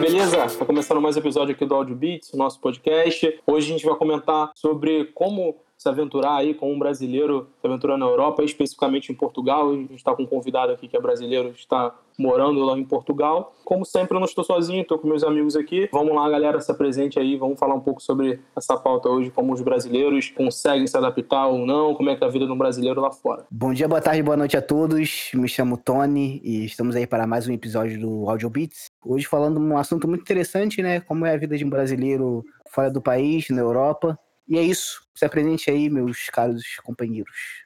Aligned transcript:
beleza? 0.00 0.46
Tá 0.58 0.64
começando 0.64 0.98
mais 0.98 1.14
um 1.14 1.20
episódio 1.20 1.54
aqui 1.54 1.66
do 1.66 1.74
Audio 1.74 1.94
Beats, 1.94 2.32
nosso 2.32 2.58
podcast. 2.58 3.38
Hoje 3.46 3.68
a 3.68 3.72
gente 3.72 3.84
vai 3.84 3.94
comentar 3.96 4.50
sobre 4.54 5.04
como 5.14 5.56
se 5.76 5.88
aventurar 5.88 6.36
aí 6.36 6.54
como 6.54 6.72
um 6.72 6.78
brasileiro 6.78 7.48
se 7.60 7.66
aventurar 7.66 7.98
na 7.98 8.06
Europa, 8.06 8.42
especificamente 8.42 9.12
em 9.12 9.14
Portugal. 9.14 9.70
A 9.70 9.74
gente 9.74 9.96
está 9.96 10.14
com 10.14 10.22
um 10.22 10.26
convidado 10.26 10.72
aqui 10.72 10.88
que 10.88 10.96
é 10.96 11.00
brasileiro, 11.00 11.50
está 11.50 11.94
morando 12.18 12.60
lá 12.64 12.78
em 12.78 12.84
Portugal. 12.84 13.54
Como 13.62 13.84
sempre, 13.84 14.16
eu 14.16 14.20
não 14.20 14.26
estou 14.26 14.42
sozinho, 14.42 14.82
estou 14.82 14.98
com 14.98 15.06
meus 15.06 15.22
amigos 15.22 15.54
aqui. 15.54 15.88
Vamos 15.92 16.14
lá, 16.14 16.28
galera, 16.30 16.58
se 16.60 16.70
apresente 16.70 17.18
aí, 17.18 17.36
vamos 17.36 17.58
falar 17.58 17.74
um 17.74 17.80
pouco 17.80 18.02
sobre 18.02 18.40
essa 18.56 18.78
pauta 18.78 19.08
hoje, 19.10 19.30
como 19.30 19.52
os 19.52 19.60
brasileiros 19.60 20.30
conseguem 20.30 20.86
se 20.86 20.96
adaptar 20.96 21.46
ou 21.46 21.66
não, 21.66 21.94
como 21.94 22.08
é 22.08 22.16
que 22.16 22.24
é 22.24 22.26
a 22.26 22.30
vida 22.30 22.46
de 22.46 22.52
um 22.52 22.58
brasileiro 22.58 23.00
lá 23.02 23.12
fora. 23.12 23.44
Bom 23.50 23.74
dia, 23.74 23.86
boa 23.86 24.00
tarde, 24.00 24.22
boa 24.22 24.36
noite 24.36 24.56
a 24.56 24.62
todos. 24.62 25.30
Me 25.34 25.48
chamo 25.48 25.76
Tony 25.76 26.40
e 26.42 26.64
estamos 26.64 26.96
aí 26.96 27.06
para 27.06 27.26
mais 27.26 27.46
um 27.46 27.52
episódio 27.52 28.00
do 28.00 28.30
Audio 28.30 28.48
Beats. 28.48 28.89
Hoje 29.04 29.26
falando 29.26 29.58
um 29.58 29.78
assunto 29.78 30.06
muito 30.06 30.22
interessante, 30.22 30.82
né? 30.82 31.00
Como 31.00 31.24
é 31.24 31.32
a 31.32 31.38
vida 31.38 31.56
de 31.56 31.64
um 31.64 31.70
brasileiro 31.70 32.44
fora 32.68 32.90
do 32.90 33.00
país, 33.00 33.48
na 33.48 33.60
Europa. 33.60 34.18
E 34.46 34.58
é 34.58 34.62
isso. 34.62 35.02
Se 35.14 35.24
apresente 35.24 35.70
aí, 35.70 35.88
meus 35.88 36.28
caros 36.30 36.62
companheiros. 36.84 37.64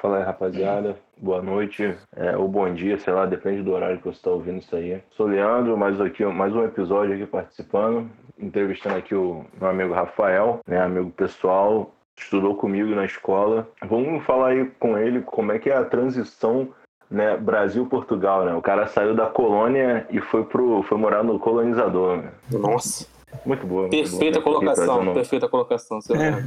Fala 0.00 0.18
aí, 0.18 0.24
rapaziada. 0.24 0.96
Boa 1.16 1.42
noite, 1.42 1.96
é, 2.14 2.36
ou 2.36 2.46
bom 2.46 2.72
dia, 2.72 2.96
sei 2.98 3.12
lá, 3.12 3.26
depende 3.26 3.62
do 3.62 3.72
horário 3.72 3.98
que 3.98 4.04
você 4.04 4.18
está 4.18 4.30
ouvindo 4.30 4.58
isso 4.58 4.76
aí. 4.76 5.02
Sou 5.10 5.26
Leandro, 5.26 5.76
mais, 5.76 6.00
aqui, 6.00 6.24
mais 6.24 6.54
um 6.54 6.62
episódio 6.62 7.16
aqui 7.16 7.26
participando, 7.26 8.08
entrevistando 8.38 8.94
aqui 8.94 9.16
o 9.16 9.44
meu 9.60 9.68
amigo 9.68 9.92
Rafael, 9.92 10.60
né, 10.68 10.80
amigo 10.80 11.10
pessoal, 11.10 11.92
estudou 12.16 12.54
comigo 12.54 12.94
na 12.94 13.04
escola. 13.04 13.68
Vamos 13.82 14.24
falar 14.24 14.50
aí 14.50 14.70
com 14.78 14.96
ele 14.96 15.22
como 15.22 15.50
é 15.50 15.58
que 15.58 15.70
é 15.70 15.76
a 15.76 15.84
transição 15.84 16.72
né, 17.10 17.36
Brasil-Portugal, 17.36 18.44
né? 18.44 18.54
O 18.54 18.62
cara 18.62 18.86
saiu 18.86 19.14
da 19.14 19.26
colônia 19.26 20.06
e 20.10 20.20
foi, 20.20 20.44
pro, 20.44 20.82
foi 20.82 20.98
morar 20.98 21.22
no 21.22 21.38
colonizador. 21.38 22.18
Né? 22.18 22.30
Nossa. 22.52 23.06
Muito 23.44 23.66
boa. 23.66 23.88
Perfeita 23.88 24.40
boa. 24.40 24.54
colocação, 24.54 24.84
trazendo... 24.84 25.14
perfeita 25.14 25.48
colocação. 25.48 25.98
É. 26.10 26.44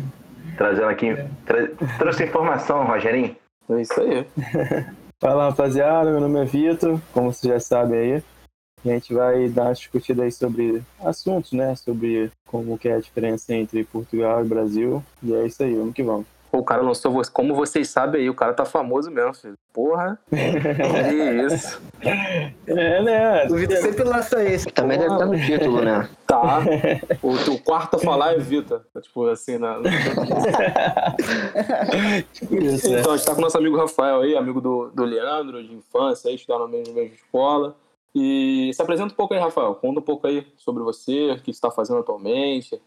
Trazendo 0.57 0.89
aqui, 0.89 1.15
tra... 1.45 1.69
trouxe 1.97 2.23
informação, 2.23 2.85
Rogerinho. 2.85 3.35
É 3.69 3.81
isso 3.81 3.99
aí. 4.01 4.27
Fala 5.19 5.49
rapaziada, 5.49 6.09
meu 6.09 6.19
nome 6.19 6.41
é 6.41 6.45
Vitor, 6.45 6.99
como 7.13 7.31
vocês 7.31 7.53
já 7.53 7.59
sabem 7.59 7.99
aí. 7.99 8.23
A 8.83 8.87
gente 8.89 9.13
vai 9.13 9.47
dar 9.47 9.65
uma 9.65 9.73
discutida 9.73 10.23
aí 10.23 10.31
sobre 10.31 10.81
assuntos, 11.03 11.51
né? 11.51 11.75
Sobre 11.75 12.31
como 12.47 12.77
que 12.79 12.89
é 12.89 12.95
a 12.95 12.99
diferença 12.99 13.53
entre 13.53 13.83
Portugal 13.83 14.43
e 14.43 14.47
Brasil. 14.47 15.03
E 15.21 15.31
é 15.35 15.45
isso 15.45 15.61
aí, 15.61 15.75
vamos 15.75 15.93
que 15.93 16.01
vamos. 16.01 16.25
Pô, 16.51 16.57
o 16.57 16.63
cara 16.65 16.81
lançou, 16.81 17.21
como 17.31 17.55
vocês 17.55 17.87
sabem 17.87 18.23
aí, 18.23 18.29
o 18.29 18.33
cara 18.33 18.53
tá 18.53 18.65
famoso 18.65 19.09
mesmo, 19.09 19.33
filho. 19.33 19.57
Porra. 19.71 20.19
que 20.29 20.35
isso. 21.47 21.81
É, 22.67 23.01
né? 23.01 23.47
O 23.47 23.55
Vitor 23.55 23.77
sempre 23.77 24.03
lança 24.03 24.43
esse. 24.43 24.65
Também 24.67 24.99
deve 24.99 25.13
estar 25.13 25.25
no 25.25 25.39
título, 25.39 25.81
né? 25.81 26.09
Tá. 26.27 26.59
O, 27.23 27.53
o 27.53 27.59
quarto 27.61 27.95
a 27.95 27.99
falar 27.99 28.33
é 28.33 28.37
Vitor. 28.37 28.81
Tipo 29.01 29.29
assim, 29.29 29.57
na. 29.57 29.77
isso, 32.51 32.89
né? 32.91 32.99
então, 32.99 33.13
a 33.13 33.17
gente 33.17 33.25
tá 33.25 33.33
com 33.33 33.39
o 33.39 33.43
nosso 33.43 33.57
amigo 33.57 33.77
Rafael 33.77 34.19
aí, 34.19 34.35
amigo 34.35 34.59
do, 34.59 34.91
do 34.93 35.05
Leandro, 35.05 35.63
de 35.63 35.73
infância, 35.73 36.29
aí, 36.29 36.35
estudaram 36.35 36.65
na 36.65 36.71
mesma, 36.71 36.93
mesma 36.93 37.15
escola. 37.15 37.77
E 38.13 38.71
se 38.73 38.81
apresenta 38.81 39.13
um 39.13 39.15
pouco 39.15 39.33
aí, 39.33 39.39
Rafael. 39.39 39.73
Conta 39.75 40.01
um 40.01 40.03
pouco 40.03 40.27
aí 40.27 40.45
sobre 40.57 40.83
você, 40.83 41.31
o 41.31 41.37
que 41.37 41.45
você 41.45 41.51
está 41.51 41.71
fazendo 41.71 42.01
atualmente. 42.01 42.77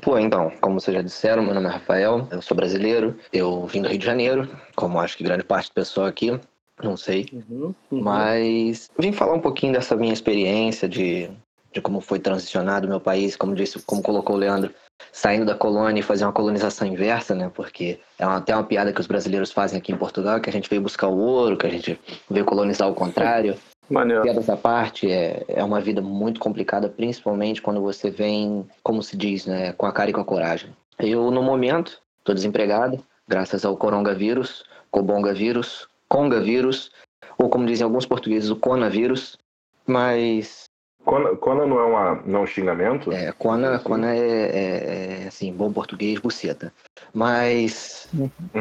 Pô, 0.00 0.18
então, 0.18 0.52
como 0.60 0.80
vocês 0.80 0.94
já 0.94 1.02
disseram, 1.02 1.42
meu 1.42 1.54
nome 1.54 1.66
é 1.66 1.70
Rafael, 1.70 2.28
eu 2.30 2.40
sou 2.40 2.56
brasileiro, 2.56 3.16
eu 3.32 3.66
vim 3.66 3.82
do 3.82 3.88
Rio 3.88 3.98
de 3.98 4.06
Janeiro, 4.06 4.48
como 4.76 5.00
acho 5.00 5.16
que 5.16 5.24
grande 5.24 5.42
parte 5.42 5.70
do 5.70 5.74
pessoal 5.74 6.06
aqui, 6.06 6.38
não 6.82 6.96
sei. 6.96 7.26
Uhum, 7.32 7.74
uhum. 7.90 8.02
Mas 8.02 8.88
vim 8.98 9.12
falar 9.12 9.34
um 9.34 9.40
pouquinho 9.40 9.72
dessa 9.72 9.96
minha 9.96 10.12
experiência 10.12 10.88
de, 10.88 11.28
de 11.72 11.80
como 11.80 12.00
foi 12.00 12.18
transicionado 12.18 12.86
o 12.86 12.90
meu 12.90 13.00
país, 13.00 13.36
como 13.36 13.54
disse, 13.54 13.80
como 13.82 14.02
colocou 14.02 14.36
o 14.36 14.38
Leandro, 14.38 14.72
saindo 15.12 15.44
da 15.44 15.54
colônia 15.54 16.00
e 16.00 16.04
fazer 16.04 16.24
uma 16.24 16.32
colonização 16.32 16.86
inversa, 16.86 17.34
né? 17.34 17.50
Porque 17.52 17.98
é 18.18 18.26
uma, 18.26 18.36
até 18.36 18.54
uma 18.54 18.64
piada 18.64 18.92
que 18.92 19.00
os 19.00 19.06
brasileiros 19.06 19.50
fazem 19.50 19.78
aqui 19.78 19.92
em 19.92 19.96
Portugal, 19.96 20.40
que 20.40 20.48
a 20.48 20.52
gente 20.52 20.70
veio 20.70 20.82
buscar 20.82 21.08
o 21.08 21.18
ouro, 21.18 21.56
que 21.56 21.66
a 21.66 21.70
gente 21.70 21.98
veio 22.30 22.44
colonizar 22.44 22.88
o 22.88 22.94
contrário. 22.94 23.56
Maneiro. 23.90 24.22
Piadas 24.22 24.48
à 24.48 24.56
parte, 24.56 25.10
é, 25.10 25.44
é 25.48 25.64
uma 25.64 25.80
vida 25.80 26.00
muito 26.00 26.38
complicada, 26.38 26.88
principalmente 26.88 27.60
quando 27.60 27.80
você 27.80 28.08
vem, 28.08 28.64
como 28.84 29.02
se 29.02 29.16
diz, 29.16 29.46
né, 29.46 29.72
com 29.72 29.84
a 29.84 29.92
cara 29.92 30.10
e 30.10 30.12
com 30.12 30.20
a 30.20 30.24
coragem. 30.24 30.70
Eu, 30.96 31.30
no 31.32 31.42
momento, 31.42 32.00
estou 32.20 32.34
desempregado, 32.34 33.04
graças 33.26 33.64
ao 33.64 33.76
coronavírus, 33.76 34.64
cobongavírus, 34.92 35.88
congavírus, 36.08 36.92
ou 37.36 37.48
como 37.48 37.66
dizem 37.66 37.84
alguns 37.84 38.06
portugueses, 38.06 38.48
o 38.48 38.56
conavírus, 38.56 39.36
mas 39.84 40.69
Cona 41.04 41.66
não 41.66 41.78
é 41.80 41.84
uma, 41.84 42.22
não 42.26 42.40
é 42.40 42.42
um 42.42 42.46
xingamento? 42.46 43.10
É, 43.12 43.32
Cona, 43.32 43.78
Cona 43.78 44.14
é, 44.14 44.18
é, 44.18 45.22
é, 45.24 45.28
assim, 45.28 45.52
bom 45.52 45.72
português, 45.72 46.18
buceta. 46.18 46.72
Mas. 47.12 48.08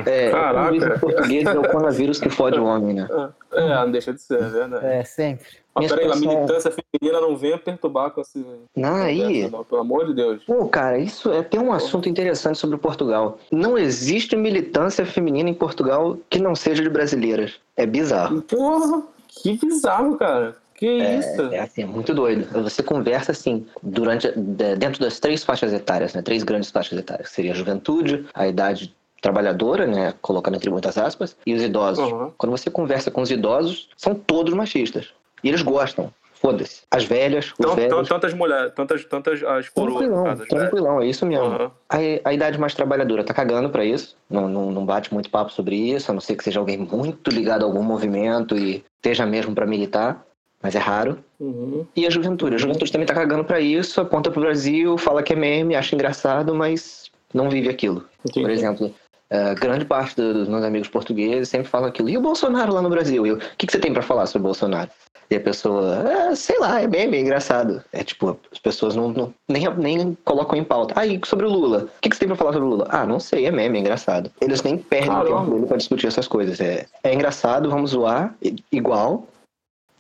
É, 0.06 0.32
Caraca. 0.32 0.76
Em 0.76 1.00
português 1.00 1.46
é 1.46 1.60
o 1.60 1.62
coronavírus 1.70 2.20
que 2.20 2.30
fode 2.30 2.60
o 2.60 2.66
homem, 2.66 2.96
né? 2.96 3.08
É, 3.52 3.68
não 3.68 3.92
deixa 3.92 4.14
de 4.14 4.22
ser, 4.22 4.42
é 4.42 4.48
verdade. 4.48 4.86
É, 4.86 5.04
sempre. 5.04 5.48
Mas 5.76 5.92
peraí, 5.92 6.12
a 6.12 6.16
militância 6.16 6.72
feminina 6.72 7.22
não 7.22 7.38
venha 7.38 7.58
perturbar 7.58 8.12
com 8.12 8.22
esse. 8.22 8.46
Não, 8.76 8.96
aí. 8.96 9.50
Não, 9.50 9.64
pelo 9.64 9.82
amor 9.82 10.08
de 10.08 10.14
Deus. 10.14 10.44
Pô, 10.44 10.68
cara, 10.68 10.98
isso 10.98 11.32
é 11.32 11.44
tem 11.44 11.60
um 11.60 11.72
assunto 11.72 12.10
interessante 12.10 12.58
sobre 12.58 12.78
Portugal. 12.78 13.38
Não 13.52 13.78
existe 13.78 14.36
militância 14.36 15.06
feminina 15.06 15.50
em 15.50 15.54
Portugal 15.54 16.18
que 16.30 16.40
não 16.40 16.56
seja 16.56 16.84
de 16.84 16.90
brasileiras. 16.90 17.60
É 17.78 17.86
bizarro. 17.86 18.42
Porra, 18.42 19.04
que 19.28 19.58
bizarro, 19.58 20.18
cara. 20.18 20.56
Que 20.80 21.02
é, 21.02 21.16
isso? 21.18 21.42
É 21.52 21.60
assim, 21.60 21.84
é 21.84 21.86
muito 21.86 22.14
doido. 22.14 22.48
Você 22.64 22.82
conversa 22.82 23.34
assim, 23.34 23.68
durante 23.84 24.32
dentro 24.32 25.02
das 25.02 25.20
três 25.20 25.44
faixas 25.44 25.74
etárias, 25.74 26.14
né? 26.14 26.22
Três 26.22 26.42
grandes 26.42 26.72
faixas 26.72 26.98
etárias, 26.98 27.28
que 27.28 27.36
seria 27.36 27.52
a 27.52 27.56
juventude, 27.56 28.26
a 28.34 28.48
idade 28.48 28.96
trabalhadora, 29.22 29.86
né, 29.86 30.14
colocando 30.22 30.56
entre 30.56 30.70
muitas 30.70 30.98
aspas, 30.98 31.36
e 31.46 31.54
os 31.54 31.62
idosos. 31.62 32.10
Uhum. 32.10 32.32
Quando 32.38 32.52
você 32.52 32.72
conversa 32.72 33.12
com 33.12 33.22
os 33.22 33.30
idosos, 33.30 33.90
são 33.98 34.16
todos 34.16 34.54
machistas. 34.54 35.10
E 35.44 35.50
eles 35.50 35.62
gostam. 35.62 36.14
Foda-se. 36.36 36.84
As 36.90 37.04
velhas, 37.04 37.48
os 37.48 37.60
então, 37.60 37.76
velhos... 37.76 38.08
Tantas 38.08 38.34
mulheres, 38.34 38.72
tantas, 38.74 39.04
tantas 39.04 39.44
as 39.44 39.70
Tranquilão, 39.74 40.24
casa, 40.24 40.46
tranquilão, 40.46 41.02
é 41.02 41.08
isso 41.08 41.26
mesmo. 41.26 41.48
Uhum. 41.48 41.72
A, 41.90 41.98
a, 42.30 42.34
idade 42.34 42.58
mais 42.58 42.74
trabalhadora 42.74 43.26
tá 43.26 43.34
cagando 43.34 43.70
pra 43.70 43.84
isso. 43.84 44.16
Não, 44.30 44.48
não, 44.48 44.72
não 44.72 44.86
bate 44.86 45.14
muito 45.14 45.30
papo 45.30 45.52
sobre 45.52 45.76
isso, 45.76 46.10
a 46.10 46.14
não 46.14 46.22
ser 46.22 46.38
que 46.38 46.44
seja 46.46 46.62
alguém 46.62 46.78
muito 46.78 47.30
ligado 47.30 47.64
a 47.64 47.66
algum 47.66 47.84
movimento 47.84 48.58
e 48.58 48.86
esteja 48.96 49.26
mesmo 49.26 49.54
para 49.54 49.66
militar 49.66 50.26
mas 50.62 50.76
é 50.76 50.80
raro. 50.80 51.18
Uhum. 51.40 51.86
E 51.96 52.06
a 52.06 52.10
juventude. 52.10 52.56
A 52.56 52.60
juventude 52.60 52.92
também 52.92 53.08
tá 53.08 53.14
cagando 53.14 53.44
para 53.44 53.60
isso, 53.60 54.02
aponta 54.02 54.30
pro 54.30 54.42
Brasil, 54.42 54.98
fala 54.98 55.24
que 55.24 55.34
é 55.34 55.36
meme, 55.36 55.76
acha 55.76 55.96
engraçado, 55.96 56.54
mas 56.54 57.10
não 57.34 57.50
vive 57.50 57.70
aquilo. 57.70 58.06
Entendi. 58.26 58.42
Por 58.42 58.52
exemplo, 58.52 58.88
uh, 58.88 59.56
grande 59.60 59.86
parte 59.86 60.16
dos 60.16 60.48
meus 60.48 60.64
amigos 60.64 60.90
portugueses 60.90 61.50
sempre 61.50 61.68
falam 61.68 61.90
aquilo. 61.90 62.10
E 62.10 62.18
o 62.18 62.22
Bolsonaro 62.22 62.74
lá 62.74 62.82
no 62.82 62.90
Brasil? 62.90 63.24
O 63.24 63.38
que, 63.58 63.66
que 63.66 63.72
você 63.72 63.80
tem 63.80 63.94
para 63.94 64.02
falar 64.02 64.26
sobre 64.26 64.42
o 64.42 64.50
Bolsonaro? 64.50 64.90
E 65.32 65.36
a 65.36 65.40
pessoa, 65.40 66.30
ah, 66.32 66.36
sei 66.36 66.58
lá, 66.58 66.82
é 66.82 66.88
meme, 66.88 67.18
é 67.18 67.20
engraçado. 67.20 67.84
É 67.94 68.04
tipo, 68.04 68.36
as 68.52 68.58
pessoas 68.58 68.96
não, 68.96 69.10
não, 69.10 69.34
nem, 69.48 69.70
nem 69.76 70.18
colocam 70.26 70.58
em 70.58 70.64
pauta. 70.64 70.96
Ah, 70.98 71.06
e 71.06 71.22
sobre 71.24 71.46
o 71.46 71.50
Lula? 71.50 71.84
O 71.84 72.02
que, 72.02 72.10
que 72.10 72.16
você 72.16 72.22
tem 72.22 72.30
pra 72.30 72.36
falar 72.36 72.54
sobre 72.54 72.68
o 72.68 72.72
Lula? 72.72 72.88
Ah, 72.90 73.06
não 73.06 73.20
sei, 73.20 73.46
é 73.46 73.52
meme, 73.52 73.78
é 73.78 73.82
engraçado. 73.82 74.32
Eles 74.42 74.64
nem 74.64 74.76
perdem 74.76 75.12
o 75.12 75.24
tempo 75.24 75.52
dele 75.52 75.68
pra 75.68 75.78
discutir 75.78 76.08
essas 76.08 76.28
coisas. 76.28 76.60
É, 76.60 76.88
é 77.04 77.14
engraçado, 77.14 77.70
vamos 77.70 77.92
zoar, 77.92 78.34
igual, 78.72 79.28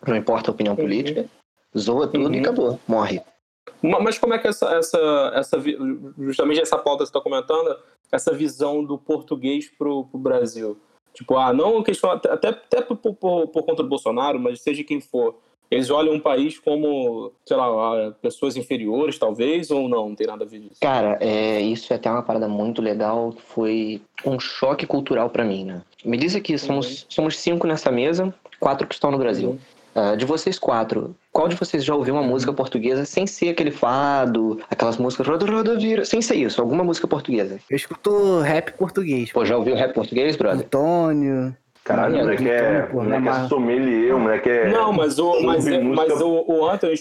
não 0.08 0.16
importa 0.16 0.50
a 0.50 0.54
opinião 0.54 0.76
uhum. 0.76 0.82
política, 0.82 1.26
zoa 1.78 2.08
tudo 2.08 2.28
uhum. 2.28 2.34
e 2.34 2.40
acabou, 2.40 2.80
morre. 2.88 3.22
Mas 3.82 4.18
como 4.18 4.34
é 4.34 4.40
que 4.40 4.48
essa, 4.48 4.74
essa, 4.76 5.32
essa 5.36 5.58
justamente 6.18 6.62
essa 6.62 6.78
pauta 6.78 7.04
que 7.04 7.08
você 7.08 7.18
está 7.18 7.22
comentando, 7.22 7.78
essa 8.12 8.34
visão 8.34 8.84
do 8.84 8.98
português 8.98 9.70
pro, 9.70 10.06
pro 10.06 10.20
Brasil? 10.20 10.78
Tipo, 11.14 11.38
ah, 11.38 11.54
não 11.54 11.84
questão, 11.84 12.12
até, 12.12 12.30
até 12.50 12.82
por, 12.82 12.98
por, 12.98 13.48
por 13.48 13.64
conta 13.64 13.84
do 13.84 13.90
Bolsonaro, 13.90 14.40
mas 14.40 14.62
seja 14.62 14.84
quem 14.84 15.02
for, 15.02 15.36
eles 15.72 15.90
olham 15.90 16.14
um 16.14 16.20
país 16.20 16.58
como, 16.58 17.32
sei 17.46 17.56
lá, 17.56 18.12
pessoas 18.22 18.58
inferiores, 18.58 19.20
talvez, 19.20 19.70
ou 19.70 19.88
não? 19.88 20.10
Não 20.10 20.16
tem 20.16 20.26
nada 20.26 20.44
a 20.44 20.48
ver 20.48 20.60
disso? 20.60 20.80
Cara, 20.82 21.18
é, 21.22 21.62
isso 21.62 21.94
é 21.94 21.96
até 21.96 22.10
uma 22.10 22.24
parada 22.24 22.48
muito 22.48 22.82
legal. 22.82 23.34
Foi 23.50 24.02
um 24.26 24.40
choque 24.40 24.88
cultural 24.88 25.30
para 25.30 25.46
mim, 25.46 25.66
né? 25.66 25.84
Me 26.04 26.18
diz 26.18 26.36
aqui, 26.36 26.58
somos, 26.58 27.04
uhum. 27.04 27.08
somos 27.10 27.38
cinco 27.38 27.68
nessa 27.68 27.92
mesa, 27.92 28.34
quatro 28.60 28.88
que 28.88 28.96
estão 28.96 29.12
no 29.12 29.20
Brasil. 29.20 29.50
Uhum. 29.50 29.60
Uh, 29.96 30.16
de 30.16 30.24
vocês 30.24 30.60
quatro, 30.60 31.16
qual 31.32 31.48
de 31.48 31.56
vocês 31.56 31.84
já 31.84 31.96
ouviu 31.96 32.14
uma 32.14 32.24
música 32.24 32.54
portuguesa 32.54 33.06
sem 33.06 33.26
ser 33.26 33.50
aquele 33.50 33.72
fado, 33.72 34.60
aquelas 34.70 34.98
músicas 34.98 35.28
roda, 35.28 35.46
roda, 35.46 35.78
vira, 35.78 36.06
sem 36.06 36.22
ser 36.22 36.36
isso, 36.36 36.62
alguma 36.62 36.84
música 36.84 37.08
portuguesa? 37.08 37.60
Eu 37.70 37.76
escuto 37.76 38.40
rap 38.42 38.72
português. 38.74 39.32
Pô, 39.32 39.44
já 39.44 39.58
ouviu 39.58 39.76
rap 39.76 39.94
português, 39.94 40.36
brother? 40.36 40.66
Antônio. 40.66 41.56
Caralho, 41.84 42.18
o 42.18 42.20
moleque 42.20 42.48
é, 42.48 42.88
moleque 42.94 43.28
é 43.28 43.48
sommelier, 43.48 44.16
o 44.16 44.20
moleque 44.20 44.50
é... 44.50 44.70
Não, 44.70 44.94
mas 44.94 45.18
o, 45.18 45.42
mas, 45.42 45.66
é, 45.66 45.82
mas 45.82 46.22
o, 46.22 46.46
o 46.48 46.70
Anthony 46.70 46.94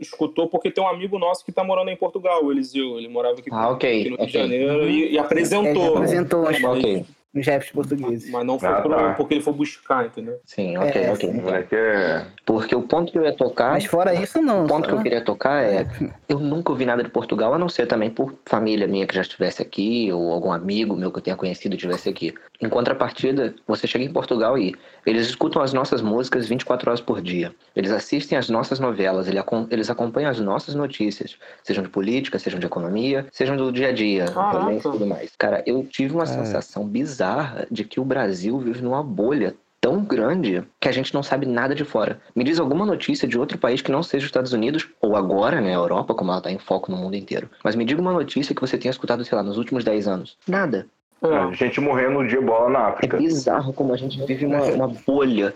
escutou 0.00 0.48
porque 0.48 0.70
tem 0.70 0.84
um 0.84 0.88
amigo 0.88 1.18
nosso 1.18 1.42
que 1.42 1.50
tá 1.50 1.64
morando 1.64 1.88
em 1.88 1.96
Portugal, 1.96 2.44
o 2.44 2.52
Eliseu. 2.52 2.98
Ele 2.98 3.08
morava 3.08 3.38
aqui, 3.38 3.48
ah, 3.50 3.70
okay, 3.70 4.00
aqui 4.00 4.10
no 4.10 4.16
okay. 4.16 4.26
Rio 4.26 4.32
de 4.32 4.38
Janeiro 4.38 4.90
e, 4.90 5.12
e 5.12 5.18
apresentou. 5.18 5.86
Ele 5.86 5.96
apresentou, 5.96 6.46
acho. 6.46 6.66
Ok. 6.66 7.06
Nos 7.32 7.46
raps 7.46 7.70
portugueses. 7.70 8.30
Mas 8.30 8.44
não 8.44 8.58
foi 8.58 8.68
Ah, 8.68 8.80
pro- 8.82 8.90
tá. 8.90 9.14
porque 9.14 9.34
ele 9.34 9.42
foi 9.42 9.52
buscar, 9.54 10.04
entendeu? 10.06 10.38
Sim, 10.44 10.76
ok, 10.76 11.02
É, 11.02 11.10
ok. 11.10 11.30
sim. 11.32 11.74
É. 11.76 12.26
Porque 12.44 12.74
o 12.74 12.82
ponto 12.82 13.10
que 13.10 13.18
eu 13.18 13.24
ia 13.24 13.32
tocar. 13.34 13.72
Mas 13.72 13.86
fora 13.86 14.14
isso, 14.14 14.40
não. 14.42 14.64
O 14.64 14.68
ponto 14.68 14.86
que 14.86 14.92
eu 14.94 14.98
só- 14.98 15.02
queria 15.02 15.20
tocar 15.22 15.62
é. 15.62 15.86
Eu 16.28 16.38
nunca 16.38 16.72
ouvi 16.72 16.84
nada 16.84 17.02
de 17.02 17.08
Portugal, 17.10 17.54
a 17.54 17.58
não 17.58 17.68
ser 17.68 17.86
também 17.86 18.10
por 18.10 18.34
família 18.46 18.86
minha 18.86 19.06
que 19.06 19.14
já 19.14 19.22
estivesse 19.22 19.62
aqui, 19.62 20.12
ou 20.12 20.30
algum 20.32 20.52
amigo 20.52 20.94
meu 20.96 21.10
que 21.10 21.18
eu 21.18 21.22
tenha 21.22 21.36
conhecido 21.36 21.74
estivesse 21.74 22.08
aqui. 22.08 22.34
Em 22.60 22.68
contrapartida, 22.68 23.54
você 23.66 23.86
chega 23.86 24.04
em 24.04 24.12
Portugal 24.12 24.56
e 24.58 24.74
eles 25.04 25.28
escutam 25.28 25.60
as 25.62 25.72
nossas 25.72 26.00
músicas 26.00 26.46
24 26.46 26.90
horas 26.90 27.00
por 27.00 27.20
dia. 27.20 27.54
Eles 27.74 27.90
assistem 27.90 28.38
as 28.38 28.48
nossas 28.48 28.78
novelas, 28.78 29.26
eles 29.70 29.90
acompanham 29.90 30.30
as 30.30 30.40
nossas 30.40 30.74
notícias, 30.74 31.36
sejam 31.62 31.82
de 31.82 31.90
política, 31.90 32.38
sejam 32.38 32.60
de 32.60 32.66
economia, 32.66 33.26
sejam 33.32 33.56
do 33.56 33.72
dia 33.72 33.88
a 33.88 33.92
dia, 33.92 34.26
violência 34.26 34.88
e 34.88 34.92
tudo 34.92 35.06
mais. 35.06 35.32
Cara, 35.38 35.62
eu 35.66 35.84
tive 35.84 36.14
uma 36.14 36.26
sensação 36.26 36.86
bizarra 36.86 37.66
de 37.70 37.84
que 37.84 38.00
o 38.00 38.04
Brasil 38.04 38.58
vive 38.58 38.82
numa 38.82 39.02
bolha 39.02 39.54
tão 39.80 40.04
grande 40.04 40.62
que 40.78 40.88
a 40.88 40.92
gente 40.92 41.12
não 41.12 41.24
sabe 41.24 41.44
nada 41.44 41.74
de 41.74 41.84
fora. 41.84 42.20
Me 42.36 42.44
diz 42.44 42.60
alguma 42.60 42.86
notícia 42.86 43.26
de 43.26 43.36
outro 43.36 43.58
país 43.58 43.82
que 43.82 43.90
não 43.90 44.00
seja 44.00 44.24
os 44.24 44.28
Estados 44.28 44.52
Unidos, 44.52 44.88
ou 45.00 45.16
agora, 45.16 45.60
né, 45.60 45.70
a 45.70 45.78
Europa, 45.78 46.14
como 46.14 46.30
ela 46.30 46.40
tá 46.40 46.52
em 46.52 46.58
foco 46.58 46.92
no 46.92 46.96
mundo 46.96 47.16
inteiro. 47.16 47.50
Mas 47.64 47.74
me 47.74 47.84
diga 47.84 48.00
uma 48.00 48.12
notícia 48.12 48.54
que 48.54 48.60
você 48.60 48.78
tenha 48.78 48.92
escutado, 48.92 49.24
sei 49.24 49.36
lá, 49.36 49.42
nos 49.42 49.58
últimos 49.58 49.82
10 49.82 50.06
anos. 50.06 50.38
Nada. 50.46 50.86
É. 51.22 51.54
Gente 51.54 51.80
morrendo 51.80 52.26
de 52.26 52.36
ebola 52.36 52.68
na 52.70 52.78
É 52.80 52.82
África. 52.90 53.16
bizarro 53.16 53.72
como 53.72 53.92
a 53.92 53.96
gente 53.96 54.24
vive 54.24 54.44
uma, 54.46 54.62
uma 54.64 54.88
bolha 54.88 55.54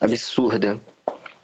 absurda. 0.00 0.80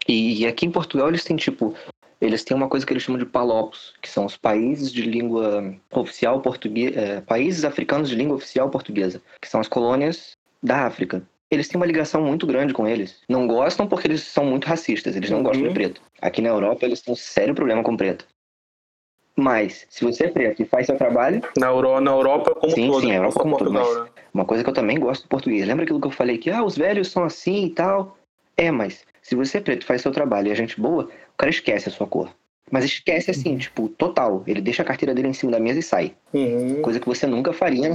E, 0.07 0.43
e 0.43 0.47
aqui 0.47 0.67
em 0.67 0.71
Portugal 0.71 1.09
eles 1.09 1.25
têm, 1.25 1.37
tipo, 1.37 1.75
eles 2.21 2.45
têm 2.45 2.57
uma 2.57 2.69
coisa 2.69 2.87
que 2.87 2.93
eles 2.93 3.03
chamam 3.03 3.19
de 3.19 3.27
palopos, 3.27 3.95
que 4.01 4.09
são 4.09 4.25
os 4.27 4.37
países 4.37 4.93
de 4.93 5.03
língua 5.03 5.75
oficial 5.93 6.41
portuguesa, 6.41 7.23
países 7.27 7.65
africanos 7.65 8.09
de 8.09 8.15
língua 8.15 8.37
oficial 8.37 8.69
portuguesa, 8.71 9.21
que 9.41 9.49
são 9.49 9.61
as 9.61 9.69
colônias 9.69 10.33
da 10.63 10.87
África. 10.87 11.23
Eles 11.51 11.69
têm 11.69 11.77
uma 11.79 11.87
ligação 11.87 12.23
muito 12.23 12.47
grande 12.47 12.73
com 12.73 12.87
eles. 12.89 13.21
Não 13.29 13.47
gostam 13.47 13.87
porque 13.87 14.07
eles 14.09 14.23
são 14.23 14.45
muito 14.45 14.67
racistas, 14.67 15.15
eles 15.15 15.31
não 15.31 15.39
Uhum. 15.39 15.45
gostam 15.45 15.69
de 15.69 15.75
preto. 15.75 16.01
Aqui 16.21 16.41
na 16.41 16.49
Europa 16.49 16.85
eles 16.87 17.01
têm 17.01 17.13
um 17.13 17.17
sério 17.17 17.55
problema 17.55 17.83
com 17.83 17.97
preto. 17.97 18.27
Mas, 19.37 19.87
se 19.91 20.05
você 20.05 20.25
é 20.25 20.29
preto 20.29 20.63
e 20.63 20.65
faz 20.65 20.87
seu 20.87 20.97
trabalho, 20.97 21.43
Na, 21.59 21.69
Euro, 21.69 22.01
na 22.01 22.13
Europa 22.13 22.55
como 22.55 22.73
Sim, 22.73 22.87
todo, 22.89 23.01
sim, 23.01 23.11
a 23.11 23.15
não 23.15 23.25
Europa 23.25 23.41
como 23.41 23.59
todo, 23.59 23.73
Portugal, 23.73 24.05
né? 24.05 24.11
uma 24.33 24.45
coisa 24.45 24.63
que 24.63 24.71
eu 24.71 24.75
também 24.75 24.99
gosto 24.99 25.23
do 25.25 25.29
português. 25.29 25.67
Lembra 25.67 25.85
aquilo 25.85 26.01
que 26.01 26.07
eu 26.07 26.11
falei 26.13 26.39
que 26.39 26.51
ah, 26.51 26.63
os 26.65 26.77
velhos 26.77 27.09
são 27.11 27.25
assim 27.25 27.67
e 27.67 27.71
tal? 27.71 28.17
É, 28.57 28.71
mas 28.71 29.05
se 29.23 29.35
você 29.35 29.59
é 29.59 29.61
preto, 29.61 29.85
faz 29.85 30.03
seu 30.03 30.13
trabalho 30.13 30.49
e 30.49 30.53
é 30.53 30.55
gente 30.55 30.81
boa, 30.81 31.05
o 31.05 31.37
cara 31.37 31.51
esquece 31.51 31.89
a 31.89 31.93
sua 31.93 32.07
cor. 32.07 32.31
Mas 32.71 32.85
esquece 32.85 33.31
assim, 33.31 33.59
tipo, 33.59 33.89
total. 33.89 34.43
Ele 34.47 34.61
deixa 34.61 34.83
a 34.83 34.85
carteira 34.85 35.15
dele 35.15 35.29
em 35.29 35.33
cima 35.33 35.53
da 35.53 35.61
mesa 35.61 35.81
e 35.81 35.83
sai. 35.83 36.15
Uhum, 36.33 36.81
Coisa 36.83 36.99
que 37.01 37.07
você 37.07 37.27
nunca 37.27 37.53
faria 37.53 37.91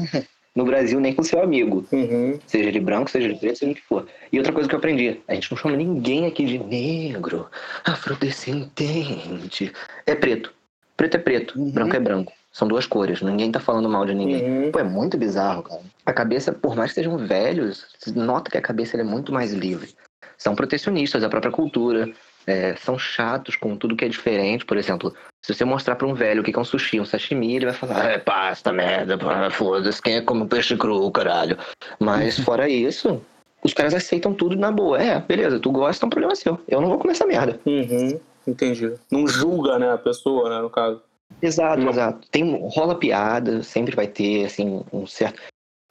no 0.55 0.63
Brasil, 0.65 0.99
nem 0.99 1.13
com 1.13 1.23
seu 1.23 1.41
amigo. 1.41 1.85
uhum. 1.91 2.37
Seja 2.45 2.69
ele 2.69 2.79
branco, 2.79 3.09
seja 3.09 3.27
ele 3.27 3.35
preto, 3.37 3.57
seja 3.57 3.71
o 3.71 3.75
que 3.75 3.81
for. 3.81 4.05
E 4.31 4.37
outra 4.37 4.53
coisa 4.53 4.69
que 4.69 4.75
eu 4.75 4.79
aprendi: 4.79 5.19
a 5.27 5.33
gente 5.33 5.49
não 5.51 5.57
chama 5.57 5.75
ninguém 5.75 6.25
aqui 6.27 6.45
de 6.45 6.59
negro, 6.59 7.47
afrodescendente. 7.83 9.71
É 10.05 10.15
preto. 10.15 10.53
Preto 10.99 11.15
é 11.15 11.17
preto, 11.17 11.57
Uhum. 11.57 11.71
branco 11.71 11.95
é 11.95 11.99
branco. 11.99 12.33
São 12.51 12.67
duas 12.67 12.85
cores. 12.85 13.21
Ninguém 13.21 13.49
tá 13.49 13.59
falando 13.61 13.87
mal 13.87 14.05
de 14.05 14.13
ninguém. 14.13 14.43
Uhum. 14.65 14.71
Pô, 14.73 14.79
é 14.79 14.83
muito 14.83 15.17
bizarro, 15.17 15.63
cara. 15.63 15.79
A 16.05 16.11
cabeça, 16.11 16.51
por 16.51 16.75
mais 16.75 16.91
que 16.91 16.95
sejam 16.95 17.17
velhos, 17.17 17.85
nota 18.13 18.51
que 18.51 18.57
a 18.57 18.61
cabeça 18.61 18.97
é 18.97 19.03
muito 19.03 19.31
mais 19.31 19.53
livre. 19.53 19.95
São 20.37 20.53
protecionistas 20.53 21.21
da 21.21 21.29
própria 21.29 21.53
cultura, 21.53 22.11
é, 22.45 22.75
são 22.75 22.99
chatos 22.99 23.55
com 23.55 23.77
tudo 23.77 23.95
que 23.95 24.03
é 24.03 24.09
diferente. 24.09 24.65
Por 24.65 24.75
exemplo, 24.75 25.13
se 25.41 25.53
você 25.53 25.63
mostrar 25.63 25.95
pra 25.95 26.05
um 26.05 26.13
velho 26.13 26.41
o 26.41 26.43
que 26.43 26.53
é 26.53 26.59
um 26.59 26.65
sushi, 26.65 26.99
um 26.99 27.05
sashimi, 27.05 27.55
ele 27.55 27.67
vai 27.67 27.75
falar: 27.75 28.11
é 28.11 28.17
pasta, 28.17 28.73
merda, 28.73 29.17
foda-se, 29.51 30.01
quem 30.01 30.17
é 30.17 30.21
come 30.21 30.45
peixe 30.47 30.75
cru, 30.75 31.09
caralho. 31.11 31.57
Mas 31.97 32.37
fora 32.43 32.67
isso, 32.67 33.21
os 33.63 33.73
caras 33.73 33.93
aceitam 33.93 34.33
tudo 34.33 34.57
na 34.57 34.69
boa. 34.69 35.01
É, 35.01 35.17
beleza, 35.21 35.61
tu 35.61 35.71
gosta, 35.71 36.03
é 36.03 36.07
um 36.07 36.09
problema 36.09 36.35
seu. 36.35 36.59
Eu 36.67 36.81
não 36.81 36.89
vou 36.89 36.97
comer 36.97 37.13
essa 37.13 37.25
merda. 37.25 37.57
Uhum. 37.65 38.19
Entendi. 38.49 38.93
Não 39.11 39.27
julga, 39.27 39.77
né, 39.77 39.91
a 39.91 39.97
pessoa, 39.97 40.49
né, 40.49 40.61
no 40.61 40.69
caso. 40.69 41.01
Exato, 41.41 41.81
Não. 41.81 41.89
exato. 41.91 42.27
Tem, 42.29 42.57
rola 42.69 42.95
piada, 42.95 43.61
sempre 43.63 43.95
vai 43.95 44.07
ter, 44.07 44.45
assim, 44.45 44.83
um 44.91 45.05
certo. 45.05 45.39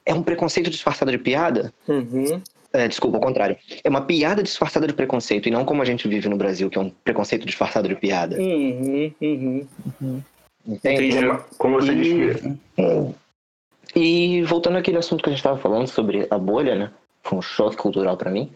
É 0.05 0.13
um 0.13 0.21
preconceito 0.23 0.69
disfarçado 0.69 1.11
de 1.11 1.17
piada? 1.17 1.73
Uhum. 1.87 2.41
É, 2.73 2.87
desculpa, 2.87 3.17
ao 3.17 3.23
contrário. 3.23 3.57
É 3.83 3.89
uma 3.89 4.01
piada 4.01 4.43
disfarçada 4.43 4.85
de 4.85 4.93
preconceito, 4.93 5.47
e 5.47 5.51
não 5.51 5.65
como 5.65 5.81
a 5.81 5.85
gente 5.85 6.07
vive 6.07 6.27
no 6.29 6.35
Brasil, 6.37 6.69
que 6.69 6.77
é 6.77 6.81
um 6.81 6.89
preconceito 6.89 7.45
disfarçado 7.45 7.87
de 7.87 7.95
piada. 7.95 8.37
Uhum. 8.37 9.11
Uhum. 9.21 9.67
Entende? 10.67 11.05
Entendi. 11.17 11.43
Como 11.57 11.75
você 11.81 11.93
E- 11.93 11.95
disse 11.95 12.59
que. 12.75 13.15
E 13.95 14.43
voltando 14.43 14.77
àquele 14.77 14.97
assunto 14.97 15.23
que 15.23 15.29
a 15.29 15.31
gente 15.31 15.39
estava 15.39 15.57
falando 15.57 15.87
sobre 15.87 16.27
a 16.29 16.37
bolha, 16.37 16.75
né? 16.75 16.91
Foi 17.23 17.39
um 17.39 17.41
choque 17.41 17.75
cultural 17.75 18.15
para 18.17 18.29
mim. 18.29 18.51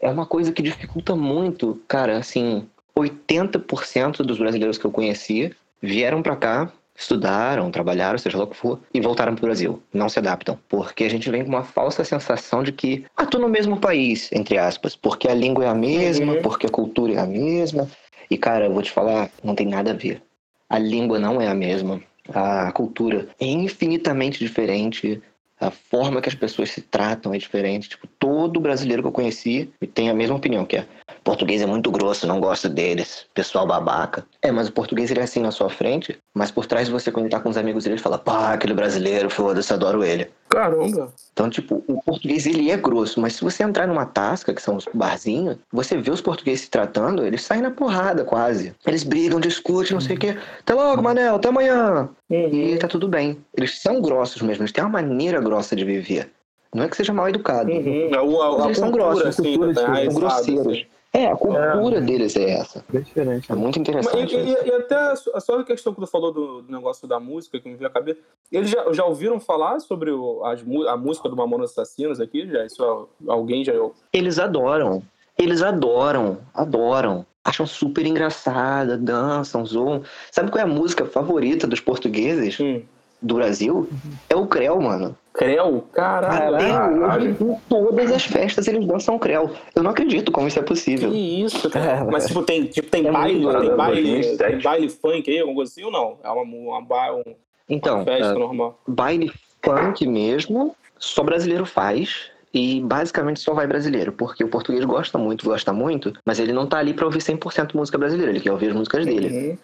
É 0.00 0.08
uma 0.08 0.24
coisa 0.24 0.52
que 0.52 0.62
dificulta 0.62 1.14
muito, 1.14 1.80
cara, 1.86 2.16
assim, 2.16 2.66
80% 3.00 4.18
dos 4.18 4.38
brasileiros 4.38 4.78
que 4.78 4.84
eu 4.84 4.90
conheci 4.90 5.54
vieram 5.80 6.22
para 6.22 6.36
cá, 6.36 6.72
estudaram, 6.96 7.70
trabalharam, 7.70 8.18
seja 8.18 8.36
lá 8.38 8.44
o 8.44 8.48
que 8.48 8.56
for, 8.56 8.80
e 8.92 9.00
voltaram 9.00 9.34
pro 9.34 9.46
Brasil. 9.46 9.80
Não 9.94 10.08
se 10.08 10.18
adaptam, 10.18 10.58
porque 10.68 11.04
a 11.04 11.10
gente 11.10 11.30
vem 11.30 11.42
com 11.44 11.48
uma 11.48 11.62
falsa 11.62 12.02
sensação 12.04 12.62
de 12.62 12.72
que, 12.72 13.04
ah, 13.16 13.24
tô 13.24 13.38
no 13.38 13.48
mesmo 13.48 13.78
país, 13.78 14.30
entre 14.32 14.58
aspas, 14.58 14.96
porque 14.96 15.28
a 15.28 15.34
língua 15.34 15.64
é 15.64 15.68
a 15.68 15.74
mesma, 15.74 16.32
Uhum. 16.34 16.42
porque 16.42 16.66
a 16.66 16.70
cultura 16.70 17.12
é 17.14 17.18
a 17.18 17.26
mesma. 17.26 17.88
E 18.30 18.36
cara, 18.36 18.66
eu 18.66 18.72
vou 18.72 18.82
te 18.82 18.90
falar, 18.90 19.30
não 19.44 19.54
tem 19.54 19.66
nada 19.66 19.92
a 19.92 19.94
ver. 19.94 20.20
A 20.68 20.78
língua 20.78 21.18
não 21.20 21.40
é 21.40 21.46
a 21.46 21.54
mesma. 21.54 22.00
A 22.34 22.70
cultura 22.72 23.28
é 23.40 23.46
infinitamente 23.46 24.38
diferente. 24.40 25.22
A 25.60 25.70
forma 25.70 26.20
que 26.20 26.28
as 26.28 26.34
pessoas 26.34 26.70
se 26.70 26.80
tratam 26.80 27.34
é 27.34 27.38
diferente. 27.38 27.88
Tipo, 27.88 28.06
todo 28.18 28.60
brasileiro 28.60 29.02
que 29.02 29.08
eu 29.08 29.12
conheci 29.12 29.70
tem 29.94 30.08
a 30.08 30.14
mesma 30.14 30.36
opinião, 30.36 30.64
que 30.64 30.76
é 30.76 30.86
português 31.24 31.60
é 31.60 31.66
muito 31.66 31.90
grosso, 31.90 32.26
não 32.26 32.40
gosto 32.40 32.68
deles, 32.68 33.26
pessoal 33.34 33.66
babaca. 33.66 34.26
É, 34.40 34.50
mas 34.50 34.68
o 34.68 34.72
português 34.72 35.10
ele 35.10 35.20
é 35.20 35.24
assim 35.24 35.40
na 35.40 35.50
sua 35.50 35.68
frente, 35.68 36.16
mas 36.34 36.50
por 36.50 36.64
trás 36.64 36.86
de 36.86 36.92
você, 36.92 37.12
quando 37.12 37.26
ele 37.26 37.32
tá 37.32 37.40
com 37.40 37.50
os 37.50 37.56
amigos 37.56 37.84
dele, 37.84 37.96
ele 37.96 38.02
fala, 38.02 38.18
pá, 38.18 38.54
aquele 38.54 38.72
brasileiro, 38.72 39.28
foda-se, 39.28 39.72
adoro 39.72 40.02
ele. 40.02 40.30
Caramba. 40.48 41.12
Então, 41.32 41.48
tipo, 41.50 41.84
o 41.86 42.02
português 42.02 42.46
ele 42.46 42.70
é 42.70 42.76
grosso, 42.76 43.20
mas 43.20 43.34
se 43.34 43.42
você 43.44 43.62
entrar 43.62 43.86
numa 43.86 44.06
tasca, 44.06 44.52
que 44.52 44.62
são 44.62 44.76
os 44.76 44.86
barzinhos, 44.92 45.56
você 45.72 45.96
vê 45.96 46.10
os 46.10 46.20
portugueses 46.20 46.62
se 46.62 46.70
tratando, 46.70 47.24
eles 47.24 47.42
saem 47.42 47.62
na 47.62 47.70
porrada 47.70 48.24
quase. 48.24 48.74
Eles 48.86 49.04
brigam, 49.04 49.38
discutem, 49.38 49.92
não 49.92 50.00
sei 50.00 50.16
o 50.16 50.18
quê. 50.18 50.36
Até 50.60 50.74
logo, 50.74 51.02
Manel, 51.02 51.36
até 51.36 51.48
amanhã. 51.48 52.08
E 52.30 52.72
Uhum. 52.72 52.78
tá 52.78 52.88
tudo 52.88 53.06
bem. 53.08 53.38
Eles 53.56 53.80
são 53.80 54.00
grossos 54.00 54.42
mesmo, 54.42 54.62
eles 54.62 54.72
têm 54.72 54.82
uma 54.82 54.90
maneira 54.90 55.40
grossa 55.40 55.76
de 55.76 55.84
viver. 55.84 56.30
Não 56.74 56.84
é 56.84 56.88
que 56.88 56.96
seja 56.96 57.12
mal 57.12 57.28
educado. 57.28 57.70
Uhum. 57.70 58.10
A, 58.12 58.16
a, 58.18 58.62
a 58.62 58.64
Eles 58.66 58.78
são 58.78 58.90
cultura, 58.90 59.12
grossos, 59.12 59.26
assim, 59.26 59.42
cultura 59.42 59.74
tá 59.74 59.80
diferente. 59.80 60.12
São 60.12 60.20
grosseiros. 60.20 60.86
É, 61.12 61.26
a 61.26 61.36
cultura 61.36 62.00
deles 62.00 62.36
é 62.36 62.50
essa. 62.50 62.84
Bem 62.88 63.02
diferente. 63.02 63.50
É 63.50 63.54
né? 63.54 63.60
muito 63.60 63.78
interessante. 63.78 64.34
e, 64.36 64.38
isso. 64.52 64.64
e- 64.64 64.68
e 64.68 64.72
até 64.72 64.94
a 64.94 65.16
su- 65.16 65.30
a 65.34 65.40
só 65.40 65.58
a 65.58 65.64
questão 65.64 65.94
que 65.94 66.00
tu 66.00 66.06
falou 66.06 66.30
do, 66.32 66.62
do 66.62 66.70
negócio 66.72 67.08
da 67.08 67.18
música, 67.18 67.58
que 67.58 67.68
me 67.68 67.76
veio 67.76 67.88
à 67.88 67.92
cabeça. 67.92 68.20
Eles 68.52 68.68
já, 68.70 68.92
já 68.92 69.04
ouviram 69.04 69.40
falar 69.40 69.80
sobre 69.80 70.10
o, 70.10 70.44
as, 70.44 70.60
a 70.88 70.96
música 70.96 71.28
do 71.28 71.34
Mamonas 71.36 71.70
Assassinos 71.70 72.20
aqui? 72.20 72.46
Já? 72.50 72.64
Isso 72.66 72.82
é- 72.84 73.30
alguém 73.30 73.64
já. 73.64 73.72
Eles 74.12 74.38
adoram. 74.38 75.02
Eles 75.38 75.62
adoram. 75.62 76.38
Adoram. 76.52 77.24
Acham 77.44 77.66
super 77.66 78.04
engraçada, 78.04 78.98
dançam, 78.98 79.64
zoam. 79.64 80.02
Sabe 80.30 80.50
qual 80.50 80.60
é 80.60 80.64
a 80.64 80.66
música 80.70 81.06
favorita 81.06 81.66
dos 81.66 81.80
portugueses 81.80 82.60
Hum. 82.60 82.82
do 83.22 83.36
Brasil? 83.36 83.88
É 84.28 84.36
o 84.36 84.46
Creu, 84.46 84.78
mano. 84.80 85.16
Creu? 85.38 85.84
Caralho. 85.92 86.56
Até 86.56 86.68
Caralho. 86.68 87.06
hoje, 87.06 87.28
em 87.44 87.54
todas 87.68 88.10
as 88.12 88.24
festas, 88.24 88.66
eles 88.66 88.84
dançam 88.84 89.18
Creu. 89.18 89.50
Eu 89.74 89.82
não 89.84 89.92
acredito 89.92 90.32
como 90.32 90.48
isso 90.48 90.58
é 90.58 90.62
Que 90.62 90.68
possível. 90.68 91.14
isso, 91.14 91.70
cara. 91.70 92.04
Mas 92.10 92.26
tipo, 92.26 92.42
tem, 92.42 92.64
tipo, 92.66 92.90
tem 92.90 93.06
É 93.06 93.12
baile, 93.12 93.38
muito 93.40 93.60
tem 93.60 93.76
baile, 93.76 94.02
2007. 94.02 94.50
tem 94.52 94.62
baile 94.62 94.88
funk 94.88 95.30
aí, 95.30 95.38
alguma 95.38 95.56
coisa 95.56 95.70
assim 95.72 95.84
ou 95.84 95.92
não? 95.92 96.18
É 96.24 96.28
uma, 96.28 96.42
uma, 96.42 96.82
ba- 96.82 97.14
um- 97.14 97.34
Então, 97.68 97.98
uma 97.98 98.04
festa 98.04 98.32
é, 98.34 98.38
normal. 98.38 98.80
baile 98.86 99.32
funk 99.64 100.06
mesmo, 100.08 100.74
só 100.98 101.22
brasileiro 101.22 101.64
faz. 101.64 102.30
E 102.52 102.80
basicamente 102.80 103.40
só 103.40 103.52
vai 103.52 103.66
brasileiro, 103.66 104.10
porque 104.10 104.42
o 104.42 104.48
português 104.48 104.82
gosta 104.82 105.18
muito, 105.18 105.44
gosta 105.44 105.70
muito, 105.70 106.14
mas 106.24 106.40
ele 106.40 106.52
não 106.52 106.66
tá 106.66 106.78
ali 106.78 106.94
pra 106.94 107.04
ouvir 107.04 107.20
100% 107.20 107.74
música 107.76 107.98
brasileira, 107.98 108.32
ele 108.32 108.40
quer 108.40 108.50
ouvir 108.50 108.70
as 108.70 108.74
músicas 108.74 109.04
dele. 109.04 109.28
Uhum. 109.50 109.58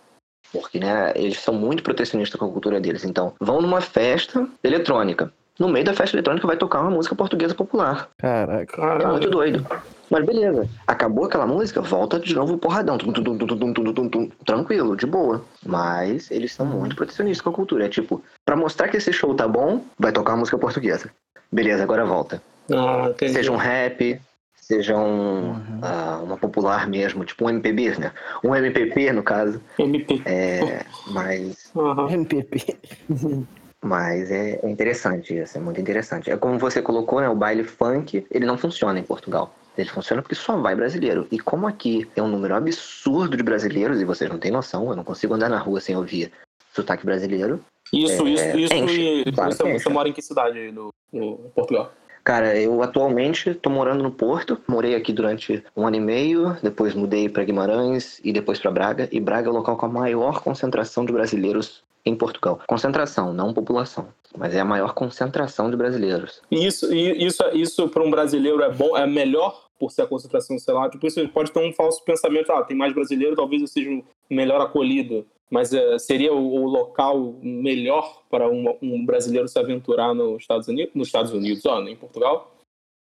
Porque, 0.52 0.78
né, 0.78 1.11
eles 1.16 1.40
são 1.40 1.54
muito 1.54 1.83
protecionistas 1.83 2.38
com 2.38 2.45
a 2.47 2.50
cultura 2.52 2.78
deles. 2.78 3.02
Então, 3.04 3.33
vão 3.40 3.62
numa 3.62 3.81
festa 3.81 4.47
eletrônica. 4.62 5.33
No 5.59 5.69
meio 5.69 5.85
da 5.85 5.95
festa 5.95 6.17
eletrônica 6.17 6.47
vai 6.47 6.57
tocar 6.57 6.81
uma 6.81 6.91
música 6.91 7.15
portuguesa 7.15 7.55
popular. 7.55 8.09
Caraca. 8.19 8.83
É 8.83 9.07
muito 9.07 9.31
doido. 9.31 9.65
Mas 10.11 10.25
beleza. 10.25 10.69
Acabou 10.87 11.25
aquela 11.25 11.47
música, 11.47 11.81
volta 11.81 12.19
de 12.19 12.35
novo 12.35 12.55
o 12.55 12.59
porradão. 12.59 12.99
Tum, 12.99 13.13
tum, 13.13 13.23
tum, 13.23 13.39
tum, 13.39 13.47
tum, 13.47 13.73
tum, 13.73 13.93
tum, 13.93 14.09
tum. 14.09 14.31
Tranquilo, 14.45 14.97
de 14.97 15.07
boa. 15.07 15.45
Mas 15.65 16.31
eles 16.31 16.53
são 16.53 16.67
muito 16.67 16.97
protecionistas 16.97 17.43
com 17.43 17.51
a 17.51 17.53
cultura. 17.53 17.87
É 17.87 17.89
tipo, 17.89 18.23
pra 18.45 18.57
mostrar 18.57 18.89
que 18.89 18.97
esse 18.97 19.13
show 19.13 19.35
tá 19.35 19.47
bom, 19.47 19.83
vai 19.99 20.13
tocar 20.13 20.33
uma 20.33 20.39
música 20.39 20.59
portuguesa. 20.59 21.11
Beleza, 21.51 21.83
agora 21.83 22.05
volta. 22.05 22.43
Ah. 22.73 23.13
Seja 23.19 23.53
um 23.53 23.57
rap, 23.57 24.21
seja 24.57 24.97
um, 24.97 25.55
ah, 25.83 26.21
uma 26.23 26.37
popular 26.37 26.89
mesmo, 26.89 27.25
tipo 27.25 27.45
um 27.45 27.51
MPB, 27.51 27.99
né? 27.99 28.13
Um 28.43 28.55
MPP, 28.55 29.13
no 29.13 29.23
caso. 29.23 29.61
MP. 29.79 30.21
É, 30.25 30.85
mas 31.09 31.71
Aham. 31.77 32.11
MPP. 32.11 32.77
Mas 33.85 34.31
é, 34.31 34.59
é 34.62 34.71
interessante 34.71 35.37
isso, 35.37 35.59
é 35.59 35.61
muito 35.61 35.79
interessante. 35.79 36.31
É 36.31 36.38
como 36.38 36.59
você 36.59 36.81
colocou, 36.81 37.21
né? 37.21 37.29
O 37.29 37.37
baile 37.37 37.62
funk, 37.62 38.26
ele 38.31 38.47
não 38.47 38.57
funciona 38.57 38.99
em 38.99 39.03
Portugal. 39.03 39.55
Ele 39.76 39.91
funciona 39.91 40.23
porque 40.23 40.35
só 40.35 40.57
vai 40.57 40.75
brasileiro. 40.75 41.29
E 41.31 41.38
como 41.38 41.67
aqui 41.67 42.09
tem 42.14 42.25
um 42.25 42.29
número 42.29 42.55
absurdo 42.55 43.37
de 43.37 43.43
brasileiros, 43.43 44.00
e 44.00 44.07
vocês 44.07 44.31
não 44.31 44.38
têm 44.38 44.50
noção, 44.50 44.88
eu 44.88 44.97
não 44.97 45.05
consigo 45.05 45.35
andar 45.35 45.50
na 45.50 45.59
rua 45.59 45.83
sem 45.83 45.95
ouvir 45.95 46.33
sotaque 46.73 47.05
brasileiro. 47.05 47.62
Isso, 47.93 48.26
é, 48.26 48.31
isso, 48.31 48.59
isso. 48.59 48.75
Enche, 48.75 49.23
e 49.26 49.33
claro 49.33 49.53
você, 49.53 49.79
você, 49.79 49.88
mora 49.91 50.09
em 50.09 50.14
que 50.14 50.23
cidade 50.23 50.59
aí 50.59 50.73
no, 50.73 50.88
no 51.12 51.37
Portugal? 51.55 51.93
Cara, 52.25 52.59
eu 52.59 52.83
atualmente 52.83 53.50
estou 53.50 53.71
morando 53.71 54.03
no 54.03 54.11
Porto. 54.11 54.59
Morei 54.67 54.95
aqui 54.95 55.12
durante 55.12 55.62
um 55.76 55.87
ano 55.87 55.97
e 55.97 56.00
meio, 56.00 56.57
depois 56.62 56.95
mudei 56.95 57.29
para 57.29 57.45
Guimarães 57.45 58.19
e 58.25 58.33
depois 58.33 58.59
para 58.59 58.71
Braga. 58.71 59.09
E 59.12 59.21
Braga 59.21 59.49
é 59.49 59.50
o 59.50 59.55
local 59.55 59.76
com 59.76 59.85
a 59.85 59.91
maior 59.91 60.41
concentração 60.41 61.05
de 61.05 61.12
brasileiros 61.12 61.84
em 62.05 62.15
Portugal. 62.15 62.61
Concentração, 62.67 63.33
não 63.33 63.55
população, 63.55 64.09
mas 64.37 64.55
é 64.55 64.61
a 64.61 64.65
maior 64.65 64.93
concentração 64.93 65.71
de 65.71 65.77
brasileiros. 65.77 66.43
E 66.51 66.67
isso, 66.67 66.93
isso, 66.95 67.43
isso 67.53 67.89
para 67.89 68.03
um 68.03 68.11
brasileiro 68.11 68.63
é 68.63 68.71
bom, 68.71 68.97
é 68.97 69.07
melhor 69.07 69.65
por 69.79 69.91
ser 69.91 70.03
a 70.03 70.07
concentração, 70.07 70.59
sei 70.59 70.75
lá. 70.75 70.89
Tipo, 70.89 71.07
isso 71.07 71.27
pode 71.29 71.51
ter 71.51 71.61
um 71.61 71.73
falso 71.73 72.05
pensamento, 72.05 72.53
ah, 72.53 72.63
tem 72.63 72.77
mais 72.77 72.93
brasileiro, 72.93 73.37
talvez 73.37 73.63
eu 73.63 73.69
seja 73.69 74.03
melhor 74.31 74.61
acolhido. 74.61 75.27
Mas 75.51 75.73
uh, 75.73 75.99
seria 75.99 76.33
o, 76.33 76.63
o, 76.63 76.67
local 76.67 77.35
melhor 77.43 78.23
para 78.31 78.49
um, 78.49 78.77
um, 78.83 79.05
brasileiro 79.05 79.47
se 79.47 79.59
aventurar 79.59 80.15
nos 80.15 80.43
Estados 80.43 80.69
Unidos, 80.69 80.95
nos 80.95 81.09
Estados 81.09 81.33
Unidos, 81.33 81.65
ó, 81.67 81.81
em 81.83 81.95
Portugal? 81.95 82.51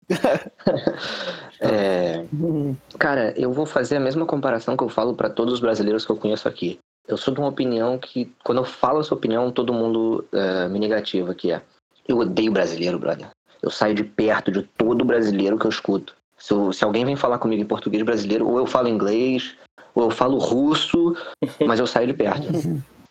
é, 1.59 2.25
cara, 2.97 3.33
eu 3.35 3.51
vou 3.51 3.65
fazer 3.65 3.97
a 3.97 3.99
mesma 3.99 4.25
comparação 4.25 4.77
que 4.77 4.83
eu 4.83 4.87
falo 4.87 5.13
para 5.15 5.29
todos 5.29 5.55
os 5.55 5.59
brasileiros 5.59 6.05
que 6.05 6.11
eu 6.11 6.15
conheço 6.15 6.47
aqui. 6.47 6.79
Eu 7.07 7.17
sou 7.17 7.33
de 7.33 7.39
uma 7.39 7.49
opinião 7.49 7.97
que, 7.97 8.31
quando 8.43 8.59
eu 8.59 8.65
falo 8.65 8.99
essa 8.99 9.13
opinião, 9.13 9.51
todo 9.51 9.73
mundo 9.73 10.25
é, 10.31 10.67
me 10.67 10.79
negativa, 10.79 11.33
que 11.33 11.51
é 11.51 11.61
eu 12.07 12.19
odeio 12.19 12.51
brasileiro, 12.51 12.99
brother. 12.99 13.29
Eu 13.61 13.69
saio 13.69 13.95
de 13.95 14.03
perto 14.03 14.51
de 14.51 14.63
todo 14.63 15.05
brasileiro 15.05 15.57
que 15.57 15.65
eu 15.65 15.69
escuto. 15.69 16.15
Se, 16.37 16.53
eu, 16.53 16.71
se 16.71 16.83
alguém 16.83 17.05
vem 17.05 17.15
falar 17.15 17.39
comigo 17.39 17.61
em 17.61 17.65
português 17.65 18.03
brasileiro, 18.03 18.47
ou 18.47 18.57
eu 18.57 18.65
falo 18.65 18.87
inglês, 18.87 19.55
ou 19.95 20.03
eu 20.03 20.11
falo 20.11 20.37
russo, 20.37 21.15
mas 21.65 21.79
eu 21.79 21.87
saio 21.87 22.07
de 22.07 22.13
perto. 22.13 22.47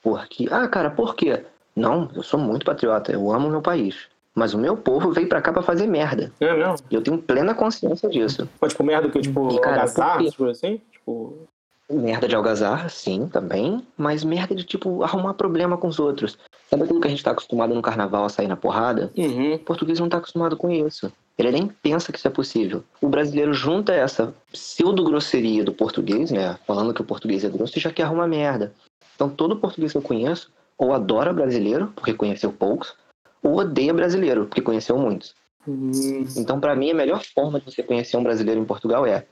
Porque, 0.03 0.47
ah, 0.51 0.69
cara, 0.69 0.91
por 0.91 1.15
quê? 1.15 1.45
Não, 1.75 2.09
eu 2.15 2.23
sou 2.23 2.39
muito 2.39 2.65
patriota, 2.65 3.13
eu 3.13 3.31
amo 3.33 3.49
o 3.49 3.51
meu 3.51 3.61
país. 3.61 4.09
Mas 4.35 4.53
o 4.55 4.59
meu 4.59 4.77
povo 4.77 5.13
veio 5.13 5.29
pra 5.29 5.41
cá 5.41 5.53
pra 5.53 5.63
fazer 5.63 5.87
merda. 5.87 6.31
É 6.41 6.53
mesmo? 6.53 6.77
E 6.91 6.95
eu 6.95 7.03
tenho 7.03 7.19
plena 7.19 7.55
consciência 7.55 8.09
disso. 8.09 8.49
Pode 8.61 8.73
tipo, 8.73 8.85
merda 8.85 9.09
que, 9.09 9.21
tipo, 9.21 9.51
e, 9.51 9.61
cara, 9.61 9.87
tipo 9.87 10.45
assim? 10.45 10.81
Tipo... 10.93 11.49
Merda 11.91 12.27
de 12.27 12.35
algazarra, 12.35 12.89
sim, 12.89 13.29
também. 13.29 13.87
Mas 13.97 14.25
merda 14.25 14.55
de, 14.55 14.65
tipo, 14.65 15.03
arrumar 15.03 15.35
problema 15.35 15.77
com 15.77 15.89
os 15.89 15.99
outros. 15.99 16.39
Sabe 16.69 16.83
aquilo 16.83 17.01
que 17.01 17.07
a 17.07 17.11
gente 17.11 17.23
tá 17.23 17.31
acostumado 17.31 17.75
no 17.75 17.83
carnaval 17.83 18.25
a 18.25 18.29
sair 18.29 18.49
na 18.49 18.57
porrada? 18.57 19.13
Uhum. 19.17 19.55
O 19.55 19.59
português 19.61 20.01
não 20.01 20.09
tá 20.09 20.17
acostumado 20.17 20.57
com 20.57 20.71
isso. 20.71 21.13
Ele 21.39 21.53
nem 21.53 21.69
pensa 21.69 22.11
que 22.11 22.19
isso 22.19 22.27
é 22.27 22.31
possível. 22.31 22.83
O 23.01 23.09
brasileiro 23.09 23.53
junta 23.53 23.93
essa 23.93 24.35
pseudo-grosseria 24.51 25.63
do 25.63 25.73
português, 25.73 26.31
né? 26.31 26.59
Falando 26.67 26.95
que 26.95 27.03
o 27.03 27.05
português 27.05 27.45
é 27.45 27.49
grosso 27.49 27.79
e 27.79 27.81
já 27.81 27.93
quer 27.93 28.05
arrumar 28.05 28.27
merda. 28.27 28.73
Então 29.15 29.29
todo 29.29 29.57
português 29.57 29.93
que 29.93 29.99
eu 29.99 30.03
conheço 30.03 30.51
ou 30.79 30.93
adora 30.93 31.33
brasileiro, 31.33 31.93
porque 31.95 32.13
conheceu 32.13 32.53
poucos, 32.53 32.95
ou 33.43 33.59
odeia 33.59 33.95
brasileiro, 33.95 34.47
porque 34.47 34.61
conheceu 34.61 34.99
muitos. 34.99 35.35
Uhum. 35.67 36.27
Então, 36.37 36.61
para 36.61 36.77
mim, 36.77 36.91
a 36.91 36.95
melhor 36.95 37.23
forma 37.35 37.59
de 37.59 37.67
você 37.67 37.83
conhecer 37.83 38.17
um 38.17 38.23
brasileiro 38.23 38.61
em 38.61 38.65
Portugal 38.65 39.07
é 39.07 39.27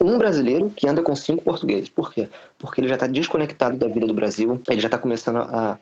um 0.00 0.18
brasileiro 0.18 0.70
que 0.74 0.88
anda 0.88 1.02
com 1.02 1.14
cinco 1.16 1.42
portugueses. 1.42 1.88
Por 1.88 2.12
quê? 2.12 2.28
Porque 2.58 2.80
ele 2.80 2.88
já 2.88 2.94
está 2.94 3.06
desconectado 3.06 3.76
da 3.76 3.88
vida 3.88 4.06
do 4.06 4.14
Brasil, 4.14 4.60
ele 4.68 4.80
já 4.80 4.88
está 4.88 4.98
começando 4.98 5.38
a 5.38 5.78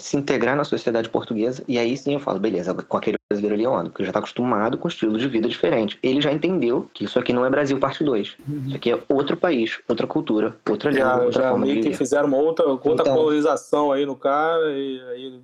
se 0.00 0.16
integrar 0.16 0.56
na 0.56 0.64
sociedade 0.64 1.08
portuguesa, 1.08 1.62
e 1.68 1.78
aí 1.78 1.96
sim 1.96 2.14
eu 2.14 2.20
falo, 2.20 2.38
beleza, 2.38 2.74
com 2.74 2.96
aquele 2.96 3.18
brasileiro 3.30 3.54
ali 3.54 3.64
eu 3.64 3.74
ando, 3.74 3.90
porque 3.90 4.02
ele 4.02 4.06
já 4.06 4.10
está 4.10 4.20
acostumado 4.20 4.78
com 4.78 4.88
um 4.88 4.90
estilo 4.90 5.18
de 5.18 5.28
vida 5.28 5.48
diferente. 5.48 5.98
Ele 6.02 6.20
já 6.20 6.32
entendeu 6.32 6.88
que 6.94 7.04
isso 7.04 7.18
aqui 7.18 7.32
não 7.32 7.44
é 7.44 7.50
Brasil 7.50 7.78
parte 7.78 8.02
2. 8.02 8.36
Uhum. 8.48 8.62
Isso 8.66 8.76
aqui 8.76 8.90
é 8.90 8.98
outro 9.08 9.36
país, 9.36 9.78
outra 9.86 10.06
cultura, 10.06 10.56
outra 10.68 10.90
língua, 10.90 11.24
outra 11.24 11.42
já 11.42 11.50
forma 11.50 11.66
de 11.66 11.80
que 11.80 11.92
fizeram 11.92 12.28
uma 12.28 12.38
outra, 12.38 12.66
outra 12.66 12.92
então, 12.92 13.14
colonização 13.14 13.92
aí 13.92 14.06
no 14.06 14.16
cara, 14.16 14.70
e 14.72 15.00
aí 15.10 15.40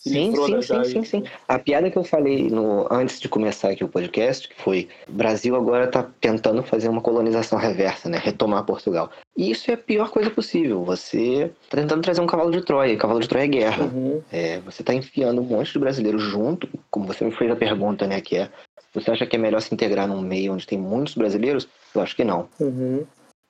Sim, 0.00 0.32
sim, 0.32 0.62
sim, 0.62 0.84
sim, 0.84 1.04
sim. 1.04 1.24
A 1.48 1.58
piada 1.58 1.90
que 1.90 1.98
eu 1.98 2.04
falei 2.04 2.48
no, 2.48 2.86
antes 2.88 3.18
de 3.18 3.28
começar 3.28 3.70
aqui 3.70 3.82
o 3.82 3.88
podcast 3.88 4.48
foi: 4.56 4.88
o 5.08 5.12
Brasil 5.12 5.56
agora 5.56 5.86
está 5.86 6.08
tentando 6.20 6.62
fazer 6.62 6.88
uma 6.88 7.00
colonização 7.00 7.58
reversa, 7.58 8.08
né? 8.08 8.16
Retomar 8.16 8.64
Portugal. 8.64 9.10
E 9.36 9.50
isso 9.50 9.68
é 9.70 9.74
a 9.74 9.78
pior 9.78 10.10
coisa 10.10 10.30
possível. 10.30 10.84
Você 10.84 11.50
está 11.64 11.76
tentando 11.76 12.02
trazer 12.02 12.20
um 12.20 12.28
cavalo 12.28 12.52
de 12.52 12.64
Troia. 12.64 12.96
Cavalo 12.96 13.18
de 13.18 13.28
Troia 13.28 13.44
é 13.44 13.48
guerra. 13.48 13.84
Uhum. 13.86 14.22
É, 14.30 14.60
você 14.60 14.82
está 14.82 14.94
enfiando 14.94 15.40
um 15.40 15.44
monte 15.44 15.72
de 15.72 15.78
brasileiros 15.80 16.22
junto, 16.22 16.68
como 16.90 17.06
você 17.06 17.24
me 17.24 17.32
fez 17.32 17.50
a 17.50 17.56
pergunta, 17.56 18.06
né? 18.06 18.20
Que 18.20 18.36
é: 18.36 18.50
você 18.94 19.10
acha 19.10 19.26
que 19.26 19.34
é 19.34 19.38
melhor 19.38 19.60
se 19.60 19.74
integrar 19.74 20.06
num 20.06 20.20
meio 20.20 20.52
onde 20.52 20.66
tem 20.66 20.78
muitos 20.78 21.16
brasileiros? 21.16 21.68
Eu 21.92 22.02
acho 22.02 22.14
que 22.14 22.22
não. 22.22 22.48
Uhum. 22.60 23.04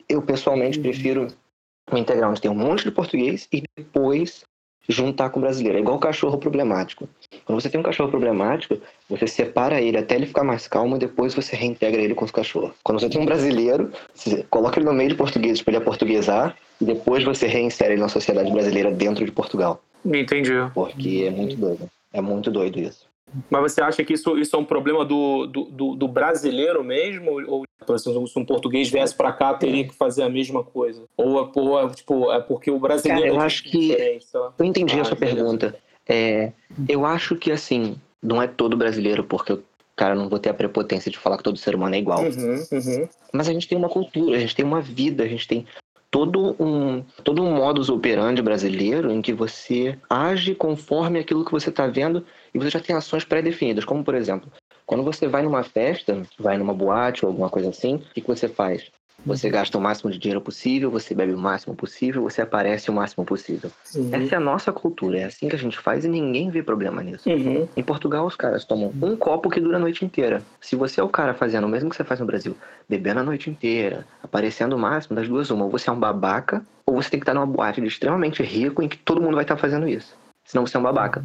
Eu 0.08 0.22
pessoalmente 0.22 0.80
prefiro 0.80 1.28
me 1.92 2.00
integrar 2.00 2.30
onde 2.30 2.40
tem 2.40 2.50
um 2.50 2.54
monte 2.54 2.84
de 2.84 2.90
português 2.90 3.46
e 3.52 3.62
depois 3.76 4.44
juntar 4.88 5.30
com 5.30 5.38
o 5.38 5.42
brasileiro. 5.42 5.78
É 5.78 5.80
igual 5.80 5.96
o 5.96 6.00
cachorro 6.00 6.38
problemático. 6.38 7.08
Quando 7.44 7.60
você 7.60 7.68
tem 7.68 7.78
um 7.78 7.84
cachorro 7.84 8.10
problemático, 8.10 8.78
você 9.08 9.26
separa 9.26 9.80
ele 9.80 9.98
até 9.98 10.14
ele 10.14 10.26
ficar 10.26 10.44
mais 10.44 10.66
calmo 10.66 10.96
e 10.96 10.98
depois 10.98 11.34
você 11.34 11.54
reintegra 11.54 12.00
ele 12.00 12.14
com 12.14 12.24
os 12.24 12.30
cachorros. 12.30 12.72
Quando 12.82 13.00
você 13.00 13.08
tem 13.08 13.20
um 13.20 13.26
brasileiro, 13.26 13.92
você 14.14 14.44
coloca 14.48 14.78
ele 14.78 14.86
no 14.86 14.94
meio 14.94 15.10
de 15.10 15.14
português 15.14 15.60
para 15.60 15.74
ele 15.74 15.82
aportuguesar 15.82 16.56
e 16.80 16.84
depois 16.84 17.22
você 17.24 17.46
reinsere 17.46 17.94
ele 17.94 18.00
na 18.00 18.08
sociedade 18.08 18.50
brasileira 18.50 18.90
dentro 18.90 19.24
de 19.24 19.32
Portugal. 19.32 19.82
Entendi. 20.04 20.52
Porque 20.74 21.24
é 21.26 21.30
muito 21.30 21.56
doido. 21.56 21.88
É 22.12 22.20
muito 22.20 22.50
doido 22.50 22.78
isso. 22.78 23.07
Mas 23.50 23.72
você 23.72 23.80
acha 23.80 24.04
que 24.04 24.14
isso, 24.14 24.36
isso 24.38 24.56
é 24.56 24.58
um 24.58 24.64
problema 24.64 25.04
do, 25.04 25.46
do, 25.46 25.96
do 25.96 26.08
brasileiro 26.08 26.82
mesmo? 26.82 27.40
Ou, 27.46 27.64
por 27.86 27.94
exemplo, 27.94 28.26
se 28.26 28.38
um 28.38 28.44
português 28.44 28.88
viesse 28.88 29.14
para 29.14 29.32
cá, 29.32 29.54
teria 29.54 29.86
que 29.86 29.94
fazer 29.94 30.22
a 30.22 30.28
mesma 30.28 30.64
coisa? 30.64 31.04
Ou, 31.16 31.40
é 31.40 31.50
ou 31.54 31.80
é, 31.80 31.88
tipo, 31.90 32.32
é 32.32 32.40
porque 32.40 32.70
o 32.70 32.78
brasileiro. 32.78 33.22
Cara, 33.22 33.34
eu 33.34 33.40
é 33.40 33.44
acho 33.44 33.64
que. 33.64 33.96
Eu 34.58 34.64
entendi 34.64 34.98
ah, 34.98 35.02
a 35.02 35.04
sua 35.04 35.16
pergunta. 35.16 35.76
É, 36.08 36.52
eu 36.88 37.04
acho 37.04 37.36
que, 37.36 37.52
assim, 37.52 37.96
não 38.22 38.40
é 38.40 38.46
todo 38.46 38.76
brasileiro, 38.76 39.24
porque 39.24 39.52
eu 39.52 39.62
cara, 39.98 40.14
não 40.14 40.28
vou 40.28 40.38
ter 40.38 40.48
a 40.48 40.54
prepotência 40.54 41.10
de 41.10 41.18
falar 41.18 41.36
que 41.36 41.42
todo 41.42 41.58
ser 41.58 41.74
humano 41.74 41.96
é 41.96 41.98
igual. 41.98 42.22
Uhum, 42.22 42.64
uhum. 42.70 43.08
Mas 43.32 43.48
a 43.48 43.52
gente 43.52 43.66
tem 43.66 43.76
uma 43.76 43.88
cultura, 43.88 44.36
a 44.36 44.40
gente 44.40 44.54
tem 44.54 44.64
uma 44.64 44.80
vida, 44.80 45.24
a 45.24 45.26
gente 45.26 45.46
tem 45.48 45.66
todo 46.10 46.56
um, 46.58 47.02
todo 47.22 47.42
um 47.42 47.54
modus 47.54 47.88
operandi 47.88 48.40
brasileiro 48.40 49.10
em 49.10 49.20
que 49.20 49.32
você 49.32 49.98
age 50.08 50.54
conforme 50.54 51.18
aquilo 51.18 51.44
que 51.44 51.52
você 51.52 51.70
está 51.70 51.86
vendo 51.86 52.24
e 52.54 52.58
você 52.58 52.70
já 52.70 52.80
tem 52.80 52.96
ações 52.96 53.24
pré-definidas, 53.24 53.84
como 53.84 54.02
por 54.02 54.14
exemplo, 54.14 54.50
quando 54.86 55.04
você 55.04 55.28
vai 55.28 55.42
numa 55.42 55.62
festa, 55.62 56.22
vai 56.38 56.56
numa 56.56 56.72
boate 56.72 57.24
ou 57.24 57.30
alguma 57.30 57.50
coisa 57.50 57.68
assim, 57.68 57.96
o 57.96 57.98
que, 57.98 58.20
que 58.22 58.26
você 58.26 58.48
faz? 58.48 58.90
Você 59.28 59.50
gasta 59.50 59.76
o 59.76 59.80
máximo 59.80 60.10
de 60.10 60.18
dinheiro 60.18 60.40
possível, 60.40 60.90
você 60.90 61.14
bebe 61.14 61.32
o 61.32 61.38
máximo 61.38 61.74
possível, 61.74 62.22
você 62.22 62.42
aparece 62.42 62.90
o 62.90 62.92
máximo 62.92 63.24
possível. 63.24 63.70
Uhum. 63.94 64.10
Essa 64.12 64.34
é 64.34 64.38
a 64.38 64.40
nossa 64.40 64.72
cultura, 64.72 65.18
é 65.18 65.24
assim 65.24 65.48
que 65.48 65.54
a 65.54 65.58
gente 65.58 65.78
faz 65.78 66.04
e 66.04 66.08
ninguém 66.08 66.50
vê 66.50 66.62
problema 66.62 67.02
nisso. 67.02 67.28
Uhum. 67.28 67.68
Em 67.76 67.82
Portugal, 67.82 68.26
os 68.26 68.34
caras 68.34 68.64
tomam 68.64 68.92
um 69.02 69.16
copo 69.16 69.50
que 69.50 69.60
dura 69.60 69.76
a 69.76 69.80
noite 69.80 70.04
inteira. 70.04 70.42
Se 70.60 70.74
você 70.74 71.00
é 71.00 71.04
o 71.04 71.08
cara 71.08 71.34
fazendo 71.34 71.64
o 71.64 71.68
mesmo 71.68 71.90
que 71.90 71.96
você 71.96 72.04
faz 72.04 72.18
no 72.20 72.26
Brasil, 72.26 72.56
bebendo 72.88 73.20
a 73.20 73.22
noite 73.22 73.50
inteira, 73.50 74.06
aparecendo 74.22 74.74
o 74.74 74.78
máximo, 74.78 75.14
das 75.14 75.28
duas, 75.28 75.50
uma, 75.50 75.64
ou 75.64 75.70
você 75.70 75.90
é 75.90 75.92
um 75.92 76.00
babaca, 76.00 76.64
ou 76.86 76.94
você 76.94 77.10
tem 77.10 77.20
que 77.20 77.24
estar 77.24 77.34
numa 77.34 77.46
boate 77.46 77.80
de 77.80 77.86
extremamente 77.86 78.42
rico 78.42 78.82
em 78.82 78.88
que 78.88 78.96
todo 78.96 79.20
mundo 79.20 79.34
vai 79.34 79.44
estar 79.44 79.56
fazendo 79.56 79.86
isso. 79.86 80.16
Senão 80.44 80.66
você 80.66 80.76
é 80.76 80.80
um 80.80 80.82
babaca. 80.82 81.22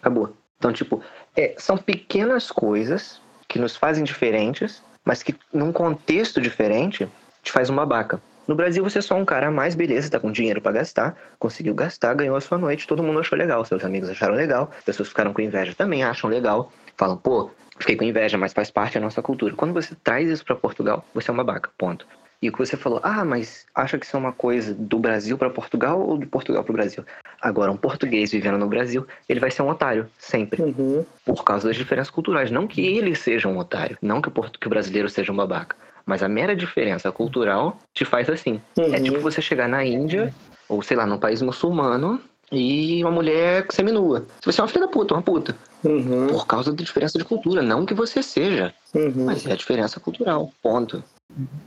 Acabou. 0.00 0.34
Então, 0.56 0.72
tipo, 0.72 1.02
é, 1.36 1.54
são 1.58 1.76
pequenas 1.76 2.50
coisas 2.50 3.20
que 3.48 3.58
nos 3.58 3.76
fazem 3.76 4.04
diferentes, 4.04 4.82
mas 5.04 5.22
que 5.22 5.34
num 5.52 5.72
contexto 5.72 6.40
diferente 6.40 7.08
te 7.42 7.50
faz 7.52 7.68
um 7.68 7.74
babaca. 7.76 8.20
No 8.46 8.54
Brasil 8.54 8.82
você 8.82 8.98
é 8.98 9.02
só 9.02 9.14
um 9.14 9.24
cara 9.24 9.50
mais, 9.50 9.74
beleza, 9.74 10.10
tá 10.10 10.18
com 10.18 10.32
dinheiro 10.32 10.60
para 10.60 10.72
gastar, 10.72 11.16
conseguiu 11.38 11.74
gastar, 11.74 12.14
ganhou 12.14 12.36
a 12.36 12.40
sua 12.40 12.58
noite, 12.58 12.86
todo 12.86 13.02
mundo 13.02 13.20
achou 13.20 13.38
legal, 13.38 13.64
seus 13.64 13.84
amigos 13.84 14.08
acharam 14.08 14.34
legal, 14.34 14.70
pessoas 14.84 15.08
ficaram 15.08 15.32
com 15.32 15.40
inveja 15.40 15.74
também 15.76 16.02
acham 16.02 16.28
legal, 16.28 16.72
falam, 16.96 17.16
pô, 17.16 17.50
fiquei 17.78 17.96
com 17.96 18.04
inveja, 18.04 18.36
mas 18.36 18.52
faz 18.52 18.70
parte 18.70 18.94
da 18.94 19.00
nossa 19.00 19.22
cultura. 19.22 19.54
Quando 19.54 19.72
você 19.72 19.94
traz 20.02 20.28
isso 20.28 20.44
para 20.44 20.56
Portugal, 20.56 21.04
você 21.14 21.30
é 21.30 21.32
uma 21.32 21.44
babaca, 21.44 21.70
ponto. 21.78 22.06
E 22.42 22.48
o 22.48 22.52
que 22.52 22.58
você 22.58 22.76
falou, 22.76 22.98
ah, 23.04 23.24
mas 23.24 23.64
acha 23.72 23.96
que 23.96 24.04
isso 24.04 24.16
é 24.16 24.18
uma 24.18 24.32
coisa 24.32 24.74
do 24.74 24.98
Brasil 24.98 25.38
para 25.38 25.48
Portugal 25.48 26.00
ou 26.00 26.18
de 26.18 26.26
Portugal 26.26 26.64
para 26.64 26.72
o 26.72 26.74
Brasil? 26.74 27.04
Agora, 27.40 27.70
um 27.70 27.76
português 27.76 28.32
vivendo 28.32 28.58
no 28.58 28.66
Brasil, 28.66 29.06
ele 29.28 29.38
vai 29.38 29.52
ser 29.52 29.62
um 29.62 29.68
otário, 29.68 30.08
sempre. 30.18 30.60
Uhum. 30.60 31.06
Por 31.24 31.44
causa 31.44 31.68
das 31.68 31.76
diferenças 31.76 32.10
culturais. 32.10 32.50
Não 32.50 32.66
que 32.66 32.84
ele 32.84 33.14
seja 33.14 33.48
um 33.48 33.56
otário, 33.56 33.96
não 34.02 34.20
que 34.20 34.28
o, 34.28 34.32
que 34.32 34.66
o 34.66 34.70
brasileiro 34.70 35.08
seja 35.08 35.32
um 35.32 35.36
babaca. 35.36 35.76
Mas 36.04 36.22
a 36.22 36.28
mera 36.28 36.54
diferença 36.54 37.10
cultural 37.12 37.78
te 37.94 38.04
faz 38.04 38.28
assim. 38.28 38.60
É 38.76 38.80
uhum. 38.80 38.94
É 38.94 39.00
tipo 39.00 39.20
você 39.20 39.40
chegar 39.40 39.68
na 39.68 39.84
Índia, 39.84 40.34
ou 40.68 40.82
sei 40.82 40.96
lá, 40.96 41.06
num 41.06 41.18
país 41.18 41.42
muçulmano, 41.42 42.20
e 42.50 43.02
uma 43.02 43.10
mulher 43.10 43.66
seminua. 43.70 44.26
Você 44.44 44.60
é 44.60 44.62
uma 44.62 44.68
filha 44.68 44.86
da 44.86 44.92
puta, 44.92 45.14
uma 45.14 45.22
puta. 45.22 45.56
Uhum. 45.82 46.26
Por 46.28 46.46
causa 46.46 46.72
da 46.72 46.82
diferença 46.82 47.18
de 47.18 47.24
cultura. 47.24 47.62
Não 47.62 47.86
que 47.86 47.94
você 47.94 48.22
seja, 48.22 48.74
uhum. 48.94 49.24
mas 49.24 49.46
é 49.46 49.52
a 49.52 49.56
diferença 49.56 49.98
cultural. 49.98 50.52
Ponto. 50.62 51.02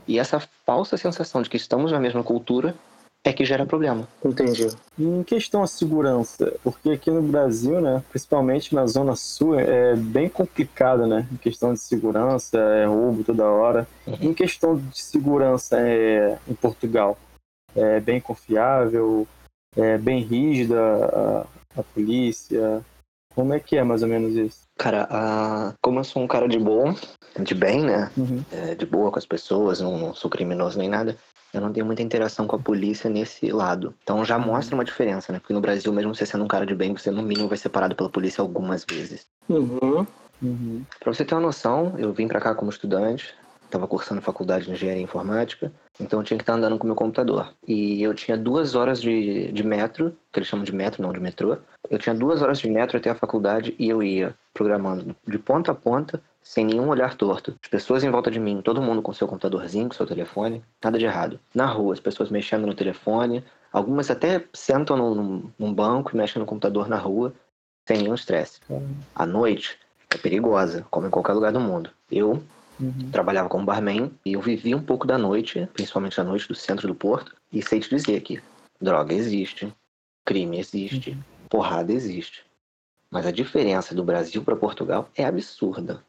E 0.08 0.20
essa 0.20 0.40
falsa 0.66 0.96
sensação 0.96 1.42
de 1.42 1.50
que 1.50 1.58
estamos 1.58 1.92
na 1.92 2.00
mesma 2.00 2.24
cultura 2.24 2.76
é 3.26 3.34
que 3.34 3.44
gera 3.44 3.66
problema. 3.66 4.08
Entendi. 4.24 4.68
Em 4.98 5.24
questão 5.24 5.64
à 5.64 5.68
segurança, 5.68 6.54
porque 6.64 6.92
aqui 6.92 7.10
no 7.10 7.24
Brasil, 7.24 7.82
né, 7.82 8.04
principalmente 8.10 8.76
na 8.76 8.86
Zona 8.86 9.16
Sul, 9.16 9.60
é 9.60 9.96
bem 9.96 10.30
complicado, 10.30 11.08
né? 11.08 11.28
Em 11.32 11.38
questão 11.38 11.74
de 11.74 11.80
segurança, 11.80 12.60
é 12.60 12.86
roubo 12.86 13.24
toda 13.24 13.44
hora. 13.46 13.88
Uhum. 14.06 14.18
Em 14.22 14.34
questão 14.34 14.78
de 14.78 15.02
segurança 15.02 15.80
é, 15.80 16.38
em 16.48 16.54
Portugal, 16.54 17.18
é 17.76 18.00
bem 18.00 18.22
confiável, 18.22 19.28
é 19.76 19.98
bem 19.98 20.22
rígida 20.22 20.80
a, 20.80 21.80
a 21.80 21.84
polícia. 21.84 22.86
Como 23.34 23.54
é 23.54 23.60
que 23.60 23.76
é 23.76 23.84
mais 23.84 24.04
ou 24.04 24.08
menos 24.08 24.36
isso? 24.36 24.62
Cara, 24.78 25.08
a... 25.10 25.74
como 25.82 26.00
eu 26.00 26.04
sou 26.04 26.22
um 26.22 26.28
cara 26.28 26.48
de 26.48 26.60
boa, 26.60 26.96
de 27.42 27.56
bem, 27.56 27.84
né? 27.84 28.12
Uhum. 28.16 28.46
É, 28.52 28.76
de 28.76 28.86
boa 28.86 29.12
com 29.12 29.18
as 29.18 29.26
pessoas, 29.26 29.82
não, 29.82 29.98
não 29.98 30.14
sou 30.14 30.30
criminoso 30.30 30.78
nem 30.78 30.88
nada. 30.88 31.18
Eu 31.56 31.62
não 31.62 31.72
tenho 31.72 31.86
muita 31.86 32.02
interação 32.02 32.46
com 32.46 32.58
a 32.58 32.60
polícia 32.60 33.10
nesse 33.10 33.50
lado. 33.52 33.94
Então 34.04 34.26
já 34.26 34.38
mostra 34.38 34.76
uma 34.76 34.84
diferença, 34.84 35.32
né? 35.32 35.40
Porque 35.40 35.54
no 35.54 35.62
Brasil, 35.62 35.92
mesmo 35.94 36.14
você 36.14 36.26
sendo 36.26 36.44
um 36.44 36.48
cara 36.48 36.66
de 36.66 36.76
bem, 36.76 36.96
você 36.96 37.10
no 37.10 37.24
mínimo 37.24 37.48
vai 37.48 37.58
ser 37.58 37.70
parado 37.70 37.96
pela 37.96 38.10
polícia 38.10 38.42
algumas 38.42 38.86
vezes. 38.86 39.26
Uhum. 39.48 40.06
Uhum. 40.42 40.84
Pra 41.00 41.14
você 41.14 41.24
ter 41.24 41.34
uma 41.34 41.42
noção, 41.42 41.94
eu 41.98 42.12
vim 42.12 42.28
pra 42.28 42.42
cá 42.42 42.54
como 42.54 42.70
estudante, 42.70 43.34
tava 43.70 43.88
cursando 43.88 44.22
faculdade 44.22 44.66
de 44.66 44.72
engenharia 44.72 45.02
informática, 45.02 45.72
então 46.00 46.20
eu 46.20 46.24
tinha 46.24 46.38
que 46.38 46.44
estar 46.44 46.54
andando 46.54 46.78
com 46.78 46.84
o 46.84 46.88
meu 46.88 46.96
computador. 46.96 47.54
E 47.66 48.04
eu 48.04 48.14
tinha 48.14 48.38
duas 48.38 48.76
horas 48.76 49.02
de, 49.02 49.52
de 49.52 49.64
metro, 49.64 50.16
que 50.32 50.40
eles 50.40 50.50
chamam 50.50 50.66
de 50.66 50.76
metro, 50.76 51.02
não 51.02 51.14
de 51.14 51.20
metrô. 51.20 51.58
Eu 51.90 51.98
tinha 51.98 52.14
duas 52.14 52.42
horas 52.42 52.60
de 52.60 52.70
metro 52.70 52.98
até 52.98 53.10
a 53.10 53.16
faculdade 53.16 53.74
e 53.80 53.90
eu 53.90 54.04
ia 54.04 54.36
programando 54.54 55.16
de 55.26 55.40
ponta 55.40 55.72
a 55.72 55.76
ponta, 55.76 56.22
sem 56.46 56.64
nenhum 56.64 56.88
olhar 56.88 57.16
torto. 57.16 57.58
As 57.62 57.70
pessoas 57.70 58.04
em 58.04 58.12
volta 58.12 58.30
de 58.30 58.40
mim, 58.40 58.62
todo 58.62 58.82
mundo 58.82 59.02
com 59.02 59.12
seu 59.12 59.28
computadorzinho, 59.28 59.90
com 59.90 59.96
seu 59.96 60.06
telefone, 60.06 60.64
nada 60.82 60.98
de 61.00 61.04
errado. 61.04 61.40
Na 61.54 61.66
rua, 61.66 61.94
as 61.94 62.00
pessoas 62.00 62.30
mexendo 62.30 62.68
no 62.68 62.76
telefone, 62.76 63.44
algumas 63.74 64.12
até 64.12 64.46
sentam 64.54 64.96
num, 64.96 65.52
num 65.58 65.74
banco 65.74 66.12
e 66.14 66.18
mexem 66.18 66.40
no 66.40 66.46
computador 66.46 66.88
na 66.88 66.98
rua, 66.98 67.34
sem 67.88 67.98
nenhum 67.98 68.14
estresse. 68.14 68.62
À 69.16 69.26
noite, 69.26 69.80
é 70.14 70.18
perigosa, 70.20 70.86
como 70.92 71.08
em 71.08 71.10
qualquer 71.10 71.34
lugar 71.34 71.52
do 71.52 71.60
mundo. 71.60 71.90
Eu 72.12 72.44
Uhum. 72.78 73.10
trabalhava 73.10 73.48
como 73.50 73.66
barman 73.66 74.12
e 74.26 74.34
eu 74.34 74.42
vivia 74.42 74.76
um 74.76 74.84
pouco 74.84 75.08
da 75.08 75.18
noite, 75.18 75.68
principalmente 75.74 76.20
a 76.20 76.24
noite 76.24 76.48
do 76.48 76.54
centro 76.54 76.88
do 76.88 76.94
Porto, 76.94 77.36
e 77.52 77.62
sei 77.64 77.80
te 77.80 77.90
dizer 77.90 78.22
que 78.22 78.42
droga 78.80 79.14
existe, 79.14 79.74
crime 80.26 80.60
existe, 80.60 81.18
porrada 81.50 81.92
existe. 81.92 82.46
Mas 83.10 83.26
a 83.26 83.32
diferença 83.32 83.96
do 83.96 84.04
Brasil 84.04 84.44
para 84.44 84.56
Portugal 84.56 85.10
é 85.16 85.24
absurda. 85.24 86.04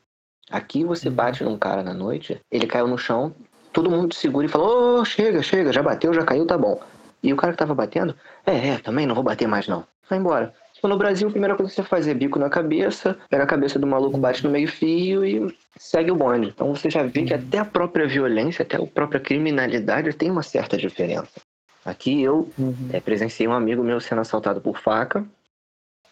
Aqui 0.51 0.85
você 0.85 1.11
bate 1.11 1.43
num 1.43 1.59
cara 1.59 1.83
na 1.83 1.93
noite, 1.93 2.41
ele 2.51 2.67
caiu 2.67 2.87
no 2.87 2.97
chão, 2.99 3.35
todo 3.73 3.91
mundo 3.91 4.09
te 4.09 4.17
segura 4.17 4.47
e 4.47 4.49
fala: 4.49 5.01
Ô, 5.01 5.05
chega, 5.05 5.43
chega, 5.43 5.73
já 5.73 5.83
bateu, 5.83 6.13
já 6.15 6.23
caiu, 6.25 6.47
tá 6.47 6.57
bom. 6.57 6.81
E 7.23 7.33
o 7.33 7.37
cara 7.37 7.53
que 7.53 7.59
tava 7.59 7.75
batendo, 7.75 8.15
é, 8.47 8.69
é, 8.69 8.79
também 8.79 9.07
não 9.07 9.15
vou 9.15 9.25
bater 9.25 9.49
mais 9.49 9.67
não. 9.67 9.85
Vai 10.09 10.19
embora. 10.19 10.55
Então, 10.79 10.89
no 10.91 10.97
Brasil, 10.99 11.27
a 11.27 11.31
primeira 11.31 11.57
coisa 11.57 11.71
que 11.71 11.77
você 11.77 11.83
faz 11.83 12.07
é 12.07 12.15
bico 12.15 12.39
na 12.39 12.49
cabeça, 12.49 13.17
pega 13.29 13.43
a 13.43 13.47
cabeça 13.47 13.79
do 13.79 13.87
maluco, 13.87 14.19
bate 14.19 14.45
no 14.45 14.51
meio-fio 14.51 15.25
e 15.25 15.57
segue 15.77 16.11
o 16.11 16.15
bonde. 16.15 16.49
Então 16.49 16.73
você 16.75 16.89
já 16.89 17.03
vê 17.03 17.25
que 17.25 17.35
até 17.35 17.59
a 17.59 17.65
própria 17.65 18.07
violência, 18.07 18.63
até 18.63 18.77
a 18.77 18.87
própria 18.87 19.19
criminalidade 19.19 20.13
tem 20.13 20.31
uma 20.31 20.43
certa 20.43 20.77
diferença. 20.77 21.41
Aqui 21.85 22.23
eu 22.23 22.49
Uhum. 22.59 22.89
é, 22.93 23.01
presenciei 23.01 23.49
um 23.49 23.53
amigo 23.53 23.83
meu 23.83 24.01
sendo 24.01 24.21
assaltado 24.21 24.61
por 24.61 24.79
faca, 24.79 25.25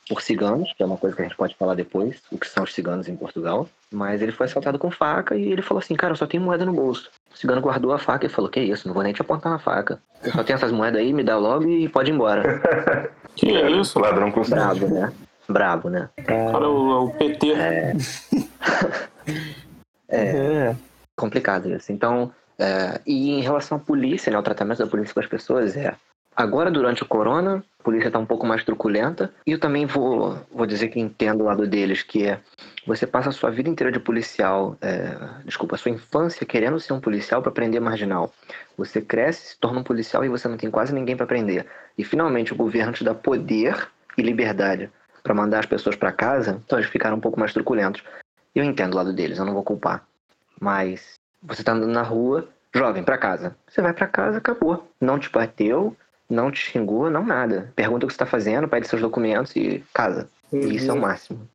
por 0.08 0.20
ciganos, 0.20 0.72
que 0.72 0.82
é 0.82 0.86
uma 0.86 0.96
coisa 0.96 1.16
que 1.16 1.22
a 1.22 1.24
gente 1.24 1.36
pode 1.36 1.54
falar 1.54 1.74
depois, 1.74 2.20
o 2.30 2.38
que 2.38 2.48
são 2.48 2.64
os 2.64 2.74
ciganos 2.74 3.08
em 3.08 3.16
Portugal. 3.16 3.68
Mas 3.90 4.20
ele 4.20 4.32
foi 4.32 4.46
assaltado 4.46 4.78
com 4.78 4.90
faca 4.90 5.36
e 5.36 5.50
ele 5.50 5.62
falou 5.62 5.80
assim, 5.80 5.94
cara, 5.94 6.12
eu 6.12 6.16
só 6.16 6.26
tenho 6.26 6.42
moeda 6.42 6.64
no 6.64 6.72
bolso. 6.72 7.10
O 7.32 7.36
cigano 7.36 7.60
guardou 7.60 7.92
a 7.92 7.98
faca 7.98 8.26
e 8.26 8.28
falou, 8.28 8.50
que 8.50 8.60
isso, 8.60 8.86
não 8.86 8.94
vou 8.94 9.02
nem 9.02 9.12
te 9.12 9.22
apontar 9.22 9.52
uma 9.52 9.58
faca. 9.58 10.00
Eu 10.22 10.32
só 10.32 10.44
tenho 10.44 10.56
essas 10.56 10.72
moedas 10.72 11.00
aí, 11.00 11.12
me 11.12 11.22
dá 11.22 11.36
logo 11.36 11.68
e 11.68 11.88
pode 11.88 12.10
ir 12.10 12.14
embora. 12.14 13.12
Que 13.36 13.48
é 13.48 13.68
isso? 13.68 13.98
Ladrão 13.98 14.30
com 14.30 14.42
Brabo, 14.42 14.86
né? 14.86 15.12
Brabo, 15.48 15.90
né? 15.90 16.08
O 16.16 16.24
cara 16.24 16.64
é 16.64 16.68
o, 16.68 16.90
é 16.90 16.96
o 16.96 17.10
PT. 17.10 17.54
É. 20.08 20.76
complicado 21.16 21.68
isso. 21.70 21.90
Então, 21.90 22.30
é, 22.58 23.00
e 23.04 23.32
em 23.32 23.40
relação 23.40 23.78
à 23.78 23.80
polícia, 23.80 24.30
né, 24.30 24.38
o 24.38 24.42
tratamento 24.42 24.78
da 24.78 24.86
polícia 24.86 25.12
com 25.12 25.20
as 25.20 25.26
pessoas 25.26 25.76
é. 25.76 25.94
Agora, 26.36 26.70
durante 26.70 27.02
o 27.02 27.06
corona, 27.06 27.64
a 27.78 27.82
polícia 27.82 28.08
está 28.08 28.18
um 28.18 28.26
pouco 28.26 28.46
mais 28.46 28.64
truculenta. 28.64 29.32
E 29.46 29.52
eu 29.52 29.60
também 29.60 29.86
vou, 29.86 30.38
vou 30.52 30.66
dizer 30.66 30.88
que 30.88 30.98
entendo 30.98 31.42
o 31.42 31.44
lado 31.44 31.66
deles, 31.66 32.02
que 32.02 32.26
é 32.26 32.40
você 32.86 33.06
passa 33.06 33.28
a 33.28 33.32
sua 33.32 33.50
vida 33.50 33.68
inteira 33.68 33.92
de 33.92 34.00
policial, 34.00 34.76
é, 34.80 35.16
desculpa, 35.44 35.76
a 35.76 35.78
sua 35.78 35.90
infância 35.90 36.44
querendo 36.44 36.78
ser 36.80 36.92
um 36.92 37.00
policial 37.00 37.40
para 37.40 37.52
prender 37.52 37.80
marginal. 37.80 38.32
Você 38.76 39.00
cresce, 39.00 39.48
se 39.48 39.58
torna 39.58 39.80
um 39.80 39.84
policial 39.84 40.24
e 40.24 40.28
você 40.28 40.48
não 40.48 40.56
tem 40.56 40.70
quase 40.70 40.92
ninguém 40.92 41.16
para 41.16 41.26
prender. 41.26 41.66
E 41.96 42.04
finalmente 42.04 42.52
o 42.52 42.56
governo 42.56 42.92
te 42.92 43.04
dá 43.04 43.14
poder 43.14 43.88
e 44.18 44.22
liberdade 44.22 44.90
para 45.22 45.34
mandar 45.34 45.60
as 45.60 45.66
pessoas 45.66 45.96
para 45.96 46.12
casa, 46.12 46.60
então 46.64 46.78
eles 46.78 46.90
ficaram 46.90 47.16
um 47.16 47.20
pouco 47.20 47.40
mais 47.40 47.52
truculentos. 47.52 48.02
Eu 48.54 48.62
entendo 48.62 48.92
o 48.92 48.96
lado 48.96 49.12
deles, 49.12 49.38
eu 49.38 49.44
não 49.44 49.54
vou 49.54 49.64
culpar. 49.64 50.04
Mas 50.60 51.14
você 51.42 51.64
tá 51.64 51.72
andando 51.72 51.92
na 51.92 52.02
rua, 52.02 52.48
jovem, 52.74 53.02
pra 53.02 53.18
casa. 53.18 53.56
Você 53.66 53.80
vai 53.80 53.92
pra 53.92 54.06
casa, 54.06 54.38
acabou. 54.38 54.88
Não 55.00 55.18
te 55.18 55.30
bateu, 55.30 55.96
não 56.28 56.50
te 56.50 56.58
xingou, 56.58 57.10
não 57.10 57.24
nada. 57.24 57.72
Pergunta 57.76 58.04
o 58.04 58.08
que 58.08 58.14
você 58.14 58.18
tá 58.18 58.26
fazendo, 58.26 58.68
pede 58.68 58.88
seus 58.88 59.02
documentos 59.02 59.54
e 59.56 59.84
casa. 59.92 60.28
E 60.52 60.76
isso 60.76 60.90
é 60.90 60.94
o 60.94 61.00
máximo. 61.00 61.48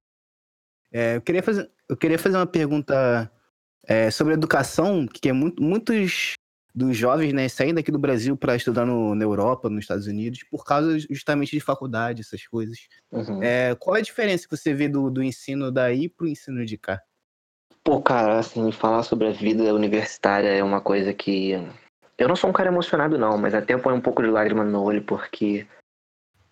É, 0.91 1.17
eu, 1.17 1.21
queria 1.21 1.43
fazer, 1.43 1.69
eu 1.87 1.95
queria 1.95 2.19
fazer 2.19 2.37
uma 2.37 2.47
pergunta 2.47 3.31
é, 3.87 4.11
sobre 4.11 4.33
educação, 4.33 5.05
que 5.07 5.29
é 5.29 5.33
muito, 5.33 5.61
muitos 5.61 6.33
dos 6.73 6.95
jovens 6.95 7.33
né, 7.33 7.49
saem 7.49 7.73
daqui 7.73 7.91
do 7.91 7.99
Brasil 7.99 8.37
para 8.37 8.55
estudar 8.55 8.85
no, 8.85 9.15
na 9.15 9.23
Europa, 9.23 9.69
nos 9.69 9.83
Estados 9.83 10.07
Unidos, 10.07 10.43
por 10.43 10.63
causa 10.63 10.97
justamente 10.99 11.51
de 11.51 11.59
faculdade, 11.59 12.21
essas 12.21 12.45
coisas. 12.47 12.87
Uhum. 13.11 13.41
É, 13.43 13.75
qual 13.75 13.95
é 13.95 13.99
a 13.99 14.03
diferença 14.03 14.47
que 14.47 14.55
você 14.55 14.73
vê 14.73 14.87
do, 14.87 15.09
do 15.09 15.23
ensino 15.23 15.71
daí 15.71 16.07
pro 16.07 16.27
ensino 16.27 16.65
de 16.65 16.77
cá? 16.77 17.01
Pô, 17.83 18.01
cara, 18.01 18.39
assim, 18.39 18.71
falar 18.71 19.03
sobre 19.03 19.27
a 19.27 19.31
vida 19.31 19.73
universitária 19.73 20.49
é 20.49 20.63
uma 20.63 20.81
coisa 20.81 21.13
que. 21.13 21.53
Eu 22.19 22.27
não 22.27 22.35
sou 22.35 22.49
um 22.49 22.53
cara 22.53 22.67
emocionado, 22.67 23.17
não, 23.17 23.37
mas 23.37 23.53
até 23.53 23.77
põe 23.77 23.93
um 23.93 24.01
pouco 24.01 24.21
de 24.21 24.29
lágrima 24.29 24.61
no 24.65 24.83
olho, 24.83 25.01
porque 25.01 25.65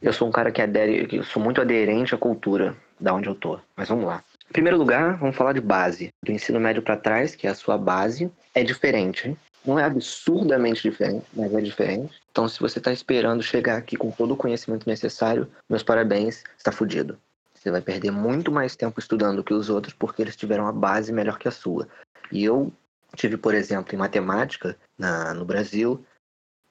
eu 0.02 0.14
sou 0.14 0.26
um 0.26 0.32
cara 0.32 0.50
que 0.50 0.62
adere, 0.62 1.10
eu 1.12 1.26
sou 1.26 1.44
muito 1.44 1.60
aderente 1.60 2.16
à 2.16 2.18
cultura 2.18 2.74
da 2.98 3.14
onde 3.14 3.28
eu 3.28 3.36
tô. 3.36 3.60
Mas 3.76 3.90
vamos 3.90 4.06
lá. 4.06 4.24
Em 4.50 4.54
primeiro 4.54 4.78
lugar, 4.78 5.18
vamos 5.18 5.36
falar 5.36 5.52
de 5.52 5.60
base. 5.60 6.08
Do 6.24 6.32
ensino 6.32 6.58
médio 6.58 6.82
para 6.82 6.96
trás, 6.96 7.36
que 7.36 7.48
é 7.48 7.50
a 7.50 7.56
sua 7.56 7.78
base, 7.78 8.32
é 8.56 8.64
diferente. 8.64 9.38
Não 9.66 9.78
é 9.78 9.84
absurdamente 9.84 10.82
diferente, 10.82 11.26
mas 11.34 11.54
é 11.54 11.60
diferente. 11.60 12.18
Então, 12.32 12.48
se 12.48 12.62
você 12.62 12.80
está 12.80 12.94
esperando 12.94 13.44
chegar 13.44 13.76
aqui 13.76 13.98
com 13.98 14.10
todo 14.10 14.36
o 14.36 14.38
conhecimento 14.38 14.88
necessário, 14.88 15.50
meus 15.70 15.84
parabéns, 15.84 16.46
está 16.58 16.72
fudido. 16.72 17.20
Você 17.54 17.70
vai 17.70 17.82
perder 17.82 18.12
muito 18.12 18.50
mais 18.54 18.74
tempo 18.78 19.02
estudando 19.02 19.44
que 19.44 19.54
os 19.54 19.70
outros 19.70 19.94
porque 19.94 20.22
eles 20.22 20.38
tiveram 20.38 20.66
a 20.66 20.72
base 20.72 21.12
melhor 21.12 21.38
que 21.38 21.50
a 21.50 21.52
sua. 21.52 21.90
E 22.32 22.46
eu 22.46 22.72
tive, 23.16 23.38
por 23.38 23.54
exemplo, 23.54 23.94
em 23.94 23.98
matemática, 23.98 24.78
na, 24.98 25.34
no 25.34 25.46
Brasil, 25.46 26.06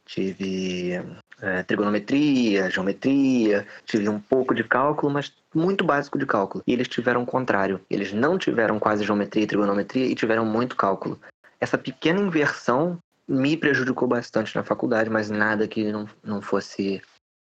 tive 0.05 1.01
é, 1.41 1.63
trigonometria, 1.65 2.71
geometria, 2.71 3.67
tive 3.85 4.09
um 4.09 4.21
pouco 4.21 4.55
de 4.55 4.65
cálculo, 4.65 5.13
mas 5.13 5.33
muito 5.55 5.85
básico 5.85 6.19
de 6.19 6.27
cálculo. 6.27 6.63
E 6.67 6.73
eles 6.73 6.89
tiveram 6.89 7.23
o 7.23 7.27
contrário. 7.27 7.81
Eles 7.91 8.13
não 8.13 8.39
tiveram 8.39 8.79
quase 8.79 9.05
geometria 9.05 9.45
e 9.45 9.47
trigonometria 9.47 10.07
e 10.07 10.15
tiveram 10.15 10.45
muito 10.45 10.77
cálculo. 10.77 11.21
Essa 11.61 11.77
pequena 11.77 12.21
inversão 12.21 12.99
me 13.29 13.57
prejudicou 13.57 14.07
bastante 14.07 14.55
na 14.55 14.63
faculdade, 14.63 15.11
mas 15.11 15.29
nada 15.29 15.67
que 15.67 15.91
não, 15.91 16.09
não 16.23 16.41
fosse 16.41 17.03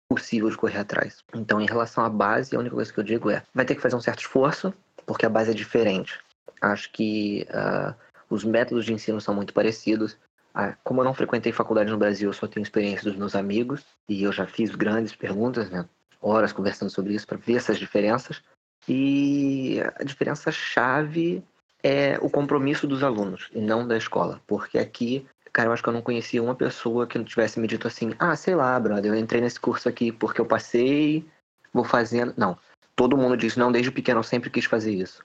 possível 0.09 0.49
de 0.49 0.57
correr 0.57 0.77
atrás. 0.77 1.23
Então, 1.33 1.59
em 1.59 1.65
relação 1.65 2.03
à 2.03 2.09
base, 2.09 2.55
a 2.55 2.59
única 2.59 2.75
coisa 2.75 2.93
que 2.93 2.99
eu 2.99 3.03
digo 3.03 3.29
é: 3.29 3.43
vai 3.53 3.65
ter 3.65 3.75
que 3.75 3.81
fazer 3.81 3.95
um 3.95 4.01
certo 4.01 4.19
esforço, 4.19 4.73
porque 5.05 5.25
a 5.25 5.29
base 5.29 5.51
é 5.51 5.53
diferente. 5.53 6.19
Acho 6.61 6.91
que 6.91 7.47
uh, 7.49 7.95
os 8.31 8.43
métodos 8.43 8.85
de 8.85 8.93
ensino 8.93 9.19
são 9.21 9.35
muito 9.35 9.53
parecidos. 9.53 10.17
Ah, 10.53 10.75
como 10.83 11.01
eu 11.01 11.05
não 11.05 11.13
frequentei 11.13 11.51
faculdade 11.51 11.91
no 11.91 11.97
Brasil, 11.97 12.29
eu 12.29 12.33
só 12.33 12.47
tenho 12.47 12.63
experiência 12.63 13.09
dos 13.09 13.17
meus 13.17 13.35
amigos 13.35 13.85
e 14.07 14.23
eu 14.23 14.31
já 14.31 14.45
fiz 14.45 14.73
grandes 14.75 15.15
perguntas, 15.15 15.69
né? 15.69 15.87
Horas 16.21 16.51
conversando 16.51 16.89
sobre 16.89 17.13
isso 17.13 17.27
para 17.27 17.37
ver 17.37 17.55
essas 17.55 17.77
diferenças. 17.77 18.41
E 18.87 19.79
a 19.95 20.03
diferença 20.03 20.51
chave 20.51 21.43
é 21.83 22.17
o 22.21 22.29
compromisso 22.29 22.87
dos 22.87 23.03
alunos 23.03 23.49
e 23.53 23.61
não 23.61 23.87
da 23.87 23.97
escola, 23.97 24.41
porque 24.47 24.77
aqui 24.77 25.25
Cara, 25.53 25.67
eu 25.67 25.73
acho 25.73 25.83
que 25.83 25.89
eu 25.89 25.93
não 25.93 26.01
conhecia 26.01 26.41
uma 26.41 26.55
pessoa 26.55 27.05
que 27.05 27.17
não 27.17 27.25
tivesse 27.25 27.59
me 27.59 27.67
dito 27.67 27.87
assim: 27.87 28.13
ah, 28.17 28.35
sei 28.35 28.55
lá, 28.55 28.79
brother, 28.79 29.11
eu 29.11 29.17
entrei 29.19 29.41
nesse 29.41 29.59
curso 29.59 29.89
aqui 29.89 30.11
porque 30.11 30.39
eu 30.39 30.45
passei, 30.45 31.25
vou 31.73 31.83
fazendo. 31.83 32.33
Não. 32.37 32.57
Todo 32.95 33.17
mundo 33.17 33.35
disse: 33.35 33.59
não, 33.59 33.71
desde 33.71 33.91
pequeno 33.91 34.19
eu 34.19 34.23
sempre 34.23 34.49
quis 34.49 34.65
fazer 34.65 34.93
isso. 34.93 35.23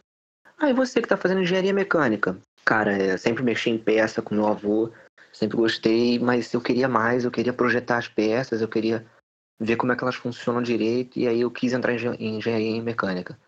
Ah, 0.58 0.70
e 0.70 0.72
você 0.72 1.00
que 1.00 1.08
tá 1.08 1.16
fazendo 1.16 1.42
engenharia 1.42 1.72
mecânica? 1.72 2.36
Cara, 2.66 3.00
eu 3.00 3.16
sempre 3.16 3.44
mexi 3.44 3.70
em 3.70 3.78
peça 3.78 4.20
com 4.20 4.34
meu 4.34 4.48
avô, 4.48 4.90
sempre 5.32 5.56
gostei, 5.56 6.18
mas 6.18 6.52
eu 6.52 6.60
queria 6.60 6.88
mais, 6.88 7.24
eu 7.24 7.30
queria 7.30 7.52
projetar 7.52 7.98
as 7.98 8.08
peças, 8.08 8.60
eu 8.60 8.66
queria 8.66 9.06
ver 9.60 9.76
como 9.76 9.92
é 9.92 9.96
que 9.96 10.02
elas 10.02 10.16
funcionam 10.16 10.60
direito, 10.60 11.16
e 11.16 11.28
aí 11.28 11.40
eu 11.40 11.50
quis 11.50 11.72
entrar 11.72 11.94
em 11.94 12.36
engenharia 12.36 12.82
mecânica. 12.82 13.38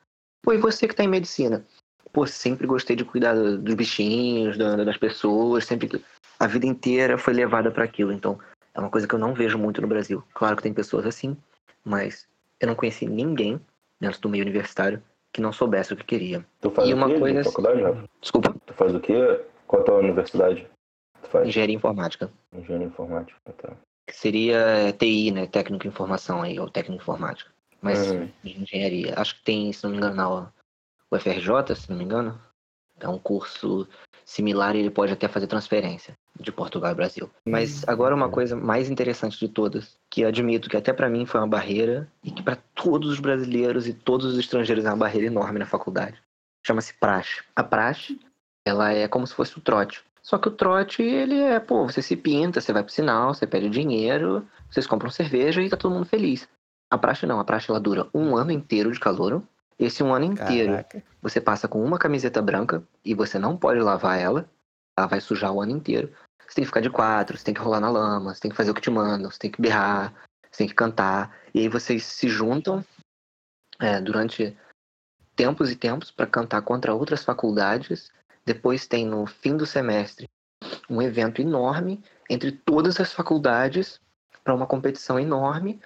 Pô, 0.40 0.52
e 0.52 0.58
você 0.58 0.86
que 0.86 0.94
tá 0.94 1.02
em 1.02 1.08
medicina? 1.08 1.66
Pô, 2.12 2.28
sempre 2.28 2.64
gostei 2.64 2.94
de 2.94 3.04
cuidar 3.04 3.34
dos 3.34 3.74
bichinhos, 3.74 4.56
das 4.56 4.96
pessoas, 4.96 5.66
sempre 5.66 6.02
a 6.38 6.46
vida 6.46 6.66
inteira 6.66 7.18
foi 7.18 7.34
levada 7.34 7.72
para 7.72 7.84
aquilo. 7.84 8.12
Então, 8.12 8.38
É 8.72 8.80
uma 8.80 8.90
coisa 8.90 9.08
que 9.08 9.14
eu 9.14 9.18
não 9.18 9.34
vejo 9.34 9.58
muito 9.58 9.82
no 9.82 9.88
Brasil. 9.88 10.22
Claro 10.32 10.56
que 10.56 10.62
tem 10.62 10.72
pessoas 10.72 11.04
assim, 11.04 11.36
mas 11.84 12.28
eu 12.60 12.68
não 12.68 12.76
conheci 12.76 13.06
ninguém 13.06 13.60
dentro 14.00 14.20
do 14.20 14.28
meio 14.28 14.44
universitário 14.44 15.02
que 15.32 15.40
não 15.40 15.52
soubesse 15.52 15.92
o 15.92 15.96
que 15.96 16.04
queria. 16.04 16.44
Tu 16.60 16.70
faz 16.70 16.88
E 16.88 16.94
uma 16.94 17.06
quê? 17.08 17.18
coisa- 17.18 17.44
faculdade, 17.44 17.82
Rafa? 17.82 18.04
Desculpa, 18.20 18.54
Tu 18.66 18.74
faz 18.74 18.94
o 18.94 19.00
quê? 19.00 19.44
Qual 19.66 19.82
a 19.82 19.84
tua 19.84 19.98
universidade? 19.98 20.66
Tu 21.22 21.28
faz 21.28 21.46
engenharia 21.48 21.76
informática. 21.76 22.30
engenharia 22.52 22.86
informática, 22.86 23.38
tá? 23.52 23.76
Que 24.06 24.16
seria 24.16 24.92
TI, 24.98 25.30
né? 25.30 25.46
Técnico 25.46 25.86
em 25.86 25.90
informação 25.90 26.42
aí, 26.42 26.58
ou 26.58 26.70
técnico 26.70 27.00
em 27.00 27.02
informática. 27.02 27.50
Mas 27.80 28.10
Uhum. 28.10 28.28
engenharia. 28.44 29.14
Acho 29.16 29.36
que 29.36 29.44
tem, 29.44 29.72
se 29.72 29.84
não 29.84 29.90
me 29.90 29.98
engano, 29.98 30.16
na 30.16 30.50
UFRJ, 31.12 31.74
se 31.76 31.90
não 31.90 31.96
me 31.96 32.04
engano. 32.04 32.40
É 33.00 33.08
um 33.08 33.18
curso 33.18 33.86
similar 34.24 34.74
e 34.74 34.80
ele 34.80 34.90
pode 34.90 35.12
até 35.12 35.28
fazer 35.28 35.46
transferência 35.46 36.16
de 36.38 36.52
Portugal 36.52 36.92
e 36.92 36.94
Brasil. 36.94 37.30
Mas 37.46 37.86
agora 37.88 38.14
uma 38.14 38.28
coisa 38.28 38.56
mais 38.56 38.88
interessante 38.90 39.38
de 39.38 39.48
todas, 39.48 39.98
que 40.10 40.24
admito 40.24 40.68
que 40.68 40.76
até 40.76 40.92
para 40.92 41.08
mim 41.08 41.26
foi 41.26 41.40
uma 41.40 41.46
barreira 41.46 42.08
e 42.22 42.30
que 42.30 42.42
para 42.42 42.56
todos 42.74 43.10
os 43.10 43.20
brasileiros 43.20 43.86
e 43.86 43.92
todos 43.92 44.26
os 44.26 44.38
estrangeiros 44.38 44.84
é 44.84 44.88
uma 44.88 44.96
barreira 44.96 45.26
enorme 45.26 45.58
na 45.58 45.66
faculdade. 45.66 46.22
Chama-se 46.66 46.94
praxe. 46.94 47.42
A 47.56 47.62
praxe, 47.64 48.20
ela 48.66 48.92
é 48.92 49.08
como 49.08 49.26
se 49.26 49.34
fosse 49.34 49.56
o 49.58 49.60
trote. 49.60 50.02
Só 50.22 50.36
que 50.36 50.48
o 50.48 50.52
trote, 50.52 51.02
ele 51.02 51.40
é, 51.40 51.58
pô, 51.58 51.86
você 51.86 52.02
se 52.02 52.14
pinta, 52.14 52.60
você 52.60 52.72
vai 52.72 52.82
pro 52.82 52.92
sinal, 52.92 53.32
você 53.32 53.46
pede 53.46 53.70
dinheiro, 53.70 54.46
vocês 54.70 54.86
compram 54.86 55.10
cerveja 55.10 55.62
e 55.62 55.70
tá 55.70 55.76
todo 55.76 55.94
mundo 55.94 56.04
feliz. 56.04 56.46
A 56.90 56.98
praxe 56.98 57.26
não, 57.26 57.40
a 57.40 57.44
praxe 57.44 57.70
ela 57.70 57.80
dura 57.80 58.06
um 58.12 58.36
ano 58.36 58.50
inteiro 58.50 58.92
de 58.92 59.00
calor. 59.00 59.42
Esse 59.78 60.02
um 60.02 60.12
ano 60.12 60.24
inteiro 60.24 60.72
Caraca. 60.72 61.02
você 61.22 61.40
passa 61.40 61.68
com 61.68 61.82
uma 61.82 61.98
camiseta 61.98 62.42
branca 62.42 62.82
e 63.04 63.14
você 63.14 63.38
não 63.38 63.56
pode 63.56 63.80
lavar 63.80 64.18
ela. 64.18 64.48
Ela 64.98 65.06
vai 65.06 65.20
sujar 65.20 65.52
o 65.52 65.60
ano 65.60 65.72
inteiro. 65.72 66.12
Você 66.48 66.54
tem 66.54 66.64
que 66.64 66.68
ficar 66.68 66.80
de 66.80 66.88
quatro, 66.88 67.36
você 67.36 67.44
tem 67.44 67.54
que 67.54 67.60
rolar 67.60 67.78
na 67.78 67.90
lama, 67.90 68.34
você 68.34 68.40
tem 68.40 68.50
que 68.50 68.56
fazer 68.56 68.70
o 68.70 68.74
que 68.74 68.80
te 68.80 68.90
mandam, 68.90 69.30
você 69.30 69.38
tem 69.38 69.50
que 69.50 69.60
berrar, 69.60 70.14
você 70.50 70.58
tem 70.58 70.66
que 70.66 70.74
cantar. 70.74 71.36
E 71.52 71.60
aí 71.60 71.68
vocês 71.68 72.04
se 72.04 72.26
juntam 72.28 72.82
é, 73.78 74.00
durante 74.00 74.56
tempos 75.36 75.70
e 75.70 75.76
tempos 75.76 76.10
para 76.10 76.26
cantar 76.26 76.62
contra 76.62 76.94
outras 76.94 77.22
faculdades. 77.22 78.10
Depois 78.46 78.86
tem 78.86 79.06
no 79.06 79.26
fim 79.26 79.56
do 79.56 79.66
semestre 79.66 80.26
um 80.88 81.02
evento 81.02 81.42
enorme 81.42 82.02
entre 82.30 82.50
todas 82.50 82.98
as 82.98 83.12
faculdades 83.12 84.00
para 84.42 84.54
uma 84.54 84.66
competição 84.66 85.20
enorme. 85.20 85.78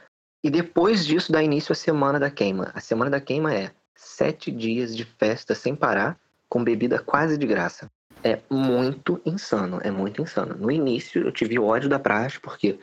E 0.44 0.50
depois 0.50 1.04
disso 1.04 1.32
dá 1.32 1.42
início 1.42 1.72
a 1.72 1.76
Semana 1.76 2.20
da 2.20 2.30
Queima. 2.30 2.70
A 2.72 2.80
Semana 2.80 3.10
da 3.10 3.20
Queima 3.20 3.52
é 3.52 3.72
sete 3.96 4.50
dias 4.52 4.94
de 4.96 5.04
festa 5.04 5.54
sem 5.54 5.74
parar, 5.74 6.18
com 6.48 6.62
bebida 6.62 7.00
quase 7.00 7.36
de 7.36 7.46
graça. 7.46 7.90
É 8.24 8.38
muito 8.48 9.20
insano, 9.26 9.80
é 9.82 9.90
muito 9.90 10.22
insano. 10.22 10.54
No 10.54 10.70
início 10.70 11.22
eu 11.22 11.32
tive 11.32 11.58
ódio 11.58 11.88
da 11.88 11.98
praxe, 11.98 12.38
porque 12.40 12.78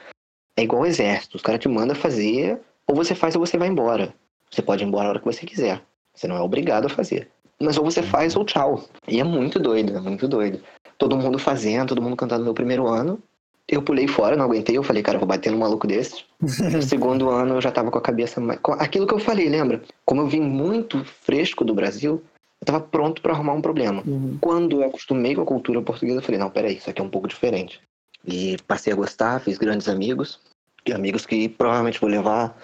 é 0.58 0.64
igual 0.64 0.82
ao 0.82 0.88
exército, 0.88 1.38
os 1.38 1.42
caras 1.42 1.62
te 1.62 1.70
mandam 1.70 1.96
fazer, 1.96 2.60
ou 2.86 2.96
você 2.96 3.16
faz 3.16 3.36
ou 3.36 3.46
você 3.46 3.58
vai 3.58 3.70
embora. 3.70 4.14
Você 4.52 4.62
pode 4.62 4.84
ir 4.84 4.88
embora 4.88 5.08
a 5.08 5.10
hora 5.10 5.20
que 5.20 5.26
você 5.26 5.46
quiser. 5.46 5.82
Você 6.14 6.28
não 6.28 6.36
é 6.36 6.42
obrigado 6.42 6.88
a 6.88 6.90
fazer. 6.90 7.30
Mas 7.62 7.78
ou 7.78 7.84
você 7.84 8.02
faz 8.02 8.36
ou 8.36 8.44
tchau. 8.44 8.84
E 9.08 9.20
é 9.20 9.24
muito 9.24 9.60
doido, 9.60 9.96
é 9.96 10.00
muito 10.00 10.28
doido. 10.28 10.62
Todo 10.98 11.18
mundo 11.18 11.38
fazendo, 11.38 11.90
todo 11.90 12.02
mundo 12.02 12.16
cantando 12.16 12.40
no 12.40 12.46
meu 12.46 12.54
primeiro 12.54 12.88
ano. 12.88 13.22
Eu 13.68 13.82
pulei 13.82 14.08
fora, 14.08 14.36
não 14.36 14.46
aguentei. 14.46 14.76
Eu 14.76 14.84
falei, 14.84 15.04
cara, 15.04 15.18
eu 15.18 15.20
vou 15.20 15.28
bater 15.28 15.52
num 15.52 15.60
maluco 15.60 15.86
desse. 15.86 16.24
No 16.42 16.82
segundo 16.82 17.30
ano 17.30 17.56
eu 17.56 17.62
já 17.62 17.72
tava 17.72 17.92
com 17.92 17.98
a 17.98 18.02
cabeça 18.02 18.42
mais. 18.42 18.60
Aquilo 18.80 19.06
que 19.06 19.14
eu 19.14 19.20
falei, 19.20 19.48
lembra? 19.48 19.82
Como 20.06 20.22
eu 20.22 20.28
vim 20.28 20.42
muito 20.42 21.04
fresco 21.06 21.64
do 21.64 21.74
Brasil, 21.74 22.24
eu 22.62 22.66
tava 22.66 22.82
pronto 22.82 23.22
pra 23.22 23.34
arrumar 23.34 23.54
um 23.54 23.62
problema. 23.62 24.04
Uhum. 24.06 24.38
Quando 24.42 24.82
eu 24.82 24.88
acostumei 24.90 25.36
com 25.36 25.42
a 25.42 25.46
cultura 25.46 25.82
portuguesa, 25.82 26.20
eu 26.20 26.24
falei, 26.24 26.40
não, 26.40 26.50
peraí, 26.50 26.78
isso 26.78 26.90
aqui 26.90 27.02
é 27.02 27.04
um 27.04 27.10
pouco 27.10 27.28
diferente. 27.28 27.82
E 28.26 28.58
passei 28.68 28.92
a 28.92 28.96
gostar, 28.96 29.40
fiz 29.40 29.58
grandes 29.58 29.88
amigos. 29.88 30.40
E 30.86 30.94
amigos 30.94 31.26
que 31.26 31.48
provavelmente 31.48 32.00
vou 32.00 32.10
levar 32.10 32.58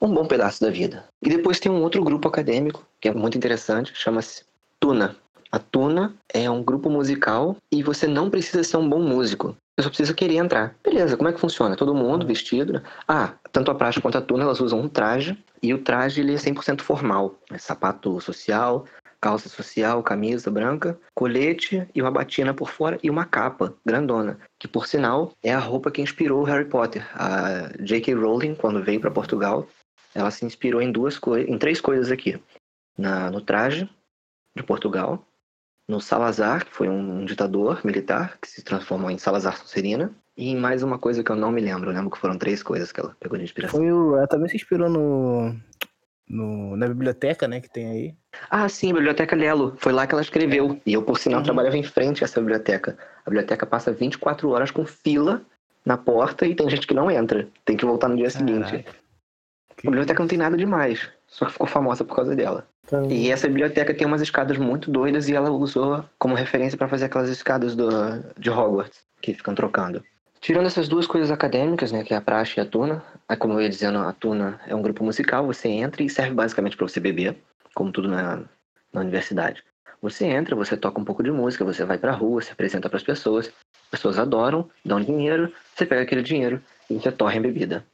um 0.00 0.12
bom 0.12 0.26
pedaço 0.26 0.60
da 0.60 0.70
vida. 0.70 1.04
E 1.22 1.28
depois 1.28 1.60
tem 1.60 1.70
um 1.70 1.82
outro 1.82 2.02
grupo 2.02 2.28
acadêmico, 2.28 2.86
que 3.00 3.08
é 3.08 3.14
muito 3.14 3.36
interessante, 3.36 3.92
chama-se 3.94 4.44
Tuna. 4.80 5.16
A 5.50 5.58
Tuna 5.58 6.14
é 6.32 6.48
um 6.50 6.62
grupo 6.62 6.90
musical 6.90 7.56
e 7.72 7.82
você 7.82 8.06
não 8.06 8.30
precisa 8.30 8.62
ser 8.62 8.76
um 8.76 8.88
bom 8.88 9.00
músico. 9.00 9.56
Você 9.76 9.84
só 9.84 9.88
precisa 9.88 10.14
querer 10.14 10.36
entrar. 10.36 10.74
Beleza, 10.82 11.16
como 11.16 11.28
é 11.28 11.32
que 11.32 11.40
funciona? 11.40 11.76
Todo 11.76 11.94
mundo 11.94 12.26
vestido. 12.26 12.74
né? 12.74 12.82
Ah, 13.06 13.34
tanto 13.52 13.70
a 13.70 13.74
praxe 13.74 14.00
quanto 14.00 14.18
a 14.18 14.20
Tuna, 14.20 14.44
elas 14.44 14.60
usam 14.60 14.80
um 14.80 14.88
traje. 14.88 15.38
E 15.62 15.72
o 15.72 15.78
traje 15.82 16.20
ele 16.20 16.34
é 16.34 16.36
100% 16.36 16.82
formal. 16.82 17.36
É 17.50 17.58
sapato 17.58 18.20
social, 18.20 18.84
calça 19.20 19.48
social, 19.48 20.02
camisa 20.02 20.50
branca, 20.50 20.98
colete 21.14 21.86
e 21.94 22.00
uma 22.00 22.10
batina 22.10 22.54
por 22.54 22.70
fora 22.70 22.98
e 23.02 23.10
uma 23.10 23.24
capa 23.24 23.74
grandona, 23.84 24.38
que 24.58 24.68
por 24.68 24.86
sinal 24.86 25.32
é 25.42 25.52
a 25.52 25.58
roupa 25.58 25.90
que 25.90 26.02
inspirou 26.02 26.44
Harry 26.44 26.64
Potter. 26.64 27.06
A 27.14 27.70
J.K. 27.80 28.14
Rowling, 28.14 28.54
quando 28.54 28.82
veio 28.82 29.00
para 29.00 29.10
Portugal, 29.10 29.66
ela 30.14 30.30
se 30.30 30.44
inspirou 30.44 30.80
em 30.80 30.90
duas 30.90 31.20
em 31.46 31.58
três 31.58 31.80
coisas 31.80 32.10
aqui. 32.10 32.40
Na, 32.96 33.30
no 33.30 33.40
traje 33.40 33.88
de 34.56 34.62
Portugal, 34.62 35.24
no 35.86 36.00
Salazar, 36.00 36.64
que 36.64 36.74
foi 36.74 36.88
um 36.88 37.24
ditador 37.24 37.80
militar 37.84 38.38
que 38.40 38.48
se 38.48 38.62
transformou 38.62 39.10
em 39.10 39.18
Salazar 39.18 39.56
Sonserina, 39.56 40.12
e 40.36 40.54
mais 40.54 40.82
uma 40.82 40.98
coisa 40.98 41.22
que 41.22 41.30
eu 41.30 41.36
não 41.36 41.50
me 41.50 41.60
lembro. 41.60 41.90
Eu 41.90 41.94
lembro 41.94 42.10
que 42.10 42.18
foram 42.18 42.38
três 42.38 42.62
coisas 42.62 42.92
que 42.92 43.00
ela 43.00 43.16
pegou 43.18 43.36
de 43.36 43.44
inspiração. 43.44 43.78
Foi 43.78 43.90
o, 43.90 44.16
ela 44.16 44.26
também 44.26 44.48
se 44.48 44.56
inspirou 44.56 44.88
no, 44.88 45.56
no, 46.28 46.76
na 46.76 46.86
biblioteca, 46.88 47.48
né, 47.48 47.60
que 47.60 47.68
tem 47.70 47.86
aí. 47.90 48.14
Ah, 48.50 48.68
sim, 48.68 48.92
Biblioteca 48.92 49.34
Lelo. 49.34 49.74
Foi 49.78 49.92
lá 49.92 50.06
que 50.06 50.14
ela 50.14 50.22
escreveu. 50.22 50.78
E 50.84 50.92
eu, 50.92 51.02
por 51.02 51.18
sinal, 51.18 51.38
Uhum. 51.40 51.44
trabalhava 51.44 51.76
em 51.76 51.82
frente 51.82 52.22
a 52.22 52.26
essa 52.26 52.40
biblioteca. 52.40 52.96
A 53.24 53.30
biblioteca 53.30 53.64
passa 53.66 53.92
24 53.92 54.48
horas 54.50 54.70
com 54.70 54.84
fila 54.84 55.42
na 55.84 55.96
porta 55.96 56.46
e 56.46 56.54
tem 56.54 56.68
gente 56.68 56.86
que 56.86 56.94
não 56.94 57.10
entra. 57.10 57.48
Tem 57.64 57.76
que 57.76 57.84
voltar 57.86 58.08
no 58.08 58.16
dia 58.16 58.30
seguinte. 58.30 58.70
Caraca. 58.70 58.90
A 59.78 59.82
biblioteca 59.82 60.20
não 60.20 60.28
tem 60.28 60.38
nada 60.38 60.56
demais. 60.56 61.08
Só 61.26 61.46
que 61.46 61.52
ficou 61.52 61.66
famosa 61.66 62.04
por 62.04 62.14
causa 62.16 62.34
dela. 62.36 62.66
Então, 62.84 63.10
E 63.10 63.30
essa 63.30 63.46
biblioteca 63.46 63.94
tem 63.94 64.06
umas 64.06 64.20
escadas 64.20 64.56
muito 64.56 64.90
doidas 64.90 65.28
e 65.28 65.34
ela 65.34 65.50
usou 65.50 66.04
como 66.18 66.34
referência 66.34 66.76
para 66.76 66.88
fazer 66.88 67.04
aquelas 67.06 67.28
escadas 67.28 67.76
do, 67.76 67.88
de 68.38 68.50
Hogwarts, 68.50 69.00
que 69.20 69.34
ficam 69.34 69.54
trocando. 69.54 70.02
Tirando 70.40 70.66
essas 70.66 70.88
duas 70.88 71.06
coisas 71.06 71.30
acadêmicas, 71.30 71.90
né, 71.90 72.04
que 72.04 72.14
é 72.14 72.16
a 72.16 72.20
praxe 72.20 72.58
e 72.58 72.60
a 72.60 72.66
tuna, 72.66 73.02
aí 73.28 73.36
como 73.36 73.54
eu 73.54 73.62
ia 73.62 73.68
dizendo, 73.68 73.98
a 73.98 74.12
tuna 74.12 74.60
é 74.66 74.74
um 74.74 74.82
grupo 74.82 75.04
musical, 75.04 75.46
você 75.46 75.68
entra 75.68 76.02
e 76.02 76.08
serve 76.08 76.34
basicamente 76.34 76.76
para 76.76 76.86
você 76.86 77.00
beber, 77.00 77.36
como 77.74 77.90
tudo 77.90 78.08
na, 78.08 78.44
na 78.92 79.00
universidade. 79.00 79.64
Você 80.00 80.26
entra, 80.26 80.54
você 80.54 80.76
toca 80.76 81.00
um 81.00 81.04
pouco 81.04 81.22
de 81.22 81.30
música, 81.30 81.64
você 81.64 81.84
vai 81.84 81.98
pra 81.98 82.12
rua, 82.12 82.40
se 82.40 82.52
apresenta 82.52 82.88
para 82.88 82.98
as 82.98 83.02
pessoas, 83.02 83.52
as 83.90 83.98
pessoas 83.98 84.18
adoram, 84.18 84.70
dão 84.84 85.00
dinheiro, 85.00 85.52
você 85.74 85.84
pega 85.84 86.02
aquele 86.02 86.22
dinheiro 86.22 86.62
e 86.88 86.94
você 86.94 87.10
torre 87.10 87.38
em 87.38 87.42
bebida. 87.42 87.84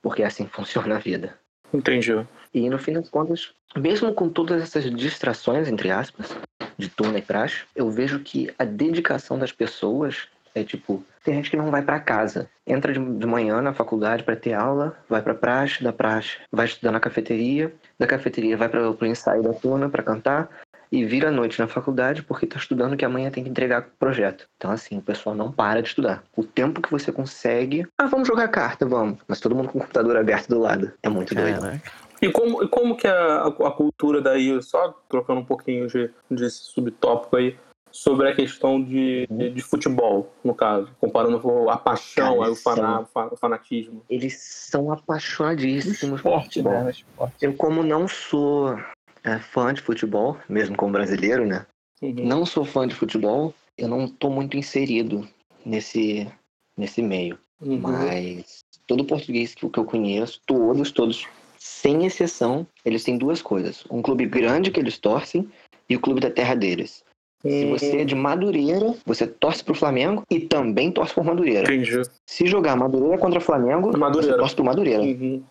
Porque 0.00 0.22
é 0.22 0.26
assim 0.26 0.46
funciona 0.52 0.96
a 0.96 0.98
vida. 0.98 1.38
Entendi. 1.72 2.12
E 2.52 2.68
no 2.68 2.78
fim 2.78 2.94
das 2.94 3.08
contas, 3.08 3.52
mesmo 3.76 4.12
com 4.14 4.28
todas 4.28 4.62
essas 4.62 4.90
distrações, 4.90 5.68
entre 5.68 5.90
aspas, 5.90 6.34
de 6.78 6.88
tuna 6.88 7.18
e 7.18 7.22
praxe, 7.22 7.64
eu 7.76 7.90
vejo 7.90 8.20
que 8.20 8.52
a 8.58 8.64
dedicação 8.64 9.38
das 9.38 9.52
pessoas 9.52 10.28
é 10.54 10.64
tipo, 10.64 11.04
tem 11.24 11.34
gente 11.34 11.50
que 11.50 11.56
não 11.56 11.70
vai 11.70 11.82
pra 11.82 12.00
casa, 12.00 12.48
entra 12.66 12.92
de, 12.92 12.98
manhã 13.26 13.60
na 13.60 13.72
faculdade 13.72 14.24
pra 14.24 14.36
ter 14.36 14.54
aula, 14.54 14.96
vai 15.08 15.22
pra 15.22 15.34
praxe, 15.34 15.82
da 15.82 15.92
praxe 15.92 16.38
vai 16.50 16.66
estudar 16.66 16.92
na 16.92 17.00
cafeteria, 17.00 17.72
da 17.98 18.06
cafeteria 18.06 18.56
vai 18.56 18.68
para 18.68 18.92
pro 18.92 19.06
ensaio 19.06 19.42
da 19.42 19.52
tuna 19.52 19.88
pra 19.88 20.02
cantar 20.02 20.48
e 20.90 21.04
vira 21.04 21.28
à 21.28 21.32
noite 21.32 21.60
na 21.60 21.68
faculdade 21.68 22.22
porque 22.22 22.46
tá 22.46 22.58
estudando 22.58 22.96
que 22.96 23.04
amanhã 23.04 23.30
tem 23.30 23.44
que 23.44 23.50
entregar 23.50 23.90
projeto. 23.98 24.48
Então 24.56 24.70
assim, 24.70 24.98
o 24.98 25.02
pessoal 25.02 25.34
não 25.34 25.52
para 25.52 25.80
de 25.80 25.88
estudar. 25.88 26.22
O 26.36 26.42
tempo 26.42 26.82
que 26.82 26.90
você 26.90 27.12
consegue, 27.12 27.86
ah, 27.98 28.06
vamos 28.06 28.26
jogar 28.26 28.48
carta, 28.48 28.84
vamos, 28.86 29.18
mas 29.28 29.40
todo 29.40 29.54
mundo 29.54 29.68
com 29.68 29.78
o 29.78 29.80
computador 29.82 30.16
aberto 30.16 30.48
do 30.48 30.58
lado. 30.58 30.92
É 31.02 31.08
muito 31.08 31.34
doido. 31.34 31.80
E 32.22 32.30
como, 32.30 32.62
e 32.62 32.68
como 32.68 32.96
que 32.96 33.06
a, 33.06 33.46
a 33.46 33.70
cultura 33.70 34.20
daí, 34.20 34.62
só 34.62 34.94
trocando 35.08 35.40
um 35.40 35.44
pouquinho 35.44 35.86
de, 35.86 36.10
desse 36.30 36.64
subtópico 36.64 37.36
aí, 37.36 37.56
sobre 37.90 38.28
a 38.28 38.34
questão 38.34 38.82
de, 38.82 39.26
de, 39.30 39.50
de 39.50 39.62
futebol, 39.62 40.32
no 40.44 40.54
caso, 40.54 40.88
comparando 41.00 41.68
a 41.68 41.76
paixão, 41.76 42.38
Cara, 42.38 42.52
o, 42.52 42.56
fana, 42.56 43.06
o 43.30 43.36
fanatismo. 43.36 44.02
Eles 44.08 44.38
são 44.38 44.92
apaixonadíssimos 44.92 46.20
por 46.20 46.28
esporte, 46.28 46.44
futebol. 46.44 46.84
né? 46.84 46.90
esporte. 46.90 47.34
Eu, 47.40 47.54
como 47.54 47.82
não 47.82 48.06
sou 48.06 48.78
é, 49.24 49.38
fã 49.38 49.74
de 49.74 49.80
futebol, 49.80 50.36
mesmo 50.48 50.76
como 50.76 50.92
brasileiro, 50.92 51.46
né? 51.46 51.66
Uhum. 52.00 52.14
Não 52.24 52.46
sou 52.46 52.64
fã 52.64 52.86
de 52.86 52.94
futebol, 52.94 53.54
eu 53.76 53.88
não 53.88 54.08
tô 54.08 54.30
muito 54.30 54.56
inserido 54.56 55.28
nesse, 55.64 56.30
nesse 56.76 57.02
meio. 57.02 57.38
Uhum. 57.60 57.78
Mas 57.78 58.64
todo 58.86 59.04
português 59.04 59.54
que, 59.54 59.68
que 59.68 59.78
eu 59.78 59.84
conheço, 59.84 60.40
todos, 60.46 60.90
todos, 60.90 61.26
sem 61.58 62.06
exceção, 62.06 62.66
eles 62.84 63.04
têm 63.04 63.18
duas 63.18 63.42
coisas. 63.42 63.84
Um 63.90 64.00
clube 64.00 64.26
grande 64.26 64.70
que 64.70 64.80
eles 64.80 64.98
torcem 64.98 65.48
e 65.88 65.96
o 65.96 66.00
clube 66.00 66.20
da 66.20 66.30
terra 66.30 66.54
deles. 66.54 67.04
Se 67.42 67.64
Uhum. 67.64 67.70
você 67.70 67.96
é 68.02 68.04
de 68.04 68.14
Madureira, 68.14 68.94
você 69.06 69.26
torce 69.26 69.64
pro 69.64 69.74
Flamengo 69.74 70.22
e 70.30 70.40
também 70.40 70.92
torce 70.92 71.14
por 71.14 71.24
Madureira. 71.24 71.72
Entendi. 71.72 72.02
Se 72.26 72.46
jogar 72.46 72.76
Madureira 72.76 73.16
contra 73.18 73.40
Flamengo, 73.40 73.96
Madureira. 73.96 74.34
você 74.34 74.38
torce 74.40 74.54
pro 74.54 74.64
Madureira. 74.64 75.02
Uhum. 75.02 75.42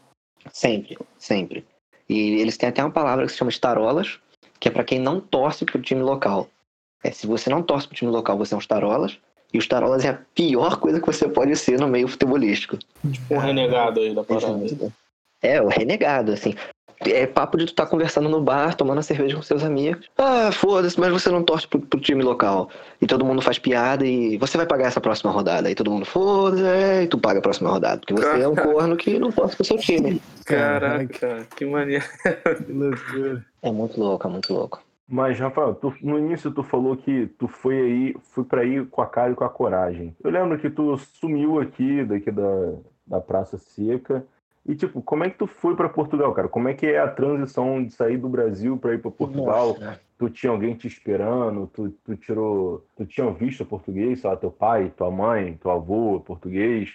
Sempre, 0.54 0.98
sempre. 1.18 1.66
E 2.08 2.40
eles 2.40 2.58
têm 2.58 2.70
até 2.70 2.84
uma 2.84 2.92
palavra 2.92 3.26
que 3.26 3.32
se 3.32 3.38
chama 3.38 3.50
estarolas, 3.52 4.20
que 4.60 4.68
é 4.68 4.72
pra 4.72 4.84
quem 4.84 5.00
não 5.00 5.20
torce 5.20 5.66
pro 5.66 5.82
time 5.82 6.02
local. 6.02 6.48
É, 7.04 7.12
se 7.12 7.26
você 7.26 7.50
não 7.50 7.64
torce 7.64 7.88
pro 7.88 7.96
time 7.96 8.12
local, 8.12 8.38
você 8.38 8.54
é 8.54 8.58
um 8.58 8.60
estarolas. 8.60 9.18
E 9.52 9.58
os 9.58 9.68
tarolas 9.68 10.06
é 10.06 10.10
a 10.10 10.20
pior 10.36 10.80
coisa 10.80 11.00
que 11.00 11.06
você 11.08 11.28
pode 11.28 11.56
ser 11.56 11.80
no 11.80 11.88
meio 11.88 12.08
futebolístico. 12.08 12.78
Tipo 12.78 13.34
um 13.34 13.38
renegado 13.40 14.00
aí 14.00 14.14
da 14.14 14.24
parada. 14.24 14.94
É, 15.42 15.60
o 15.62 15.68
renegado, 15.68 16.34
assim. 16.34 16.54
É 17.02 17.26
papo 17.26 17.58
de 17.58 17.66
tu 17.66 17.70
estar 17.70 17.86
tá 17.86 17.90
conversando 17.90 18.28
no 18.28 18.42
bar, 18.42 18.76
tomando 18.76 19.02
cerveja 19.02 19.36
com 19.36 19.42
seus 19.42 19.64
amigos. 19.64 20.10
Ah, 20.18 20.52
foda-se, 20.52 21.00
mas 21.00 21.12
você 21.12 21.30
não 21.30 21.44
torce 21.44 21.68
pro, 21.68 21.80
pro, 21.80 22.00
time 22.00 22.22
local. 22.22 22.70
E 23.02 23.08
todo 23.08 23.24
mundo 23.26 23.42
faz 23.42 23.58
piada 23.58 24.06
e 24.06 24.38
você 24.38 24.58
vai 24.58 24.66
pagar 24.66 24.88
essa 24.88 25.00
próxima 25.00 25.32
rodada. 25.32 25.72
E 25.72 25.76
todo 25.76 25.92
mundo, 25.92 26.06
foda-se, 26.06 26.64
é, 26.64 27.04
e 27.04 27.08
tu 27.08 27.18
paga 27.18 27.40
a 27.40 27.42
próxima 27.42 27.70
rodada. 27.70 28.02
Porque 28.02 28.14
você 28.14 28.42
é 28.42 28.48
um 28.48 28.56
corno 28.56 28.98
que 28.98 29.18
não 29.18 29.32
torce 29.32 29.56
pro 29.56 29.66
seu 29.66 29.78
time. 29.78 30.22
Caraca, 30.46 31.48
que 31.56 31.66
loucura. 31.66 33.46
É 33.62 33.72
muito 33.72 34.00
louco, 34.00 34.28
é 34.28 34.30
muito 34.30 34.54
louco. 34.54 34.82
Mas, 35.08 35.40
Rafael, 35.40 35.74
tu, 35.74 35.92
no 36.02 36.20
início 36.20 36.52
tu 36.52 36.62
falou 36.62 36.96
que 36.96 37.28
tu 37.40 37.48
foi 37.48 37.80
aí, 37.80 38.16
foi 38.22 38.44
para 38.44 38.64
ir 38.64 38.88
com 38.90 39.02
a 39.02 39.08
cara 39.08 39.32
e 39.32 39.36
com 39.36 39.44
a 39.44 39.50
coragem. 39.50 40.16
Eu 40.24 40.30
lembro 40.30 40.60
que 40.60 40.70
tu 40.70 40.96
sumiu 40.98 41.60
aqui, 41.60 42.04
daqui 42.04 42.30
da, 42.30 42.74
da 43.08 43.20
Praça 43.20 43.58
Seca. 43.58 44.24
E, 44.70 44.76
tipo, 44.76 45.02
como 45.02 45.24
é 45.24 45.30
que 45.32 45.38
tu 45.40 45.48
foi 45.48 45.76
para 45.76 45.90
Portugal, 45.90 46.32
cara? 46.32 46.48
Como 46.48 46.68
é 46.68 46.76
que 46.76 46.86
é 46.86 47.00
a 47.00 47.08
transição 47.08 47.84
de 47.84 47.92
sair 47.92 48.18
do 48.18 48.30
Brasil 48.30 48.78
para 48.78 48.94
ir 48.94 49.00
para 49.00 49.10
Portugal? 49.10 49.70
Nossa. 49.70 50.00
Tu 50.16 50.30
tinha 50.30 50.52
alguém 50.52 50.76
te 50.76 50.88
esperando? 50.88 51.66
Tu, 51.74 51.90
tu 52.06 52.16
tirou. 52.16 52.86
Tu 52.96 53.04
tinha 53.08 53.32
visto 53.32 53.66
português, 53.66 54.22
sei 54.22 54.30
lá, 54.30 54.38
teu 54.38 54.52
pai, 54.52 54.94
tua 54.96 55.10
mãe, 55.10 55.58
teu 55.60 55.72
avô 55.72 56.20
português? 56.20 56.94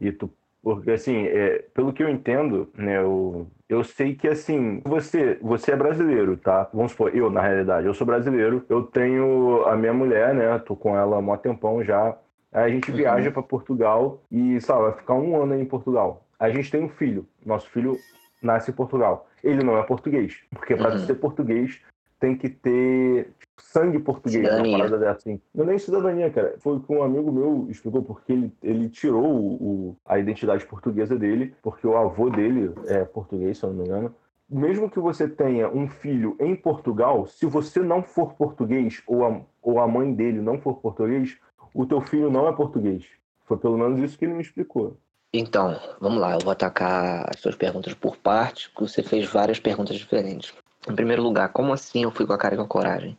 E 0.00 0.10
tu 0.10 0.28
porque, 0.64 0.92
assim, 0.92 1.26
é, 1.26 1.64
pelo 1.74 1.92
que 1.92 2.02
eu 2.02 2.08
entendo, 2.08 2.68
né, 2.76 2.98
eu, 2.98 3.48
eu 3.68 3.82
sei 3.82 4.14
que, 4.14 4.28
assim, 4.28 4.80
você, 4.84 5.36
você 5.42 5.72
é 5.72 5.76
brasileiro, 5.76 6.36
tá? 6.36 6.70
Vamos 6.72 6.92
supor, 6.92 7.14
eu, 7.16 7.28
na 7.28 7.40
realidade, 7.40 7.84
eu 7.84 7.94
sou 7.94 8.06
brasileiro, 8.06 8.64
eu 8.68 8.84
tenho 8.84 9.64
a 9.66 9.74
minha 9.74 9.92
mulher, 9.92 10.32
né, 10.32 10.56
tô 10.60 10.76
com 10.76 10.96
ela 10.96 11.16
há 11.16 11.18
um 11.18 11.36
tempão 11.36 11.82
já, 11.82 12.16
aí 12.52 12.64
a 12.64 12.68
gente 12.68 12.92
uhum. 12.92 12.96
viaja 12.96 13.32
para 13.32 13.42
Portugal 13.42 14.20
e, 14.30 14.60
sabe, 14.60 14.82
vai 14.82 14.92
ficar 14.92 15.14
um 15.14 15.42
ano 15.42 15.54
aí 15.54 15.60
em 15.60 15.66
Portugal. 15.66 16.22
A 16.42 16.50
gente 16.50 16.72
tem 16.72 16.82
um 16.82 16.88
filho, 16.88 17.24
nosso 17.46 17.70
filho 17.70 17.96
nasce 18.42 18.72
em 18.72 18.74
Portugal. 18.74 19.28
Ele 19.44 19.62
não 19.62 19.78
é 19.78 19.82
português, 19.84 20.40
porque 20.50 20.74
para 20.74 20.94
uhum. 20.94 20.98
ser 20.98 21.14
português 21.14 21.80
tem 22.18 22.36
que 22.36 22.48
ter 22.48 23.30
sangue 23.56 24.00
português, 24.00 24.52
uma 24.52 24.76
parada 24.76 25.08
assim. 25.12 25.40
Não 25.54 25.62
é 25.62 25.68
nem 25.68 25.78
cidadania, 25.78 26.28
cara. 26.30 26.56
Foi 26.58 26.80
que 26.80 26.92
um 26.92 27.00
amigo 27.00 27.30
meu 27.30 27.68
explicou 27.70 28.02
porque 28.02 28.32
ele, 28.32 28.52
ele 28.60 28.88
tirou 28.88 29.24
o, 29.24 29.96
a 30.04 30.18
identidade 30.18 30.66
portuguesa 30.66 31.16
dele, 31.16 31.54
porque 31.62 31.86
o 31.86 31.96
avô 31.96 32.28
dele 32.28 32.72
é 32.88 33.04
português, 33.04 33.58
se 33.58 33.64
eu 33.64 33.72
não 33.72 33.76
me 33.76 33.84
engano. 33.84 34.14
Mesmo 34.50 34.90
que 34.90 34.98
você 34.98 35.28
tenha 35.28 35.68
um 35.68 35.88
filho 35.88 36.36
em 36.40 36.56
Portugal, 36.56 37.24
se 37.24 37.46
você 37.46 37.78
não 37.78 38.02
for 38.02 38.34
português 38.34 39.00
ou 39.06 39.24
a, 39.24 39.40
ou 39.62 39.78
a 39.78 39.86
mãe 39.86 40.12
dele 40.12 40.40
não 40.40 40.60
for 40.60 40.74
português, 40.80 41.38
o 41.72 41.86
teu 41.86 42.00
filho 42.00 42.32
não 42.32 42.48
é 42.48 42.52
português. 42.52 43.06
Foi 43.44 43.56
pelo 43.56 43.78
menos 43.78 44.00
isso 44.00 44.18
que 44.18 44.24
ele 44.24 44.34
me 44.34 44.42
explicou. 44.42 44.96
Então, 45.34 45.80
vamos 45.98 46.20
lá, 46.20 46.32
eu 46.32 46.40
vou 46.40 46.52
atacar 46.52 47.26
as 47.28 47.40
suas 47.40 47.54
perguntas 47.54 47.94
por 47.94 48.16
parte, 48.16 48.68
porque 48.70 48.90
você 48.90 49.02
fez 49.02 49.26
várias 49.26 49.58
perguntas 49.58 49.96
diferentes. 49.96 50.52
Em 50.86 50.94
primeiro 50.94 51.22
lugar, 51.22 51.48
como 51.50 51.72
assim 51.72 52.02
eu 52.02 52.10
fui 52.10 52.26
com 52.26 52.32
a 52.32 52.38
cara 52.38 52.54
e 52.54 52.58
com 52.58 52.64
a 52.64 52.68
coragem? 52.68 53.16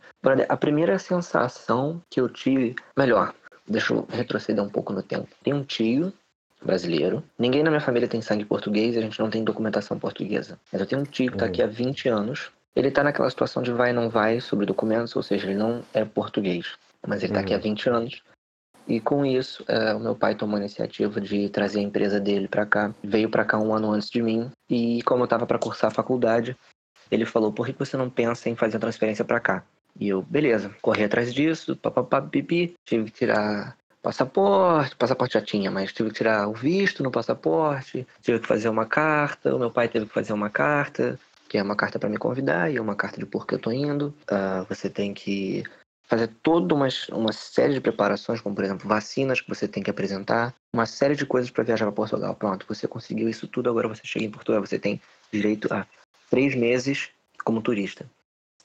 A 0.49 0.57
primeira 0.57 0.99
sensação 0.99 2.01
que 2.09 2.19
eu 2.19 2.29
tive. 2.29 2.75
Melhor, 2.95 3.33
deixa 3.67 3.93
eu 3.93 4.05
retroceder 4.11 4.63
um 4.63 4.69
pouco 4.69 4.93
no 4.93 5.01
tempo. 5.01 5.27
Tem 5.43 5.53
um 5.53 5.63
tio 5.63 6.13
brasileiro. 6.61 7.23
Ninguém 7.39 7.63
na 7.63 7.69
minha 7.69 7.81
família 7.81 8.07
tem 8.07 8.21
sangue 8.21 8.45
português, 8.45 8.97
a 8.97 9.01
gente 9.01 9.19
não 9.19 9.29
tem 9.29 9.43
documentação 9.43 9.97
portuguesa. 9.97 10.59
Mas 10.71 10.81
eu 10.81 10.87
tenho 10.87 11.01
um 11.01 11.05
tio 11.05 11.31
que 11.31 11.35
está 11.35 11.45
aqui 11.45 11.61
há 11.61 11.67
20 11.67 12.09
anos. 12.09 12.51
Ele 12.75 12.89
está 12.89 13.03
naquela 13.03 13.29
situação 13.29 13.63
de 13.63 13.71
vai 13.71 13.91
e 13.91 13.93
não 13.93 14.09
vai 14.09 14.39
sobre 14.39 14.65
documentos, 14.65 15.15
ou 15.15 15.23
seja, 15.23 15.45
ele 15.47 15.57
não 15.57 15.83
é 15.93 16.03
português. 16.03 16.75
Mas 17.05 17.23
ele 17.23 17.31
está 17.31 17.41
aqui 17.41 17.53
há 17.53 17.57
20 17.57 17.89
uhum. 17.89 17.95
anos. 17.95 18.23
E 18.87 18.99
com 18.99 19.25
isso, 19.25 19.63
é, 19.67 19.93
o 19.93 19.99
meu 19.99 20.15
pai 20.15 20.35
tomou 20.35 20.57
a 20.57 20.59
iniciativa 20.59 21.19
de 21.21 21.49
trazer 21.49 21.79
a 21.79 21.83
empresa 21.83 22.19
dele 22.19 22.47
para 22.47 22.65
cá. 22.65 22.93
Veio 23.03 23.29
para 23.29 23.45
cá 23.45 23.57
um 23.59 23.73
ano 23.73 23.91
antes 23.91 24.09
de 24.09 24.21
mim. 24.21 24.51
E 24.69 25.01
como 25.03 25.21
eu 25.21 25.25
estava 25.25 25.45
para 25.45 25.59
cursar 25.59 25.89
a 25.89 25.93
faculdade, 25.93 26.55
ele 27.09 27.25
falou: 27.25 27.51
por 27.51 27.65
que 27.65 27.73
você 27.77 27.95
não 27.95 28.09
pensa 28.09 28.49
em 28.49 28.55
fazer 28.55 28.77
a 28.77 28.81
transferência 28.81 29.23
para 29.23 29.39
cá? 29.39 29.63
E 29.99 30.09
eu, 30.09 30.21
beleza, 30.23 30.75
corri 30.81 31.03
atrás 31.03 31.33
disso, 31.33 31.75
papapá, 31.75 32.21
pipi, 32.21 32.73
tive 32.85 33.05
que 33.05 33.11
tirar 33.11 33.77
passaporte, 34.01 34.95
passaporte 34.95 35.35
já 35.35 35.41
tinha, 35.41 35.71
mas 35.71 35.93
tive 35.93 36.09
que 36.09 36.15
tirar 36.15 36.47
o 36.49 36.53
visto 36.53 37.03
no 37.03 37.11
passaporte, 37.11 38.05
tive 38.21 38.39
que 38.39 38.47
fazer 38.47 38.67
uma 38.67 38.85
carta, 38.85 39.55
o 39.55 39.59
meu 39.59 39.71
pai 39.71 39.87
teve 39.87 40.07
que 40.07 40.13
fazer 40.13 40.33
uma 40.33 40.49
carta, 40.49 41.17
que 41.47 41.57
é 41.57 41.63
uma 41.63 41.75
carta 41.75 41.99
para 41.99 42.09
me 42.09 42.17
convidar 42.17 42.69
e 42.71 42.77
é 42.77 42.81
uma 42.81 42.95
carta 42.95 43.19
de 43.19 43.25
por 43.25 43.45
que 43.47 43.53
eu 43.53 43.59
tô 43.59 43.71
indo. 43.71 44.13
Uh, 44.23 44.65
você 44.67 44.89
tem 44.89 45.13
que 45.13 45.63
fazer 46.13 46.27
toda 46.43 46.75
uma, 46.75 46.87
uma 47.11 47.33
série 47.33 47.73
de 47.73 47.81
preparações, 47.81 48.39
como 48.39 48.53
por 48.53 48.63
exemplo 48.63 48.87
vacinas 48.87 49.41
que 49.41 49.49
você 49.49 49.67
tem 49.67 49.81
que 49.81 49.89
apresentar, 49.89 50.53
uma 50.71 50.85
série 50.85 51.15
de 51.15 51.25
coisas 51.25 51.49
para 51.49 51.63
viajar 51.63 51.85
para 51.85 51.91
Portugal. 51.91 52.35
Pronto, 52.35 52.67
você 52.69 52.87
conseguiu 52.87 53.27
isso 53.27 53.47
tudo, 53.47 53.67
agora 53.67 53.87
você 53.87 54.03
chega 54.03 54.23
em 54.23 54.29
Portugal, 54.29 54.61
você 54.61 54.77
tem 54.77 55.01
direito 55.31 55.73
a 55.73 55.87
três 56.29 56.53
meses 56.53 57.09
como 57.43 57.63
turista. 57.63 58.05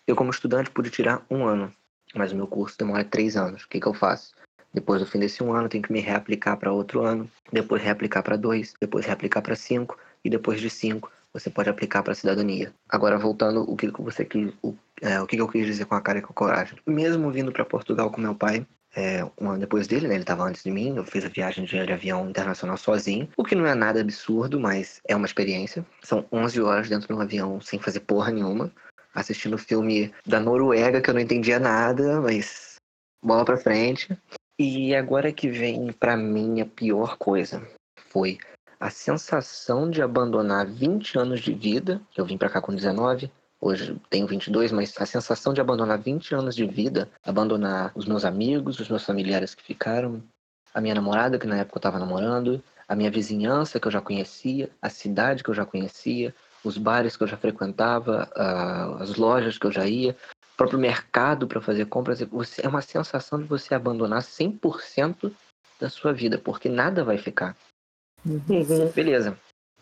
Eu, 0.06 0.14
como 0.14 0.30
estudante, 0.30 0.70
pude 0.70 0.90
tirar 0.90 1.24
um 1.30 1.46
ano, 1.46 1.72
mas 2.14 2.32
o 2.32 2.37
meu 2.37 2.46
curso 2.46 2.76
demora 2.78 3.02
três 3.02 3.34
anos. 3.34 3.62
O 3.62 3.68
que, 3.68 3.80
que 3.80 3.87
eu 3.87 3.94
faço? 3.94 4.34
Depois 4.74 5.00
do 5.00 5.06
fim 5.06 5.18
desse 5.18 5.42
um 5.42 5.54
ano, 5.54 5.70
tenho 5.70 5.82
que 5.82 5.92
me 5.92 6.00
reaplicar 6.00 6.58
para 6.58 6.70
outro 6.70 7.02
ano, 7.02 7.30
depois 7.50 7.82
reaplicar 7.82 8.22
para 8.22 8.37
dois, 8.37 8.74
depois 8.78 9.06
reaplicar 9.06 9.42
para 9.42 9.56
cinco, 9.56 9.98
e 10.22 10.28
depois 10.28 10.61
de 10.61 10.68
cinco, 10.68 11.11
você 11.32 11.48
pode 11.48 11.70
aplicar 11.70 12.02
para 12.02 12.12
a 12.12 12.16
cidadania. 12.16 12.74
Agora, 12.90 13.16
voltando, 13.16 13.62
o 13.62 13.74
que, 13.74 13.90
você 14.02 14.24
quis, 14.24 14.52
o, 14.62 14.74
é, 15.00 15.20
o 15.20 15.26
que, 15.26 15.37
eu 15.37 15.48
quis 15.48 15.66
dizer 15.66 15.84
com 15.87 15.94
a 15.94 16.00
cara 16.00 16.18
e 16.18 16.22
com 16.22 16.32
a 16.32 16.34
coragem? 16.34 16.78
Mesmo 16.87 17.30
vindo 17.30 17.52
para 17.52 17.64
Portugal 17.64 18.11
com 18.11 18.20
meu 18.20 18.34
pai, 18.34 18.66
é, 18.94 19.24
um 19.40 19.50
ano 19.50 19.61
depois 19.61 19.87
dele, 19.87 20.08
né? 20.08 20.14
Ele 20.14 20.22
estava 20.22 20.44
antes 20.44 20.62
de 20.62 20.70
mim. 20.70 20.96
Eu 20.96 21.04
fiz 21.04 21.24
a 21.24 21.28
viagem 21.28 21.64
de 21.64 21.78
avião 21.78 22.28
internacional 22.28 22.76
sozinho, 22.76 23.28
o 23.37 23.44
que 23.44 23.54
não 23.54 23.66
é 23.66 23.74
nada 23.74 24.00
absurdo, 24.00 24.58
mas 24.58 25.00
é 25.06 25.14
uma 25.14 25.26
experiência. 25.26 25.84
São 26.02 26.26
11 26.32 26.61
horas 26.61 26.88
dentro 26.88 27.06
de 27.06 27.12
um 27.12 27.20
avião 27.20 27.61
sem 27.61 27.78
fazer 27.78 28.00
porra 28.00 28.32
nenhuma, 28.32 28.72
assistindo 29.14 29.58
filme 29.58 30.12
da 30.26 30.40
Noruega 30.40 31.00
que 31.00 31.11
eu 31.11 31.14
não 31.14 31.20
entendia 31.20 31.58
nada, 31.58 32.20
mas 32.20 32.76
bola 33.22 33.44
pra 33.44 33.56
frente. 33.56 34.16
E 34.58 34.94
agora 34.94 35.32
que 35.32 35.48
vem 35.48 35.92
para 35.92 36.16
mim 36.16 36.61
a 36.61 36.66
pior 36.66 37.16
coisa 37.16 37.62
foi 38.08 38.38
a 38.80 38.90
sensação 38.90 39.90
de 39.90 40.02
abandonar 40.02 40.66
20 40.66 41.18
anos 41.18 41.40
de 41.40 41.52
vida. 41.52 42.00
Eu 42.16 42.24
vim 42.24 42.37
para 42.37 42.50
cá 42.50 42.61
com 42.61 42.74
19, 42.74 43.30
Hoje 43.60 44.00
tenho 44.08 44.26
22, 44.26 44.70
mas 44.70 44.94
a 44.98 45.06
sensação 45.06 45.52
de 45.52 45.60
abandonar 45.60 45.98
20 45.98 46.34
anos 46.34 46.54
de 46.54 46.64
vida, 46.64 47.08
abandonar 47.24 47.90
os 47.94 48.06
meus 48.06 48.24
amigos, 48.24 48.78
os 48.78 48.88
meus 48.88 49.04
familiares 49.04 49.54
que 49.54 49.62
ficaram, 49.62 50.22
a 50.72 50.80
minha 50.80 50.94
namorada, 50.94 51.38
que 51.38 51.46
na 51.46 51.56
época 51.56 51.76
eu 51.76 51.80
estava 51.80 51.98
namorando, 51.98 52.62
a 52.86 52.94
minha 52.94 53.10
vizinhança 53.10 53.80
que 53.80 53.88
eu 53.88 53.92
já 53.92 54.00
conhecia, 54.00 54.70
a 54.80 54.88
cidade 54.88 55.42
que 55.42 55.50
eu 55.50 55.54
já 55.54 55.66
conhecia, 55.66 56.32
os 56.62 56.78
bares 56.78 57.16
que 57.16 57.24
eu 57.24 57.26
já 57.26 57.36
frequentava, 57.36 58.30
as 59.00 59.16
lojas 59.16 59.58
que 59.58 59.66
eu 59.66 59.72
já 59.72 59.86
ia, 59.86 60.16
o 60.54 60.56
próprio 60.56 60.78
mercado 60.78 61.48
para 61.48 61.60
fazer 61.60 61.86
compras. 61.86 62.20
Você, 62.20 62.64
é 62.64 62.68
uma 62.68 62.82
sensação 62.82 63.40
de 63.40 63.44
você 63.44 63.74
abandonar 63.74 64.22
100% 64.22 65.32
da 65.80 65.90
sua 65.90 66.12
vida, 66.12 66.38
porque 66.38 66.68
nada 66.68 67.02
vai 67.02 67.18
ficar. 67.18 67.56
Uhum. 68.24 68.40
Beleza 68.94 69.36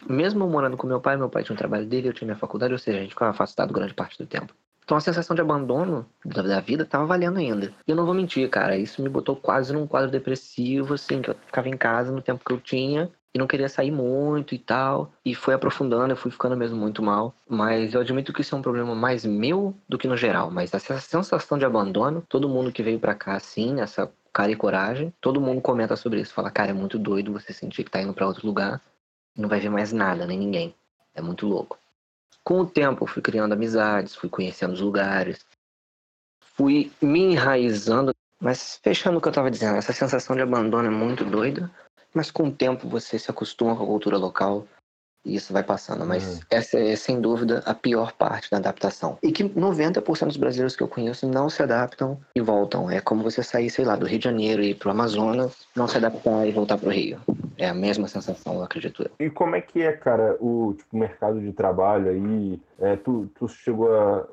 mesmo 0.09 0.49
morando 0.49 0.77
com 0.77 0.87
meu 0.87 1.01
pai, 1.01 1.17
meu 1.17 1.29
pai 1.29 1.43
tinha 1.43 1.55
um 1.55 1.59
trabalho 1.59 1.87
dele, 1.87 2.09
eu 2.09 2.13
tinha 2.13 2.27
minha 2.27 2.39
faculdade, 2.39 2.73
ou 2.73 2.79
seja, 2.79 2.99
a 2.99 3.01
gente 3.03 3.11
ficava 3.11 3.31
afastado 3.31 3.73
grande 3.73 3.95
parte 3.95 4.19
do 4.19 4.27
tempo. 4.27 4.55
Então 4.85 4.97
a 4.97 5.01
sensação 5.01 5.35
de 5.35 5.43
abandono 5.43 6.07
da 6.25 6.61
vida 6.61 6.85
tava 6.85 7.05
valendo 7.05 7.39
ainda. 7.39 7.73
E 7.87 7.91
eu 7.91 7.97
não 7.97 8.07
vou 8.07 8.15
mentir, 8.15 8.49
cara, 8.49 8.77
isso 8.77 9.03
me 9.03 9.09
botou 9.09 9.35
quase 9.35 9.73
num 9.73 9.85
quadro 9.85 10.11
depressivo, 10.11 10.95
assim, 10.95 11.21
que 11.21 11.31
eu 11.31 11.35
ficava 11.47 11.69
em 11.69 11.77
casa 11.77 12.13
no 12.13 12.23
tempo 12.23 12.45
que 12.45 12.53
eu 12.53 12.61
tinha 12.61 13.11
e 13.35 13.39
não 13.39 13.49
queria 13.49 13.69
sair 13.69 13.91
muito 13.91 14.55
e 14.55 14.59
tal. 14.59 15.13
E 15.25 15.35
foi 15.35 15.55
aprofundando, 15.55 16.13
eu 16.13 16.17
fui 16.17 16.31
ficando 16.31 16.57
mesmo 16.57 16.77
muito 16.77 17.03
mal. 17.03 17.35
Mas 17.49 17.95
eu 17.95 18.01
admito 18.01 18.33
que 18.33 18.43
isso 18.43 18.55
é 18.55 18.59
um 18.59 18.63
problema 18.63 18.95
mais 18.95 19.25
meu 19.25 19.75
do 19.89 19.99
que 19.99 20.07
no 20.07 20.17
geral. 20.17 20.53
Mas 20.53 20.73
essa 20.73 21.01
sensação 21.01 21.59
de 21.59 21.65
abandono, 21.65 22.23
todo 22.29 22.49
mundo 22.49 22.71
que 22.71 22.83
veio 22.83 23.01
para 23.01 23.15
cá 23.15 23.35
assim, 23.35 23.81
essa 23.81 24.09
cara 24.33 24.53
e 24.53 24.57
coragem, 24.57 25.13
todo 25.21 25.41
mundo 25.41 25.61
comenta 25.61 25.97
sobre 25.97 26.21
isso. 26.21 26.33
Fala, 26.33 26.51
cara, 26.51 26.71
é 26.71 26.75
muito 26.75 26.97
doido 26.97 27.33
você 27.33 27.53
sentir 27.53 27.83
que 27.83 27.91
tá 27.91 28.01
indo 28.01 28.15
para 28.15 28.27
outro 28.27 28.47
lugar 28.47 28.81
não 29.37 29.49
vai 29.49 29.61
ver 29.61 29.71
mais 29.71 29.93
nada, 29.93 30.27
nem 30.27 30.39
ninguém. 30.39 30.75
É 31.15 31.21
muito 31.21 31.47
louco. 31.47 31.79
Com 32.43 32.61
o 32.61 32.67
tempo, 32.67 33.05
eu 33.05 33.09
fui 33.09 33.23
criando 33.23 33.53
amizades, 33.53 34.15
fui 34.15 34.29
conhecendo 34.29 34.73
os 34.73 34.81
lugares, 34.81 35.45
fui 36.41 36.93
me 37.03 37.33
enraizando. 37.33 38.15
Mas 38.41 38.79
fechando 38.83 39.19
o 39.19 39.21
que 39.21 39.29
eu 39.29 39.31
estava 39.31 39.51
dizendo, 39.51 39.77
essa 39.77 39.93
sensação 39.93 40.37
de 40.37 40.43
abandono 40.43 40.89
é 40.89 40.91
muito 40.91 41.25
doida, 41.25 41.71
mas 42.13 42.31
com 42.31 42.49
o 42.49 42.53
tempo 42.53 42.89
você 42.89 43.19
se 43.19 43.31
acostuma 43.31 43.75
com 43.75 43.83
a 43.83 43.87
cultura 43.87 44.19
local, 44.19 44.67
e 45.27 45.35
isso 45.35 45.53
vai 45.53 45.63
passando. 45.63 46.07
Mas 46.07 46.37
uhum. 46.37 46.41
essa 46.51 46.79
é, 46.79 46.95
sem 46.95 47.21
dúvida, 47.21 47.63
a 47.67 47.75
pior 47.75 48.13
parte 48.13 48.51
da 48.51 48.59
adaptação. 48.59 49.19
E 49.23 49.33
que 49.33 49.45
90% 49.45 50.27
dos 50.27 50.37
brasileiros 50.37 50.77
que 50.77 50.83
eu 50.83 50.89
conheço 50.89 51.29
não 51.29 51.51
se 51.51 51.63
adaptam 51.63 52.19
e 52.35 52.41
voltam. 52.41 52.89
É 52.89 53.01
como 53.01 53.25
você 53.25 53.43
sair, 53.43 53.69
sei 53.69 53.85
lá, 53.85 53.97
do 53.97 54.07
Rio 54.07 54.21
de 54.21 54.25
Janeiro 54.25 54.63
e 54.63 54.71
ir 54.71 54.75
pro 54.77 54.91
Amazonas, 54.91 55.67
não 55.75 55.89
se 55.89 55.97
adaptar 55.97 56.47
e 56.47 56.53
voltar 56.53 56.79
pro 56.79 56.91
Rio. 56.91 57.19
É 57.59 57.69
a 57.69 57.75
mesma 57.75 58.07
sensação, 58.07 58.55
eu 58.55 58.63
acredito. 58.63 59.11
E 59.19 59.29
como 59.29 59.57
é 59.57 59.61
que 59.61 59.83
é, 59.83 59.93
cara, 59.93 60.37
o 60.41 60.75
tipo, 60.77 60.97
mercado 60.97 61.41
de 61.41 61.53
trabalho 61.53 62.11
aí? 62.11 62.61
É, 62.79 62.97
tu, 62.97 63.29
tu 63.35 63.49
chegou 63.49 63.93
a. 63.93 64.27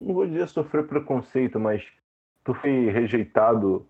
Não 0.00 0.14
vou 0.14 0.26
dizer 0.26 0.48
sofrer 0.48 0.86
preconceito, 0.86 1.60
mas 1.60 1.82
tu 2.44 2.54
foi 2.54 2.88
rejeitado 2.90 3.84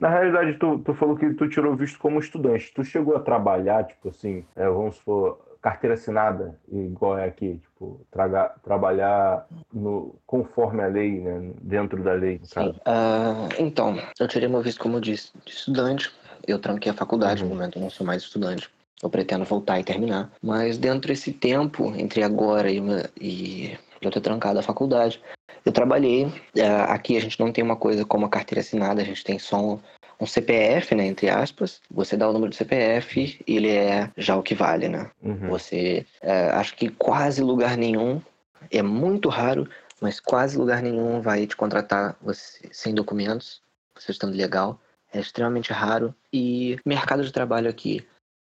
Na 0.00 0.08
realidade, 0.08 0.54
tu, 0.54 0.78
tu 0.78 0.94
falou 0.94 1.16
que 1.16 1.34
tu 1.34 1.48
tirou 1.48 1.76
visto 1.76 1.98
como 1.98 2.18
estudante. 2.18 2.72
Tu 2.74 2.82
chegou 2.82 3.14
a 3.14 3.20
trabalhar, 3.20 3.84
tipo 3.84 4.08
assim, 4.08 4.44
é, 4.56 4.66
vamos 4.66 4.96
supor, 4.96 5.38
carteira 5.64 5.94
assinada, 5.94 6.60
igual 6.70 7.16
é 7.16 7.24
aqui, 7.24 7.54
tipo, 7.54 7.98
traga, 8.10 8.52
trabalhar 8.62 9.46
no, 9.72 10.14
conforme 10.26 10.82
a 10.82 10.86
lei, 10.88 11.20
né, 11.20 11.52
dentro 11.62 12.02
da 12.02 12.12
lei. 12.12 12.38
Uh, 12.54 13.48
então, 13.58 13.96
eu 14.20 14.28
tirei 14.28 14.46
meu 14.46 14.60
visto, 14.60 14.78
como 14.78 14.96
eu 14.96 15.00
disse, 15.00 15.32
de 15.42 15.52
estudante. 15.52 16.12
Eu 16.46 16.58
tranquei 16.58 16.92
a 16.92 16.94
faculdade, 16.94 17.42
uhum. 17.42 17.48
no 17.48 17.54
momento 17.54 17.78
eu 17.78 17.82
não 17.82 17.88
sou 17.88 18.06
mais 18.06 18.20
estudante. 18.20 18.68
Eu 19.02 19.08
pretendo 19.08 19.46
voltar 19.46 19.80
e 19.80 19.84
terminar. 19.84 20.30
Mas 20.42 20.76
dentro 20.76 21.08
desse 21.08 21.32
tempo, 21.32 21.94
entre 21.96 22.22
agora 22.22 22.70
e, 22.70 22.82
e 23.18 23.78
eu 24.02 24.10
ter 24.10 24.20
trancado 24.20 24.58
a 24.58 24.62
faculdade, 24.62 25.18
eu 25.64 25.72
trabalhei. 25.72 26.30
É, 26.54 26.68
aqui 26.68 27.16
a 27.16 27.20
gente 27.20 27.40
não 27.40 27.50
tem 27.50 27.64
uma 27.64 27.76
coisa 27.76 28.04
como 28.04 28.26
a 28.26 28.28
carteira 28.28 28.60
assinada, 28.60 29.00
a 29.00 29.04
gente 29.04 29.24
tem 29.24 29.38
só 29.38 29.80
um, 30.20 30.26
CPF, 30.26 30.94
né, 30.94 31.06
entre 31.06 31.28
aspas. 31.28 31.80
Você 31.90 32.16
dá 32.16 32.28
o 32.28 32.32
número 32.32 32.50
do 32.50 32.56
CPF 32.56 33.42
ele 33.46 33.70
é 33.70 34.10
já 34.16 34.36
o 34.36 34.42
que 34.42 34.54
vale, 34.54 34.88
né? 34.88 35.10
Uhum. 35.22 35.48
Você, 35.48 36.06
é, 36.20 36.50
acho 36.50 36.76
que 36.76 36.88
quase 36.88 37.42
lugar 37.42 37.76
nenhum, 37.76 38.20
é 38.70 38.82
muito 38.82 39.28
raro, 39.28 39.68
mas 40.00 40.20
quase 40.20 40.56
lugar 40.56 40.82
nenhum 40.82 41.20
vai 41.20 41.46
te 41.46 41.56
contratar 41.56 42.16
você, 42.20 42.68
sem 42.72 42.94
documentos, 42.94 43.62
você 43.94 44.12
estando 44.12 44.36
legal. 44.36 44.80
É 45.12 45.20
extremamente 45.20 45.72
raro. 45.72 46.14
E 46.32 46.76
mercado 46.84 47.22
de 47.22 47.32
trabalho 47.32 47.70
aqui, 47.70 48.04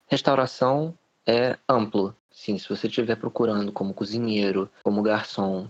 restauração 0.06 0.96
é 1.26 1.56
amplo. 1.68 2.16
Sim, 2.30 2.58
se 2.58 2.68
você 2.68 2.86
estiver 2.86 3.16
procurando 3.16 3.72
como 3.72 3.94
cozinheiro, 3.94 4.70
como 4.82 5.02
garçom, 5.02 5.68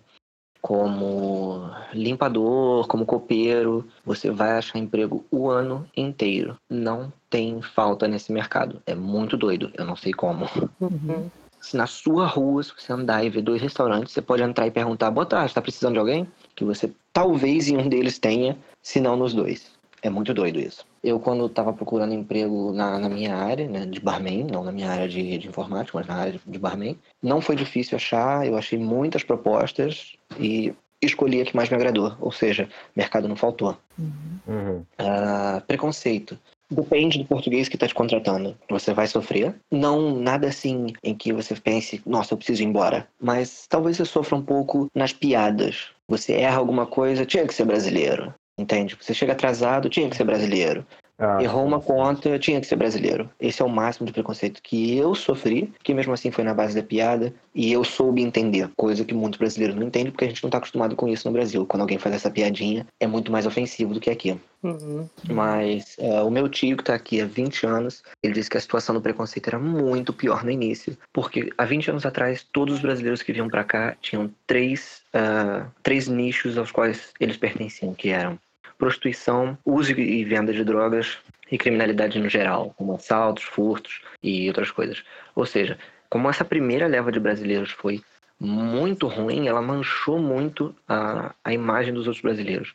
como 0.60 1.70
limpador, 1.92 2.86
como 2.86 3.06
copeiro, 3.06 3.86
você 4.04 4.30
vai 4.30 4.52
achar 4.52 4.78
emprego 4.78 5.24
o 5.30 5.48
ano 5.48 5.88
inteiro. 5.96 6.56
Não 6.68 7.12
tem 7.30 7.62
falta 7.62 8.08
nesse 8.08 8.32
mercado. 8.32 8.82
É 8.86 8.94
muito 8.94 9.36
doido, 9.36 9.70
eu 9.74 9.84
não 9.84 9.96
sei 9.96 10.12
como. 10.12 10.48
Uhum. 10.80 11.30
Se 11.60 11.76
na 11.76 11.86
sua 11.86 12.26
rua, 12.26 12.62
se 12.62 12.72
você 12.76 12.92
andar 12.92 13.24
e 13.24 13.30
ver 13.30 13.42
dois 13.42 13.60
restaurantes, 13.60 14.12
você 14.12 14.22
pode 14.22 14.42
entrar 14.42 14.66
e 14.66 14.70
perguntar: 14.70 15.10
boa 15.10 15.26
tarde, 15.26 15.46
está 15.46 15.60
precisando 15.60 15.94
de 15.94 15.98
alguém? 15.98 16.26
Que 16.54 16.64
você 16.64 16.90
talvez 17.12 17.68
em 17.68 17.76
um 17.76 17.88
deles 17.88 18.18
tenha, 18.18 18.56
se 18.82 19.00
não 19.00 19.16
nos 19.16 19.34
dois. 19.34 19.77
É 20.02 20.10
muito 20.10 20.32
doido 20.34 20.58
isso. 20.58 20.84
Eu, 21.02 21.18
quando 21.18 21.46
estava 21.46 21.72
procurando 21.72 22.14
emprego 22.14 22.72
na, 22.72 22.98
na, 22.98 23.08
minha 23.08 23.34
área, 23.34 23.68
né, 23.68 23.86
de 23.86 24.00
barman, 24.00 24.44
não 24.44 24.64
na 24.64 24.72
minha 24.72 24.90
área 24.90 25.08
de, 25.08 25.38
de 25.38 25.48
informática, 25.48 25.96
mas 25.98 26.06
na 26.06 26.14
área 26.14 26.40
de 26.44 26.58
barman, 26.58 26.98
não 27.22 27.40
foi 27.40 27.56
difícil 27.56 27.96
achar. 27.96 28.46
Eu 28.46 28.56
achei 28.56 28.78
muitas 28.78 29.22
propostas 29.22 30.16
e 30.38 30.74
escolhi 31.02 31.40
a 31.40 31.44
que 31.44 31.56
mais 31.56 31.68
me 31.68 31.76
agradou. 31.76 32.14
Ou 32.20 32.32
seja, 32.32 32.68
mercado 32.94 33.28
não 33.28 33.36
faltou. 33.36 33.76
Uhum. 33.98 34.84
Uh, 34.98 35.60
preconceito. 35.66 36.38
Depende 36.70 37.18
do 37.18 37.24
português 37.24 37.68
que 37.68 37.76
está 37.76 37.86
te 37.86 37.94
contratando. 37.94 38.56
Você 38.68 38.92
vai 38.92 39.06
sofrer. 39.06 39.54
Não 39.70 40.20
nada 40.20 40.48
assim 40.48 40.92
em 41.02 41.14
que 41.14 41.32
você 41.32 41.54
pense, 41.54 42.02
nossa, 42.04 42.34
eu 42.34 42.38
preciso 42.38 42.62
ir 42.62 42.66
embora. 42.66 43.08
Mas 43.20 43.66
talvez 43.66 43.96
você 43.96 44.04
sofra 44.04 44.36
um 44.36 44.42
pouco 44.42 44.88
nas 44.94 45.12
piadas. 45.12 45.88
Você 46.06 46.34
erra 46.34 46.58
alguma 46.58 46.86
coisa, 46.86 47.24
tinha 47.24 47.46
que 47.46 47.54
ser 47.54 47.64
brasileiro. 47.64 48.34
Entende? 48.58 48.96
Você 49.00 49.14
chega 49.14 49.32
atrasado, 49.32 49.88
tinha 49.88 50.10
que 50.10 50.16
ser 50.16 50.24
brasileiro. 50.24 50.84
Ah, 51.20 51.42
Errou 51.42 51.66
uma 51.66 51.80
conta, 51.80 52.38
tinha 52.38 52.60
que 52.60 52.66
ser 52.66 52.76
brasileiro. 52.76 53.28
Esse 53.40 53.60
é 53.60 53.64
o 53.64 53.68
máximo 53.68 54.06
de 54.06 54.12
preconceito 54.12 54.62
que 54.62 54.96
eu 54.96 55.16
sofri, 55.16 55.72
que 55.82 55.92
mesmo 55.92 56.12
assim 56.12 56.30
foi 56.30 56.44
na 56.44 56.54
base 56.54 56.76
da 56.76 56.82
piada, 56.86 57.34
e 57.52 57.72
eu 57.72 57.82
soube 57.82 58.22
entender, 58.22 58.70
coisa 58.76 59.04
que 59.04 59.12
muitos 59.12 59.36
brasileiros 59.36 59.74
não 59.74 59.88
entendem, 59.88 60.12
porque 60.12 60.26
a 60.26 60.28
gente 60.28 60.40
não 60.44 60.48
está 60.48 60.58
acostumado 60.58 60.94
com 60.94 61.08
isso 61.08 61.26
no 61.26 61.32
Brasil. 61.32 61.66
Quando 61.66 61.80
alguém 61.80 61.98
faz 61.98 62.14
essa 62.14 62.30
piadinha, 62.30 62.86
é 63.00 63.06
muito 63.06 63.32
mais 63.32 63.46
ofensivo 63.46 63.94
do 63.94 63.98
que 63.98 64.10
aqui. 64.10 64.38
Uhum. 64.62 65.08
Mas 65.28 65.96
uh, 65.98 66.24
o 66.24 66.30
meu 66.30 66.48
tio, 66.48 66.76
que 66.76 66.82
está 66.82 66.94
aqui 66.94 67.20
há 67.20 67.26
20 67.26 67.66
anos, 67.66 68.04
ele 68.22 68.34
disse 68.34 68.48
que 68.48 68.56
a 68.56 68.60
situação 68.60 68.94
do 68.94 69.00
preconceito 69.00 69.48
era 69.48 69.58
muito 69.58 70.12
pior 70.12 70.44
no 70.44 70.52
início, 70.52 70.96
porque 71.12 71.50
há 71.58 71.64
20 71.64 71.90
anos 71.90 72.06
atrás, 72.06 72.46
todos 72.52 72.76
os 72.76 72.80
brasileiros 72.80 73.22
que 73.22 73.32
vinham 73.32 73.48
para 73.48 73.64
cá 73.64 73.96
tinham 74.00 74.30
três, 74.46 75.02
uh, 75.12 75.68
três 75.82 76.06
nichos 76.06 76.56
aos 76.56 76.70
quais 76.70 77.12
eles 77.18 77.36
pertenciam, 77.36 77.92
que 77.92 78.10
eram 78.10 78.38
prostituição, 78.78 79.58
uso 79.64 79.92
e 79.92 80.24
venda 80.24 80.52
de 80.52 80.64
drogas 80.64 81.18
e 81.50 81.58
criminalidade 81.58 82.18
no 82.18 82.28
geral, 82.28 82.72
como 82.76 82.94
assaltos, 82.94 83.42
furtos 83.42 84.00
e 84.22 84.46
outras 84.48 84.70
coisas. 84.70 85.02
Ou 85.34 85.44
seja, 85.44 85.76
como 86.08 86.30
essa 86.30 86.44
primeira 86.44 86.86
leva 86.86 87.12
de 87.12 87.20
brasileiros 87.20 87.72
foi 87.72 88.00
muito 88.40 89.08
ruim, 89.08 89.48
ela 89.48 89.60
manchou 89.60 90.18
muito 90.18 90.74
a, 90.86 91.34
a 91.42 91.52
imagem 91.52 91.92
dos 91.92 92.06
outros 92.06 92.22
brasileiros. 92.22 92.72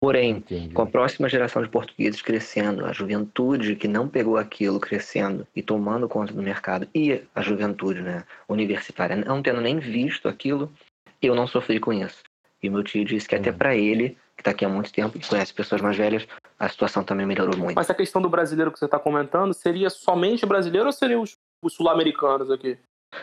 Porém, 0.00 0.38
Entendi. 0.38 0.74
com 0.74 0.82
a 0.82 0.86
próxima 0.86 1.28
geração 1.28 1.62
de 1.62 1.68
portugueses 1.68 2.20
crescendo, 2.20 2.84
a 2.84 2.92
juventude 2.92 3.76
que 3.76 3.86
não 3.86 4.08
pegou 4.08 4.36
aquilo 4.36 4.80
crescendo 4.80 5.46
e 5.54 5.62
tomando 5.62 6.08
conta 6.08 6.32
do 6.32 6.42
mercado, 6.42 6.88
e 6.92 7.22
a 7.32 7.40
juventude 7.40 8.02
né, 8.02 8.24
universitária 8.48 9.14
não 9.14 9.40
tendo 9.40 9.60
nem 9.60 9.78
visto 9.78 10.28
aquilo, 10.28 10.72
eu 11.20 11.36
não 11.36 11.46
sofri 11.46 11.78
com 11.78 11.92
isso. 11.92 12.20
E 12.60 12.68
meu 12.68 12.82
tio 12.82 13.04
disse 13.04 13.28
que 13.28 13.36
até 13.36 13.50
uhum. 13.50 13.58
para 13.58 13.76
ele 13.76 14.16
que 14.36 14.40
está 14.40 14.50
aqui 14.50 14.64
há 14.64 14.68
muito 14.68 14.92
tempo, 14.92 15.18
que 15.18 15.28
conhece 15.28 15.52
pessoas 15.52 15.80
mais 15.80 15.96
velhas, 15.96 16.26
a 16.58 16.68
situação 16.68 17.04
também 17.04 17.26
melhorou 17.26 17.56
muito. 17.56 17.74
Mas 17.74 17.90
a 17.90 17.94
questão 17.94 18.20
do 18.20 18.28
brasileiro 18.28 18.72
que 18.72 18.78
você 18.78 18.86
está 18.86 18.98
comentando, 18.98 19.52
seria 19.52 19.90
somente 19.90 20.46
brasileiro 20.46 20.86
ou 20.86 20.92
seriam 20.92 21.22
os, 21.22 21.36
os 21.62 21.74
sul-americanos 21.74 22.50
aqui? 22.50 22.78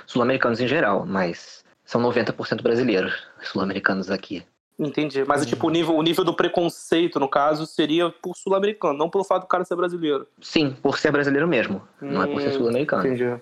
Sul-americanos 0.05 0.59
em 0.59 0.67
geral, 0.67 1.05
mas 1.05 1.63
são 1.83 2.01
90% 2.01 2.61
brasileiros, 2.61 3.27
sul-americanos 3.41 4.11
aqui. 4.11 4.45
Entendi. 4.77 5.25
Mas, 5.25 5.45
tipo, 5.45 5.67
o 5.67 5.69
nível, 5.69 5.95
o 5.95 6.01
nível 6.01 6.23
do 6.23 6.33
preconceito, 6.33 7.19
no 7.19 7.27
caso, 7.27 7.65
seria 7.65 8.09
por 8.09 8.37
sul-americano, 8.37 8.97
não 8.97 9.09
pelo 9.09 9.25
fato 9.25 9.41
do 9.41 9.47
cara 9.47 9.65
ser 9.65 9.75
brasileiro. 9.75 10.25
Sim, 10.41 10.71
por 10.81 10.97
ser 10.97 11.11
brasileiro 11.11 11.47
mesmo. 11.47 11.85
Hum, 12.01 12.11
não 12.11 12.23
é 12.23 12.27
por 12.27 12.41
ser 12.41 12.49
hum, 12.49 12.53
sul-americano. 12.53 13.05
Entendi. 13.05 13.41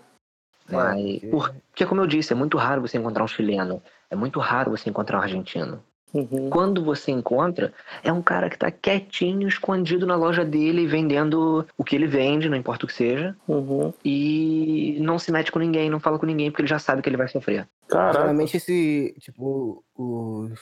Mas, 0.69 1.21
porque, 1.29 1.85
como 1.85 2.01
eu 2.01 2.07
disse, 2.07 2.33
é 2.33 2.35
muito 2.35 2.57
raro 2.57 2.81
você 2.81 2.97
encontrar 2.97 3.23
um 3.23 3.27
chileno. 3.27 3.81
É 4.09 4.15
muito 4.15 4.39
raro 4.39 4.71
você 4.71 4.89
encontrar 4.89 5.19
um 5.19 5.21
argentino. 5.21 5.83
Uhum. 6.13 6.49
Quando 6.49 6.83
você 6.83 7.11
encontra, 7.11 7.73
é 8.03 8.11
um 8.11 8.21
cara 8.21 8.49
que 8.49 8.57
tá 8.57 8.71
quietinho, 8.71 9.47
escondido 9.47 10.05
na 10.05 10.15
loja 10.15 10.45
dele, 10.45 10.87
vendendo 10.87 11.67
o 11.77 11.83
que 11.83 11.95
ele 11.95 12.07
vende, 12.07 12.49
não 12.49 12.57
importa 12.57 12.85
o 12.85 12.87
que 12.87 12.93
seja. 12.93 13.35
Uhum. 13.47 13.93
E 14.03 14.97
não 15.01 15.19
se 15.19 15.31
mete 15.31 15.51
com 15.51 15.59
ninguém, 15.59 15.89
não 15.89 15.99
fala 15.99 16.17
com 16.17 16.25
ninguém, 16.25 16.49
porque 16.49 16.61
ele 16.61 16.69
já 16.69 16.79
sabe 16.79 17.01
que 17.01 17.09
ele 17.09 17.17
vai 17.17 17.27
sofrer. 17.27 17.67
Caraca. 17.87 18.19
Geralmente 18.19 18.57
esse, 18.57 19.15
tipo, 19.19 19.83
os 19.95 20.59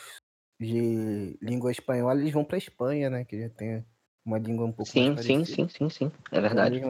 de 0.60 1.38
língua 1.42 1.72
espanhola, 1.72 2.20
eles 2.20 2.34
vão 2.34 2.44
pra 2.44 2.58
Espanha, 2.58 3.10
né? 3.10 3.26
Que 3.26 3.42
já 3.42 3.50
tem 3.50 3.86
uma 4.26 4.40
língua 4.40 4.66
um 4.66 4.72
pouco 4.72 4.92
sim, 4.92 5.12
mais 5.12 5.26
sim, 5.26 5.46
sim, 5.46 5.68
sim, 5.70 5.90
sim, 5.90 6.12
é 6.32 6.42
verdade. 6.42 6.82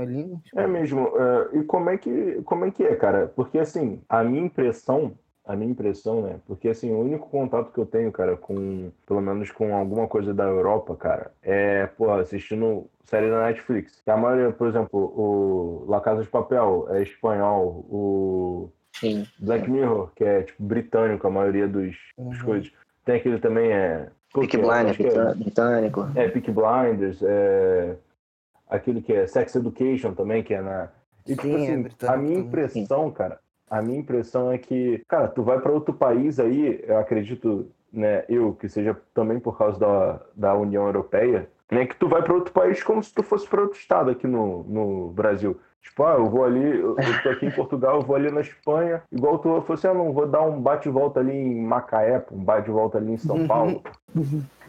É 0.56 0.68
mesmo. 0.68 1.08
Uh, 1.08 1.60
e 1.60 1.63
como 1.63 1.89
é 1.89 1.98
que 1.98 2.41
como 2.44 2.65
é 2.65 2.72
que 2.72 2.84
é, 2.84 2.96
cara? 2.96 3.28
Porque 3.28 3.60
assim, 3.60 4.02
a 4.08 4.24
minha 4.24 4.46
impressão 4.46 5.18
a 5.45 5.55
minha 5.55 5.71
impressão, 5.71 6.21
né? 6.21 6.39
Porque 6.47 6.69
assim, 6.69 6.91
o 6.91 6.99
único 6.99 7.29
contato 7.29 7.71
que 7.71 7.79
eu 7.79 7.86
tenho, 7.86 8.12
cara, 8.12 8.36
com 8.36 8.91
pelo 9.05 9.21
menos 9.21 9.51
com 9.51 9.75
alguma 9.75 10.08
coisa 10.08 10.34
da 10.34 10.43
Europa, 10.43 10.95
cara, 10.95 11.31
é, 11.41 11.86
pô, 11.86 12.12
assistindo 12.12 12.89
série 13.03 13.29
da 13.29 13.45
Netflix. 13.45 14.01
Que 14.03 14.10
a 14.10 14.17
maioria, 14.17 14.51
por 14.51 14.67
exemplo, 14.67 14.99
o 14.99 15.86
La 15.88 16.01
Casa 16.01 16.23
de 16.23 16.29
Papel 16.29 16.88
é 16.89 17.03
espanhol, 17.03 17.86
o 17.89 18.69
Sim. 18.93 19.25
Black 19.39 19.69
Mirror, 19.69 20.12
que 20.15 20.23
é 20.23 20.43
tipo 20.43 20.63
britânico, 20.63 21.27
a 21.27 21.31
maioria 21.31 21.67
dos, 21.67 21.95
uhum. 22.17 22.31
coisas. 22.43 22.71
Tem 23.03 23.17
aquele 23.17 23.39
também 23.39 23.71
é 23.71 24.10
Peak 24.34 24.58
Blinders, 24.58 24.99
é, 24.99 25.36
britânico. 25.36 26.08
É, 26.15 26.27
Peak 26.27 26.51
Blinders, 26.51 27.21
é 27.21 27.95
aquele 28.67 29.01
que 29.01 29.13
é 29.13 29.27
Sex 29.27 29.55
Education 29.55 30.13
também, 30.13 30.43
que 30.43 30.53
é 30.53 30.62
na 30.62 30.89
e, 31.27 31.36
tipo 31.36 31.41
Sim, 31.43 31.84
tipo 31.84 32.05
assim, 32.05 32.05
é 32.05 32.08
a 32.08 32.17
minha 32.17 32.39
impressão, 32.39 33.12
cara, 33.12 33.39
a 33.69 33.82
minha 33.82 33.99
impressão 33.99 34.51
é 34.51 34.58
que, 34.58 35.01
cara, 35.08 35.28
tu 35.28 35.43
vai 35.43 35.60
para 35.60 35.71
outro 35.71 35.93
país 35.93 36.39
aí, 36.39 36.84
eu 36.88 36.97
acredito, 36.97 37.69
né, 37.91 38.23
eu 38.30 38.54
que 38.54 38.69
seja 38.69 38.95
também 39.13 39.39
por 39.39 39.58
causa 39.58 39.80
da, 39.80 40.19
da 40.36 40.56
União 40.56 40.86
Europeia, 40.86 41.49
né, 41.71 41.86
que 41.86 41.95
tu 41.95 42.08
vai 42.08 42.21
para 42.21 42.34
outro 42.34 42.54
país 42.54 42.84
como 42.84 43.04
se 43.04 43.13
tu 43.13 43.23
fosse 43.23 43.47
para 43.47 43.62
outro 43.62 43.80
estado 43.80 44.12
aqui 44.12 44.28
no, 44.28 44.63
no 44.63 45.10
Brasil. 45.10 45.60
Tipo, 45.82 46.04
ah, 46.04 46.15
eu 46.15 46.25
vou 46.25 46.43
ali, 46.43 46.80
eu, 46.80 46.95
eu 46.97 47.23
tô 47.23 47.30
aqui 47.30 47.45
em 47.45 47.51
Portugal, 47.51 47.97
eu 47.97 48.01
vou 48.01 48.15
ali 48.15 48.32
na 48.32 48.41
Espanha, 48.41 49.04
igual 49.12 49.38
tu 49.38 49.43
falou 49.43 49.65
assim, 49.69 49.88
ah, 49.88 49.93
não, 49.93 50.12
vou 50.12 50.28
dar 50.28 50.41
um 50.41 50.60
bate-volta 50.60 51.19
ali 51.19 51.32
em 51.32 51.62
Macaé, 51.62 52.26
um 52.32 52.43
bate-volta 52.43 52.97
ali 52.97 53.11
em 53.13 53.18
São 53.18 53.38
uhum. 53.38 53.47
Paulo. 53.47 53.84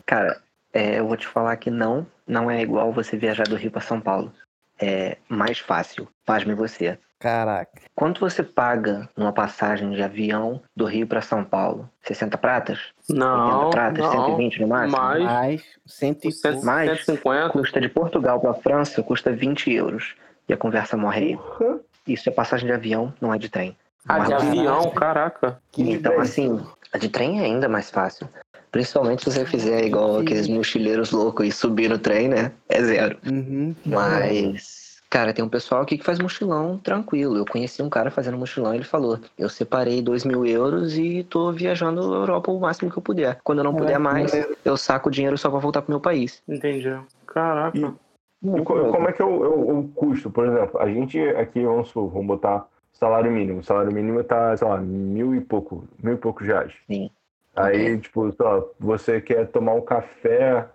Cara, 0.04 0.40
é, 0.74 0.98
eu 0.98 1.08
vou 1.08 1.16
te 1.16 1.26
falar 1.26 1.56
que 1.56 1.70
não, 1.70 2.06
não 2.26 2.50
é 2.50 2.60
igual 2.60 2.92
você 2.92 3.16
viajar 3.16 3.44
do 3.44 3.56
Rio 3.56 3.70
para 3.70 3.80
São 3.80 3.98
Paulo. 3.98 4.30
É 4.78 5.16
mais 5.26 5.58
fácil, 5.58 6.06
pasme 6.26 6.54
você. 6.54 6.98
Caraca. 7.18 7.80
Quanto 7.94 8.20
você 8.20 8.42
paga 8.42 9.08
numa 9.16 9.32
passagem 9.32 9.90
de 9.90 10.02
avião 10.02 10.60
do 10.76 10.84
Rio 10.84 11.06
para 11.06 11.22
São 11.22 11.42
Paulo? 11.42 11.88
60 12.02 12.36
pratas? 12.36 12.78
Não. 13.08 13.66
80 13.66 13.70
pratas? 13.70 14.04
Não, 14.04 14.26
120 14.26 14.60
no 14.60 14.68
máximo? 14.68 14.98
Mais. 14.98 15.24
Mais. 15.24 15.62
100 15.86 16.18
e 16.24 16.64
mais 16.64 16.90
150. 17.04 17.50
Custa 17.50 17.80
de 17.80 17.88
Portugal 17.88 18.40
para 18.40 18.54
França, 18.54 19.02
custa 19.02 19.32
20 19.32 19.72
euros. 19.72 20.14
E 20.48 20.52
a 20.52 20.56
conversa 20.56 20.96
morre 20.96 21.20
aí. 21.20 21.34
Uhum. 21.60 21.80
Isso 22.06 22.28
é 22.28 22.32
passagem 22.32 22.66
de 22.66 22.72
avião, 22.72 23.12
não 23.20 23.34
é 23.34 23.38
de 23.38 23.48
trem. 23.48 23.76
Ah, 24.08 24.20
de 24.20 24.32
é 24.32 24.36
avião? 24.36 24.90
Caraca. 24.90 25.58
Então, 25.76 26.20
assim, 26.20 26.60
a 26.92 26.98
de 26.98 27.08
trem 27.08 27.40
é 27.40 27.44
ainda 27.44 27.68
mais 27.68 27.90
fácil. 27.90 28.28
Principalmente 28.70 29.24
se 29.24 29.32
você 29.32 29.46
fizer 29.46 29.84
igual 29.84 30.18
aqueles 30.18 30.46
mochileiros 30.48 31.10
loucos 31.10 31.46
e 31.46 31.50
subir 31.50 31.88
no 31.88 31.98
trem, 31.98 32.28
né? 32.28 32.52
É 32.68 32.82
zero. 32.82 33.18
Uhum. 33.26 33.74
Mas, 33.86 34.75
cara, 35.08 35.32
tem 35.32 35.44
um 35.44 35.48
pessoal 35.48 35.82
aqui 35.82 35.96
que 35.98 36.04
faz 36.04 36.18
mochilão 36.18 36.78
tranquilo. 36.78 37.36
Eu 37.36 37.44
conheci 37.46 37.82
um 37.82 37.88
cara 37.90 38.10
fazendo 38.10 38.36
mochilão 38.36 38.72
e 38.74 38.78
ele 38.78 38.84
falou: 38.84 39.18
Eu 39.38 39.48
separei 39.48 40.02
dois 40.02 40.24
mil 40.24 40.44
euros 40.46 40.96
e 40.96 41.24
tô 41.24 41.52
viajando 41.52 42.00
a 42.00 42.16
Europa 42.18 42.50
o 42.50 42.60
máximo 42.60 42.90
que 42.90 42.98
eu 42.98 43.02
puder. 43.02 43.38
Quando 43.42 43.58
eu 43.58 43.64
não 43.64 43.74
puder 43.74 43.98
mais, 43.98 44.32
eu 44.64 44.76
saco 44.76 45.08
o 45.08 45.12
dinheiro 45.12 45.36
só 45.38 45.50
pra 45.50 45.58
voltar 45.58 45.82
pro 45.82 45.90
meu 45.92 46.00
país. 46.00 46.42
Entendi. 46.48 46.94
Caraca. 47.26 47.76
E, 47.76 47.80
e 47.80 48.62
co- 48.62 48.90
como 48.92 49.08
é 49.08 49.12
que 49.12 49.22
é 49.22 49.24
o, 49.24 49.44
é 49.44 49.48
o- 49.48 49.78
o 49.80 49.88
custo? 49.88 50.30
Por 50.30 50.46
exemplo, 50.46 50.80
a 50.80 50.88
gente 50.88 51.18
aqui, 51.30 51.64
vamos, 51.64 51.90
vamos 51.92 52.26
botar 52.26 52.66
salário 52.92 53.30
mínimo. 53.30 53.60
O 53.60 53.64
salário 53.64 53.92
mínimo 53.92 54.22
tá, 54.24 54.56
sei 54.56 54.66
lá, 54.66 54.78
mil 54.78 55.34
e 55.34 55.40
pouco, 55.40 55.84
mil 56.02 56.14
e 56.14 56.16
poucos 56.16 56.46
reais. 56.46 56.72
Sim. 56.86 57.10
Aí, 57.54 57.98
tipo, 57.98 58.30
sei 58.32 58.44
lá, 58.46 58.62
você 58.78 59.20
quer 59.20 59.46
tomar 59.48 59.72
um 59.72 59.80
café. 59.80 60.66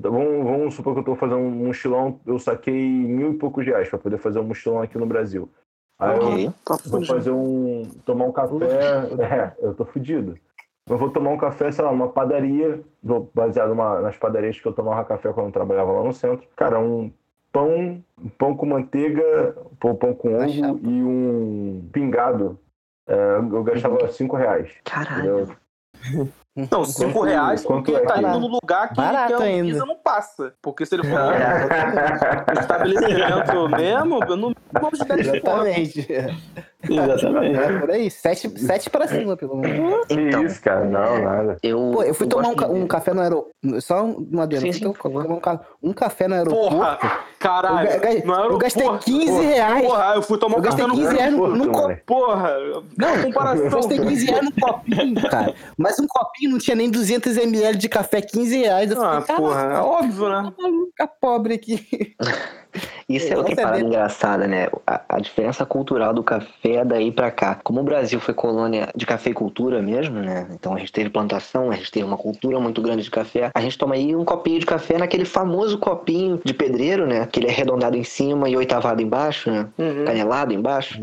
Tá- 0.00 0.08
Vamos, 0.10 0.44
vamos 0.44 0.74
supor 0.74 0.94
que 0.94 1.00
eu 1.00 1.04
tô 1.04 1.16
fazendo 1.16 1.38
um 1.40 1.50
mochilão, 1.50 2.20
eu 2.26 2.38
saquei 2.38 2.74
mil 2.88 3.32
e 3.32 3.38
poucos 3.38 3.64
reais 3.64 3.88
pra 3.88 3.98
poder 3.98 4.18
fazer 4.18 4.38
um 4.38 4.44
mochilão 4.44 4.82
aqui 4.82 4.98
no 4.98 5.06
Brasil. 5.06 5.48
Aí 5.98 6.16
eu 6.16 6.24
Ok. 6.24 6.50
Tá 6.64 6.76
vou 6.86 7.04
fazer 7.04 7.30
um. 7.30 7.88
tomar 8.04 8.24
um 8.26 8.32
café. 8.32 9.08
É, 9.20 9.52
eu 9.64 9.74
tô 9.74 9.84
fudido. 9.84 10.36
Eu 10.88 10.98
vou 10.98 11.08
tomar 11.10 11.30
um 11.30 11.38
café, 11.38 11.72
sei 11.72 11.82
lá, 11.84 11.90
numa 11.92 12.08
padaria, 12.08 12.82
baseado 13.32 13.70
numa- 13.70 14.00
nas 14.00 14.16
padarias 14.18 14.60
que 14.60 14.66
eu 14.66 14.72
tomava 14.72 15.04
café 15.04 15.32
quando 15.32 15.46
eu 15.46 15.52
trabalhava 15.52 15.92
lá 15.92 16.02
no 16.02 16.12
centro. 16.12 16.46
Cara, 16.56 16.78
um 16.78 17.10
pão, 17.50 18.02
um 18.22 18.28
pão 18.36 18.54
com 18.54 18.66
manteiga, 18.66 19.56
pão, 19.80 19.94
pão 19.94 20.12
com 20.14 20.34
ovo 20.34 20.78
e 20.82 21.02
um 21.02 21.88
pingado. 21.90 22.58
É, 23.08 23.36
eu 23.38 23.62
gastava 23.62 24.08
cinco 24.08 24.36
reais. 24.36 24.70
Caralho. 24.84 25.48
entendeu? 26.02 26.34
Não, 26.56 26.84
5 26.84 27.12
Quanto- 27.12 27.22
reais 27.28 27.64
quanto 27.64 27.90
porque 27.90 28.00
é 28.00 28.06
tá 28.06 28.18
indo 28.22 28.38
no 28.38 28.46
lugar 28.46 28.88
que, 28.90 28.94
Barato 28.94 29.26
que 29.26 29.42
a 29.42 29.46
ainda. 29.46 29.62
Anvisa 29.62 29.84
não 29.86 29.96
passa. 29.96 30.54
Porque 30.62 30.86
se 30.86 30.94
ele 30.94 31.02
for 31.02 31.18
no 31.18 32.54
estabelecimento 32.60 33.68
mesmo, 33.70 34.20
eu 34.24 34.36
não 34.36 34.54
vamos 34.80 34.98
de 34.98 35.04
10 35.06 35.26
conto. 35.40 35.66
Exatamente. 35.66 36.06
Exatamente. 36.88 37.58
É 37.58 37.78
por 37.80 37.90
aí, 37.90 38.10
sete, 38.10 38.58
sete 38.60 38.90
pra 38.90 39.06
cima, 39.08 39.36
pelo 39.36 39.56
menos. 39.56 40.06
Que 40.06 40.14
Então, 40.14 40.44
isso, 40.44 40.60
cara? 40.60 40.84
Não, 40.84 41.22
nada. 41.22 41.56
eu. 41.62 41.90
Pô, 41.94 42.02
eu 42.02 42.14
fui 42.14 42.26
tomar 42.26 42.48
um, 42.48 42.54
ca- 42.54 42.68
um 42.68 42.86
café 42.86 43.14
no 43.14 43.20
aeroporto. 43.22 43.54
Só 43.80 44.04
um 44.04 44.40
adendo. 44.40 44.60
Sim, 44.62 44.68
eu 44.68 44.72
fui 44.72 44.92
sim, 44.92 44.92
tomar 45.02 45.26
um, 45.26 45.40
ca- 45.40 45.60
um 45.82 45.92
café 45.92 46.28
no 46.28 46.34
aeroporto. 46.34 46.76
Porra, 46.76 46.98
caralho. 47.38 47.88
Eu 47.90 48.00
ga- 48.00 48.24
no 48.26 48.34
eu 48.52 48.58
gastei 48.58 48.82
aeroporto, 48.82 49.04
15 49.06 49.26
porra, 49.26 49.42
reais. 49.42 49.86
Porra, 49.86 50.12
eu 50.16 50.22
fui 50.22 50.38
tomar 50.38 50.54
um 50.56 50.58
Eu 50.58 50.62
café 50.64 50.76
gastei 50.82 50.86
no 50.86 51.02
15 51.02 51.16
reais 51.16 51.32
num, 51.32 51.38
num 51.38 51.44
Aeroporto, 51.46 51.72
copo. 51.72 51.82
moleque. 51.82 52.02
Porra, 52.04 52.54
Não, 52.98 53.22
comparação. 53.22 53.64
eu 53.64 53.70
gastei 53.70 53.98
15 53.98 54.26
reais 54.26 54.44
num 54.44 54.50
copinho, 54.60 55.30
cara. 55.30 55.54
Mas 55.78 55.98
um 55.98 56.06
copinho 56.06 56.50
não 56.50 56.58
tinha 56.58 56.76
nem 56.76 56.90
200 56.90 57.36
ml 57.38 57.78
de 57.78 57.88
café, 57.88 58.20
15 58.20 58.58
reais. 58.58 58.90
Eu 58.90 59.02
Ah, 59.02 59.20
fiquei, 59.22 59.36
porra, 59.36 59.62
é 59.62 59.78
óbvio, 59.80 60.28
né? 60.28 60.52
tá 60.56 60.62
maluco, 60.62 60.86
ficar 60.90 61.06
pobre 61.08 61.54
aqui. 61.54 62.14
Isso 63.08 63.32
é 63.32 63.36
outra 63.36 63.52
Essa 63.52 63.60
é 63.60 63.64
parada 63.64 63.82
engraçada, 63.84 64.46
né? 64.46 64.68
A, 64.86 65.00
a 65.08 65.20
diferença 65.20 65.64
cultural 65.64 66.12
do 66.12 66.22
café 66.22 66.84
daí 66.84 67.12
pra 67.12 67.30
cá. 67.30 67.58
Como 67.62 67.80
o 67.80 67.84
Brasil 67.84 68.18
foi 68.20 68.34
colônia 68.34 68.88
de 68.94 69.06
cafeicultura 69.06 69.80
mesmo, 69.82 70.18
né? 70.20 70.48
Então 70.52 70.74
a 70.74 70.78
gente 70.78 70.92
teve 70.92 71.10
plantação, 71.10 71.70
a 71.70 71.74
gente 71.74 71.90
teve 71.90 72.04
uma 72.04 72.16
cultura 72.16 72.58
muito 72.58 72.80
grande 72.82 73.02
de 73.02 73.10
café. 73.10 73.50
A 73.54 73.60
gente 73.60 73.78
toma 73.78 73.94
aí 73.94 74.14
um 74.16 74.24
copinho 74.24 74.58
de 74.60 74.66
café 74.66 74.98
naquele 74.98 75.24
famoso 75.24 75.78
copinho 75.78 76.40
de 76.44 76.54
pedreiro, 76.54 77.06
né? 77.06 77.26
Que 77.30 77.40
ele 77.40 77.48
é 77.48 77.50
arredondado 77.50 77.96
em 77.96 78.04
cima 78.04 78.48
e 78.48 78.56
oitavado 78.56 79.00
embaixo, 79.02 79.50
né? 79.50 79.68
Uhum. 79.78 80.04
Canelado 80.04 80.52
embaixo. 80.52 81.00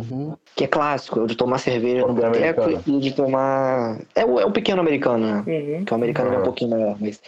Que 0.55 0.65
é 0.65 0.67
clássico, 0.67 1.19
é 1.19 1.23
o 1.23 1.27
de 1.27 1.35
tomar 1.35 1.57
cerveja 1.59 2.05
no 2.05 2.13
boteco 2.13 2.69
e 2.87 2.99
de 2.99 3.11
tomar. 3.13 3.99
É 4.15 4.25
o, 4.25 4.39
é 4.39 4.45
o 4.45 4.51
pequeno 4.51 4.81
americano, 4.81 5.25
né? 5.25 5.43
Uhum. 5.47 5.85
Que 5.85 5.93
o 5.93 5.95
americano 5.95 6.33
é 6.33 6.37
um 6.37 6.41
Ah. 6.41 6.43
pouquinho 6.43 6.71
maior, 6.71 6.97
mas. 6.99 7.19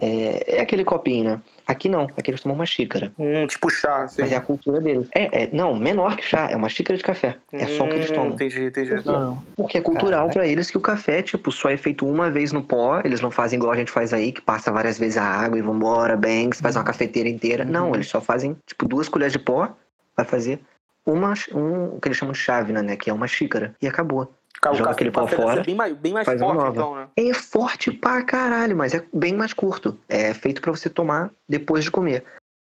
É, 0.00 0.56
é 0.56 0.60
aquele 0.60 0.84
copinho, 0.84 1.24
né? 1.24 1.40
Aqui 1.66 1.88
não, 1.88 2.02
aqui 2.16 2.30
eles 2.30 2.40
tomam 2.40 2.56
uma 2.56 2.66
xícara. 2.66 3.12
Hum, 3.18 3.46
tipo 3.46 3.70
chá, 3.70 4.04
assim. 4.04 4.22
Mas 4.22 4.32
é 4.32 4.36
a 4.36 4.40
cultura 4.40 4.80
deles. 4.80 5.08
É, 5.14 5.44
é, 5.44 5.50
não, 5.52 5.74
menor 5.74 6.16
que 6.16 6.24
chá, 6.24 6.48
é 6.50 6.56
uma 6.56 6.68
xícara 6.68 6.96
de 6.96 7.04
café. 7.04 7.36
É 7.52 7.66
só 7.66 7.84
o 7.84 7.88
que 7.88 7.94
eles 7.94 8.10
Hum, 8.10 8.14
tomam. 8.14 8.34
Entendi, 8.34 8.64
entendi. 8.64 8.94
Não, 9.06 9.42
Porque 9.56 9.78
é 9.78 9.80
cultural 9.80 10.28
pra 10.28 10.46
eles 10.46 10.70
que 10.70 10.76
o 10.76 10.80
café, 10.80 11.22
tipo, 11.22 11.52
só 11.52 11.70
é 11.70 11.76
feito 11.76 12.06
uma 12.06 12.30
vez 12.30 12.52
no 12.52 12.62
pó. 12.62 13.00
Eles 13.04 13.20
não 13.20 13.30
fazem 13.30 13.58
igual 13.58 13.72
a 13.72 13.76
gente 13.76 13.90
faz 13.90 14.12
aí, 14.12 14.32
que 14.32 14.40
passa 14.40 14.72
várias 14.72 14.98
vezes 14.98 15.16
a 15.16 15.24
água 15.24 15.58
e 15.58 15.62
vambora, 15.62 16.16
bem, 16.16 16.50
que 16.50 16.56
você 16.56 16.62
faz 16.62 16.76
uma 16.76 16.84
cafeteira 16.84 17.28
inteira. 17.28 17.64
Não, 17.64 17.94
eles 17.94 18.08
só 18.08 18.20
fazem, 18.20 18.56
tipo, 18.66 18.86
duas 18.86 19.08
colheres 19.08 19.32
de 19.32 19.38
pó, 19.38 19.70
vai 20.16 20.26
fazer 20.26 20.58
uma, 21.06 21.34
um, 21.54 21.96
o 21.96 22.00
que 22.00 22.08
eles 22.08 22.18
chamam 22.18 22.32
de 22.32 22.38
chávena, 22.38 22.82
né? 22.82 22.96
Que 22.96 23.10
é 23.10 23.12
uma 23.12 23.26
xícara. 23.26 23.74
E 23.80 23.86
acabou. 23.88 24.32
Cara, 24.62 24.76
o 24.76 24.78
Joga 24.78 24.90
aquele 24.92 25.10
deve 25.10 25.34
fora, 25.36 25.62
bem 25.64 25.74
mais, 25.74 25.96
bem 25.96 26.12
mais 26.12 26.24
faz 26.24 26.40
uma 26.40 26.54
forte, 26.54 26.76
nova. 26.76 26.76
então, 26.76 26.94
né? 26.94 27.08
É 27.30 27.34
forte 27.34 27.90
pra 27.90 28.22
caralho, 28.22 28.76
mas 28.76 28.94
é 28.94 29.04
bem 29.12 29.34
mais 29.34 29.52
curto. 29.52 29.98
É 30.08 30.32
feito 30.32 30.62
pra 30.62 30.70
você 30.70 30.88
tomar 30.88 31.32
depois 31.48 31.82
de 31.82 31.90
comer. 31.90 32.22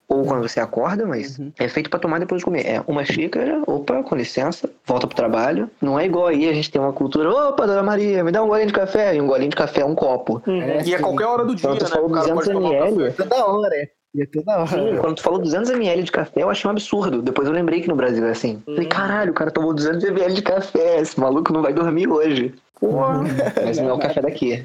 Ou 0.09 0.25
quando 0.25 0.43
você 0.49 0.61
acorda, 0.61 1.07
mas 1.07 1.39
Uhum. 1.39 1.53
é 1.59 1.69
feito 1.69 1.89
pra 1.91 1.99
tomar 1.99 2.19
depois 2.21 2.39
de 2.41 2.45
comer. 2.45 2.67
É 2.67 2.83
uma 2.87 3.05
xícara, 3.05 3.63
opa, 3.67 4.03
com 4.03 4.15
licença, 4.17 4.71
volta 4.87 5.07
pro 5.07 5.17
trabalho. 5.17 5.71
Não 5.81 5.99
é 6.01 6.07
igual 6.07 6.27
aí, 6.29 6.49
a 6.49 6.53
gente 6.55 6.71
tem 6.71 6.81
uma 6.81 6.93
cultura, 6.93 7.31
opa, 7.31 7.67
dona 7.67 7.83
Maria, 7.83 8.25
me 8.25 8.33
dá 8.33 8.43
um 8.43 8.49
golinho 8.49 8.69
de 8.69 8.75
café. 8.75 9.15
E 9.15 9.21
um 9.21 9.27
golinho 9.27 9.51
de 9.51 9.57
café 9.57 9.81
é 9.83 9.85
um 9.85 9.95
copo. 9.95 10.43
É, 10.47 10.83
e 10.87 10.95
é 10.95 10.97
sim. 10.97 11.03
qualquer 11.03 11.27
hora 11.27 11.45
do 11.45 11.55
dia, 11.55 11.69
Quando 11.69 11.79
tu 11.79 11.85
né? 11.85 11.91
falou 11.91 12.09
O 12.09 12.13
cara 12.13 12.29
pode 12.35 12.49
200 12.49 12.55
tomar 12.55 12.69
um 12.69 12.73
ml, 12.89 13.05
café. 13.11 13.23
Toda 13.25 13.47
hora, 13.47 13.77
é. 13.77 13.89
E 14.15 14.23
é 14.23 14.27
toda 14.27 14.53
hora. 14.59 14.67
Sim, 14.69 14.97
quando 15.01 15.17
tu 15.17 15.23
falou 15.23 15.41
200ml 15.41 16.03
de 16.03 16.13
café, 16.13 16.43
eu 16.43 16.51
achei 16.51 16.69
um 16.69 16.71
absurdo. 16.73 17.21
Depois 17.21 17.49
eu 17.49 17.55
lembrei 17.55 17.81
que 17.81 17.89
no 17.89 17.97
Brasil 17.97 18.25
é 18.27 18.31
assim. 18.31 18.63
Falei, 18.65 18.87
caralho, 18.87 19.33
o 19.33 19.35
cara 19.35 19.51
tomou 19.51 19.75
200ml 19.75 20.33
de 20.35 20.43
café, 20.43 21.01
esse 21.01 21.19
maluco 21.19 21.53
não 21.53 21.63
vai 21.63 21.73
dormir 21.73 22.09
hoje. 22.09 22.55
Porra. 22.79 23.23
Mas 23.65 23.79
não 23.79 23.89
é 23.91 23.93
o 23.95 23.99
café 23.99 24.21
daqui. 24.21 24.53
É, 24.53 24.59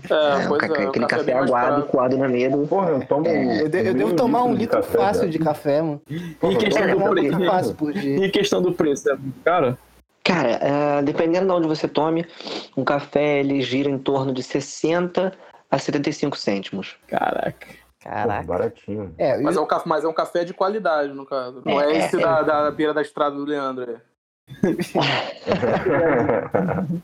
É, 0.44 0.48
pois 0.48 0.60
ca- 0.62 0.68
é, 0.68 0.86
o 0.86 0.90
aquele 0.90 1.06
café 1.08 1.32
é 1.32 1.34
café 1.34 1.34
aguado, 1.34 1.84
coado 1.88 2.18
na 2.18 2.28
medo. 2.28 2.68
Porra, 2.68 2.90
eu 2.92 3.06
tomo. 3.08 3.26
É, 3.28 3.62
Eu, 3.64 3.70
de- 3.70 3.88
eu 3.88 3.94
devo 3.94 4.16
tomar 4.16 4.44
um 4.44 4.54
de 4.54 4.60
litro 4.60 4.78
café, 4.78 4.98
fácil 4.98 5.22
velho. 5.22 5.32
de 5.32 5.40
café, 5.40 5.82
mano. 5.82 6.02
E 6.10 6.56
questão 6.58 6.88
do 6.88 6.98
um 7.06 7.10
preço? 7.10 7.46
fácil 7.46 7.76
por 7.76 7.94
dia. 7.94 8.26
E 8.26 8.30
questão 8.30 8.62
do 8.62 8.72
preço, 8.74 9.10
é 9.10 9.16
muito 9.16 9.40
caro? 9.44 9.78
Cara, 10.24 10.50
é, 10.62 11.02
dependendo 11.02 11.48
de 11.48 11.52
onde 11.54 11.68
você 11.68 11.88
tome, 11.88 12.26
um 12.78 12.84
café 12.84 13.40
ele 13.40 13.62
gira 13.62 13.90
em 13.90 13.98
torno 13.98 14.34
de 14.34 14.44
60 14.44 15.32
a 15.72 15.78
75 15.80 16.38
cêntimos. 16.38 16.98
Caraca. 17.08 17.68
Pô, 18.04 18.10
Caraca. 18.10 18.48
baratinho. 18.48 19.14
É, 19.18 19.38
Mas 19.42 19.56
eu- 19.56 19.62
é, 19.62 19.66
um 19.66 19.68
café, 19.68 19.84
mas 19.90 20.04
é 20.04 20.08
um 20.08 20.14
café 20.14 20.44
de 20.46 20.54
qualidade, 20.54 21.12
no 21.14 21.26
caso. 21.26 21.62
Não 21.66 21.80
é, 21.82 21.94
É, 21.94 21.98
esse 21.98 22.16
é. 22.16 22.20
Da, 22.20 22.42
da 22.42 22.72
beira 22.72 22.94
da 22.94 23.02
estrada 23.02 23.36
do 23.36 23.44
Leandro. 23.46 23.90
aí. 23.90 23.98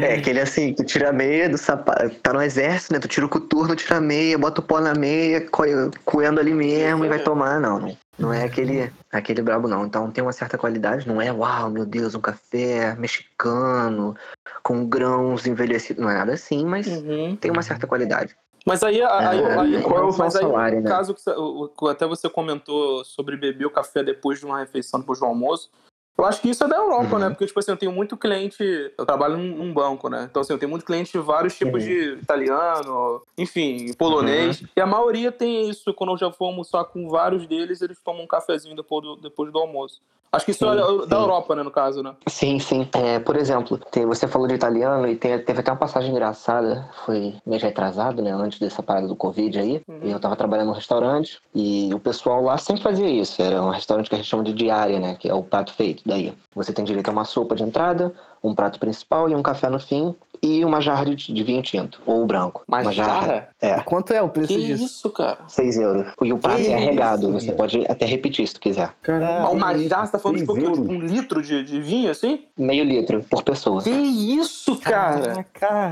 É, 0.00 0.14
aquele 0.14 0.40
assim, 0.40 0.72
tu 0.72 0.82
tira 0.84 1.10
a 1.10 1.12
meia 1.12 1.50
do 1.50 1.58
sapato, 1.58 2.08
tá 2.20 2.32
no 2.32 2.40
exército, 2.40 2.94
né? 2.94 2.98
Tu 2.98 3.08
tira 3.08 3.26
o 3.26 3.28
coturno, 3.28 3.76
tira 3.76 3.98
a 3.98 4.00
meia, 4.00 4.38
bota 4.38 4.62
o 4.62 4.64
pó 4.64 4.80
na 4.80 4.94
meia, 4.94 5.46
co- 5.50 5.64
coendo 6.02 6.40
ali 6.40 6.54
mesmo 6.54 7.04
e 7.04 7.08
vai 7.08 7.18
tomar, 7.18 7.60
não. 7.60 7.78
Não, 7.80 7.96
não 8.18 8.32
é 8.32 8.44
aquele, 8.44 8.90
aquele 9.12 9.42
brabo, 9.42 9.68
não. 9.68 9.84
Então 9.84 10.10
tem 10.10 10.24
uma 10.24 10.32
certa 10.32 10.56
qualidade, 10.56 11.06
não 11.06 11.20
é, 11.20 11.30
uau, 11.30 11.68
meu 11.68 11.84
Deus, 11.84 12.14
um 12.14 12.20
café 12.22 12.94
mexicano, 12.96 14.16
com 14.62 14.86
grãos 14.88 15.46
envelhecidos, 15.46 16.02
não 16.02 16.10
é 16.10 16.14
nada 16.14 16.32
assim, 16.32 16.64
mas 16.64 16.86
Uhum. 16.86 17.36
tem 17.36 17.50
uma 17.50 17.62
certa 17.62 17.86
qualidade. 17.86 18.34
Mas 18.66 18.82
aí, 18.82 19.00
aí, 19.00 19.38
É, 19.40 19.60
aí- 19.60 19.82
qual 19.82 19.98
é 19.98 20.02
o 20.02 20.18
mas 20.18 20.34
aí, 20.34 20.42
salário, 20.42 20.78
no 20.78 20.82
né? 20.82 20.90
caso 20.90 21.14
que 21.14 21.30
o- 21.30 21.70
o- 21.80 21.86
até 21.88 22.04
você 22.04 22.28
comentou 22.28 23.04
sobre 23.04 23.36
beber 23.36 23.64
o 23.66 23.70
café 23.70 24.02
depois 24.02 24.40
de 24.40 24.44
uma 24.44 24.58
refeição, 24.58 24.98
depois 24.98 25.20
do 25.20 25.24
almoço. 25.24 25.70
Eu 26.18 26.24
acho 26.24 26.40
que 26.40 26.48
isso 26.48 26.64
é 26.64 26.68
da 26.68 26.76
Europa, 26.76 27.14
Uhum. 27.14 27.18
né? 27.18 27.28
Porque, 27.30 27.46
tipo 27.46 27.58
assim, 27.58 27.70
eu 27.70 27.76
tenho 27.76 27.92
muito 27.92 28.16
cliente. 28.16 28.62
Eu 28.96 29.04
trabalho 29.04 29.36
num, 29.36 29.56
num 29.56 29.72
banco, 29.74 30.08
né? 30.08 30.26
Então, 30.30 30.40
assim, 30.40 30.52
eu 30.52 30.58
tenho 30.58 30.70
muito 30.70 30.84
cliente 30.84 31.12
de 31.12 31.18
vários 31.18 31.56
tipos 31.56 31.82
Uhum. 31.82 31.88
de 31.88 32.18
italiano, 32.22 33.22
enfim, 33.36 33.92
polonês. 33.94 34.62
E 34.76 34.80
a 34.80 34.86
maioria 34.86 35.30
tem 35.30 35.68
isso. 35.68 35.92
Quando 35.92 36.12
eu 36.12 36.18
já 36.18 36.30
for 36.30 36.46
almoçar 36.46 36.84
com 36.84 37.08
vários 37.08 37.46
deles, 37.46 37.82
eles 37.82 37.98
tomam 38.02 38.22
um 38.24 38.26
cafezinho 38.26 38.74
depois 38.76 39.02
do, 39.04 39.16
depois 39.16 39.52
do 39.52 39.58
almoço. 39.58 40.00
Acho 40.32 40.44
que 40.44 40.50
isso 40.50 40.64
Sim, 40.66 40.72
é 40.72 41.06
da 41.06 41.16
sim. 41.16 41.22
Europa, 41.22 41.54
né, 41.54 41.62
no 41.62 41.70
caso, 41.70 42.02
né? 42.02 42.12
Sim, 42.28 42.58
sim. 42.58 42.86
É, 42.92 43.18
por 43.20 43.36
exemplo, 43.36 43.80
você 44.06 44.26
falou 44.26 44.46
de 44.46 44.54
italiano 44.54 45.06
e 45.08 45.14
teve 45.16 45.60
até 45.60 45.70
uma 45.70 45.78
passagem 45.78 46.10
engraçada, 46.10 46.90
foi 47.06 47.34
mês 47.46 47.62
retrasado, 47.62 48.20
né? 48.20 48.32
Antes 48.32 48.58
dessa 48.58 48.82
parada 48.82 49.06
do 49.06 49.16
Covid 49.16 49.58
aí. 49.58 49.80
Uhum. 49.88 50.00
E 50.02 50.10
eu 50.10 50.18
tava 50.20 50.36
trabalhando 50.36 50.66
num 50.66 50.72
restaurante 50.74 51.38
e 51.54 51.88
o 51.94 51.98
pessoal 52.00 52.42
lá 52.42 52.58
sempre 52.58 52.82
fazia 52.82 53.08
isso. 53.08 53.40
Era 53.40 53.62
um 53.62 53.70
restaurante 53.70 54.08
que 54.10 54.14
a 54.14 54.18
gente 54.18 54.28
chama 54.28 54.42
de 54.42 54.52
diária, 54.52 54.98
né? 54.98 55.14
Que 55.18 55.28
é 55.30 55.32
o 55.32 55.42
prato 55.44 55.72
feito 55.72 56.02
daí. 56.06 56.32
Você 56.54 56.72
tem 56.72 56.84
direito 56.84 57.08
a 57.08 57.12
uma 57.12 57.24
sopa 57.24 57.54
de 57.56 57.64
entrada, 57.64 58.14
um 58.48 58.54
prato 58.54 58.78
principal 58.78 59.28
e 59.28 59.34
um 59.34 59.42
café 59.42 59.68
no 59.68 59.78
fim. 59.80 60.14
E 60.42 60.62
uma 60.66 60.82
jarra 60.82 61.06
de, 61.06 61.32
de 61.32 61.42
vinho 61.42 61.62
tinto, 61.62 61.98
ou 62.04 62.26
branco. 62.26 62.62
Mas 62.68 62.86
uma 62.86 62.92
jarra. 62.92 63.48
É, 63.60 63.80
Quanto 63.80 64.12
é 64.12 64.20
o 64.20 64.28
preço 64.28 64.48
Que 64.48 64.66
disso? 64.66 64.84
isso, 64.84 65.10
cara? 65.10 65.38
6 65.48 65.78
euros. 65.78 66.06
E 66.22 66.30
o 66.30 66.36
prato 66.36 66.58
Que 66.60 66.68
é 66.72 66.76
regado. 66.76 67.22
isso, 67.30 67.32
Você 67.40 67.46
cara. 67.46 67.56
pode 67.56 67.86
até 67.88 68.04
repetir 68.04 68.46
se 68.46 68.52
tu 68.52 68.60
quiser. 68.60 68.90
Caralho. 69.02 69.50
Uma 69.52 69.76
jarra, 69.78 70.04
você 70.04 70.12
tá 70.12 70.18
falando 70.18 70.38
tipo, 70.38 70.52
que, 70.54 70.60
euros. 70.62 70.78
um 70.78 71.00
litro 71.00 71.40
de, 71.40 71.64
de 71.64 71.80
vinho, 71.80 72.10
assim? 72.10 72.44
Meio 72.56 72.84
litro 72.84 73.24
por 73.30 73.42
pessoa. 73.42 73.82
Que 73.82 73.88
isso, 73.90 74.76
cara? 74.78 75.46
Caraca. 75.54 75.90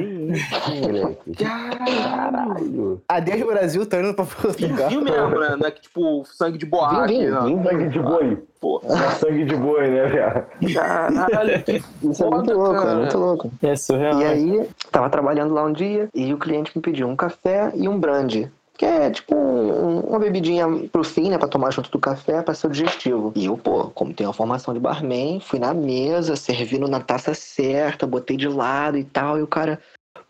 moleque. 0.82 1.32
Caralho. 1.42 3.02
Adeus 3.08 3.46
Brasil, 3.46 3.86
tô 3.86 3.96
indo 3.98 4.14
pra 4.14 4.24
Portugal. 4.26 4.88
Vinho 4.90 5.02
mesmo, 5.02 5.40
né? 5.40 5.56
Não 5.58 5.66
é 5.66 5.70
que, 5.70 5.80
tipo 5.82 6.22
sangue 6.26 6.58
de 6.58 6.66
boaque. 6.66 7.12
Vinho, 7.14 7.32
né? 7.32 7.40
vinho, 7.40 7.58
vinho. 7.58 7.64
Sangue 7.70 7.88
de 7.88 7.98
boi. 7.98 8.42
Porra. 8.60 9.04
É 9.04 9.10
sangue 9.10 9.44
de 9.44 9.56
boi, 9.56 9.88
né, 9.90 10.06
viado? 10.06 10.46
Caralho, 10.74 11.62
que 11.64 11.82
Isso 12.02 12.24
é 12.24 12.30
muito 12.30 12.43
muito 12.44 12.58
louco, 12.58 12.88
é 12.88 12.94
muito 12.94 13.18
louco. 13.18 13.50
É 13.62 13.76
surreal. 13.76 14.20
E 14.20 14.24
né? 14.24 14.30
aí, 14.30 14.68
tava 14.90 15.08
trabalhando 15.10 15.54
lá 15.54 15.64
um 15.64 15.72
dia 15.72 16.08
e 16.14 16.32
o 16.32 16.38
cliente 16.38 16.72
me 16.74 16.82
pediu 16.82 17.08
um 17.08 17.16
café 17.16 17.72
e 17.74 17.88
um 17.88 17.98
brandy. 17.98 18.50
Que 18.76 18.84
é 18.84 19.08
tipo 19.08 19.36
um- 19.36 20.00
uma 20.00 20.18
bebidinha 20.18 20.66
pro 20.90 21.04
fim, 21.04 21.30
né? 21.30 21.38
Pra 21.38 21.46
tomar 21.46 21.70
junto 21.70 21.90
do 21.92 21.98
café, 21.98 22.42
pra 22.42 22.54
ser 22.54 22.66
o 22.66 22.70
digestivo. 22.70 23.32
E 23.36 23.46
eu, 23.46 23.56
pô, 23.56 23.84
como 23.94 24.12
tenho 24.12 24.30
a 24.30 24.32
formação 24.32 24.74
de 24.74 24.80
barman, 24.80 25.38
fui 25.38 25.60
na 25.60 25.72
mesa, 25.72 26.34
servindo 26.34 26.88
na 26.88 26.98
taça 26.98 27.34
certa, 27.34 28.04
botei 28.04 28.36
de 28.36 28.48
lado 28.48 28.98
e 28.98 29.04
tal. 29.04 29.38
E 29.38 29.42
o 29.42 29.46
cara, 29.46 29.78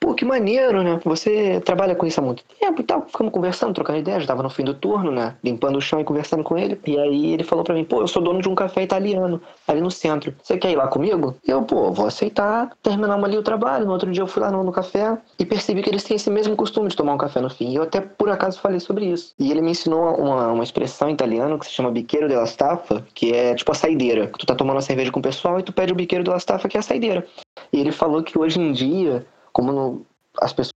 pô, 0.04 0.14
que 0.14 0.24
maneiro, 0.24 0.82
né? 0.82 1.00
Você 1.02 1.62
trabalha 1.64 1.94
com 1.94 2.04
isso 2.04 2.20
há 2.20 2.22
muito 2.22 2.44
tempo 2.60 2.82
e 2.82 2.84
tal. 2.84 3.06
Ficamos 3.06 3.32
conversando, 3.32 3.72
trocando 3.72 4.00
ideias. 4.00 4.22
Já 4.22 4.28
tava 4.28 4.42
no 4.42 4.50
fim 4.50 4.62
do 4.62 4.74
turno, 4.74 5.10
né? 5.10 5.34
Limpando 5.42 5.76
o 5.76 5.80
chão 5.80 5.98
e 5.98 6.04
conversando 6.04 6.44
com 6.44 6.58
ele. 6.58 6.78
E 6.86 6.98
aí 6.98 7.32
ele 7.32 7.42
falou 7.42 7.64
pra 7.64 7.74
mim, 7.74 7.84
pô, 7.84 8.02
eu 8.02 8.06
sou 8.06 8.20
dono 8.20 8.42
de 8.42 8.48
um 8.48 8.54
café 8.54 8.82
italiano 8.82 9.40
ali 9.66 9.80
no 9.80 9.90
centro. 9.90 10.34
Você 10.42 10.58
quer 10.58 10.72
ir 10.72 10.76
lá 10.76 10.88
comigo? 10.88 11.34
Eu, 11.46 11.62
pô, 11.62 11.90
vou 11.90 12.06
aceitar. 12.06 12.70
Terminamos 12.82 13.24
ali 13.24 13.38
o 13.38 13.42
trabalho. 13.42 13.86
No 13.86 13.92
outro 13.92 14.12
dia 14.12 14.22
eu 14.22 14.26
fui 14.26 14.42
lá 14.42 14.50
no, 14.50 14.62
no 14.62 14.72
café 14.72 15.16
e 15.38 15.46
percebi 15.46 15.82
que 15.82 15.88
eles 15.88 16.04
têm 16.04 16.16
esse 16.16 16.28
mesmo 16.28 16.54
costume 16.54 16.88
de 16.88 16.96
tomar 16.96 17.14
um 17.14 17.18
café 17.18 17.40
no 17.40 17.48
fim. 17.48 17.70
E 17.70 17.76
eu 17.76 17.82
até 17.82 18.02
por 18.02 18.28
acaso 18.28 18.60
falei 18.60 18.80
sobre 18.80 19.06
isso. 19.06 19.32
E 19.38 19.50
ele 19.50 19.62
me 19.62 19.70
ensinou 19.70 20.16
uma, 20.16 20.52
uma 20.52 20.64
expressão 20.64 21.08
em 21.08 21.14
italiano 21.14 21.58
que 21.58 21.64
se 21.64 21.72
chama 21.72 21.90
biqueiro 21.90 22.28
della 22.28 22.46
staffa, 22.46 23.02
que 23.14 23.32
é 23.32 23.54
tipo 23.54 23.72
a 23.72 23.74
saideira. 23.74 24.30
Tu 24.38 24.44
tá 24.44 24.54
tomando 24.54 24.76
uma 24.76 24.82
cerveja 24.82 25.10
com 25.10 25.20
o 25.20 25.22
pessoal 25.22 25.58
e 25.58 25.62
tu 25.62 25.72
pede 25.72 25.94
o 25.94 25.96
biqueiro 25.96 26.22
della 26.22 26.38
staffa, 26.38 26.68
que 26.68 26.76
é 26.76 26.80
a 26.80 26.82
saideira. 26.82 27.26
E 27.72 27.80
ele 27.80 27.90
falou 27.90 28.22
que 28.22 28.38
hoje 28.38 28.60
em 28.60 28.70
dia, 28.70 29.24
como 29.54 29.72
no- 29.72 30.06
as 30.40 30.52
pessoas 30.52 30.74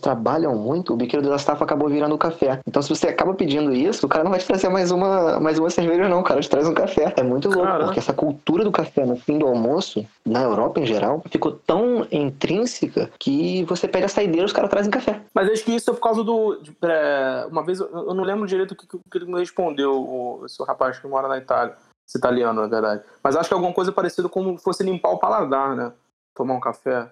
trabalham 0.00 0.54
muito, 0.56 0.92
o 0.94 0.96
biqueiro 0.96 1.22
della 1.22 1.38
staffa 1.38 1.64
acabou 1.64 1.88
virando 1.88 2.14
o 2.14 2.18
café. 2.18 2.60
Então 2.66 2.80
se 2.82 2.88
você 2.88 3.08
acaba 3.08 3.34
pedindo 3.34 3.72
isso, 3.72 4.06
o 4.06 4.08
cara 4.08 4.24
não 4.24 4.30
vai 4.32 4.40
te 4.40 4.46
trazer 4.46 4.68
mais 4.68 4.90
uma, 4.90 5.38
mais 5.38 5.58
uma 5.58 5.70
cerveja 5.70 6.08
não, 6.08 6.20
o 6.20 6.24
cara 6.24 6.40
te 6.40 6.48
traz 6.50 6.66
um 6.66 6.74
café. 6.74 7.12
É 7.16 7.22
muito 7.22 7.48
louco, 7.48 7.64
Caraca. 7.64 7.84
porque 7.84 7.98
essa 8.00 8.12
cultura 8.12 8.64
do 8.64 8.72
café 8.72 9.04
no 9.04 9.16
fim 9.16 9.38
do 9.38 9.46
almoço, 9.46 10.04
na 10.24 10.42
Europa 10.42 10.80
em 10.80 10.86
geral, 10.86 11.22
ficou 11.30 11.52
tão 11.52 12.06
intrínseca 12.10 13.10
que 13.18 13.64
você 13.64 13.86
pede 13.86 14.06
a 14.06 14.08
saideira 14.08 14.42
e 14.42 14.46
os 14.46 14.52
caras 14.52 14.70
trazem 14.70 14.90
café. 14.90 15.20
Mas 15.34 15.48
acho 15.50 15.64
que 15.64 15.74
isso 15.74 15.90
é 15.90 15.94
por 15.94 16.00
causa 16.00 16.22
do. 16.24 16.56
de- 16.62 16.76
é, 16.82 17.46
uma 17.50 17.64
vez, 17.64 17.78
eu 17.80 18.14
não 18.14 18.24
lembro 18.24 18.46
direito 18.46 18.72
o 18.72 18.76
que, 18.76 18.86
que 18.86 19.18
ele 19.18 19.26
me 19.26 19.38
respondeu, 19.38 19.92
o, 19.94 20.42
esse 20.46 20.62
rapaz 20.64 20.98
que 20.98 21.06
mora 21.06 21.28
na 21.28 21.38
Itália. 21.38 21.74
Esse 22.08 22.18
italiano, 22.18 22.60
na 22.60 22.68
verdade. 22.68 23.02
Mas 23.22 23.34
acho 23.36 23.48
que 23.48 23.54
é 23.54 23.56
alguma 23.56 23.72
coisa 23.74 23.90
parecida 23.90 24.28
como 24.28 24.56
fosse 24.58 24.82
limpar 24.84 25.10
o 25.10 25.18
paladar, 25.18 25.74
né? 25.74 25.92
Tomar 26.36 26.54
um 26.54 26.60
café. 26.60 27.08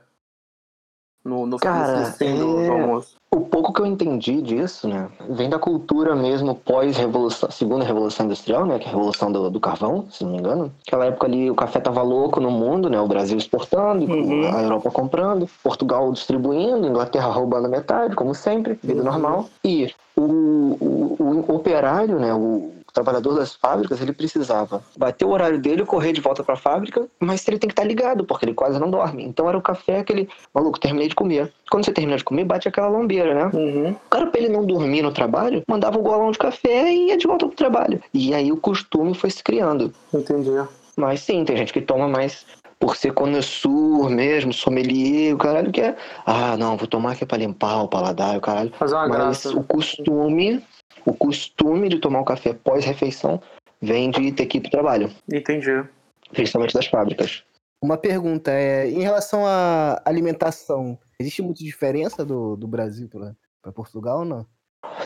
No, 1.24 1.46
no, 1.46 1.58
Cara, 1.58 2.00
no 2.00 2.04
fim 2.12 2.36
do, 2.36 2.60
é- 2.60 2.66
do 2.66 2.72
almoço. 2.72 3.16
O 3.34 3.40
pouco 3.40 3.72
que 3.72 3.80
eu 3.80 3.86
entendi 3.86 4.40
disso, 4.42 4.86
né, 4.86 5.08
vem 5.30 5.48
da 5.48 5.58
cultura 5.58 6.14
mesmo 6.14 6.54
pós-revolução, 6.54 7.50
segunda 7.50 7.84
revolução 7.84 8.26
industrial, 8.26 8.64
né, 8.66 8.78
que 8.78 8.84
é 8.84 8.88
a 8.88 8.90
revolução 8.90 9.32
do, 9.32 9.50
do 9.50 9.58
carvão, 9.58 10.04
se 10.10 10.22
não 10.22 10.32
me 10.32 10.38
engano. 10.38 10.70
Aquela 10.86 11.06
época 11.06 11.26
ali 11.26 11.50
o 11.50 11.54
café 11.54 11.80
tava 11.80 12.02
louco 12.02 12.40
no 12.40 12.50
mundo, 12.50 12.88
né, 12.90 13.00
o 13.00 13.08
Brasil 13.08 13.36
exportando, 13.38 14.04
Uhum. 14.12 14.54
a 14.54 14.62
Europa 14.62 14.90
comprando, 14.90 15.48
Portugal 15.64 16.12
distribuindo, 16.12 16.86
Inglaterra 16.86 17.28
roubando 17.28 17.66
a 17.66 17.70
metade, 17.70 18.14
como 18.14 18.34
sempre, 18.34 18.78
vida 18.82 19.00
Uhum. 19.00 19.06
normal. 19.06 19.46
E 19.64 19.90
o, 20.16 20.22
o, 20.22 21.16
o 21.48 21.54
operário, 21.56 22.20
né, 22.20 22.32
o 22.34 22.73
trabalhador 22.94 23.34
das 23.34 23.54
fábricas, 23.54 24.00
ele 24.00 24.12
precisava 24.12 24.82
bater 24.96 25.24
o 25.24 25.30
horário 25.30 25.60
dele 25.60 25.84
correr 25.84 26.12
de 26.12 26.20
volta 26.20 26.42
para 26.42 26.54
a 26.54 26.56
fábrica, 26.56 27.06
mas 27.18 27.46
ele 27.46 27.58
tem 27.58 27.68
que 27.68 27.72
estar 27.72 27.84
ligado, 27.84 28.24
porque 28.24 28.44
ele 28.44 28.54
quase 28.54 28.78
não 28.78 28.90
dorme. 28.90 29.24
Então 29.24 29.48
era 29.48 29.58
o 29.58 29.62
café 29.62 29.98
aquele, 29.98 30.28
maluco, 30.54 30.80
terminei 30.80 31.08
de 31.08 31.14
comer. 31.14 31.52
Quando 31.70 31.84
você 31.84 31.92
termina 31.92 32.16
de 32.16 32.24
comer, 32.24 32.44
bate 32.44 32.68
aquela 32.68 32.88
lombeira, 32.88 33.34
né? 33.34 33.50
Uhum. 33.52 33.90
O 33.90 34.08
cara, 34.08 34.26
pra 34.26 34.40
ele 34.40 34.48
não 34.48 34.64
dormir 34.64 35.02
no 35.02 35.12
trabalho, 35.12 35.62
mandava 35.68 35.98
um 35.98 36.02
golão 36.02 36.30
de 36.30 36.38
café 36.38 36.92
e 36.92 37.08
ia 37.08 37.16
de 37.16 37.26
volta 37.26 37.46
pro 37.46 37.56
trabalho. 37.56 38.00
E 38.14 38.32
aí 38.32 38.52
o 38.52 38.56
costume 38.56 39.14
foi 39.14 39.30
se 39.30 39.42
criando. 39.42 39.92
Entendi. 40.12 40.50
Mas 40.96 41.20
sim, 41.20 41.44
tem 41.44 41.56
gente 41.56 41.72
que 41.72 41.80
toma 41.80 42.06
mais 42.08 42.46
por 42.78 42.96
ser 42.96 43.12
connoisseur 43.12 44.10
mesmo, 44.10 44.52
sommelier, 44.52 45.34
o 45.34 45.38
caralho 45.38 45.72
que 45.72 45.80
é. 45.80 45.96
Ah, 46.26 46.56
não, 46.56 46.76
vou 46.76 46.86
tomar 46.86 47.12
aqui 47.12 47.24
pra 47.24 47.38
limpar 47.38 47.82
o 47.82 47.88
paladar, 47.88 48.36
o 48.36 48.40
caralho. 48.40 48.70
Fazer 48.78 48.94
uma 48.94 49.08
Mas 49.08 49.16
graça. 49.16 49.56
o 49.56 49.64
costume, 49.64 50.62
o 51.06 51.14
costume 51.14 51.88
de 51.88 51.98
tomar 51.98 52.20
um 52.20 52.24
café 52.24 52.52
pós-refeição 52.52 53.40
vem 53.80 54.10
de 54.10 54.32
ter 54.32 54.46
que 54.46 54.58
ir 54.58 54.60
pro 54.62 54.70
trabalho, 54.70 55.10
Entendi. 55.32 55.84
principalmente 56.32 56.74
das 56.74 56.86
fábricas. 56.86 57.42
Uma 57.82 57.98
pergunta 57.98 58.50
é, 58.50 58.88
em 58.88 59.02
relação 59.02 59.44
à 59.46 60.00
alimentação, 60.04 60.98
existe 61.20 61.42
muita 61.42 61.62
diferença 61.62 62.24
do, 62.24 62.56
do 62.56 62.66
Brasil 62.66 63.08
para 63.62 63.72
Portugal 63.72 64.20
ou 64.20 64.24
não? 64.24 64.46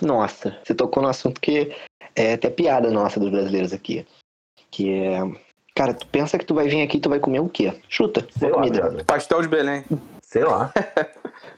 Nossa, 0.01 0.57
você 0.63 0.75
tocou 0.75 1.03
no 1.03 1.09
assunto 1.09 1.41
que 1.41 1.75
é 2.15 2.35
até 2.35 2.51
piada 2.51 2.91
nossa 2.91 3.19
dos 3.19 3.31
brasileiros 3.31 3.73
aqui. 3.73 4.07
Que 4.71 4.93
é. 4.93 5.19
Cara, 5.75 5.95
tu 5.95 6.07
pensa 6.09 6.37
que 6.39 6.45
tu 6.45 6.55
vai 6.55 6.69
vir 6.69 6.83
aqui 6.83 6.97
e 6.99 7.01
tu 7.01 7.09
vai 7.09 7.21
comer 7.21 7.41
o 7.41 7.49
quê? 7.49 7.73
Chuta, 7.89 8.27
Sei 8.37 8.51
uma 8.51 8.67
lá. 8.67 9.05
Pastel 9.05 9.43
de 9.43 9.49
Belém. 9.49 9.85
Sei 10.23 10.45
lá. 10.45 10.73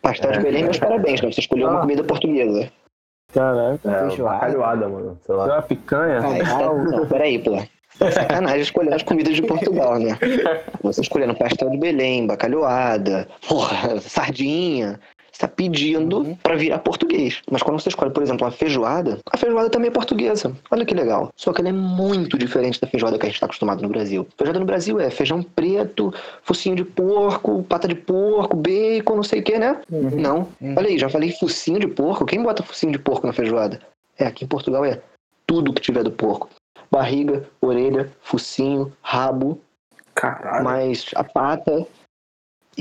Pastel 0.02 0.32
de 0.32 0.38
É. 0.38 0.42
Belém, 0.42 0.64
meus 0.64 0.78
parabéns, 0.78 1.20
né? 1.22 1.32
Você 1.32 1.40
escolheu 1.40 1.68
uma 1.68 1.78
Ah. 1.78 1.80
comida 1.80 2.04
portuguesa. 2.04 2.70
Caraca. 3.32 3.90
É, 3.90 4.08
Feijoada. 4.08 4.38
bacalhoada, 4.38 4.88
mano. 4.88 5.18
Sei 5.24 5.34
lá. 5.34 5.44
Deu 5.44 5.54
uma 5.54 5.62
picanha? 5.62 6.20
Ah, 6.22 6.38
isso 6.38 6.58
tá... 6.58 6.74
Não, 6.74 7.06
peraí, 7.06 7.38
pô. 7.38 7.58
Sacanagem 8.10 8.62
escolhendo 8.62 8.96
as 8.96 9.02
comidas 9.02 9.34
de 9.34 9.42
Portugal, 9.42 9.98
né? 9.98 10.18
Você 10.82 11.02
escolhendo 11.02 11.34
pastel 11.34 11.68
de 11.70 11.76
Belém, 11.76 12.26
bacalhoada, 12.26 13.28
porra, 13.46 14.00
sardinha. 14.00 14.98
Você 15.40 15.46
tá 15.46 15.52
pedindo 15.56 16.18
Uhum. 16.18 16.36
pra 16.42 16.54
virar 16.54 16.78
português. 16.80 17.40
Mas 17.50 17.62
quando 17.62 17.80
você 17.80 17.88
escolhe, 17.88 18.10
por 18.10 18.22
exemplo, 18.22 18.44
uma 18.44 18.50
feijoada, 18.52 19.18
a 19.32 19.38
feijoada 19.38 19.70
também 19.70 19.88
é 19.88 19.90
portuguesa. 19.90 20.54
Olha 20.70 20.84
que 20.84 20.92
legal. 20.94 21.30
Só 21.34 21.50
que 21.50 21.62
ela 21.62 21.70
é 21.70 21.72
muito 21.72 22.36
diferente 22.36 22.78
da 22.78 22.86
feijoada 22.86 23.18
que 23.18 23.24
a 23.24 23.28
gente 23.30 23.40
tá 23.40 23.46
acostumado 23.46 23.80
no 23.80 23.88
Brasil. 23.88 24.28
Feijoada 24.36 24.60
no 24.60 24.66
Brasil 24.66 25.00
é 25.00 25.08
feijão 25.08 25.42
preto, 25.42 26.12
focinho 26.42 26.76
de 26.76 26.84
porco, 26.84 27.62
pata 27.62 27.88
de 27.88 27.94
porco, 27.94 28.54
bacon, 28.54 29.16
não 29.16 29.22
sei 29.22 29.40
o 29.40 29.42
que, 29.42 29.58
né? 29.58 29.80
Não. 29.90 30.48
Uhum. 30.60 30.74
Olha 30.76 30.88
aí, 30.88 30.98
já 30.98 31.08
falei 31.08 31.32
focinho 31.32 31.80
de 31.80 31.88
porco. 31.88 32.26
Quem 32.26 32.42
bota 32.42 32.62
focinho 32.62 32.92
de 32.92 32.98
porco 32.98 33.26
na 33.26 33.32
feijoada? 33.32 33.80
É, 34.18 34.26
aqui 34.26 34.44
em 34.44 34.48
Portugal 34.48 34.84
é 34.84 35.00
tudo 35.46 35.72
que 35.72 35.80
tiver 35.80 36.02
do 36.04 36.10
porco. 36.12 36.50
Barriga, 36.90 37.44
orelha, 37.62 38.10
focinho, 38.20 38.92
rabo, 39.00 39.58
Caralho. 40.14 40.64
mais 40.64 41.06
a 41.14 41.24
pata 41.24 41.86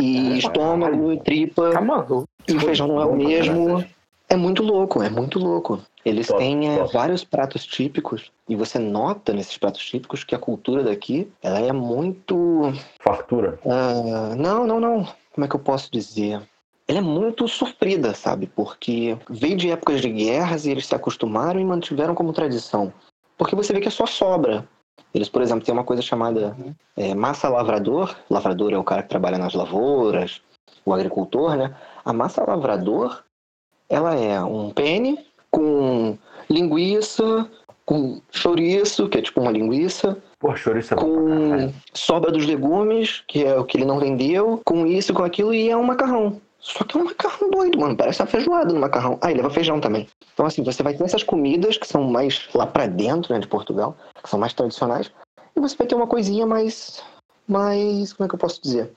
e 0.01 0.37
estômago, 0.37 1.11
e 1.11 1.19
tripa. 1.19 1.71
E 2.47 2.53
o 2.53 2.59
feijão 2.59 2.87
não 2.87 3.01
é 3.01 3.05
o 3.05 3.15
mesmo. 3.15 3.83
É 4.29 4.35
muito 4.35 4.61
louco, 4.61 5.01
é 5.01 5.09
muito 5.09 5.39
louco. 5.39 5.81
Eles 6.05 6.27
Top, 6.27 6.39
têm 6.39 6.69
é, 6.69 6.77
top. 6.77 6.93
vários 6.93 7.23
pratos 7.23 7.65
típicos 7.65 8.31
e 8.47 8.55
você 8.55 8.77
nota 8.77 9.33
nesses 9.33 9.57
pratos 9.57 9.83
típicos 9.83 10.23
que 10.23 10.35
a 10.35 10.39
cultura 10.39 10.83
daqui 10.83 11.27
ela 11.41 11.59
é 11.59 11.73
muito 11.73 12.71
Fartura. 13.01 13.59
ah, 13.65 14.35
não, 14.37 14.65
não, 14.67 14.79
não. 14.79 15.07
Como 15.33 15.45
é 15.45 15.47
que 15.47 15.55
eu 15.55 15.59
posso 15.59 15.91
dizer? 15.91 16.41
Ela 16.87 16.99
é 16.99 17.01
muito 17.01 17.47
sofrida, 17.47 18.13
sabe? 18.13 18.47
Porque 18.47 19.17
veio 19.29 19.57
de 19.57 19.71
épocas 19.71 19.99
de 20.01 20.09
guerras 20.09 20.65
e 20.65 20.71
eles 20.71 20.85
se 20.85 20.95
acostumaram 20.95 21.59
e 21.59 21.65
mantiveram 21.65 22.15
como 22.15 22.33
tradição. 22.33 22.93
Porque 23.37 23.55
você 23.55 23.73
vê 23.73 23.79
que 23.79 23.87
é 23.87 23.91
só 23.91 24.05
sobra. 24.05 24.67
Eles, 25.13 25.29
por 25.29 25.41
exemplo, 25.41 25.65
têm 25.65 25.73
uma 25.73 25.83
coisa 25.83 26.01
chamada 26.01 26.55
é, 26.95 27.15
massa 27.15 27.49
lavrador. 27.49 28.15
Lavrador 28.29 28.73
é 28.73 28.77
o 28.77 28.83
cara 28.83 29.03
que 29.03 29.09
trabalha 29.09 29.37
nas 29.37 29.53
lavouras, 29.53 30.41
o 30.85 30.93
agricultor, 30.93 31.55
né? 31.55 31.75
A 32.05 32.13
massa 32.13 32.43
lavrador, 32.43 33.23
ela 33.89 34.15
é 34.15 34.41
um 34.41 34.69
pene 34.69 35.19
com 35.49 36.17
linguiça, 36.49 37.49
com 37.85 38.21
chouriço, 38.31 39.09
que 39.09 39.17
é 39.17 39.21
tipo 39.21 39.41
uma 39.41 39.51
linguiça, 39.51 40.17
Pô, 40.39 40.55
chouriço 40.55 40.93
é 40.93 40.97
com 40.97 41.73
sobra 41.93 42.31
dos 42.31 42.45
legumes, 42.45 43.21
que 43.27 43.43
é 43.43 43.59
o 43.59 43.65
que 43.65 43.75
ele 43.75 43.83
não 43.83 43.99
vendeu, 43.99 44.61
com 44.63 44.87
isso, 44.87 45.13
com 45.13 45.21
aquilo, 45.21 45.53
e 45.53 45.69
é 45.69 45.75
um 45.75 45.83
macarrão. 45.83 46.39
Só 46.59 46.83
que 46.83 46.97
é 46.97 47.01
um 47.01 47.05
macarrão 47.05 47.49
doido, 47.49 47.79
mano. 47.79 47.95
Parece 47.95 48.21
uma 48.21 48.27
feijoada 48.27 48.73
no 48.73 48.79
macarrão. 48.79 49.17
Ah, 49.21 49.31
e 49.31 49.35
leva 49.35 49.49
feijão 49.49 49.79
também. 49.79 50.07
Então, 50.33 50.45
assim, 50.45 50.63
você 50.63 50.83
vai 50.83 50.93
ter 50.93 51.03
essas 51.03 51.23
comidas 51.23 51.77
que 51.77 51.87
são 51.87 52.03
mais 52.03 52.49
lá 52.53 52.67
pra 52.67 52.85
dentro, 52.85 53.33
né, 53.33 53.39
de 53.39 53.47
Portugal, 53.47 53.95
que 54.21 54.29
são 54.29 54.39
mais 54.39 54.53
tradicionais, 54.53 55.11
e 55.55 55.59
você 55.59 55.75
vai 55.75 55.87
ter 55.87 55.95
uma 55.95 56.07
coisinha 56.07 56.45
mais. 56.45 57.01
mais. 57.47 58.13
como 58.13 58.25
é 58.25 58.29
que 58.29 58.35
eu 58.35 58.39
posso 58.39 58.61
dizer? 58.61 58.91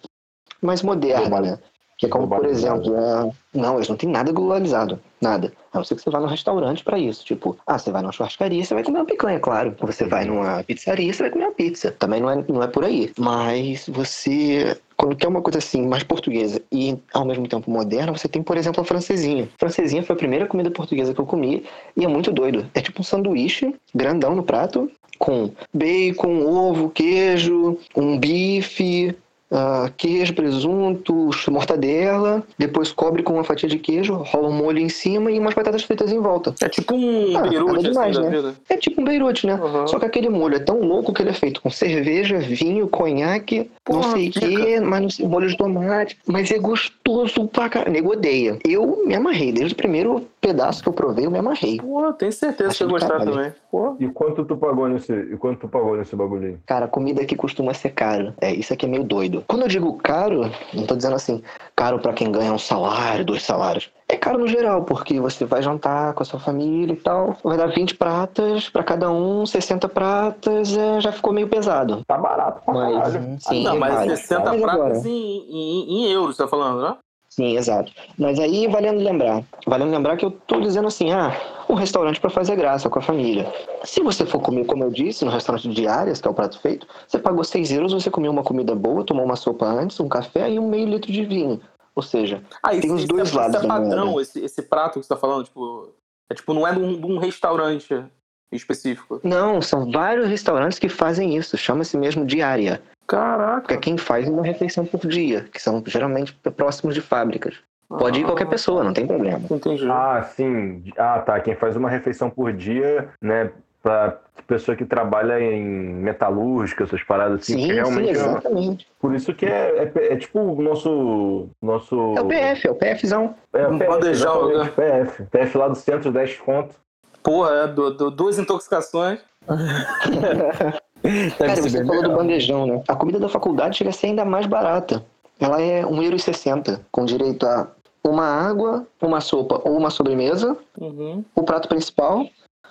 Mais 0.60 0.82
moderna, 0.82 1.40
né? 1.40 1.58
Que 1.98 2.06
é 2.06 2.08
como, 2.08 2.26
por 2.26 2.44
exemplo, 2.46 2.96
a... 2.96 3.30
não, 3.54 3.76
eles 3.76 3.88
não 3.88 3.96
têm 3.96 4.08
nada 4.08 4.32
globalizado. 4.32 4.98
Nada. 5.20 5.52
A 5.72 5.78
não 5.78 5.84
ser 5.84 5.94
que 5.94 6.02
você 6.02 6.10
vá 6.10 6.18
num 6.18 6.26
restaurante 6.26 6.82
pra 6.82 6.98
isso. 6.98 7.24
Tipo, 7.24 7.56
ah, 7.64 7.78
você 7.78 7.92
vai 7.92 8.02
numa 8.02 8.10
churrascaria, 8.10 8.64
você 8.64 8.74
vai 8.74 8.82
comer 8.82 8.98
uma 8.98 9.06
picanha, 9.06 9.38
claro. 9.38 9.76
Você 9.80 10.04
vai 10.04 10.24
numa 10.24 10.64
pizzaria, 10.64 11.12
você 11.12 11.22
vai 11.22 11.30
comer 11.30 11.44
uma 11.44 11.52
pizza. 11.52 11.92
Também 11.92 12.20
não 12.20 12.28
é, 12.28 12.44
não 12.48 12.62
é 12.62 12.66
por 12.66 12.84
aí. 12.84 13.12
Mas 13.16 13.86
você, 13.88 14.76
quando 15.02 15.16
quer 15.16 15.26
uma 15.26 15.42
coisa 15.42 15.58
assim, 15.58 15.84
mais 15.84 16.04
portuguesa 16.04 16.62
e 16.70 16.96
ao 17.12 17.24
mesmo 17.24 17.48
tempo 17.48 17.68
moderna, 17.68 18.12
você 18.12 18.28
tem, 18.28 18.40
por 18.40 18.56
exemplo, 18.56 18.80
a 18.80 18.84
francesinha. 18.84 19.48
Francesinha 19.58 20.00
foi 20.00 20.14
a 20.14 20.16
primeira 20.16 20.46
comida 20.46 20.70
portuguesa 20.70 21.12
que 21.12 21.20
eu 21.20 21.26
comi 21.26 21.64
e 21.96 22.04
é 22.04 22.08
muito 22.08 22.30
doido. 22.30 22.70
É 22.72 22.80
tipo 22.80 23.00
um 23.00 23.02
sanduíche 23.02 23.74
grandão 23.92 24.36
no 24.36 24.44
prato, 24.44 24.88
com 25.18 25.50
bacon, 25.74 26.46
ovo, 26.46 26.88
queijo, 26.88 27.76
um 27.96 28.16
bife, 28.16 29.12
uh, 29.52 29.92
queijo, 29.96 30.34
presunto, 30.34 31.30
mortadela, 31.50 32.42
depois 32.58 32.90
cobre 32.90 33.22
com 33.22 33.34
uma 33.34 33.44
fatia 33.44 33.68
de 33.68 33.78
queijo, 33.78 34.14
rola 34.14 34.48
um 34.48 34.52
molho 34.52 34.78
em 34.78 34.88
cima 34.88 35.30
e 35.30 35.38
umas 35.38 35.54
batatas 35.54 35.82
fritas 35.82 36.10
em 36.10 36.18
volta. 36.18 36.54
É 36.60 36.68
tipo 36.68 36.94
um 36.94 37.36
ah, 37.36 37.42
beirute, 37.42 37.72
assim, 37.72 37.88
demais, 37.88 38.16
assim, 38.16 38.28
né? 38.30 38.54
É 38.68 38.76
tipo 38.76 39.00
um 39.00 39.04
beirute, 39.04 39.46
né? 39.46 39.54
Uhum. 39.54 39.86
Só 39.86 39.98
que 39.98 40.06
aquele 40.06 40.28
molho 40.28 40.56
é 40.56 40.60
tão 40.60 40.80
louco 40.80 41.12
que 41.12 41.22
ele 41.22 41.30
é 41.30 41.34
feito 41.34 41.60
com 41.60 41.70
cerveja, 41.70 42.38
vinho, 42.38 42.88
conhaque, 42.88 43.70
Porra, 43.84 44.00
não 44.00 44.12
sei 44.12 44.28
o 44.28 44.32
quê, 44.32 44.80
mas 44.80 45.02
não 45.02 45.10
sei, 45.10 45.26
molho 45.26 45.48
de 45.48 45.56
tomate. 45.56 46.16
Mas 46.26 46.50
é 46.50 46.58
gostoso 46.58 47.46
pra 47.48 47.68
caralho. 47.68 47.92
Nego 47.92 48.12
odeia. 48.12 48.58
Eu 48.66 49.02
me 49.06 49.14
amarrei. 49.14 49.52
Desde 49.52 49.74
o 49.74 49.76
primeiro 49.76 50.26
pedaço 50.42 50.82
que 50.82 50.88
eu 50.88 50.92
provei, 50.92 51.24
eu 51.24 51.30
me 51.30 51.38
amarrei. 51.38 51.78
Pô, 51.78 52.12
tenho 52.12 52.32
certeza 52.32 52.70
Acho 52.70 52.78
que 52.78 52.84
você 52.84 52.90
gostar 52.90 53.24
também. 53.24 53.54
Pô. 53.70 53.96
E 54.00 54.08
quanto 54.08 54.44
tu 54.44 54.56
pagou 54.56 54.88
nesse, 54.88 55.12
e 55.12 55.36
quanto 55.36 55.60
tu 55.60 55.68
pagou 55.68 55.96
nesse 55.96 56.16
bagulho 56.16 56.48
aí? 56.48 56.56
Cara, 56.66 56.88
comida 56.88 57.22
aqui 57.22 57.36
costuma 57.36 57.72
ser 57.72 57.90
cara. 57.90 58.34
É, 58.40 58.52
isso 58.52 58.72
aqui 58.72 58.84
é 58.84 58.88
meio 58.88 59.04
doido. 59.04 59.44
Quando 59.46 59.62
eu 59.62 59.68
digo 59.68 59.96
caro, 59.98 60.50
não 60.74 60.84
tô 60.84 60.96
dizendo 60.96 61.14
assim, 61.14 61.42
caro 61.76 62.00
para 62.00 62.12
quem 62.12 62.30
ganha 62.30 62.52
um 62.52 62.58
salário, 62.58 63.24
dois 63.24 63.44
salários. 63.44 63.88
É 64.08 64.16
caro 64.16 64.38
no 64.38 64.48
geral, 64.48 64.82
porque 64.82 65.18
você 65.20 65.44
vai 65.44 65.62
jantar 65.62 66.12
com 66.12 66.22
a 66.22 66.26
sua 66.26 66.40
família 66.40 66.92
e 66.92 66.96
tal, 66.96 67.36
vai 67.42 67.56
dar 67.56 67.68
20 67.68 67.94
pratas 67.94 68.68
para 68.68 68.82
cada 68.82 69.10
um, 69.10 69.46
60 69.46 69.88
pratas, 69.88 70.76
é, 70.76 71.00
já 71.00 71.12
ficou 71.12 71.32
meio 71.32 71.48
pesado. 71.48 72.02
Tá 72.04 72.18
barato 72.18 72.62
pra 72.64 72.74
mas, 72.74 72.94
caralho. 72.94 73.36
Sim, 73.38 73.62
não, 73.62 73.78
mas 73.78 73.94
vale. 73.94 74.16
60 74.16 74.58
pratas 74.58 75.06
em, 75.06 75.10
em, 75.10 75.90
em 75.90 76.12
euros, 76.12 76.36
você 76.36 76.42
tá 76.42 76.48
falando, 76.48 76.82
né? 76.82 76.96
Sim, 77.34 77.56
exato. 77.56 77.90
Mas 78.18 78.38
aí, 78.38 78.66
valendo 78.66 79.02
lembrar, 79.02 79.42
valendo 79.66 79.90
lembrar 79.90 80.18
que 80.18 80.24
eu 80.26 80.30
tô 80.30 80.60
dizendo 80.60 80.88
assim, 80.88 81.12
ah, 81.12 81.32
um 81.66 81.72
restaurante 81.72 82.20
para 82.20 82.28
fazer 82.28 82.56
graça 82.56 82.90
com 82.90 82.98
a 82.98 83.02
família. 83.02 83.50
Se 83.84 84.02
você 84.02 84.26
for 84.26 84.38
comer, 84.38 84.66
como 84.66 84.84
eu 84.84 84.90
disse, 84.90 85.24
no 85.24 85.30
restaurante 85.30 85.66
de 85.66 85.74
diárias, 85.74 86.20
que 86.20 86.28
é 86.28 86.30
o 86.30 86.34
prato 86.34 86.60
feito, 86.60 86.86
você 87.08 87.18
pagou 87.18 87.42
6 87.42 87.72
euros, 87.72 87.94
você 87.94 88.10
comeu 88.10 88.30
uma 88.30 88.42
comida 88.42 88.74
boa, 88.74 89.02
tomou 89.02 89.24
uma 89.24 89.34
sopa 89.34 89.64
antes, 89.64 89.98
um 89.98 90.10
café 90.10 90.50
e 90.50 90.58
um 90.58 90.68
meio 90.68 90.86
litro 90.86 91.10
de 91.10 91.24
vinho. 91.24 91.58
Ou 91.94 92.02
seja, 92.02 92.42
ah, 92.62 92.68
tem 92.76 92.92
os 92.92 93.06
dois 93.06 93.28
esse 93.28 93.36
lados. 93.36 93.56
Esse 93.56 93.64
é 93.64 93.68
padrão, 93.68 94.20
esse, 94.20 94.44
esse 94.44 94.60
prato 94.60 95.00
que 95.00 95.06
você 95.06 95.08
tá 95.08 95.16
falando, 95.16 95.44
tipo, 95.44 95.88
é 96.30 96.34
tipo, 96.34 96.52
não 96.52 96.68
é 96.68 96.74
de 96.74 96.80
um, 96.80 97.00
de 97.00 97.06
um 97.06 97.16
restaurante 97.16 98.04
específico. 98.52 99.22
Não, 99.24 99.62
são 99.62 99.90
vários 99.90 100.28
restaurantes 100.28 100.78
que 100.78 100.90
fazem 100.90 101.34
isso, 101.34 101.56
chama-se 101.56 101.96
mesmo 101.96 102.26
diária. 102.26 102.82
Caraca. 103.06 103.68
Que 103.68 103.74
é 103.74 103.76
quem 103.76 103.96
faz 103.96 104.28
uma 104.28 104.42
refeição 104.42 104.84
por 104.86 105.00
dia, 105.06 105.44
que 105.52 105.60
são 105.60 105.82
geralmente 105.86 106.32
próximos 106.56 106.94
de 106.94 107.00
fábricas. 107.00 107.56
Pode 107.98 108.20
ir 108.20 108.24
qualquer 108.24 108.46
pessoa, 108.46 108.82
não 108.82 108.92
tem 108.92 109.06
problema. 109.06 109.42
Entendi. 109.50 109.86
Ah, 109.90 110.22
sim. 110.22 110.82
Ah, 110.96 111.18
tá. 111.20 111.38
Quem 111.40 111.54
faz 111.54 111.76
uma 111.76 111.90
refeição 111.90 112.30
por 112.30 112.52
dia, 112.52 113.08
né? 113.20 113.50
Pra 113.82 114.18
pessoa 114.46 114.76
que 114.76 114.84
trabalha 114.84 115.40
em 115.40 115.62
metalúrgica, 115.62 116.84
essas 116.84 117.02
paradas 117.02 117.40
assim. 117.40 117.54
Sim, 117.54 117.72
realmente 117.72 118.06
sim, 118.06 118.10
exatamente. 118.10 118.86
É... 118.86 119.00
Por 119.00 119.14
isso 119.14 119.34
que 119.34 119.44
é, 119.44 119.92
é, 119.94 120.12
é, 120.12 120.16
tipo 120.16 120.38
o 120.38 120.62
nosso, 120.62 121.48
nosso. 121.60 122.14
É 122.16 122.20
o 122.20 122.28
PF, 122.28 122.68
é 122.68 122.70
o 122.70 122.74
PFzão. 122.74 123.34
É 123.52 123.66
o 123.66 123.72
um 123.72 123.78
bandejão, 123.78 124.56
né? 124.56 124.70
PF. 124.74 125.24
PF 125.24 125.58
lá 125.58 125.68
do 125.68 125.74
centro, 125.74 126.12
10 126.12 126.38
conto. 126.38 126.76
Porra, 127.22 127.50
é, 127.50 127.68
do, 127.68 127.90
do, 127.90 128.10
duas 128.10 128.38
intoxicações. 128.38 129.20
Cara, 131.38 131.56
você 131.56 131.84
falou 131.84 132.02
do 132.02 132.16
bandejão, 132.16 132.66
né? 132.66 132.82
A 132.88 132.94
comida 132.94 133.18
da 133.18 133.28
faculdade 133.28 133.78
chega 133.78 133.90
a 133.90 133.92
ser 133.92 134.08
ainda 134.08 134.24
mais 134.24 134.46
barata. 134.46 135.04
Ela 135.40 135.60
é 135.60 135.80
R$1,60€, 135.80 136.80
com 136.90 137.04
direito 137.04 137.46
a 137.46 137.68
uma 138.04 138.24
água, 138.24 138.86
uma 139.00 139.20
sopa 139.20 139.60
ou 139.64 139.76
uma 139.76 139.90
sobremesa, 139.90 140.56
uhum. 140.78 141.24
o 141.34 141.42
prato 141.42 141.68
principal. 141.68 142.26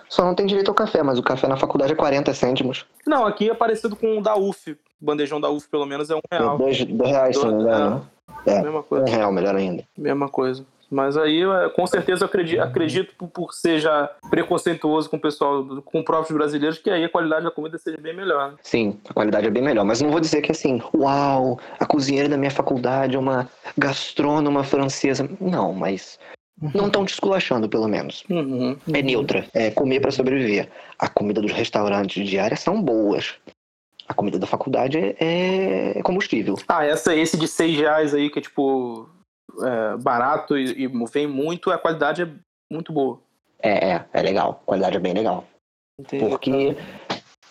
Só 0.10 0.26
não 0.26 0.36
tem 0.36 0.46
direito 0.46 0.68
ao 0.68 0.76
café, 0.76 1.02
mas 1.02 1.18
o 1.18 1.24
café 1.24 1.48
na 1.48 1.56
faculdade 1.56 1.94
é 1.94 1.96
40 1.96 2.34
cêntimos. 2.34 2.86
Não, 3.08 3.26
aqui 3.26 3.50
é 3.50 3.54
parecido 3.54 3.96
com 3.96 4.18
o 4.18 4.22
da 4.22 4.36
UF. 4.36 4.72
O 4.72 5.06
bandejão 5.06 5.40
da 5.40 5.50
UF, 5.50 5.70
pelo 5.70 5.86
menos, 5.86 6.10
é 6.10 6.16
um 6.16 6.22
real. 6.30 6.58
Dois, 6.58 6.84
dois 6.84 7.10
reais, 7.10 7.38
se 7.38 7.46
não 7.46 7.56
me 7.56 7.64
engano. 7.64 8.10
É, 8.46 8.54
é, 8.56 8.62
mesma 8.62 8.84
coisa. 8.84 9.06
um 9.06 9.10
real, 9.10 9.32
melhor 9.32 9.56
ainda. 9.56 9.84
Mesma 9.98 10.28
coisa. 10.28 10.66
Mas 10.92 11.16
aí, 11.16 11.42
com 11.74 11.88
certeza, 11.88 12.24
eu 12.24 12.28
acredito, 12.28 12.60
acredito 12.60 13.16
por 13.30 13.54
ser 13.54 13.80
já 13.80 14.10
preconceituoso 14.30 15.10
com 15.10 15.16
o 15.16 15.22
pessoal, 15.22 15.66
com 15.86 16.04
próprios 16.04 16.38
brasileiros, 16.38 16.80
que 16.80 16.90
aí 16.90 17.06
a 17.06 17.10
qualidade 17.10 17.46
da 17.46 17.52
comida 17.52 17.78
seja 17.78 17.98
bem 17.98 18.14
melhor. 18.14 18.52
Né? 18.52 18.58
Sim, 18.62 19.00
a 19.08 19.14
qualidade 19.14 19.48
é 19.48 19.50
bem 19.50 19.64
melhor. 19.64 19.86
Mas 19.86 20.02
não 20.02 20.12
vou 20.12 20.20
dizer 20.20 20.42
que 20.42 20.52
assim, 20.52 20.82
uau, 20.94 21.58
a 21.80 21.86
cozinheira 21.86 22.28
da 22.28 22.38
minha 22.38 22.52
faculdade 22.52 23.16
é 23.16 23.20
uma 23.20 23.50
gastrônoma 23.78 24.66
francesa. 24.66 25.30
Não, 25.40 25.72
mas 25.72 26.20
não 26.76 26.88
estão 26.88 27.06
te 27.06 27.14
esculachando, 27.14 27.70
pelo 27.70 27.88
menos. 27.88 28.26
Uhum, 28.30 28.72
uhum. 28.72 28.78
É 28.94 29.02
neutra. 29.02 29.46
É 29.54 29.72
comer 29.72 30.02
para 30.02 30.12
sobreviver. 30.12 30.70
A 31.00 31.08
comida 31.08 31.42
dos 31.42 31.54
restaurantes 31.54 32.28
diários 32.28 32.60
são 32.60 32.82
boas. 32.82 33.36
A 34.10 34.14
comida 34.14 34.38
da 34.38 34.46
faculdade 34.46 34.98
é, 34.98 35.98
é 35.98 36.02
combustível. 36.04 36.56
Ah, 36.68 36.86
essa, 36.86 37.16
esse 37.16 37.38
de 37.38 37.48
seis 37.48 37.78
reais 37.78 38.14
aí, 38.14 38.30
que 38.30 38.40
é 38.40 38.42
tipo 38.42 39.10
é, 39.60 39.98
barato 39.98 40.58
e, 40.58 40.84
e 40.84 40.88
vem 41.12 41.28
muito, 41.28 41.72
a 41.72 41.78
qualidade 41.78 42.24
é 42.24 42.30
muito 42.72 42.94
boa. 42.94 43.20
É, 43.62 43.92
é, 43.92 44.06
é 44.14 44.22
legal. 44.22 44.62
A 44.64 44.66
qualidade 44.66 44.98
é 44.98 45.00
bem 45.00 45.14
legal. 45.14 45.46
Entendi. 46.00 46.26
Porque, 46.26 46.76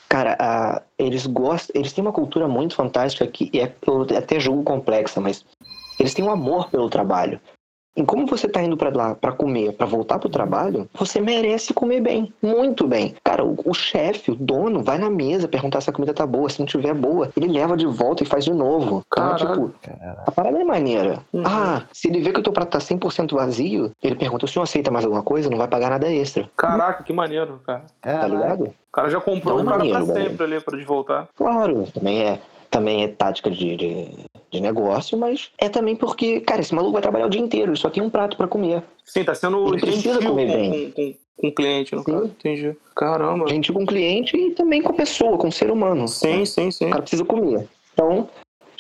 cara, 0.09 0.37
a, 0.39 0.83
eles 0.99 1.27
gostam. 1.27 1.79
Eles 1.79 1.93
têm 1.93 2.03
uma 2.03 2.13
cultura 2.13 2.49
muito 2.49 2.75
fantástica 2.75 3.27
que 3.27 3.51
é, 3.59 3.73
eu 3.87 4.03
até 4.17 4.41
julgo 4.41 4.65
complexa, 4.65 5.21
mas 5.21 5.45
eles 5.99 6.15
têm 6.15 6.25
um 6.25 6.31
amor 6.31 6.69
pelo 6.71 6.91
trabalho. 6.91 7.41
E 7.97 8.05
como 8.05 8.27
você 8.27 8.49
tá 8.49 8.63
indo 8.63 8.77
para 8.77 8.95
lá 8.97 9.15
para 9.15 9.33
comer, 9.33 9.73
para 9.73 9.87
voltar 9.87 10.19
pro 10.19 10.29
trabalho, 10.29 10.89
você 10.95 11.21
merece 11.21 11.75
comer 11.75 12.01
bem, 12.01 12.33
muito 12.41 12.87
bem. 12.87 13.15
Cara, 13.25 13.45
o, 13.45 13.57
o 13.65 13.75
chefe, 13.75 14.31
o 14.31 14.37
dono, 14.37 14.83
vai 14.83 14.97
na 14.97 15.11
mesa 15.11 15.49
perguntar 15.49 15.81
se 15.81 15.91
a 15.91 15.93
comida 15.93 16.15
tá 16.15 16.27
boa, 16.27 16.49
se 16.49 16.61
não 16.61 16.67
tiver 16.67 16.95
boa, 16.95 17.31
ele 17.37 17.49
leva 17.49 17.77
de 17.77 17.87
volta 17.87 18.23
e 18.23 18.27
faz 18.27 18.45
de 18.45 18.53
novo. 18.53 19.05
Então, 19.07 19.37
tipo, 19.37 19.75
a 20.27 20.31
parada 20.31 20.61
é 20.61 20.65
maneira. 20.65 21.19
Uhum. 21.33 21.43
Ah, 21.45 21.83
se 21.93 22.09
ele 22.09 22.21
vê 22.21 22.33
que 22.33 22.41
o 22.41 22.43
teu 22.43 22.53
prato 22.53 22.71
tá 22.71 22.79
100% 22.79 23.35
vazio, 23.35 23.91
ele 24.03 24.15
pergunta: 24.15 24.45
o 24.45 24.49
senhor 24.49 24.63
aceita 24.63 24.91
mais 24.91 25.05
alguma 25.05 25.23
coisa? 25.23 25.51
Não 25.51 25.59
vai 25.59 25.69
pagar 25.69 25.91
nada 25.91 26.11
extra. 26.11 26.49
Caraca, 26.57 27.03
que 27.03 27.13
maneiro, 27.13 27.61
cara. 27.67 27.85
Tá 28.01 28.27
ligado? 28.27 28.65
O 28.91 28.93
cara 28.93 29.09
já 29.09 29.21
comprou 29.21 29.61
um 29.61 29.65
cara 29.65 29.85
pra 29.85 30.05
sempre 30.05 30.45
ali 30.45 30.61
pra 30.61 30.77
de 30.77 30.85
voltar. 30.85 31.29
Claro, 31.37 31.87
também 31.95 32.23
é 32.23 32.41
também 32.71 33.03
é 33.03 33.09
tática 33.09 33.51
de, 33.51 33.77
de, 33.77 34.09
de, 34.51 34.61
negócio, 34.61 35.19
mas 35.19 35.51
é 35.59 35.69
também 35.69 35.97
porque, 35.97 36.41
cara, 36.41 36.61
esse 36.61 36.75
maluco 36.75 36.93
vai 36.93 37.03
trabalhar 37.03 37.27
o 37.27 37.31
dia 37.31 37.41
inteiro, 37.41 37.73
ele 37.73 37.79
só 37.79 37.91
tem 37.91 38.03
um 38.03 38.09
prato 38.11 38.37
para 38.37 38.47
comer. 38.47 38.83
Sim, 39.05 39.25
tá 39.25 39.35
sendo 39.35 39.75
ele 39.75 39.81
precisa 39.81 40.21
comer 40.23 40.47
com, 40.47 40.53
bem. 40.53 40.71
Com, 40.71 40.93
com, 40.93 41.15
com 41.41 41.49
o 41.49 41.53
cliente, 41.53 41.95
no 41.95 42.05
sim. 42.05 42.13
caso. 42.13 42.27
Entendi. 42.27 42.77
Caramba. 42.95 43.49
Gentil 43.49 43.75
com 43.75 43.83
o 43.83 43.87
cliente 43.87 44.37
e 44.37 44.51
também 44.53 44.81
com 44.81 44.93
a 44.93 44.97
pessoa, 44.97 45.37
com 45.37 45.49
o 45.49 45.53
ser 45.53 45.71
humano. 45.71 46.07
Sim, 46.07 46.45
sim, 46.45 46.71
sim. 46.71 46.87
O 46.87 46.91
cara 46.91 47.03
precisa 47.03 47.25
comer. 47.25 47.67
Então, 47.93 48.29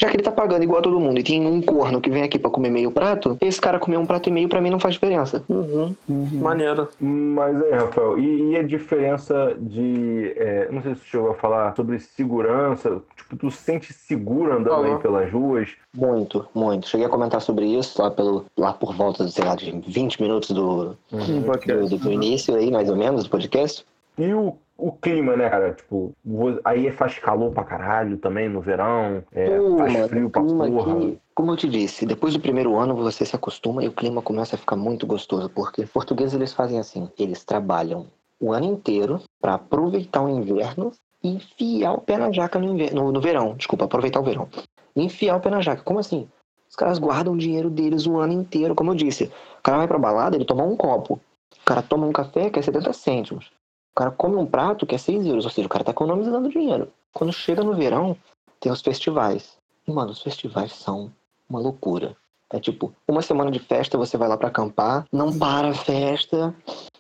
já 0.01 0.09
que 0.09 0.16
ele 0.16 0.22
tá 0.22 0.32
pagando 0.32 0.62
igual 0.64 0.78
a 0.78 0.82
todo 0.82 0.98
mundo 0.98 1.20
e 1.20 1.22
tem 1.22 1.46
um 1.46 1.61
corno 1.61 2.01
que 2.01 2.09
vem 2.09 2.22
aqui 2.22 2.38
para 2.38 2.51
comer 2.51 2.70
meio 2.70 2.90
prato, 2.90 3.36
esse 3.38 3.61
cara 3.61 3.78
comer 3.78 3.98
um 3.98 4.07
prato 4.07 4.30
e 4.30 4.32
meio 4.32 4.48
para 4.48 4.59
mim 4.59 4.70
não 4.70 4.80
faz 4.80 4.94
diferença. 4.94 5.44
Uhum. 5.46 5.94
Uhum. 6.09 6.40
Maneiro. 6.40 6.88
Mas 6.98 7.62
aí, 7.62 7.70
Rafael, 7.72 8.18
e, 8.18 8.53
e 8.53 8.57
a 8.57 8.62
diferença 8.62 9.55
de. 9.61 10.32
É, 10.36 10.68
não 10.72 10.80
sei 10.80 10.94
se 10.94 11.01
você 11.01 11.07
chegou 11.07 11.30
a 11.30 11.34
falar 11.34 11.76
sobre 11.76 11.98
segurança. 11.98 13.03
Tipo, 13.14 13.36
tu 13.36 13.51
se 13.51 13.59
sente 13.59 13.92
seguro 13.92 14.55
andando 14.55 14.86
uhum. 14.86 14.94
aí 14.94 15.03
pelas 15.03 15.30
ruas? 15.30 15.68
Muito, 15.94 16.48
muito. 16.55 16.88
Cheguei 16.88 17.07
a 17.07 17.11
comentar 17.11 17.42
sobre 17.42 17.66
isso 17.66 18.01
lá, 18.01 18.11
pelo, 18.11 18.46
lá 18.57 18.72
por 18.72 18.94
volta, 18.94 19.28
sei 19.28 19.44
lá, 19.44 19.55
de 19.55 19.70
20 19.86 20.22
minutos 20.22 20.51
do, 20.53 20.96
uhum. 21.12 21.42
do, 21.42 21.88
do, 21.88 21.98
do 21.98 22.11
início 22.11 22.55
aí, 22.55 22.70
mais 22.70 22.88
ou 22.88 22.96
menos, 22.96 23.24
do 23.24 23.30
podcast. 23.30 23.84
E 24.18 24.32
o 24.32 24.57
o 24.80 24.92
clima, 24.92 25.36
né, 25.36 25.48
cara? 25.48 25.72
Tipo, 25.72 26.12
aí 26.64 26.90
faz 26.92 27.18
calor 27.18 27.52
pra 27.52 27.64
caralho 27.64 28.16
também 28.16 28.48
no 28.48 28.60
verão, 28.60 29.22
é, 29.32 29.58
Pô, 29.58 29.78
faz 29.78 30.06
frio 30.08 30.30
pra 30.30 30.42
porra. 30.42 30.92
Aqui, 30.92 31.18
como 31.34 31.52
eu 31.52 31.56
te 31.56 31.68
disse, 31.68 32.06
depois 32.06 32.34
do 32.34 32.40
primeiro 32.40 32.76
ano 32.76 32.94
você 32.94 33.24
se 33.24 33.36
acostuma 33.36 33.84
e 33.84 33.88
o 33.88 33.92
clima 33.92 34.22
começa 34.22 34.56
a 34.56 34.58
ficar 34.58 34.76
muito 34.76 35.06
gostoso, 35.06 35.48
porque 35.50 35.86
portugueses 35.86 36.34
eles 36.34 36.52
fazem 36.52 36.78
assim, 36.78 37.08
eles 37.18 37.44
trabalham 37.44 38.06
o 38.40 38.52
ano 38.52 38.66
inteiro 38.66 39.20
para 39.40 39.54
aproveitar 39.54 40.22
o 40.22 40.28
inverno 40.28 40.92
e 41.22 41.28
enfiar 41.28 41.92
o 41.92 42.00
pé 42.00 42.16
na 42.16 42.32
jaca 42.32 42.58
no, 42.58 42.72
inverno, 42.72 43.04
no, 43.04 43.12
no 43.12 43.20
verão, 43.20 43.54
desculpa, 43.54 43.84
aproveitar 43.84 44.20
o 44.20 44.24
verão. 44.24 44.48
E 44.96 45.04
enfiar 45.04 45.36
o 45.36 45.40
pé 45.40 45.50
na 45.50 45.60
jaca. 45.60 45.82
Como 45.82 45.98
assim? 45.98 46.28
Os 46.68 46.76
caras 46.76 46.98
guardam 46.98 47.34
o 47.34 47.38
dinheiro 47.38 47.68
deles 47.68 48.06
o 48.06 48.18
ano 48.18 48.32
inteiro, 48.32 48.74
como 48.74 48.92
eu 48.92 48.94
disse. 48.94 49.24
O 49.58 49.62
cara 49.62 49.78
vai 49.78 49.88
pra 49.88 49.98
balada, 49.98 50.36
ele 50.36 50.44
toma 50.44 50.64
um 50.64 50.76
copo. 50.76 51.14
O 51.14 51.64
cara 51.64 51.82
toma 51.82 52.06
um 52.06 52.12
café 52.12 52.48
que 52.48 52.58
é 52.58 52.62
70 52.62 52.92
cêntimos. 52.92 53.50
O 53.93 53.95
cara 53.97 54.11
come 54.11 54.36
um 54.36 54.47
prato 54.47 54.86
que 54.86 54.95
é 54.95 54.99
6 54.99 55.26
euros, 55.26 55.45
ou 55.45 55.51
seja, 55.51 55.66
o 55.66 55.70
cara 55.70 55.84
tá 55.84 55.91
economizando 55.91 56.49
dinheiro. 56.49 56.88
Quando 57.12 57.32
chega 57.32 57.62
no 57.62 57.74
verão, 57.74 58.16
tem 58.61 58.70
os 58.70 58.80
festivais. 58.80 59.57
E, 59.86 59.93
mano, 59.93 60.12
os 60.12 60.22
festivais 60.22 60.72
são 60.72 61.12
uma 61.49 61.59
loucura. 61.59 62.16
É 62.53 62.59
tipo, 62.59 62.93
uma 63.07 63.22
semana 63.22 63.51
de 63.51 63.61
festa, 63.61 63.97
você 63.97 64.16
vai 64.16 64.28
lá 64.28 64.36
para 64.36 64.49
acampar, 64.49 65.05
não 65.12 65.36
para 65.36 65.68
a 65.68 65.74
festa. 65.74 66.53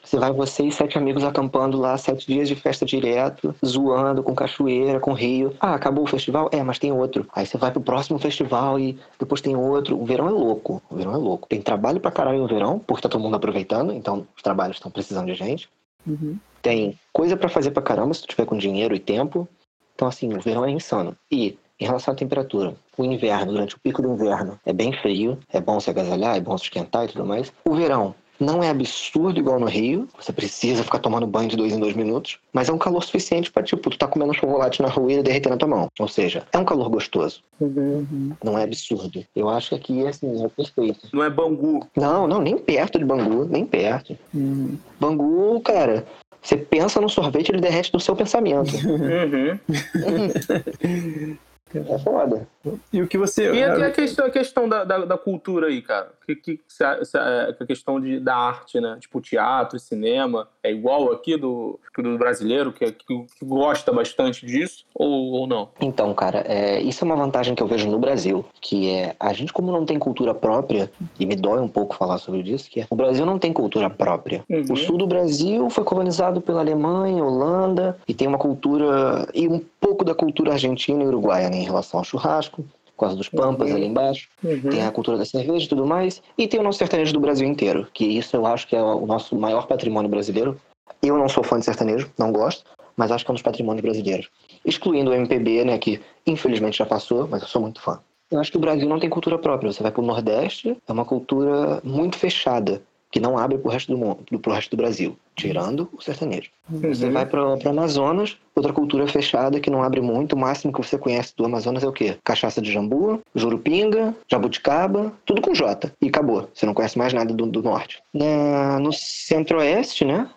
Você 0.02 0.16
vai 0.16 0.32
você 0.32 0.64
e 0.64 0.72
sete 0.72 0.96
amigos 0.96 1.24
acampando 1.24 1.76
lá, 1.76 1.98
sete 1.98 2.24
dias 2.26 2.48
de 2.48 2.54
festa 2.54 2.86
direto, 2.86 3.52
zoando 3.64 4.22
com 4.22 4.32
cachoeira, 4.32 5.00
com 5.00 5.12
rio. 5.12 5.54
Ah, 5.60 5.74
acabou 5.74 6.04
o 6.04 6.06
festival? 6.06 6.48
É, 6.52 6.62
mas 6.62 6.78
tem 6.78 6.92
outro. 6.92 7.28
Aí 7.34 7.44
você 7.46 7.58
vai 7.58 7.72
pro 7.72 7.80
próximo 7.80 8.18
festival 8.18 8.78
e 8.78 8.96
depois 9.18 9.40
tem 9.40 9.56
outro. 9.56 10.00
O 10.00 10.04
verão 10.04 10.28
é 10.28 10.32
louco. 10.32 10.80
O 10.88 10.94
verão 10.94 11.14
é 11.14 11.16
louco. 11.16 11.48
Tem 11.48 11.60
trabalho 11.60 12.00
pra 12.00 12.12
caralho 12.12 12.38
no 12.38 12.46
verão, 12.46 12.78
porque 12.78 13.02
tá 13.02 13.08
todo 13.08 13.20
mundo 13.20 13.34
aproveitando, 13.34 13.92
então 13.92 14.26
os 14.36 14.42
trabalhos 14.42 14.76
estão 14.76 14.90
precisando 14.90 15.26
de 15.26 15.34
gente. 15.34 15.68
Uhum. 16.06 16.38
Tem 16.62 16.98
coisa 17.12 17.36
para 17.36 17.48
fazer 17.48 17.70
pra 17.70 17.82
caramba 17.82 18.14
se 18.14 18.22
tu 18.22 18.28
tiver 18.28 18.46
com 18.46 18.56
dinheiro 18.56 18.94
e 18.94 18.98
tempo. 18.98 19.48
Então, 19.94 20.08
assim, 20.08 20.32
o 20.32 20.40
verão 20.40 20.64
é 20.64 20.70
insano. 20.70 21.16
E 21.30 21.58
Em 21.80 21.86
relação 21.86 22.12
à 22.12 22.16
temperatura, 22.16 22.74
o 22.98 23.04
inverno, 23.04 23.52
durante 23.52 23.74
o 23.74 23.80
pico 23.80 24.02
do 24.02 24.12
inverno, 24.12 24.60
é 24.66 24.72
bem 24.72 24.92
frio, 24.92 25.38
é 25.50 25.60
bom 25.60 25.80
se 25.80 25.88
agasalhar, 25.88 26.36
é 26.36 26.40
bom 26.40 26.56
se 26.58 26.64
esquentar 26.64 27.06
e 27.06 27.08
tudo 27.08 27.24
mais. 27.24 27.50
O 27.64 27.74
verão 27.74 28.14
não 28.38 28.62
é 28.62 28.68
absurdo 28.68 29.40
igual 29.40 29.58
no 29.58 29.66
Rio, 29.66 30.06
você 30.18 30.30
precisa 30.30 30.84
ficar 30.84 30.98
tomando 30.98 31.26
banho 31.26 31.48
de 31.48 31.56
dois 31.56 31.72
em 31.72 31.80
dois 31.80 31.94
minutos, 31.94 32.38
mas 32.52 32.68
é 32.68 32.72
um 32.72 32.78
calor 32.78 33.02
suficiente 33.02 33.50
para, 33.50 33.62
tipo, 33.62 33.88
tu 33.88 33.96
tá 33.96 34.06
comendo 34.06 34.34
chocolate 34.34 34.82
na 34.82 34.88
rua 34.88 35.10
e 35.10 35.14
ele 35.14 35.22
derreter 35.22 35.48
na 35.48 35.56
tua 35.56 35.68
mão. 35.68 35.88
Ou 35.98 36.08
seja, 36.08 36.46
é 36.52 36.58
um 36.58 36.64
calor 36.64 36.90
gostoso. 36.90 37.42
Uhum. 37.58 38.32
Não 38.44 38.58
é 38.58 38.64
absurdo. 38.64 39.24
Eu 39.34 39.48
acho 39.48 39.70
que 39.70 39.74
aqui, 39.74 40.06
assim, 40.06 40.44
é 40.44 40.48
perfeito. 40.48 41.08
Não 41.14 41.24
é 41.24 41.30
Bangu. 41.30 41.86
Não, 41.96 42.26
não, 42.26 42.40
nem 42.40 42.58
perto 42.58 42.98
de 42.98 43.04
Bangu, 43.06 43.46
nem 43.46 43.64
perto. 43.64 44.18
Uhum. 44.34 44.78
Bangu, 44.98 45.60
cara, 45.60 46.06
você 46.42 46.56
pensa 46.56 47.00
no 47.00 47.08
sorvete, 47.08 47.50
ele 47.50 47.60
derrete 47.60 47.92
do 47.92 48.00
seu 48.00 48.16
pensamento. 48.16 48.74
Uhum. 48.86 49.58
É 51.74 51.98
foda. 51.98 52.48
E 52.92 53.00
o 53.00 53.06
que 53.06 53.16
você. 53.16 53.52
E 53.52 53.62
a, 53.62 53.86
a 53.86 53.90
questão, 53.90 54.26
a 54.26 54.30
questão 54.30 54.68
da, 54.68 54.84
da, 54.84 55.04
da, 55.04 55.18
cultura 55.18 55.68
aí, 55.68 55.80
cara? 55.80 56.10
Que, 56.26 56.34
que, 56.34 56.60
é, 56.80 57.56
a 57.58 57.66
questão 57.66 58.00
de, 58.00 58.20
da 58.20 58.36
arte, 58.36 58.80
né? 58.80 58.98
Tipo, 59.00 59.20
teatro, 59.20 59.78
cinema, 59.78 60.48
é 60.62 60.70
igual 60.70 61.10
aqui 61.12 61.36
do, 61.36 61.78
do 61.96 62.18
brasileiro, 62.18 62.72
que, 62.72 62.90
que, 62.92 63.04
que 63.06 63.44
gosta 63.44 63.92
bastante 63.92 64.44
disso, 64.44 64.84
ou, 64.94 65.32
ou 65.32 65.46
não? 65.46 65.70
Então, 65.80 66.12
cara, 66.12 66.44
é, 66.46 66.80
isso 66.80 67.04
é 67.04 67.06
uma 67.06 67.16
vantagem 67.16 67.54
que 67.54 67.62
eu 67.62 67.66
vejo 67.66 67.88
no 67.88 67.98
Brasil, 67.98 68.44
que 68.60 68.90
é 68.90 69.14
a 69.18 69.32
gente, 69.32 69.52
como 69.52 69.72
não 69.72 69.86
tem 69.86 69.98
cultura 69.98 70.34
própria, 70.34 70.90
e 71.18 71.26
me 71.26 71.36
dói 71.36 71.60
um 71.60 71.68
pouco 71.68 71.94
falar 71.94 72.18
sobre 72.18 72.40
isso, 72.40 72.70
que 72.70 72.80
é 72.80 72.86
o 72.90 72.96
Brasil 72.96 73.24
não 73.24 73.38
tem 73.38 73.52
cultura 73.52 73.88
própria. 73.88 74.44
Uhum. 74.48 74.64
O 74.70 74.76
sul 74.76 74.98
do 74.98 75.06
Brasil 75.06 75.70
foi 75.70 75.84
colonizado 75.84 76.40
pela 76.40 76.60
Alemanha, 76.60 77.24
Holanda, 77.24 77.96
e 78.06 78.14
tem 78.14 78.28
uma 78.28 78.38
cultura. 78.38 79.28
e 79.34 79.48
um 79.48 79.60
pouco 79.90 80.04
da 80.04 80.14
cultura 80.14 80.52
argentina 80.52 81.02
e 81.02 81.06
uruguaia, 81.06 81.50
né? 81.50 81.56
em 81.56 81.64
relação 81.64 81.98
ao 81.98 82.04
churrasco, 82.04 82.62
por 82.96 83.06
causa 83.06 83.16
dos 83.16 83.28
pampas 83.28 83.70
uhum. 83.70 83.76
ali 83.76 83.86
embaixo. 83.86 84.28
Uhum. 84.42 84.70
Tem 84.70 84.82
a 84.84 84.90
cultura 84.92 85.18
da 85.18 85.24
cerveja 85.24 85.64
e 85.64 85.68
tudo 85.68 85.84
mais. 85.84 86.22
E 86.38 86.46
tem 86.46 86.60
o 86.60 86.62
nosso 86.62 86.78
sertanejo 86.78 87.12
do 87.12 87.18
Brasil 87.18 87.46
inteiro, 87.46 87.88
que 87.92 88.04
isso 88.04 88.36
eu 88.36 88.46
acho 88.46 88.68
que 88.68 88.76
é 88.76 88.82
o 88.82 89.04
nosso 89.04 89.34
maior 89.36 89.66
patrimônio 89.66 90.08
brasileiro. 90.08 90.60
Eu 91.02 91.18
não 91.18 91.28
sou 91.28 91.42
fã 91.42 91.58
de 91.58 91.64
sertanejo, 91.64 92.08
não 92.16 92.30
gosto, 92.30 92.64
mas 92.96 93.10
acho 93.10 93.24
que 93.24 93.30
é 93.30 93.32
um 93.32 93.34
dos 93.34 93.42
patrimônios 93.42 93.82
brasileiros. 93.82 94.28
Excluindo 94.64 95.10
o 95.10 95.14
MPB, 95.14 95.64
né, 95.64 95.78
que 95.78 96.00
infelizmente 96.24 96.78
já 96.78 96.86
passou, 96.86 97.26
mas 97.26 97.42
eu 97.42 97.48
sou 97.48 97.60
muito 97.60 97.80
fã. 97.80 97.98
Eu 98.30 98.38
acho 98.38 98.52
que 98.52 98.58
o 98.58 98.60
Brasil 98.60 98.88
não 98.88 99.00
tem 99.00 99.10
cultura 99.10 99.38
própria. 99.38 99.72
Você 99.72 99.82
vai 99.82 99.90
para 99.90 100.02
o 100.02 100.06
Nordeste, 100.06 100.76
é 100.86 100.92
uma 100.92 101.04
cultura 101.04 101.80
muito 101.82 102.16
fechada 102.16 102.80
que 103.10 103.20
não 103.20 103.36
abre 103.36 103.58
para 103.58 103.68
o 103.68 103.72
resto 103.72 103.92
do 103.92 103.98
mundo, 103.98 104.24
pro 104.40 104.52
resto 104.52 104.70
do 104.70 104.76
Brasil, 104.76 105.16
tirando 105.34 105.88
o 105.92 106.00
sertanejo. 106.00 106.50
Uhum. 106.70 106.80
Você 106.80 107.10
vai 107.10 107.26
para 107.26 107.44
o 107.44 107.68
Amazonas, 107.68 108.36
outra 108.54 108.72
cultura 108.72 109.06
fechada 109.06 109.58
que 109.58 109.70
não 109.70 109.82
abre 109.82 110.00
muito, 110.00 110.34
o 110.34 110.38
máximo 110.38 110.72
que 110.72 110.78
você 110.78 110.96
conhece 110.96 111.34
do 111.36 111.44
Amazonas 111.44 111.82
é 111.82 111.88
o 111.88 111.92
quê? 111.92 112.16
Cachaça 112.24 112.60
de 112.62 112.72
jambu, 112.72 113.20
jurupinga, 113.34 114.14
jabuticaba, 114.28 115.12
tudo 115.24 115.42
com 115.42 115.54
J. 115.54 115.92
E 116.00 116.08
acabou. 116.08 116.48
Você 116.54 116.64
não 116.66 116.74
conhece 116.74 116.96
mais 116.96 117.12
nada 117.12 117.34
do, 117.34 117.46
do 117.46 117.62
norte. 117.62 118.00
Na, 118.14 118.78
no 118.78 118.92
centro-oeste, 118.92 120.04
né? 120.04 120.30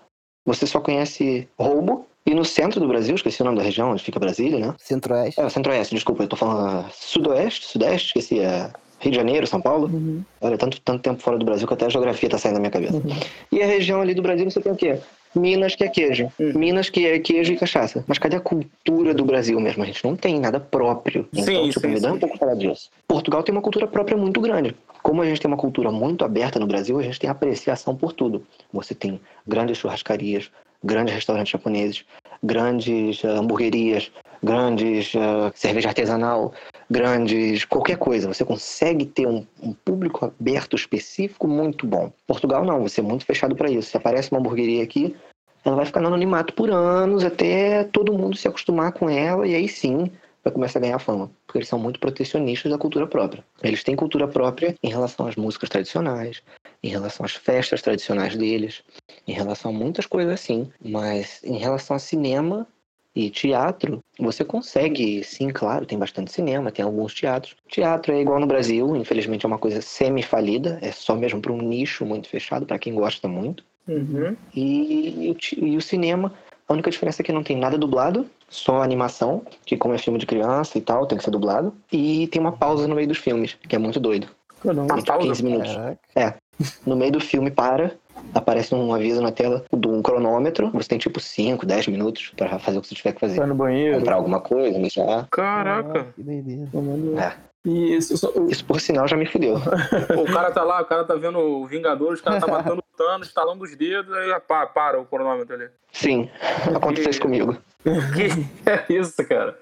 Você 0.45 0.65
só 0.65 0.80
conhece 0.80 1.47
roubo, 1.57 2.05
e 2.26 2.34
no 2.34 2.45
centro 2.45 2.80
do 2.80 2.88
Brasil, 2.88 3.15
esqueci 3.15 3.41
o 3.41 3.45
nome 3.45 3.57
da 3.57 3.63
região 3.63 3.91
onde 3.91 4.03
fica 4.03 4.19
Brasília, 4.19 4.57
né? 4.57 4.74
Centro-Oeste. 4.78 5.39
É, 5.39 5.49
Centro-Oeste, 5.49 5.95
desculpa, 5.95 6.24
eu 6.24 6.28
tô 6.28 6.38
falando 6.38 6.89
sudoeste, 6.91 7.65
sudeste, 7.65 8.07
esqueci, 8.07 8.39
é 8.39 8.71
Rio 9.04 9.12
de 9.12 9.18
Janeiro, 9.18 9.45
São 9.45 9.62
Paulo. 9.62 9.88
Uhum. 9.88 10.24
Olha, 10.41 10.58
tanto, 10.58 10.80
tanto 10.82 11.01
tempo 11.01 11.22
fora 11.22 11.38
do 11.38 11.45
Brasil 11.45 11.68
que 11.68 11.74
até 11.74 11.86
a 11.86 11.89
geografia 11.89 12.30
tá 12.30 12.38
saindo 12.38 12.56
da 12.56 12.60
minha 12.62 12.72
cabeça. 12.72 12.95
Uhum. 12.95 13.20
E 13.51 13.62
a 13.62 13.66
região 13.66 14.01
ali 14.01 14.14
do 14.14 14.22
Brasil 14.22 14.49
você 14.49 14.62
tem 14.62 14.72
o 14.72 14.76
quê? 14.76 14.97
Minas, 15.36 15.76
que 15.76 15.84
é 15.84 15.88
queijo. 15.89 16.32
Uhum. 16.39 16.54
Minas, 16.56 16.89
que 16.89 17.06
é 17.06 17.20
queijo 17.20 17.54
e 17.54 17.58
cachaça. 17.58 18.04
Mas 18.08 18.18
cadê 18.18 18.38
a 18.38 18.39
cultura 18.39 19.14
do 19.14 19.26
Brasil 19.26 19.60
mesmo? 19.60 19.84
A 19.84 19.86
gente 19.86 20.04
não 20.06 20.16
tem 20.16 20.39
nada 20.39 20.60
próprio. 20.60 21.28
Então, 21.34 21.43
sim, 21.43 21.70
tipo, 21.70 21.82
sim, 21.82 21.88
me 21.88 21.99
dá 21.99 22.10
sim. 22.10 22.16
um 22.16 22.20
pouco 22.20 22.38
falar 22.38 22.56
disso. 22.56 22.89
Portugal 23.08 23.43
tem 23.43 23.54
uma 23.54 23.62
cultura 23.62 23.88
própria 23.88 24.16
muito 24.16 24.39
grande. 24.39 24.76
Como 25.01 25.22
a 25.22 25.26
gente 25.26 25.41
tem 25.41 25.49
uma 25.49 25.58
cultura 25.58 25.91
muito 25.91 26.24
aberta 26.24 26.60
no 26.60 26.68
Brasil, 26.68 26.97
a 26.97 27.04
gente 27.04 27.20
tem 27.20 27.30
apreciação 27.30 27.95
por 27.95 28.14
tudo. 28.14 28.43
Você 28.72 28.95
tem 28.95 29.20
grandes 29.45 29.78
churrascarias, 29.78 30.49
grandes 30.84 31.14
restaurantes 31.14 31.51
japoneses, 31.51 32.06
grandes 32.41 33.24
uh, 33.24 33.30
hamburguerias, 33.30 34.12
grandes 34.43 35.13
uh, 35.15 35.51
cerveja 35.55 35.89
artesanal, 35.89 36.53
grandes, 36.89 37.65
qualquer 37.65 37.97
coisa. 37.97 38.27
Você 38.27 38.43
consegue 38.43 39.05
ter 39.05 39.25
um, 39.25 39.45
um, 39.61 39.73
público 39.73 40.25
aberto 40.25 40.75
específico 40.75 41.47
muito 41.47 41.87
bom. 41.87 42.11
Portugal 42.27 42.65
não, 42.65 42.81
você 42.81 42.99
é 42.99 43.03
muito 43.03 43.25
fechado 43.25 43.55
para 43.55 43.71
isso. 43.71 43.89
Se 43.89 43.97
aparece 43.97 44.31
uma 44.31 44.39
hamburgueria 44.39 44.83
aqui, 44.83 45.15
ela 45.63 45.77
vai 45.77 45.85
ficar 45.85 46.01
no 46.01 46.07
anonimato 46.07 46.53
por 46.53 46.69
anos 46.69 47.23
até 47.23 47.85
todo 47.85 48.13
mundo 48.13 48.35
se 48.35 48.47
acostumar 48.47 48.91
com 48.91 49.09
ela 49.09 49.47
e 49.47 49.55
aí 49.55 49.67
sim 49.67 50.11
vai 50.43 50.51
começar 50.51 50.79
a 50.79 50.81
ganhar 50.81 50.99
fama, 50.99 51.31
porque 51.47 51.59
eles 51.59 51.69
são 51.69 51.79
muito 51.79 51.99
protecionistas 52.01 52.69
da 52.69 52.77
cultura 52.77 53.07
própria. 53.07 53.45
Eles 53.63 53.81
têm 53.81 53.95
cultura 53.95 54.27
própria 54.27 54.75
em 54.83 54.89
relação 54.89 55.25
às 55.25 55.37
músicas 55.37 55.69
tradicionais, 55.69 56.43
em 56.83 56.89
relação 56.89 57.25
às 57.25 57.31
festas 57.31 57.81
tradicionais 57.81 58.35
deles, 58.35 58.83
em 59.25 59.31
relação 59.31 59.71
a 59.71 59.73
muitas 59.73 60.05
coisas 60.05 60.33
assim, 60.33 60.69
mas 60.83 61.41
em 61.45 61.57
relação 61.57 61.95
a 61.95 61.99
cinema, 61.99 62.67
e 63.16 63.30
teatro, 63.30 63.99
você 64.18 64.43
consegue, 64.43 65.24
sim, 65.24 65.49
claro, 65.49 65.86
tem 65.86 65.97
bastante 65.97 66.32
cinema, 66.32 66.72
tem 66.72 66.84
alguns 66.84 67.14
teatros. 67.14 67.55
Teatro 67.68 68.14
é 68.14 68.22
igual 68.22 68.39
no 68.39 68.47
Brasil, 68.47 68.95
infelizmente 68.95 69.45
é 69.45 69.47
uma 69.47 69.59
coisa 69.59 69.82
semi-falida, 69.82 70.80
é 70.82 70.91
só 70.91 71.16
mesmo 71.16 71.39
para 71.39 71.51
um 71.51 71.61
nicho 71.61 72.05
muito 72.05 72.28
fechado, 72.28 72.66
para 72.66 72.80
quem 72.80 72.95
gosta 72.95 73.28
muito. 73.28 73.64
Uhum. 73.88 74.36
E, 74.55 75.36
e, 75.51 75.55
e, 75.57 75.78
o 75.78 75.82
cinema, 75.82 76.34
a 76.68 76.74
única 76.74 76.89
diferença 76.89 77.22
é 77.22 77.26
que 77.26 77.32
não 77.32 77.43
tem 77.43 77.57
nada 77.57 77.78
dublado, 77.78 78.26
só 78.49 78.82
animação, 78.82 79.43
que 79.66 79.78
como 79.78 79.93
é 79.93 79.97
filme 79.97 80.18
de 80.18 80.26
criança 80.26 80.78
e 80.78 80.82
tal, 80.82 81.05
tem 81.05 81.18
que 81.18 81.24
ser 81.24 81.32
dublado. 81.32 81.74
E 81.91 82.28
tem 82.28 82.41
uma 82.41 82.53
pausa 82.53 82.88
no 82.88 82.95
meio 82.95 83.07
dos 83.07 83.18
filmes, 83.18 83.57
que 83.68 83.76
é 83.76 83.80
muito 83.80 83.99
doido. 83.99 84.28
Caramba, 84.61 84.95
tipo, 84.95 85.20
15 85.20 85.43
minutos. 85.43 85.76
Caraca. 85.76 85.99
É. 86.16 86.34
No 86.86 86.95
meio 86.95 87.11
do 87.11 87.20
filme 87.20 87.51
para, 87.51 87.95
aparece 88.34 88.74
um 88.74 88.93
aviso 88.93 89.21
na 89.21 89.32
tela 89.32 89.63
de 89.71 89.88
um 89.88 90.01
cronômetro. 90.01 90.69
Você 90.71 90.89
tem 90.89 90.97
tipo 90.97 91.19
5, 91.19 91.65
10 91.65 91.88
minutos 91.88 92.32
para 92.36 92.59
fazer 92.59 92.78
o 92.78 92.82
que 92.82 92.88
você 92.88 92.95
tiver 92.95 93.13
que 93.13 93.19
fazer. 93.19 93.38
Vai 93.38 93.47
no 93.47 93.55
banheiro. 93.55 93.97
Comprar 93.99 94.15
alguma 94.15 94.39
coisa, 94.39 94.78
mijar. 94.80 95.28
Caraca. 95.30 96.01
Ah, 96.01 96.13
que 96.15 96.24
doideira. 96.24 96.69
É. 97.19 97.53
Isso, 97.65 98.17
só... 98.17 98.30
isso, 98.49 98.65
por 98.65 98.82
sinal, 98.82 99.07
já 99.07 99.15
me 99.15 99.26
fudeu. 99.26 99.55
o 100.19 100.34
cara 100.34 100.51
tá 100.51 100.63
lá, 100.63 100.82
o 100.82 100.86
cara 100.86 101.05
tá 101.05 101.15
vendo 101.15 101.39
o 101.39 101.65
Vingadores, 101.65 102.19
o 102.19 102.24
cara 102.24 102.39
tá 102.39 102.47
matando 102.47 102.80
o 102.80 102.97
Thanos, 102.97 103.28
estalando 103.28 103.63
os 103.63 103.74
dedos, 103.76 104.13
aí 104.13 104.38
para, 104.41 104.67
para 104.67 104.99
o 104.99 105.05
cronômetro 105.05 105.55
ali. 105.55 105.69
Sim, 105.93 106.30
aconteceu 106.76 107.09
isso 107.09 107.21
comigo. 107.21 107.57
Que 107.84 108.69
é 108.69 108.93
isso, 108.93 109.26
cara? 109.26 109.57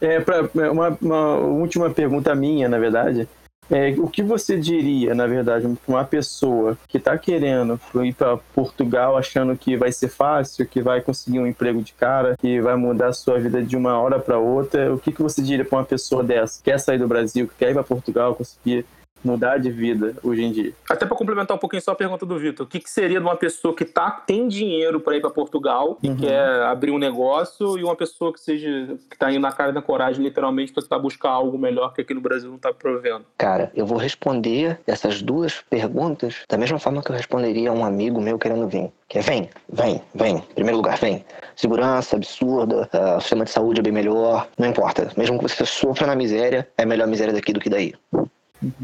é, 0.00 0.20
pra, 0.20 0.42
uma, 0.70 0.98
uma 1.00 1.36
última 1.36 1.88
pergunta 1.90 2.34
minha, 2.34 2.68
na 2.68 2.78
verdade. 2.78 3.26
É, 3.70 3.90
o 3.98 4.08
que 4.08 4.22
você 4.22 4.58
diria, 4.58 5.14
na 5.14 5.26
verdade, 5.26 5.66
para 5.86 5.94
uma 5.94 6.04
pessoa 6.04 6.76
que 6.88 6.98
está 6.98 7.16
querendo 7.16 7.80
ir 8.02 8.12
para 8.12 8.36
Portugal 8.54 9.16
achando 9.16 9.56
que 9.56 9.76
vai 9.76 9.90
ser 9.90 10.08
fácil, 10.08 10.66
que 10.66 10.82
vai 10.82 11.00
conseguir 11.00 11.38
um 11.38 11.46
emprego 11.46 11.80
de 11.80 11.94
cara, 11.94 12.36
que 12.38 12.60
vai 12.60 12.76
mudar 12.76 13.08
a 13.08 13.12
sua 13.12 13.38
vida 13.38 13.62
de 13.62 13.76
uma 13.76 13.98
hora 13.98 14.18
para 14.18 14.38
outra? 14.38 14.92
O 14.92 14.98
que, 14.98 15.12
que 15.12 15.22
você 15.22 15.40
diria 15.40 15.64
para 15.64 15.78
uma 15.78 15.84
pessoa 15.84 16.22
dessa? 16.22 16.58
Que 16.58 16.70
quer 16.70 16.78
sair 16.78 16.98
do 16.98 17.08
Brasil, 17.08 17.48
que 17.48 17.54
quer 17.54 17.70
ir 17.70 17.74
para 17.74 17.84
Portugal, 17.84 18.34
conseguir 18.34 18.84
mudar 19.24 19.58
de 19.58 19.70
vida 19.70 20.14
hoje 20.22 20.42
em 20.42 20.52
dia. 20.52 20.72
Até 20.88 21.06
para 21.06 21.16
complementar 21.16 21.56
um 21.56 21.60
pouquinho 21.60 21.82
só 21.82 21.92
a 21.92 21.94
pergunta 21.94 22.26
do 22.26 22.38
Vitor, 22.38 22.66
o 22.66 22.68
que, 22.68 22.80
que, 22.80 22.90
seria 22.90 23.18
de 23.18 23.24
uma 23.24 23.36
pessoa 23.36 23.74
que 23.74 23.84
tá, 23.84 24.10
tem 24.10 24.48
dinheiro 24.48 25.00
para 25.00 25.16
ir 25.16 25.20
para 25.20 25.30
Portugal 25.30 25.98
e 26.02 26.08
uhum. 26.08 26.16
quer 26.16 26.62
abrir 26.62 26.90
um 26.90 26.98
negócio 26.98 27.78
e 27.78 27.84
uma 27.84 27.96
pessoa 27.96 28.32
que 28.32 28.40
seja 28.40 28.96
que 29.10 29.16
tá 29.16 29.30
indo 29.30 29.40
na 29.40 29.52
cara 29.52 29.72
da 29.72 29.82
coragem 29.82 30.22
literalmente 30.22 30.72
para 30.72 30.82
tentar 30.82 30.98
buscar 30.98 31.30
algo 31.30 31.58
melhor 31.58 31.92
que 31.92 32.00
aqui 32.00 32.14
no 32.14 32.20
Brasil 32.20 32.50
não 32.50 32.58
tá 32.58 32.72
provendo? 32.72 33.24
Cara, 33.38 33.70
eu 33.74 33.86
vou 33.86 33.98
responder 33.98 34.78
essas 34.86 35.22
duas 35.22 35.60
perguntas 35.68 36.44
da 36.48 36.58
mesma 36.58 36.78
forma 36.78 37.02
que 37.02 37.10
eu 37.10 37.16
responderia 37.16 37.70
a 37.70 37.72
um 37.72 37.84
amigo 37.84 38.20
meu 38.20 38.38
querendo 38.38 38.68
vir. 38.68 38.90
Que 39.08 39.18
é 39.18 39.20
vem, 39.20 39.50
vem, 39.70 40.00
vem. 40.14 40.40
Primeiro 40.54 40.78
lugar, 40.78 40.96
vem. 40.96 41.24
Segurança 41.54 42.16
absurda, 42.16 42.88
uh, 42.94 43.16
o 43.18 43.20
sistema 43.20 43.44
de 43.44 43.50
saúde 43.50 43.80
é 43.80 43.82
bem 43.82 43.92
melhor, 43.92 44.48
não 44.58 44.68
importa. 44.68 45.10
Mesmo 45.16 45.38
que 45.38 45.48
você 45.48 45.66
sofra 45.66 46.06
na 46.06 46.16
miséria, 46.16 46.66
é 46.78 46.86
melhor 46.86 47.06
miséria 47.06 47.32
daqui 47.32 47.52
do 47.52 47.60
que 47.60 47.68
daí 47.68 47.94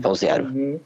é 0.02 0.08
o 0.08 0.14
zero. 0.14 0.44
Uhum. 0.44 0.80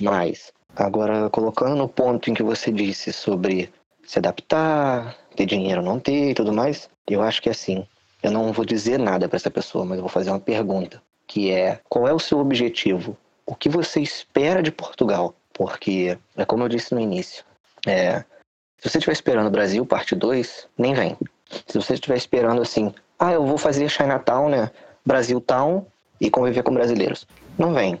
Mas, 0.00 0.52
agora, 0.74 1.30
colocando 1.30 1.74
no 1.74 1.88
ponto 1.88 2.30
em 2.30 2.34
que 2.34 2.42
você 2.42 2.70
disse 2.70 3.12
sobre 3.12 3.72
se 4.04 4.18
adaptar, 4.18 5.16
ter 5.34 5.46
dinheiro 5.46 5.82
não 5.82 5.98
ter 5.98 6.30
e 6.30 6.34
tudo 6.34 6.52
mais, 6.52 6.88
eu 7.08 7.22
acho 7.22 7.42
que 7.42 7.48
é 7.48 7.52
assim. 7.52 7.86
Eu 8.22 8.30
não 8.30 8.52
vou 8.52 8.64
dizer 8.64 8.98
nada 8.98 9.28
para 9.28 9.36
essa 9.36 9.50
pessoa, 9.50 9.84
mas 9.84 9.98
eu 9.98 10.02
vou 10.02 10.10
fazer 10.10 10.30
uma 10.30 10.40
pergunta, 10.40 11.02
que 11.26 11.50
é: 11.50 11.80
qual 11.88 12.06
é 12.06 12.12
o 12.12 12.18
seu 12.18 12.38
objetivo? 12.38 13.16
O 13.44 13.54
que 13.54 13.68
você 13.68 14.00
espera 14.00 14.62
de 14.62 14.72
Portugal? 14.72 15.34
Porque, 15.52 16.18
é 16.36 16.44
como 16.44 16.64
eu 16.64 16.68
disse 16.68 16.94
no 16.94 17.00
início, 17.00 17.44
é, 17.86 18.24
se 18.78 18.90
você 18.90 18.98
estiver 18.98 19.12
esperando 19.12 19.50
Brasil, 19.50 19.86
parte 19.86 20.14
2, 20.14 20.68
nem 20.76 20.94
vem. 20.94 21.16
Se 21.66 21.80
você 21.80 21.94
estiver 21.94 22.16
esperando 22.16 22.60
assim, 22.60 22.92
ah, 23.18 23.32
eu 23.32 23.46
vou 23.46 23.56
fazer 23.56 23.88
Chinatown, 23.88 24.48
né? 24.48 24.70
Brasil 25.04 25.40
Town 25.40 25.86
e 26.20 26.28
conviver 26.30 26.62
com 26.62 26.74
brasileiros. 26.74 27.26
Não 27.58 27.72
vem. 27.72 27.98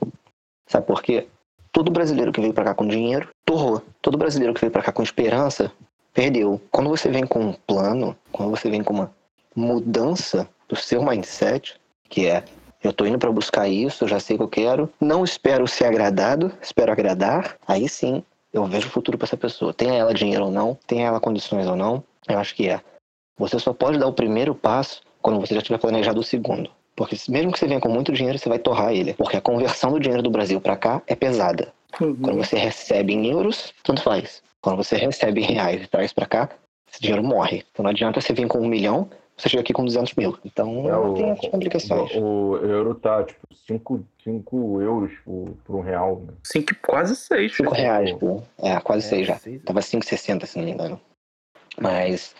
Sabe 0.66 0.86
por 0.86 1.02
quê? 1.02 1.26
Todo 1.72 1.90
brasileiro 1.90 2.32
que 2.32 2.40
veio 2.40 2.54
para 2.54 2.64
cá 2.64 2.74
com 2.74 2.86
dinheiro, 2.86 3.28
torrou. 3.44 3.82
Todo 4.00 4.18
brasileiro 4.18 4.54
que 4.54 4.60
veio 4.60 4.72
para 4.72 4.82
cá 4.82 4.92
com 4.92 5.02
esperança, 5.02 5.70
perdeu. 6.12 6.60
Quando 6.70 6.88
você 6.88 7.10
vem 7.10 7.26
com 7.26 7.40
um 7.40 7.52
plano, 7.52 8.16
quando 8.32 8.50
você 8.50 8.70
vem 8.70 8.82
com 8.82 8.94
uma 8.94 9.12
mudança 9.54 10.48
do 10.68 10.74
seu 10.74 11.02
mindset, 11.02 11.78
que 12.08 12.26
é 12.26 12.44
eu 12.82 12.92
tô 12.92 13.04
indo 13.04 13.18
para 13.18 13.32
buscar 13.32 13.68
isso, 13.68 14.04
eu 14.04 14.08
já 14.08 14.20
sei 14.20 14.36
o 14.36 14.38
que 14.38 14.44
eu 14.44 14.48
quero, 14.48 14.92
não 15.00 15.24
espero 15.24 15.66
ser 15.66 15.86
agradado, 15.86 16.52
espero 16.62 16.92
agradar, 16.92 17.56
aí 17.66 17.88
sim 17.88 18.22
eu 18.52 18.64
vejo 18.64 18.88
o 18.88 18.90
futuro 18.90 19.18
para 19.18 19.26
essa 19.26 19.36
pessoa. 19.36 19.74
Tenha 19.74 19.94
ela 19.94 20.14
dinheiro 20.14 20.44
ou 20.44 20.50
não, 20.50 20.78
tenha 20.86 21.08
ela 21.08 21.20
condições 21.20 21.66
ou 21.66 21.76
não, 21.76 22.02
eu 22.28 22.38
acho 22.38 22.54
que 22.54 22.68
é. 22.68 22.80
Você 23.38 23.58
só 23.58 23.72
pode 23.72 23.98
dar 23.98 24.06
o 24.06 24.12
primeiro 24.12 24.54
passo 24.54 25.02
quando 25.20 25.40
você 25.40 25.54
já 25.54 25.60
tiver 25.60 25.78
planejado 25.78 26.20
o 26.20 26.24
segundo. 26.24 26.70
Porque 26.96 27.16
mesmo 27.28 27.52
que 27.52 27.58
você 27.58 27.66
venha 27.66 27.80
com 27.80 27.90
muito 27.90 28.12
dinheiro, 28.12 28.38
você 28.38 28.48
vai 28.48 28.58
torrar 28.58 28.92
ele. 28.92 29.12
Porque 29.14 29.36
a 29.36 29.40
conversão 29.40 29.92
do 29.92 30.00
dinheiro 30.00 30.22
do 30.22 30.30
Brasil 30.30 30.60
para 30.60 30.76
cá 30.76 31.02
é 31.06 31.14
pesada. 31.14 31.72
Uhum. 32.00 32.16
Quando 32.16 32.36
você 32.38 32.56
recebe 32.56 33.12
em 33.12 33.30
euros, 33.30 33.72
tanto 33.84 34.02
faz. 34.02 34.42
Quando 34.62 34.78
você 34.78 34.96
recebe 34.96 35.42
em 35.42 35.44
reais 35.44 35.82
e 35.82 35.86
traz 35.86 36.12
para 36.12 36.26
cá, 36.26 36.48
esse 36.90 37.00
dinheiro 37.00 37.22
morre. 37.22 37.64
Então 37.70 37.82
não 37.82 37.90
adianta 37.90 38.20
você 38.20 38.32
vir 38.32 38.48
com 38.48 38.58
um 38.58 38.68
milhão, 38.68 39.08
você 39.36 39.50
chega 39.50 39.60
aqui 39.60 39.72
com 39.72 39.84
200 39.84 40.14
mil. 40.14 40.38
Então 40.44 40.88
é, 40.88 40.96
o, 40.96 41.14
tem 41.14 41.50
complicações. 41.50 42.10
O, 42.14 42.20
o, 42.20 42.56
euro 42.56 42.94
tá 42.94 43.22
tipo 43.22 43.46
5, 43.66 44.04
5 44.24 44.80
euros 44.80 45.12
por, 45.24 45.54
por 45.64 45.76
um 45.76 45.80
real. 45.80 46.20
Né? 46.20 46.32
Cinco, 46.44 46.74
quase 46.82 47.14
6. 47.14 47.56
5 47.56 47.74
reais, 47.74 48.12
pô. 48.14 48.42
É, 48.58 48.80
quase 48.80 49.06
6 49.08 49.22
é, 49.22 49.24
já. 49.24 49.38
Seis. 49.38 49.62
Tava 49.62 49.80
5,60 49.80 50.46
se 50.46 50.58
não 50.58 50.64
me 50.64 50.72
engano. 50.72 51.00
Mas 51.78 52.34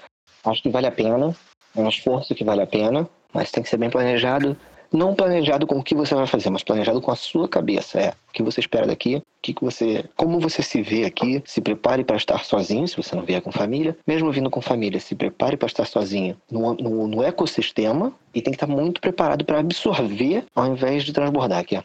acho 0.45 0.63
que 0.63 0.71
vale 0.71 0.87
a 0.87 0.93
pena. 0.93 1.37
É 1.75 1.81
um 1.81 1.89
esforço 1.89 2.35
que 2.35 2.43
vale 2.43 2.63
a 2.63 2.67
pena, 2.67 3.07
mas 3.37 3.51
tem 3.51 3.62
que 3.62 3.68
ser 3.68 3.76
bem 3.76 3.91
planejado 3.91 4.57
não 4.93 5.14
planejado 5.14 5.66
com 5.66 5.78
o 5.78 5.82
que 5.82 5.95
você 5.95 6.14
vai 6.14 6.26
fazer, 6.26 6.51
mas 6.51 6.62
planejado 6.62 7.01
com 7.01 7.11
a 7.11 7.16
sua 7.16 7.49
cabeça. 7.49 7.99
É 7.99 8.09
o 8.28 8.32
que 8.32 8.43
você 8.43 8.61
espera 8.61 8.87
daqui, 8.87 9.16
o 9.16 9.22
que, 9.43 9.55
você, 9.61 10.05
como 10.16 10.41
você 10.41 10.62
se 10.62 10.82
vê 10.82 11.05
aqui. 11.05 11.43
Se 11.45 11.61
prepare 11.61 12.05
para 12.05 12.16
estar 12.16 12.45
sozinho, 12.45 12.87
se 12.87 12.97
você 12.97 13.14
não 13.14 13.24
vier 13.24 13.43
com 13.43 13.53
família. 13.53 13.97
Mesmo 14.07 14.30
vindo 14.32 14.51
com 14.51 14.61
família, 14.61 15.01
se 15.01 15.14
prepare 15.14 15.57
para 15.57 15.66
estar 15.66 15.87
sozinho 15.87 16.37
no, 16.51 16.74
no, 16.74 17.09
no 17.09 17.22
ecossistema 17.22 18.12
e 18.34 18.41
tem 18.41 18.53
que 18.53 18.57
estar 18.57 18.66
muito 18.66 19.01
preparado 19.01 19.45
para 19.45 19.59
absorver 19.59 20.45
ao 20.55 20.66
invés 20.66 21.05
de 21.05 21.12
transbordar 21.12 21.59
aqui. 21.59 21.82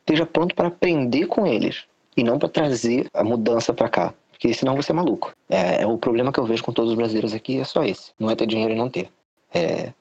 Esteja 0.00 0.26
pronto 0.26 0.54
para 0.54 0.68
aprender 0.68 1.26
com 1.26 1.46
eles 1.46 1.84
e 2.16 2.24
não 2.24 2.38
para 2.38 2.48
trazer 2.48 3.06
a 3.14 3.22
mudança 3.22 3.72
para 3.72 3.88
cá. 3.88 4.14
Porque 4.32 4.54
senão 4.54 4.74
você 4.74 4.90
é 4.90 4.94
maluco. 4.94 5.32
É, 5.50 5.82
é, 5.82 5.86
o 5.86 5.98
problema 5.98 6.32
que 6.32 6.40
eu 6.40 6.46
vejo 6.46 6.64
com 6.64 6.72
todos 6.72 6.92
os 6.92 6.96
brasileiros 6.96 7.34
aqui 7.34 7.60
é 7.60 7.64
só 7.64 7.84
esse. 7.84 8.12
Não 8.18 8.30
é 8.30 8.34
ter 8.34 8.46
dinheiro 8.46 8.72
e 8.72 8.76
não 8.76 8.88
ter. 8.88 9.10
É 9.52 9.92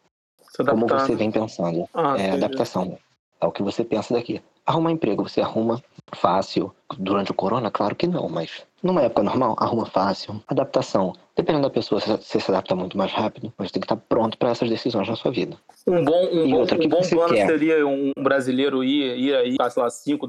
como 0.65 0.87
você 0.87 1.15
vem 1.15 1.31
pensando. 1.31 1.87
Ah, 1.93 2.15
é 2.17 2.31
adaptação 2.31 2.97
É 3.41 3.45
o 3.45 3.51
que 3.51 3.63
você 3.63 3.83
pensa 3.83 4.13
daqui. 4.13 4.41
Arrumar 4.65 4.91
emprego, 4.91 5.27
você 5.27 5.41
arruma 5.41 5.81
fácil. 6.13 6.73
Durante 6.97 7.31
o 7.31 7.33
corona, 7.33 7.71
claro 7.71 7.95
que 7.95 8.07
não, 8.07 8.29
mas 8.29 8.63
numa 8.81 9.01
época 9.01 9.23
normal, 9.23 9.55
arruma 9.59 9.85
fácil. 9.85 10.41
Adaptação. 10.47 11.13
Dependendo 11.35 11.67
da 11.67 11.69
pessoa, 11.69 11.99
você 12.01 12.39
se 12.39 12.51
adapta 12.51 12.75
muito 12.75 12.97
mais 12.97 13.11
rápido, 13.11 13.51
mas 13.57 13.71
tem 13.71 13.79
que 13.79 13.85
estar 13.85 13.97
pronto 13.97 14.37
para 14.37 14.49
essas 14.49 14.69
decisões 14.69 15.07
na 15.07 15.15
sua 15.15 15.31
vida. 15.31 15.57
Um 15.87 16.03
bom, 16.03 16.25
um 16.31 16.51
bom, 16.51 16.57
outra, 16.59 16.77
um 16.77 16.87
bom 16.87 17.01
plano 17.01 17.33
quer? 17.33 17.47
seria 17.47 17.87
um 17.87 18.11
brasileiro 18.17 18.83
ir, 18.83 19.17
ir 19.17 19.35
aí, 19.35 19.57
sei 19.69 19.83
lá, 19.83 19.89
5, 19.89 20.27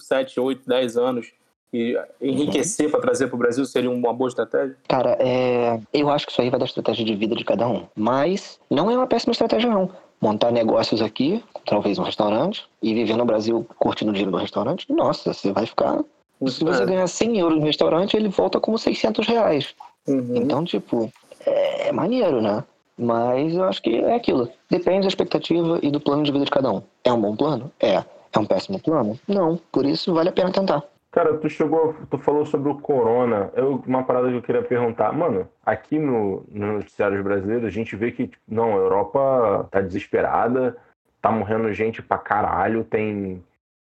7, 0.00 0.40
8, 0.40 0.68
10 0.68 0.96
anos 0.96 1.32
e 1.74 1.98
enriquecer 2.20 2.86
uhum. 2.86 2.92
para 2.92 3.00
trazer 3.00 3.26
para 3.26 3.34
o 3.34 3.38
Brasil 3.38 3.64
seria 3.64 3.90
uma 3.90 4.12
boa 4.12 4.28
estratégia? 4.28 4.76
Cara, 4.88 5.16
é... 5.18 5.80
eu 5.92 6.08
acho 6.08 6.24
que 6.24 6.30
isso 6.30 6.40
aí 6.40 6.48
vai 6.48 6.58
da 6.58 6.64
estratégia 6.64 7.04
de 7.04 7.14
vida 7.16 7.34
de 7.34 7.44
cada 7.44 7.66
um. 7.66 7.84
Mas 7.96 8.60
não 8.70 8.88
é 8.88 8.96
uma 8.96 9.08
péssima 9.08 9.32
estratégia, 9.32 9.68
não. 9.68 9.90
Montar 10.20 10.52
negócios 10.52 11.02
aqui, 11.02 11.42
talvez 11.66 11.98
um 11.98 12.04
restaurante, 12.04 12.64
e 12.80 12.94
viver 12.94 13.16
no 13.16 13.24
Brasil 13.24 13.66
curtindo 13.76 14.12
o 14.12 14.14
dinheiro 14.14 14.30
do 14.30 14.38
restaurante, 14.38 14.90
nossa, 14.92 15.34
você 15.34 15.52
vai 15.52 15.66
ficar. 15.66 15.98
Se 16.46 16.62
você 16.62 16.86
ganhar 16.86 17.06
100 17.06 17.38
euros 17.40 17.58
no 17.58 17.66
restaurante, 17.66 18.16
ele 18.16 18.28
volta 18.28 18.60
como 18.60 18.78
600 18.78 19.26
reais. 19.26 19.74
Uhum. 20.06 20.36
Então, 20.36 20.64
tipo, 20.64 21.10
é 21.44 21.90
maneiro, 21.90 22.40
né? 22.40 22.62
Mas 22.96 23.52
eu 23.52 23.64
acho 23.64 23.82
que 23.82 23.96
é 23.96 24.14
aquilo. 24.14 24.48
Depende 24.70 25.02
da 25.02 25.08
expectativa 25.08 25.80
e 25.82 25.90
do 25.90 25.98
plano 25.98 26.22
de 26.22 26.30
vida 26.30 26.44
de 26.44 26.50
cada 26.50 26.70
um. 26.70 26.82
É 27.02 27.12
um 27.12 27.20
bom 27.20 27.34
plano? 27.34 27.72
É. 27.80 28.04
É 28.32 28.38
um 28.38 28.46
péssimo 28.46 28.78
plano? 28.80 29.18
Não. 29.26 29.58
Por 29.72 29.84
isso, 29.84 30.12
vale 30.14 30.28
a 30.28 30.32
pena 30.32 30.52
tentar. 30.52 30.82
Cara, 31.14 31.38
tu 31.38 31.48
chegou, 31.48 31.94
tu 32.10 32.18
falou 32.18 32.44
sobre 32.44 32.68
o 32.68 32.80
corona. 32.80 33.48
Eu, 33.54 33.80
uma 33.86 34.02
parada 34.02 34.28
que 34.28 34.34
eu 34.34 34.42
queria 34.42 34.64
perguntar, 34.64 35.12
mano, 35.12 35.48
aqui 35.64 35.96
no, 35.96 36.44
no 36.50 36.72
noticiários 36.72 37.22
brasileiros 37.22 37.68
a 37.68 37.70
gente 37.70 37.94
vê 37.94 38.10
que, 38.10 38.32
não, 38.48 38.72
a 38.72 38.78
Europa 38.78 39.68
tá 39.70 39.80
desesperada, 39.80 40.76
tá 41.22 41.30
morrendo 41.30 41.72
gente 41.72 42.02
pra 42.02 42.18
caralho, 42.18 42.82
tem, 42.82 43.40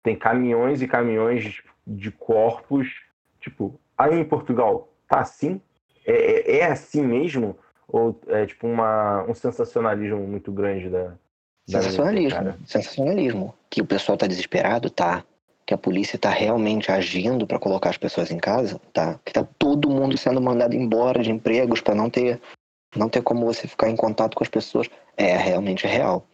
tem 0.04 0.18
caminhões 0.18 0.82
e 0.82 0.88
caminhões 0.88 1.62
de 1.88 2.12
corpos. 2.12 2.90
Tipo, 3.40 3.80
aí 3.98 4.20
em 4.20 4.26
Portugal, 4.26 4.90
tá 5.08 5.22
assim? 5.22 5.62
É, 6.06 6.12
é, 6.12 6.58
é 6.58 6.66
assim 6.66 7.02
mesmo? 7.02 7.58
Ou 7.88 8.20
é 8.28 8.46
tipo 8.46 8.68
uma, 8.68 9.24
um 9.30 9.34
sensacionalismo 9.34 10.28
muito 10.28 10.52
grande 10.52 10.90
da. 10.90 11.14
Sensacionalismo, 11.70 12.54
sensacionalismo. 12.66 13.54
Que 13.70 13.82
o 13.82 13.86
pessoal 13.86 14.18
tá 14.18 14.28
desesperado, 14.28 14.90
tá 14.90 15.24
que 15.74 15.76
a 15.76 15.78
polícia 15.78 16.16
está 16.16 16.30
realmente 16.30 16.92
agindo 16.92 17.48
para 17.48 17.60
colocar 17.60 17.90
as 17.90 17.98
pessoas 17.98 18.30
em 18.30 18.38
casa, 18.38 18.80
tá? 18.94 19.20
Que 19.26 19.34
tá 19.34 19.46
todo 19.58 19.90
mundo 19.90 20.18
sendo 20.18 20.40
mandado 20.40 20.76
embora 20.76 21.24
de 21.24 21.32
empregos 21.32 21.82
para 21.82 21.96
não 21.96 22.10
ter 22.10 22.40
não 22.96 23.10
ter 23.10 23.24
como 23.24 23.44
você 23.44 23.68
ficar 23.68 23.90
em 23.90 23.96
contato 23.96 24.36
com 24.36 24.44
as 24.44 24.50
pessoas, 24.50 24.88
é 25.18 25.36
realmente 25.36 25.88
real. 25.88 26.28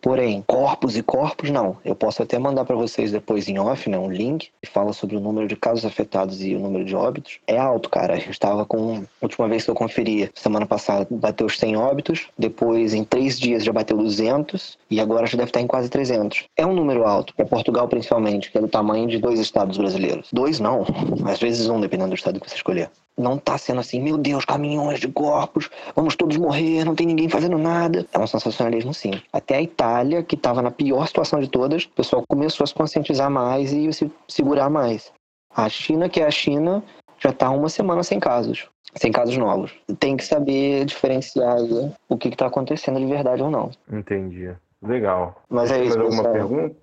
Porém, 0.00 0.42
corpos 0.46 0.96
e 0.96 1.02
corpos 1.02 1.50
não. 1.50 1.76
Eu 1.84 1.94
posso 1.94 2.22
até 2.22 2.38
mandar 2.38 2.64
para 2.64 2.76
vocês 2.76 3.10
depois 3.10 3.48
em 3.48 3.58
off, 3.58 3.88
né, 3.90 3.98
um 3.98 4.10
link 4.10 4.50
que 4.62 4.70
fala 4.70 4.92
sobre 4.92 5.16
o 5.16 5.20
número 5.20 5.48
de 5.48 5.56
casos 5.56 5.84
afetados 5.84 6.42
e 6.42 6.54
o 6.54 6.58
número 6.58 6.84
de 6.84 6.94
óbitos. 6.94 7.40
É 7.46 7.58
alto, 7.58 7.90
cara. 7.90 8.14
A 8.14 8.18
gente 8.18 8.30
estava 8.30 8.64
com. 8.64 9.04
Última 9.20 9.48
vez 9.48 9.64
que 9.64 9.70
eu 9.70 9.74
conferi, 9.74 10.30
semana 10.34 10.66
passada, 10.66 11.06
bateu 11.10 11.46
os 11.46 11.58
100 11.58 11.76
óbitos. 11.76 12.28
Depois, 12.38 12.94
em 12.94 13.04
três 13.04 13.38
dias, 13.38 13.64
já 13.64 13.72
bateu 13.72 13.96
200. 13.96 14.78
E 14.90 15.00
agora 15.00 15.26
já 15.26 15.36
deve 15.36 15.50
estar 15.50 15.60
em 15.60 15.66
quase 15.66 15.88
300. 15.88 16.44
É 16.56 16.64
um 16.64 16.74
número 16.74 17.04
alto, 17.04 17.34
para 17.34 17.46
Portugal 17.46 17.88
principalmente, 17.88 18.50
que 18.50 18.58
é 18.58 18.60
do 18.60 18.68
tamanho 18.68 19.08
de 19.08 19.18
dois 19.18 19.40
estados 19.40 19.76
brasileiros. 19.76 20.28
Dois 20.32 20.60
não, 20.60 20.84
às 21.26 21.40
vezes 21.40 21.68
um, 21.68 21.80
dependendo 21.80 22.10
do 22.10 22.16
estado 22.16 22.40
que 22.40 22.48
você 22.48 22.56
escolher 22.56 22.90
não 23.18 23.36
tá 23.36 23.58
sendo 23.58 23.80
assim, 23.80 24.00
meu 24.00 24.16
Deus, 24.16 24.44
caminhões 24.44 25.00
de 25.00 25.08
corpos, 25.08 25.68
vamos 25.94 26.14
todos 26.14 26.36
morrer, 26.36 26.84
não 26.84 26.94
tem 26.94 27.06
ninguém 27.06 27.28
fazendo 27.28 27.58
nada. 27.58 28.06
É 28.12 28.18
um 28.18 28.26
sensacionalismo 28.26 28.94
sim. 28.94 29.20
Até 29.32 29.56
a 29.56 29.62
Itália, 29.62 30.22
que 30.22 30.36
estava 30.36 30.62
na 30.62 30.70
pior 30.70 31.06
situação 31.06 31.40
de 31.40 31.48
todas, 31.48 31.84
o 31.84 31.90
pessoal 31.90 32.24
começou 32.28 32.64
a 32.64 32.66
se 32.66 32.74
conscientizar 32.74 33.30
mais 33.30 33.72
e 33.72 33.92
se 33.92 34.10
segurar 34.28 34.70
mais. 34.70 35.12
A 35.54 35.68
China, 35.68 36.08
que 36.08 36.20
é 36.20 36.26
a 36.26 36.30
China, 36.30 36.82
já 37.18 37.30
está 37.30 37.50
uma 37.50 37.68
semana 37.68 38.02
sem 38.02 38.20
casos, 38.20 38.68
sem 38.94 39.10
casos 39.10 39.36
novos. 39.36 39.74
Tem 39.98 40.16
que 40.16 40.24
saber 40.24 40.84
diferenciar 40.84 41.56
aí 41.56 41.92
o 42.08 42.16
que 42.16 42.28
está 42.28 42.46
acontecendo 42.46 43.00
de 43.00 43.06
verdade 43.06 43.42
ou 43.42 43.50
não. 43.50 43.70
Entendi. 43.90 44.54
Legal. 44.82 45.42
Mas 45.48 45.72
é 45.72 45.84
isso. 45.84 45.98
Mais 45.98 46.12
alguma 46.12 46.32
pergunta? 46.32 46.76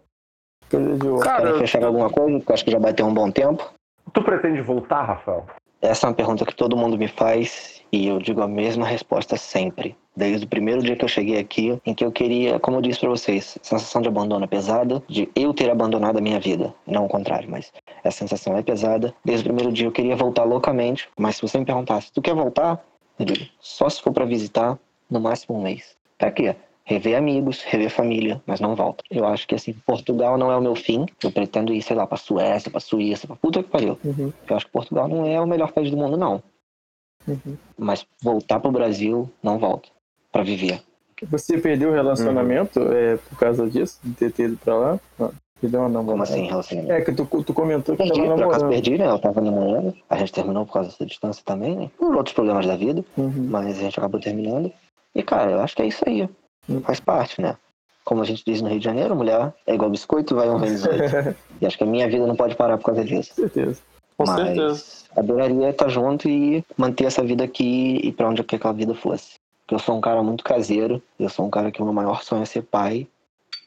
Cara, 1.24 1.44
Querem 1.44 1.60
fechar 1.60 1.84
alguma 1.84 2.10
coisa? 2.10 2.40
Porque 2.40 2.54
acho 2.54 2.66
que 2.66 2.72
já 2.72 2.80
bateu 2.80 3.06
um 3.06 3.14
bom 3.14 3.32
tempo. 3.32 3.72
Tu 4.14 4.24
pretende 4.24 4.62
voltar, 4.62 5.04
Rafael? 5.04 5.46
Essa 5.86 6.08
é 6.08 6.10
uma 6.10 6.16
pergunta 6.16 6.46
que 6.46 6.56
todo 6.56 6.76
mundo 6.76 6.98
me 6.98 7.08
faz 7.08 7.84
e 7.92 8.08
eu 8.08 8.18
digo 8.18 8.42
a 8.42 8.48
mesma 8.48 8.88
resposta 8.88 9.38
sempre. 9.38 9.96
Desde 10.18 10.46
o 10.46 10.50
primeiro 10.50 10.82
dia 10.82 10.96
que 10.96 11.06
eu 11.06 11.10
cheguei 11.10 11.38
aqui, 11.38 11.80
em 11.86 11.94
que 11.94 12.04
eu 12.04 12.12
queria, 12.12 12.60
como 12.60 12.78
eu 12.78 12.82
disse 12.82 13.00
para 13.00 13.10
vocês, 13.10 13.56
sensação 13.62 14.02
de 14.02 14.08
abandono 14.08 14.46
é 14.46 14.48
pesada, 14.48 15.04
de 15.08 15.30
eu 15.36 15.54
ter 15.54 15.70
abandonado 15.70 16.18
a 16.18 16.22
minha 16.22 16.40
vida, 16.40 16.74
não 16.88 17.06
o 17.06 17.08
contrário, 17.08 17.48
mas 17.50 17.72
essa 18.04 18.18
sensação 18.18 18.58
é 18.58 18.64
pesada. 18.64 19.14
Desde 19.24 19.46
o 19.46 19.54
primeiro 19.54 19.72
dia 19.72 19.86
eu 19.86 19.92
queria 19.92 20.16
voltar 20.16 20.44
loucamente, 20.44 21.08
mas 21.16 21.36
se 21.36 21.44
você 21.44 21.60
me 21.60 21.66
perguntasse, 21.66 22.12
tu 22.12 22.22
quer 22.22 22.34
voltar? 22.34 22.84
Eu 23.20 23.26
digo, 23.26 23.46
só 23.60 23.88
se 23.88 24.02
for 24.02 24.12
para 24.12 24.26
visitar, 24.26 24.80
no 25.08 25.20
máximo 25.20 25.56
um 25.56 25.62
mês. 25.62 25.96
Pra 26.18 26.32
quê? 26.32 26.56
Rever 26.86 27.18
amigos, 27.18 27.64
rever 27.64 27.90
família, 27.90 28.42
mas 28.46 28.60
não 28.60 28.76
volto. 28.76 29.04
Eu 29.10 29.26
acho 29.26 29.48
que 29.48 29.56
assim, 29.56 29.74
Portugal 29.86 30.38
não 30.38 30.52
é 30.52 30.56
o 30.56 30.62
meu 30.62 30.76
fim. 30.76 31.06
Eu 31.22 31.32
pretendo 31.32 31.74
ir, 31.74 31.82
sei 31.82 31.96
lá, 31.96 32.06
pra 32.06 32.18
Suécia, 32.18 32.70
pra 32.70 32.80
Suíça, 32.80 33.26
pra 33.26 33.36
puta 33.36 33.64
que 33.64 33.70
pariu. 33.70 33.98
Uhum. 34.06 34.32
Eu 34.48 34.56
acho 34.56 34.68
que 34.68 34.72
Portugal 34.72 35.08
não 35.08 35.26
é 35.26 35.42
o 35.42 35.48
melhor 35.48 35.72
país 35.72 35.90
do 35.90 35.98
mundo, 35.98 36.16
não. 36.16 36.42
Uhum. 37.28 37.58
Mas 37.76 38.06
voltar 38.22 38.60
pro 38.60 38.72
Brasil, 38.72 39.30
não 39.42 39.58
volto. 39.58 39.90
para 40.32 40.44
viver. 40.44 40.82
Você 41.32 41.58
perdeu 41.58 41.90
o 41.90 41.94
relacionamento 41.94 42.80
uhum. 42.80 42.92
é, 42.92 43.18
por 43.18 43.40
causa 43.40 43.68
disso? 43.68 44.00
De 44.04 44.30
ter 44.30 44.44
ido 44.44 44.58
pra 44.58 44.76
lá? 44.76 45.00
Não. 45.18 45.34
Perdeu 45.62 45.80
uma 45.80 45.90
namorada. 45.90 46.12
Como 46.12 46.24
assim, 46.24 46.48
relacionamento? 46.48 46.94
É 46.94 47.02
que 47.02 47.14
tu, 47.14 47.26
tu 47.26 47.54
comentou 47.54 47.96
que 47.96 48.04
perdi, 48.04 48.20
tava 48.20 48.28
namorando. 48.28 48.50
Por 48.50 48.56
acaso 48.56 48.70
perdi, 48.70 48.98
né? 48.98 49.08
Eu 49.08 49.20
tava 49.20 49.42
namorando. 49.42 49.96
A 50.10 50.18
gente 50.18 50.34
terminou 50.34 50.66
por 50.66 50.74
causa 50.74 50.90
dessa 50.90 51.06
distância 51.06 51.42
também, 51.44 51.76
né? 51.76 51.90
Por 51.98 52.14
outros 52.16 52.36
problemas 52.36 52.68
da 52.68 52.76
vida. 52.76 53.04
Uhum. 53.18 53.48
Mas 53.50 53.80
a 53.80 53.82
gente 53.82 53.98
acabou 53.98 54.20
terminando. 54.20 54.72
E, 55.16 55.24
cara, 55.24 55.52
eu 55.52 55.62
acho 55.62 55.74
que 55.74 55.82
é 55.82 55.88
isso 55.88 56.04
aí 56.06 56.30
faz 56.84 57.00
parte, 57.00 57.42
né? 57.42 57.56
Como 58.04 58.22
a 58.22 58.26
gente 58.26 58.44
diz 58.46 58.62
no 58.62 58.70
Rio 58.70 58.80
de 58.80 58.86
Janeiro, 58.86 59.16
mulher 59.16 59.54
é 59.66 59.74
igual 59.74 59.90
biscoito, 59.90 60.36
vai 60.36 60.50
um 60.50 60.60
vezes 60.60 60.86
oito. 60.86 61.36
e 61.60 61.66
acho 61.66 61.78
que 61.78 61.84
a 61.84 61.88
minha 61.88 62.08
vida 62.08 62.26
não 62.28 62.36
pode 62.36 62.56
parar 62.56 62.78
por 62.78 62.86
causa 62.86 63.04
disso. 63.04 63.34
Com 63.36 63.42
certeza. 63.42 63.82
Com 64.18 64.26
Mas 64.26 64.36
certeza. 64.36 64.84
adoraria 65.16 65.70
estar 65.70 65.90
junto 65.90 66.30
e 66.30 66.64
manter 66.78 67.06
essa 67.06 67.24
vida 67.24 67.44
aqui 67.44 68.00
e 68.04 68.12
para 68.12 68.30
onde 68.30 68.44
que 68.44 68.56
aquela 68.56 68.74
vida 68.74 68.94
fosse. 68.96 69.34
Porque 69.62 69.76
eu 69.76 69.80
sou 69.80 69.98
um 69.98 70.02
cara 70.02 70.22
muito 70.22 70.44
caseiro, 70.44 71.02
eu 71.20 71.28
sou 71.28 71.46
um 71.46 71.50
cara 71.50 71.72
que 71.72 71.82
o 71.82 71.86
meu 71.86 71.94
maior 71.94 72.24
sonho 72.24 72.44
é 72.44 72.46
ser 72.46 72.62
pai. 72.62 73.08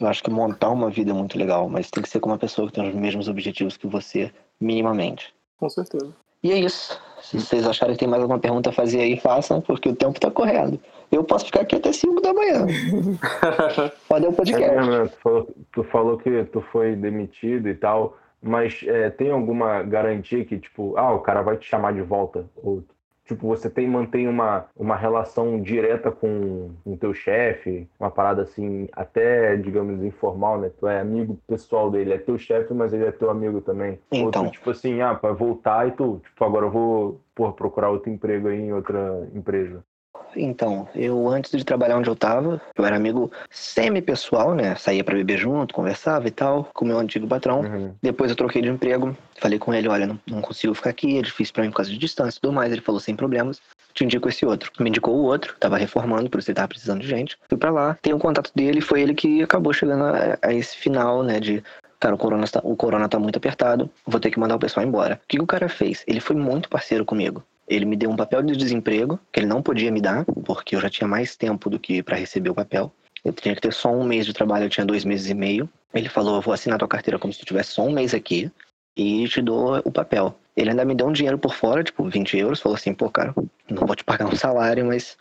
Eu 0.00 0.06
acho 0.06 0.22
que 0.22 0.30
montar 0.30 0.70
uma 0.70 0.88
vida 0.88 1.10
é 1.10 1.14
muito 1.14 1.36
legal, 1.36 1.68
mas 1.68 1.90
tem 1.90 2.02
que 2.02 2.08
ser 2.08 2.20
com 2.20 2.30
uma 2.30 2.38
pessoa 2.38 2.68
que 2.68 2.74
tem 2.74 2.88
os 2.88 2.94
mesmos 2.94 3.28
objetivos 3.28 3.76
que 3.76 3.86
você, 3.88 4.32
minimamente. 4.60 5.34
Com 5.58 5.68
certeza. 5.68 6.14
E 6.42 6.52
é 6.52 6.58
isso. 6.58 7.00
Se 7.20 7.40
vocês 7.40 7.66
acharem 7.66 7.94
que 7.94 8.00
tem 8.00 8.08
mais 8.08 8.22
alguma 8.22 8.38
pergunta 8.38 8.70
a 8.70 8.72
fazer 8.72 9.00
aí, 9.00 9.18
façam, 9.18 9.60
porque 9.60 9.88
o 9.88 9.94
tempo 9.94 10.18
tá 10.18 10.30
correndo. 10.30 10.80
Eu 11.10 11.24
posso 11.24 11.46
ficar 11.46 11.62
aqui 11.62 11.76
até 11.76 11.92
5 11.92 12.20
da 12.20 12.32
manhã. 12.32 12.66
Pode 14.08 14.26
o 14.26 14.32
podcast. 14.32 14.64
É 14.64 14.76
mesmo, 14.76 14.92
né? 14.92 15.06
tu, 15.08 15.18
falou, 15.22 15.54
tu 15.72 15.84
falou 15.84 16.18
que 16.18 16.44
tu 16.44 16.60
foi 16.72 16.94
demitido 16.94 17.68
e 17.68 17.74
tal, 17.74 18.16
mas 18.42 18.82
é, 18.86 19.10
tem 19.10 19.30
alguma 19.30 19.82
garantia 19.82 20.44
que, 20.44 20.58
tipo, 20.58 20.96
ah, 20.96 21.12
o 21.12 21.20
cara 21.20 21.42
vai 21.42 21.56
te 21.56 21.66
chamar 21.66 21.92
de 21.92 22.02
volta? 22.02 22.46
Ou 22.56 22.82
Tipo, 23.28 23.46
você 23.46 23.68
tem, 23.68 23.86
mantém 23.86 24.26
uma, 24.26 24.64
uma 24.74 24.96
relação 24.96 25.60
direta 25.60 26.10
com 26.10 26.70
o 26.82 26.96
teu 26.96 27.12
chefe, 27.12 27.86
uma 28.00 28.10
parada 28.10 28.40
assim, 28.40 28.88
até, 28.90 29.54
digamos, 29.54 30.02
informal, 30.02 30.58
né? 30.58 30.70
Tu 30.80 30.88
é 30.88 31.00
amigo 31.00 31.38
pessoal 31.46 31.90
dele, 31.90 32.14
é 32.14 32.18
teu 32.18 32.38
chefe, 32.38 32.72
mas 32.72 32.94
ele 32.94 33.04
é 33.04 33.12
teu 33.12 33.28
amigo 33.28 33.60
também. 33.60 33.98
Então. 34.10 34.44
Ou 34.44 34.48
tu, 34.48 34.52
tipo 34.52 34.70
assim, 34.70 35.02
ah, 35.02 35.12
vai 35.12 35.34
voltar 35.34 35.86
e 35.86 35.90
tu, 35.90 36.22
tipo, 36.24 36.42
agora 36.42 36.64
eu 36.64 36.70
vou 36.70 37.20
porra, 37.34 37.52
procurar 37.52 37.90
outro 37.90 38.10
emprego 38.10 38.48
aí 38.48 38.60
em 38.60 38.72
outra 38.72 39.28
empresa. 39.32 39.84
Então, 40.38 40.88
eu 40.94 41.28
antes 41.28 41.50
de 41.50 41.64
trabalhar 41.64 41.96
onde 41.96 42.08
eu 42.08 42.16
tava, 42.16 42.60
eu 42.76 42.84
era 42.84 42.96
amigo 42.96 43.30
semi-pessoal, 43.50 44.54
né? 44.54 44.74
Saía 44.76 45.04
para 45.04 45.14
beber 45.14 45.38
junto, 45.38 45.74
conversava 45.74 46.28
e 46.28 46.30
tal, 46.30 46.68
com 46.72 46.84
meu 46.84 46.98
antigo 46.98 47.26
patrão. 47.26 47.60
Uhum. 47.60 47.94
Depois 48.02 48.30
eu 48.30 48.36
troquei 48.36 48.62
de 48.62 48.68
emprego, 48.68 49.16
falei 49.38 49.58
com 49.58 49.74
ele, 49.74 49.88
olha, 49.88 50.06
não, 50.06 50.18
não 50.26 50.40
consigo 50.40 50.74
ficar 50.74 50.90
aqui, 50.90 51.18
é 51.18 51.22
difícil 51.22 51.54
para 51.54 51.64
mim 51.64 51.70
por 51.70 51.76
causa 51.76 51.90
de 51.90 51.98
distância 51.98 52.38
e 52.38 52.40
tudo 52.40 52.52
mais. 52.52 52.72
Ele 52.72 52.80
falou, 52.80 53.00
sem 53.00 53.16
problemas, 53.16 53.60
te 53.94 54.04
indico 54.04 54.28
esse 54.28 54.46
outro. 54.46 54.70
Me 54.78 54.88
indicou 54.88 55.14
o 55.16 55.22
outro, 55.22 55.56
tava 55.58 55.76
reformando, 55.76 56.30
por 56.30 56.38
isso 56.38 56.50
ele 56.50 56.56
tava 56.56 56.68
precisando 56.68 57.00
de 57.00 57.08
gente. 57.08 57.36
Fui 57.48 57.58
para 57.58 57.70
lá, 57.70 57.98
tenho 58.00 58.16
o 58.16 58.20
contato 58.20 58.50
dele, 58.54 58.80
foi 58.80 59.02
ele 59.02 59.14
que 59.14 59.42
acabou 59.42 59.72
chegando 59.72 60.04
a, 60.04 60.38
a 60.42 60.52
esse 60.52 60.76
final, 60.76 61.22
né, 61.22 61.40
de 61.40 61.62
cara, 61.98 62.14
o 62.14 62.18
corona, 62.18 62.44
está, 62.44 62.60
o 62.62 62.76
corona 62.76 63.08
tá 63.08 63.18
muito 63.18 63.36
apertado, 63.36 63.90
vou 64.06 64.20
ter 64.20 64.30
que 64.30 64.38
mandar 64.38 64.56
o 64.56 64.58
pessoal 64.58 64.86
embora. 64.86 65.20
O 65.24 65.28
que 65.28 65.40
o 65.40 65.46
cara 65.46 65.68
fez? 65.68 66.04
Ele 66.06 66.20
foi 66.20 66.36
muito 66.36 66.68
parceiro 66.68 67.04
comigo. 67.04 67.42
Ele 67.68 67.84
me 67.84 67.96
deu 67.96 68.10
um 68.10 68.16
papel 68.16 68.42
de 68.42 68.56
desemprego, 68.56 69.20
que 69.32 69.40
ele 69.40 69.46
não 69.46 69.62
podia 69.62 69.92
me 69.92 70.00
dar, 70.00 70.24
porque 70.44 70.74
eu 70.74 70.80
já 70.80 70.88
tinha 70.88 71.06
mais 71.06 71.36
tempo 71.36 71.68
do 71.68 71.78
que 71.78 72.02
para 72.02 72.16
receber 72.16 72.50
o 72.50 72.54
papel. 72.54 72.92
Eu 73.24 73.32
tinha 73.32 73.54
que 73.54 73.60
ter 73.60 73.72
só 73.72 73.92
um 73.92 74.04
mês 74.04 74.24
de 74.24 74.32
trabalho, 74.32 74.64
eu 74.64 74.70
tinha 74.70 74.86
dois 74.86 75.04
meses 75.04 75.28
e 75.28 75.34
meio. 75.34 75.68
Ele 75.92 76.08
falou: 76.08 76.36
Eu 76.36 76.42
vou 76.42 76.54
assinar 76.54 76.78
tua 76.78 76.88
carteira 76.88 77.18
como 77.18 77.32
se 77.32 77.40
tu 77.40 77.46
tivesse 77.46 77.72
só 77.72 77.82
um 77.82 77.92
mês 77.92 78.14
aqui 78.14 78.50
e 78.96 79.28
te 79.28 79.42
dou 79.42 79.78
o 79.84 79.92
papel. 79.92 80.34
Ele 80.56 80.70
ainda 80.70 80.84
me 80.84 80.94
deu 80.94 81.06
um 81.06 81.12
dinheiro 81.12 81.38
por 81.38 81.54
fora, 81.54 81.84
tipo 81.84 82.08
20 82.08 82.38
euros. 82.38 82.60
Falou 82.60 82.76
assim: 82.76 82.94
Pô, 82.94 83.10
cara, 83.10 83.34
não 83.68 83.86
vou 83.86 83.94
te 83.94 84.04
pagar 84.04 84.26
um 84.26 84.36
salário, 84.36 84.86
mas 84.86 85.16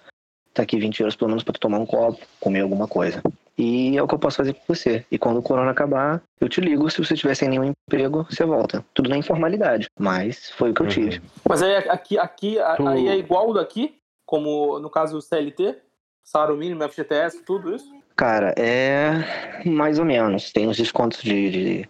tá 0.53 0.63
aqui 0.63 0.79
20 0.79 1.01
euros 1.01 1.15
pelo 1.15 1.29
menos 1.29 1.43
pra 1.43 1.53
tu 1.53 1.59
tomar 1.59 1.79
um 1.79 1.85
copo, 1.85 2.25
comer 2.39 2.61
alguma 2.61 2.87
coisa. 2.87 3.21
E 3.57 3.97
é 3.97 4.03
o 4.03 4.07
que 4.07 4.13
eu 4.13 4.19
posso 4.19 4.37
fazer 4.37 4.53
com 4.53 4.61
você. 4.67 5.03
E 5.11 5.17
quando 5.17 5.37
o 5.37 5.41
corona 5.41 5.71
acabar, 5.71 6.21
eu 6.39 6.47
te 6.47 6.61
ligo. 6.61 6.89
Se 6.89 7.03
você 7.03 7.15
tiver 7.15 7.35
sem 7.35 7.49
nenhum 7.49 7.73
emprego, 7.89 8.25
você 8.29 8.45
volta. 8.45 8.85
Tudo 8.93 9.09
na 9.09 9.17
informalidade. 9.17 9.87
Mas 9.99 10.51
foi 10.51 10.71
o 10.71 10.73
que 10.73 10.81
eu 10.81 10.87
tive. 10.87 11.17
Uhum. 11.17 11.23
Mas 11.49 11.63
aí 11.63 11.75
aqui, 11.75 12.17
aqui 12.19 12.57
tu... 12.75 12.87
aí 12.87 13.07
é 13.07 13.17
igual 13.17 13.53
daqui? 13.53 13.97
Como 14.25 14.79
no 14.79 14.89
caso 14.89 15.17
o 15.17 15.21
CLT? 15.21 15.75
Salário 16.23 16.57
mínimo, 16.57 16.87
FGTS, 16.87 17.43
tudo 17.43 17.73
isso? 17.73 17.89
Cara, 18.15 18.53
é 18.57 19.63
mais 19.65 19.97
ou 19.97 20.05
menos. 20.05 20.51
Tem 20.51 20.67
os 20.67 20.77
descontos 20.77 21.21
de, 21.21 21.49
de 21.49 21.89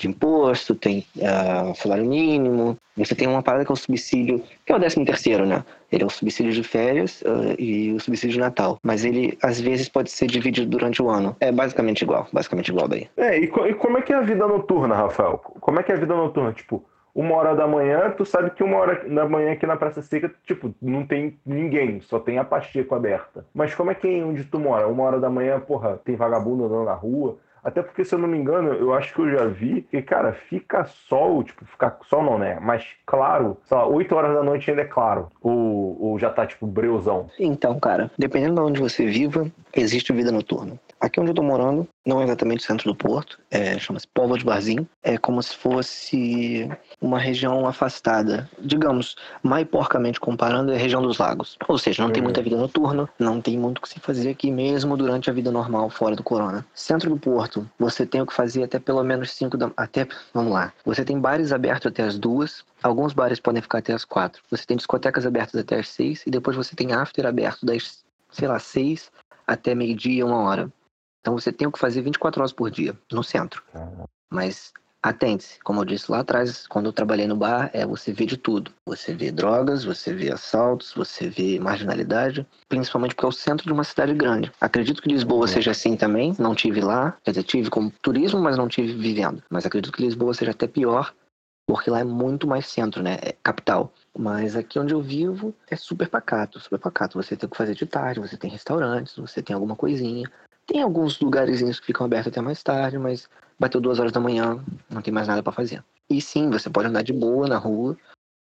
de 0.00 0.08
imposto, 0.08 0.74
tem 0.74 1.06
uh, 1.16 1.74
salário 1.74 2.06
mínimo, 2.06 2.76
você 2.96 3.14
tem 3.14 3.28
uma 3.28 3.42
parada 3.42 3.66
que 3.66 3.70
é 3.70 3.74
o 3.74 3.76
subsídio, 3.76 4.42
que 4.64 4.72
é 4.72 4.74
o 4.74 4.78
13 4.78 5.04
terceiro, 5.04 5.44
né? 5.44 5.62
Ele 5.90 6.02
é 6.02 6.06
o 6.06 6.10
subsídio 6.10 6.52
de 6.52 6.62
férias 6.62 7.22
uh, 7.22 7.54
e 7.58 7.92
o 7.92 8.00
subsídio 8.00 8.34
de 8.34 8.40
Natal. 8.40 8.78
Mas 8.82 9.04
ele, 9.04 9.36
às 9.42 9.60
vezes, 9.60 9.88
pode 9.88 10.10
ser 10.10 10.26
dividido 10.26 10.68
durante 10.68 11.02
o 11.02 11.08
ano. 11.08 11.36
É 11.40 11.50
basicamente 11.50 12.02
igual, 12.02 12.26
basicamente 12.32 12.68
igual 12.68 12.88
daí. 12.88 13.08
É, 13.16 13.38
e, 13.38 13.44
e 13.44 13.74
como 13.74 13.98
é 13.98 14.02
que 14.02 14.12
é 14.12 14.16
a 14.16 14.20
vida 14.20 14.46
noturna, 14.46 14.94
Rafael? 14.94 15.38
Como 15.38 15.80
é 15.80 15.82
que 15.82 15.92
é 15.92 15.94
a 15.94 15.98
vida 15.98 16.14
noturna? 16.14 16.52
Tipo, 16.52 16.84
uma 17.14 17.34
hora 17.34 17.54
da 17.54 17.66
manhã, 17.66 18.10
tu 18.16 18.24
sabe 18.24 18.50
que 18.50 18.62
uma 18.62 18.76
hora 18.76 19.08
da 19.08 19.28
manhã 19.28 19.52
aqui 19.52 19.66
na 19.66 19.76
Praça 19.76 20.00
Seca, 20.00 20.32
tipo, 20.44 20.74
não 20.80 21.04
tem 21.04 21.38
ninguém, 21.44 22.00
só 22.00 22.20
tem 22.20 22.38
a 22.38 22.44
Pacheco 22.44 22.94
aberta. 22.94 23.44
Mas 23.52 23.74
como 23.74 23.90
é 23.90 23.94
que 23.94 24.06
é 24.06 24.24
onde 24.24 24.44
tu 24.44 24.58
mora? 24.58 24.86
Uma 24.86 25.04
hora 25.04 25.20
da 25.20 25.28
manhã, 25.28 25.58
porra, 25.58 26.00
tem 26.04 26.14
vagabundo 26.14 26.64
andando 26.64 26.84
na 26.84 26.94
rua, 26.94 27.38
até 27.62 27.82
porque, 27.82 28.04
se 28.04 28.14
eu 28.14 28.18
não 28.18 28.28
me 28.28 28.38
engano, 28.38 28.72
eu 28.72 28.94
acho 28.94 29.12
que 29.14 29.20
eu 29.20 29.30
já 29.30 29.46
vi 29.46 29.82
que, 29.82 30.00
cara, 30.02 30.32
fica 30.32 30.84
sol, 30.84 31.42
tipo, 31.42 31.64
fica 31.64 31.96
sol 32.08 32.22
não, 32.22 32.38
né? 32.38 32.58
Mas 32.60 32.84
claro, 33.04 33.56
sei 33.64 33.76
lá, 33.76 33.86
8 33.86 34.14
horas 34.14 34.34
da 34.34 34.42
noite 34.42 34.70
ainda 34.70 34.82
é 34.82 34.86
claro. 34.86 35.28
Ou, 35.42 35.96
ou 36.00 36.18
já 36.18 36.30
tá, 36.30 36.46
tipo, 36.46 36.66
breuzão. 36.66 37.28
Então, 37.38 37.78
cara, 37.78 38.10
dependendo 38.18 38.54
de 38.54 38.60
onde 38.60 38.80
você 38.80 39.06
viva, 39.06 39.46
existe 39.74 40.12
vida 40.12 40.32
noturna. 40.32 40.78
Aqui 41.00 41.18
onde 41.18 41.30
eu 41.30 41.34
tô 41.34 41.42
morando, 41.42 41.88
não 42.04 42.20
é 42.20 42.24
exatamente 42.24 42.60
o 42.60 42.66
centro 42.66 42.90
do 42.90 42.94
porto, 42.94 43.38
é, 43.50 43.78
chama-se 43.78 44.06
Povo 44.08 44.36
de 44.36 44.44
Barzinho. 44.44 44.86
É 45.02 45.16
como 45.16 45.42
se 45.42 45.56
fosse 45.56 46.68
uma 47.00 47.18
região 47.18 47.66
afastada. 47.66 48.48
Digamos, 48.58 49.16
mais 49.42 49.66
porcamente 49.66 50.20
comparando, 50.20 50.72
é 50.72 50.74
a 50.74 50.78
região 50.78 51.00
dos 51.00 51.16
lagos. 51.16 51.56
Ou 51.66 51.78
seja, 51.78 52.02
não 52.02 52.12
tem 52.12 52.22
muita 52.22 52.42
vida 52.42 52.56
noturna, 52.56 53.08
não 53.18 53.40
tem 53.40 53.58
muito 53.58 53.78
o 53.78 53.80
que 53.80 53.88
se 53.88 53.98
fazer 53.98 54.28
aqui 54.28 54.50
mesmo 54.50 54.94
durante 54.96 55.30
a 55.30 55.32
vida 55.32 55.50
normal 55.50 55.88
fora 55.88 56.14
do 56.14 56.22
corona. 56.22 56.66
Centro 56.74 57.08
do 57.08 57.16
porto, 57.16 57.68
você 57.78 58.04
tem 58.04 58.20
o 58.20 58.26
que 58.26 58.34
fazer 58.34 58.62
até 58.62 58.78
pelo 58.78 59.02
menos 59.02 59.30
5 59.32 59.56
da... 59.56 59.70
Até, 59.76 60.06
vamos 60.34 60.52
lá, 60.52 60.72
você 60.84 61.02
tem 61.02 61.18
bares 61.18 61.50
abertos 61.50 61.86
até 61.86 62.02
as 62.02 62.18
duas, 62.18 62.62
alguns 62.82 63.14
bares 63.14 63.40
podem 63.40 63.62
ficar 63.62 63.78
até 63.78 63.94
as 63.94 64.04
quatro. 64.04 64.42
Você 64.50 64.66
tem 64.66 64.76
discotecas 64.76 65.24
abertas 65.24 65.58
até 65.58 65.78
as 65.78 65.88
seis 65.88 66.22
e 66.26 66.30
depois 66.30 66.56
você 66.56 66.76
tem 66.76 66.92
after 66.92 67.24
aberto 67.24 67.64
das, 67.64 68.04
sei 68.30 68.48
lá, 68.48 68.58
seis 68.58 69.10
até 69.50 69.74
meio-dia, 69.74 70.24
uma 70.24 70.38
hora. 70.38 70.72
Então 71.20 71.38
você 71.38 71.52
tem 71.52 71.66
o 71.66 71.72
que 71.72 71.78
fazer 71.78 72.02
24 72.02 72.40
horas 72.40 72.52
por 72.52 72.70
dia 72.70 72.96
no 73.12 73.22
centro. 73.22 73.62
Mas 74.30 74.72
atente-se, 75.02 75.58
como 75.60 75.80
eu 75.80 75.84
disse 75.84 76.10
lá 76.10 76.20
atrás, 76.20 76.66
quando 76.66 76.86
eu 76.86 76.92
trabalhei 76.92 77.26
no 77.26 77.36
bar, 77.36 77.70
é 77.72 77.84
você 77.84 78.12
vê 78.12 78.26
de 78.26 78.36
tudo. 78.36 78.70
Você 78.86 79.12
vê 79.12 79.32
drogas, 79.32 79.84
você 79.84 80.14
vê 80.14 80.30
assaltos, 80.30 80.92
você 80.94 81.28
vê 81.28 81.58
marginalidade, 81.58 82.46
principalmente 82.68 83.14
porque 83.14 83.26
é 83.26 83.28
o 83.28 83.32
centro 83.32 83.66
de 83.66 83.72
uma 83.72 83.84
cidade 83.84 84.14
grande. 84.14 84.52
Acredito 84.60 85.02
que 85.02 85.08
Lisboa 85.08 85.42
uhum. 85.42 85.46
seja 85.48 85.72
assim 85.72 85.96
também, 85.96 86.34
não 86.38 86.54
tive 86.54 86.80
lá, 86.80 87.16
quer 87.24 87.32
dizer, 87.32 87.42
tive 87.42 87.70
como 87.70 87.92
turismo, 88.02 88.40
mas 88.40 88.56
não 88.56 88.68
tive 88.68 88.92
vivendo. 88.92 89.42
Mas 89.50 89.66
acredito 89.66 89.92
que 89.92 90.02
Lisboa 90.02 90.32
seja 90.32 90.52
até 90.52 90.66
pior, 90.66 91.12
porque 91.66 91.90
lá 91.90 92.00
é 92.00 92.04
muito 92.04 92.46
mais 92.46 92.66
centro, 92.66 93.02
né? 93.02 93.18
É 93.20 93.34
capital. 93.42 93.92
Mas 94.16 94.56
aqui 94.56 94.78
onde 94.78 94.92
eu 94.92 95.00
vivo 95.00 95.54
é 95.68 95.76
super 95.76 96.08
pacato, 96.08 96.58
super 96.58 96.78
pacato. 96.78 97.20
Você 97.22 97.36
tem 97.36 97.46
o 97.46 97.50
que 97.50 97.56
fazer 97.56 97.74
de 97.74 97.86
tarde, 97.86 98.20
você 98.20 98.36
tem 98.36 98.50
restaurantes, 98.50 99.16
você 99.16 99.42
tem 99.42 99.54
alguma 99.54 99.76
coisinha. 99.76 100.30
Tem 100.66 100.82
alguns 100.82 101.18
lugarzinhos 101.20 101.80
que 101.80 101.86
ficam 101.86 102.06
abertos 102.06 102.28
até 102.28 102.40
mais 102.40 102.62
tarde, 102.62 102.98
mas 102.98 103.28
bateu 103.58 103.80
duas 103.80 103.98
horas 103.98 104.12
da 104.12 104.20
manhã, 104.20 104.62
não 104.88 105.02
tem 105.02 105.12
mais 105.12 105.28
nada 105.28 105.42
para 105.42 105.52
fazer. 105.52 105.84
E 106.08 106.20
sim, 106.20 106.50
você 106.50 106.68
pode 106.68 106.88
andar 106.88 107.02
de 107.02 107.12
boa 107.12 107.46
na 107.46 107.56
rua. 107.58 107.96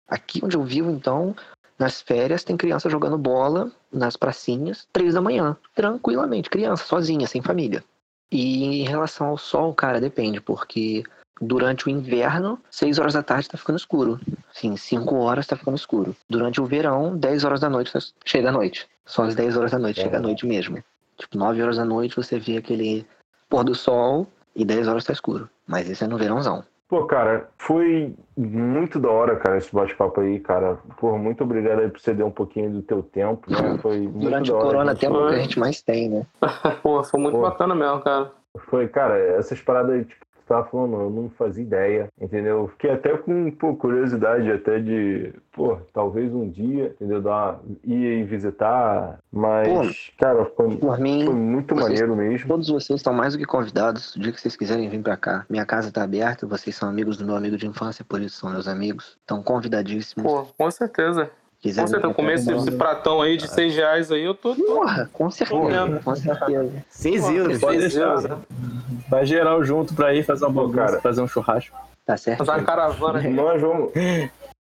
Aqui 0.09 0.41
onde 0.45 0.57
eu 0.57 0.63
vivo, 0.63 0.91
então, 0.91 1.35
nas 1.79 2.01
férias, 2.01 2.45
tem 2.45 2.57
criança 2.57 2.89
jogando 2.89 3.19
bola 3.19 3.71
nas 3.93 4.17
pracinhas, 4.17 4.87
três 4.93 5.15
da 5.15 5.21
manhã, 5.21 5.57
tranquilamente, 5.75 6.49
criança, 6.49 6.85
sozinha, 6.85 7.27
sem 7.27 7.43
família. 7.43 7.83
E 8.31 8.83
em 8.83 8.85
relação 8.85 9.29
ao 9.29 9.39
sol, 9.39 9.75
cara, 9.75 10.01
depende, 10.01 10.41
porque 10.41 11.05
durante 11.41 11.87
o 11.87 11.91
inverno, 11.91 12.59
seis 12.71 12.99
horas 12.99 13.15
da 13.15 13.23
tarde 13.23 13.49
tá 13.49 13.59
ficando 13.59 13.77
escuro. 13.77 14.21
Sim, 14.53 14.77
cinco 14.77 15.17
horas 15.17 15.47
tá 15.47 15.57
ficando 15.57 15.77
escuro. 15.77 16.17
Durante 16.29 16.61
o 16.61 16.67
verão, 16.67 17.17
dez 17.17 17.45
horas 17.45 17.61
da 17.61 17.69
noite 17.69 17.93
chega 18.25 18.49
a 18.49 18.53
noite. 18.53 18.89
Só 19.05 19.23
às 19.23 19.35
dez 19.35 19.57
horas 19.57 19.71
da 19.71 19.79
noite, 19.79 20.01
é. 20.01 20.05
chega 20.05 20.17
a 20.19 20.21
noite 20.21 20.47
mesmo. 20.47 20.83
Tipo, 21.17 21.39
9 21.39 21.63
horas 21.63 21.77
da 21.77 21.85
noite 21.85 22.17
você 22.17 22.39
vê 22.39 22.59
aquele 22.59 23.07
pôr 23.49 23.65
do 23.65 23.75
sol 23.75 24.27
e 24.55 24.65
10 24.65 24.89
horas 24.89 25.05
tá 25.05 25.13
escuro. 25.13 25.49
Mas 25.67 25.89
isso 25.89 26.05
é 26.05 26.07
no 26.07 26.19
verãozão. 26.19 26.63
Pô, 26.89 27.05
cara, 27.05 27.49
foi 27.59 28.15
muito 28.37 29.01
da 29.01 29.11
hora, 29.11 29.35
cara, 29.37 29.59
esse 29.59 29.75
bate-papo 29.75 30.21
aí, 30.21 30.39
cara. 30.39 30.79
Pô, 31.01 31.19
muito 31.19 31.43
obrigado 31.43 31.81
aí 31.81 31.89
por 31.89 31.99
ceder 31.99 32.25
um 32.25 32.31
pouquinho 32.31 32.71
do 32.71 32.83
teu 32.83 33.03
tempo, 33.03 33.51
né? 33.51 33.77
Foi 33.83 33.99
muito 33.99 34.21
Durante 34.21 34.53
o 34.53 34.59
corona, 34.59 34.95
tempo 34.95 35.15
foi... 35.15 35.31
que 35.31 35.35
a 35.35 35.43
gente 35.43 35.59
mais 35.59 35.83
tem, 35.83 36.09
né? 36.09 36.27
Pô, 36.85 37.03
foi 37.03 37.21
muito 37.21 37.37
Pô. 37.37 37.43
bacana 37.43 37.75
mesmo, 37.75 38.01
cara. 38.03 38.31
Foi, 38.71 38.87
cara, 38.87 39.19
essas 39.19 39.61
paradas, 39.61 40.07
tipo, 40.07 40.25
estava 40.47 40.65
falando, 40.69 40.95
eu 40.95 41.11
não 41.11 41.29
fazia 41.31 41.63
ideia, 41.63 42.09
entendeu? 42.21 42.69
Fiquei 42.69 42.93
até 42.93 43.17
com 43.19 43.51
pô, 43.51 43.75
curiosidade 43.75 44.51
até 44.51 44.79
de, 44.79 45.33
pô, 45.53 45.79
talvez 45.93 46.33
um 46.33 46.49
dia, 46.49 46.95
entendeu? 46.95 47.21
Dar, 47.21 47.61
ir 47.85 48.25
visitar, 48.25 49.19
mas, 49.33 49.69
pô, 49.69 50.25
cara, 50.25 50.45
foi, 50.57 50.77
por 50.77 50.99
mim, 50.99 51.25
foi 51.25 51.35
muito 51.35 51.75
vocês, 51.75 52.01
maneiro 52.01 52.17
mesmo. 52.17 52.49
Todos 52.49 52.69
vocês 52.69 53.01
estão 53.01 53.13
mais 53.13 53.33
do 53.33 53.39
que 53.39 53.45
convidados, 53.45 54.15
o 54.15 54.21
dia 54.21 54.33
que 54.33 54.41
vocês 54.41 54.57
quiserem 54.57 54.89
vir 54.89 55.03
para 55.03 55.17
cá. 55.17 55.45
Minha 55.51 55.67
casa 55.67 55.91
tá 55.91 56.05
aberta, 56.05 56.47
vocês 56.47 56.77
são 56.77 56.89
amigos 56.89 57.17
do 57.17 57.27
meu 57.27 57.35
amigo 57.35 57.57
de 57.57 57.67
infância, 57.67 58.05
por 58.05 58.21
isso 58.21 58.39
são 58.39 58.51
meus 58.51 58.69
amigos. 58.69 59.19
Estão 59.21 59.43
convidadíssimos. 59.43 60.31
Pô, 60.31 60.47
com 60.57 60.71
certeza. 60.71 61.29
Quiser 61.59 61.83
com 61.83 61.87
certeza, 61.89 62.15
comer 62.15 62.35
esse, 62.35 62.53
esse 62.53 62.71
pratão 62.73 63.21
aí 63.21 63.37
de 63.37 63.49
6 63.49 63.75
reais 63.75 64.13
aí, 64.13 64.23
eu 64.23 64.35
tô. 64.35 64.55
Porra, 64.55 65.09
com 65.13 65.31
certeza. 65.31 66.01
Com 66.05 66.15
certeza. 66.15 66.85
6 66.89 67.31
euros. 67.31 67.59
Pode 67.59 67.79
deixar. 67.79 68.41
Vai 69.09 69.25
geral 69.25 69.63
junto 69.65 69.95
pra 69.95 70.15
ir 70.15 70.23
fazer 70.23 70.47
uma 70.47 70.73
cara, 70.73 71.01
fazer 71.01 71.21
um 71.21 71.29
churrasco. 71.29 71.77
Tá 72.05 72.17
certo. 72.17 72.45
Fazer 72.45 72.59
uma 72.59 72.67
caravana. 72.67 73.23
Nós 73.29 73.61
vamos. 73.61 73.93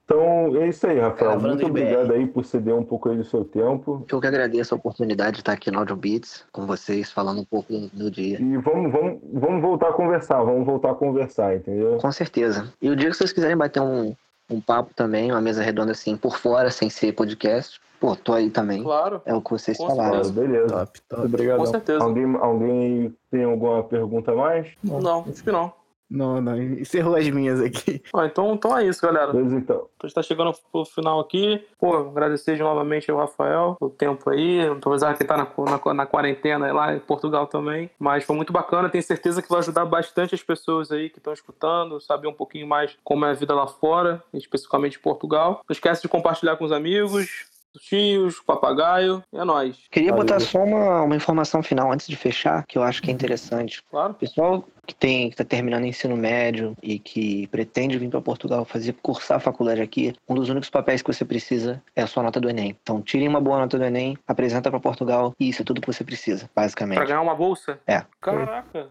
Então, 0.06 0.56
é 0.62 0.68
isso 0.68 0.86
aí, 0.86 1.00
Rafael. 1.00 1.40
Muito 1.40 1.66
obrigado 1.66 2.12
aí 2.12 2.28
por 2.28 2.44
ceder 2.44 2.72
um 2.72 2.84
pouco 2.84 3.08
aí 3.08 3.16
do 3.16 3.24
seu 3.24 3.44
tempo. 3.44 4.06
Eu 4.08 4.20
que 4.20 4.26
agradeço 4.26 4.72
a 4.72 4.78
oportunidade 4.78 5.32
de 5.32 5.40
estar 5.40 5.52
aqui 5.52 5.68
no 5.68 5.80
Audio 5.80 5.96
Beats 5.96 6.44
com 6.52 6.64
vocês, 6.64 7.10
falando 7.10 7.40
um 7.40 7.44
pouco 7.44 7.72
do 7.92 8.08
dia. 8.08 8.40
E 8.40 8.56
vamos, 8.58 8.92
vamos, 8.92 9.18
vamos 9.32 9.60
voltar 9.60 9.88
a 9.88 9.92
conversar, 9.92 10.44
vamos 10.44 10.64
voltar 10.64 10.92
a 10.92 10.94
conversar, 10.94 11.56
entendeu? 11.56 11.98
Com 11.98 12.12
certeza. 12.12 12.72
E 12.80 12.88
o 12.88 12.94
dia 12.94 13.10
que 13.10 13.16
vocês 13.16 13.32
quiserem 13.32 13.56
bater 13.56 13.82
um, 13.82 14.14
um 14.50 14.60
papo 14.60 14.92
também, 14.94 15.30
uma 15.30 15.40
mesa 15.40 15.62
redonda 15.62 15.92
assim, 15.92 16.16
por 16.16 16.38
fora, 16.38 16.70
sem 16.70 16.88
ser 16.88 17.12
podcast, 17.12 17.80
pô, 18.00 18.14
tô 18.14 18.32
aí 18.32 18.50
também. 18.50 18.82
Claro. 18.82 19.20
É 19.24 19.34
o 19.34 19.40
que 19.40 19.50
vocês 19.50 19.76
Com 19.76 19.88
falaram. 19.88 20.24
certeza. 20.24 20.32
Beleza. 20.32 20.68
Top, 20.68 21.00
top. 21.08 21.22
Obrigado. 21.26 21.58
Com 21.58 21.66
certeza. 21.66 22.04
Alguém, 22.04 22.36
alguém 22.36 23.14
tem 23.30 23.44
alguma 23.44 23.82
pergunta 23.82 24.32
a 24.32 24.36
mais? 24.36 24.68
Não, 24.82 25.24
acho 25.28 25.42
que 25.42 25.50
não. 25.52 25.72
Não, 26.08 26.40
não, 26.40 26.56
encerrou 26.56 27.16
as 27.16 27.28
minhas 27.28 27.60
aqui. 27.60 28.02
Ah, 28.14 28.26
então, 28.26 28.54
então 28.54 28.76
é 28.76 28.86
isso, 28.86 29.02
galera. 29.02 29.32
Beleza, 29.32 29.56
então. 29.56 29.88
A 30.00 30.06
gente 30.06 30.14
tá 30.14 30.22
chegando 30.22 30.52
pro 30.70 30.84
final 30.84 31.20
aqui. 31.20 31.64
Pô, 31.78 31.96
agradecer 31.96 32.56
novamente 32.58 33.10
ao 33.10 33.18
Rafael 33.18 33.76
o 33.80 33.90
tempo 33.90 34.30
aí. 34.30 34.60
Apesar 34.68 35.16
que 35.16 35.24
tá 35.24 35.36
na, 35.36 35.48
na, 35.64 35.94
na 35.94 36.06
quarentena 36.06 36.72
lá 36.72 36.94
em 36.94 37.00
Portugal 37.00 37.46
também. 37.46 37.90
Mas 37.98 38.24
foi 38.24 38.36
muito 38.36 38.52
bacana. 38.52 38.88
Tenho 38.88 39.02
certeza 39.02 39.42
que 39.42 39.48
vai 39.48 39.58
ajudar 39.58 39.84
bastante 39.84 40.34
as 40.34 40.42
pessoas 40.42 40.92
aí 40.92 41.10
que 41.10 41.18
estão 41.18 41.32
escutando, 41.32 42.00
saber 42.00 42.28
um 42.28 42.32
pouquinho 42.32 42.66
mais 42.66 42.96
como 43.02 43.24
é 43.24 43.30
a 43.30 43.34
vida 43.34 43.54
lá 43.54 43.66
fora, 43.66 44.22
especificamente 44.32 44.98
em 44.98 45.02
Portugal. 45.02 45.62
Não 45.68 45.72
esquece 45.72 46.02
de 46.02 46.08
compartilhar 46.08 46.56
com 46.56 46.64
os 46.64 46.72
amigos, 46.72 47.12
os 47.12 47.55
tios, 47.80 48.40
papagaio. 48.40 49.22
E 49.32 49.38
é 49.38 49.44
nóis. 49.44 49.76
Queria 49.90 50.10
Valeu. 50.10 50.24
botar 50.24 50.40
só 50.40 50.62
uma, 50.62 51.02
uma 51.02 51.16
informação 51.16 51.62
final 51.62 51.92
antes 51.92 52.06
de 52.06 52.16
fechar, 52.16 52.64
que 52.66 52.78
eu 52.78 52.82
acho 52.82 53.02
que 53.02 53.10
é 53.10 53.14
interessante. 53.14 53.82
Claro. 53.90 54.14
Pessoal 54.14 54.64
que 54.86 54.94
tem 54.94 55.28
que 55.28 55.34
está 55.34 55.44
terminando 55.44 55.84
ensino 55.84 56.16
médio 56.16 56.76
e 56.80 56.98
que 56.98 57.48
pretende 57.48 57.98
vir 57.98 58.08
para 58.08 58.20
Portugal 58.20 58.64
fazer 58.64 58.92
cursar 59.02 59.38
a 59.38 59.40
faculdade 59.40 59.82
aqui, 59.82 60.14
um 60.28 60.34
dos 60.34 60.48
únicos 60.48 60.70
papéis 60.70 61.02
que 61.02 61.12
você 61.12 61.24
precisa 61.24 61.82
é 61.94 62.02
a 62.02 62.06
sua 62.06 62.22
nota 62.22 62.40
do 62.40 62.48
Enem. 62.48 62.76
Então, 62.80 63.02
tirem 63.02 63.26
uma 63.26 63.40
boa 63.40 63.58
nota 63.58 63.76
do 63.78 63.84
Enem, 63.84 64.16
apresenta 64.26 64.70
para 64.70 64.78
Portugal 64.78 65.34
e 65.40 65.48
isso 65.48 65.62
é 65.62 65.64
tudo 65.64 65.80
que 65.80 65.86
você 65.86 66.04
precisa, 66.04 66.48
basicamente. 66.54 66.98
Pra 66.98 67.06
ganhar 67.06 67.20
uma 67.20 67.34
bolsa? 67.34 67.80
É. 67.86 68.04
Caraca, 68.20 68.88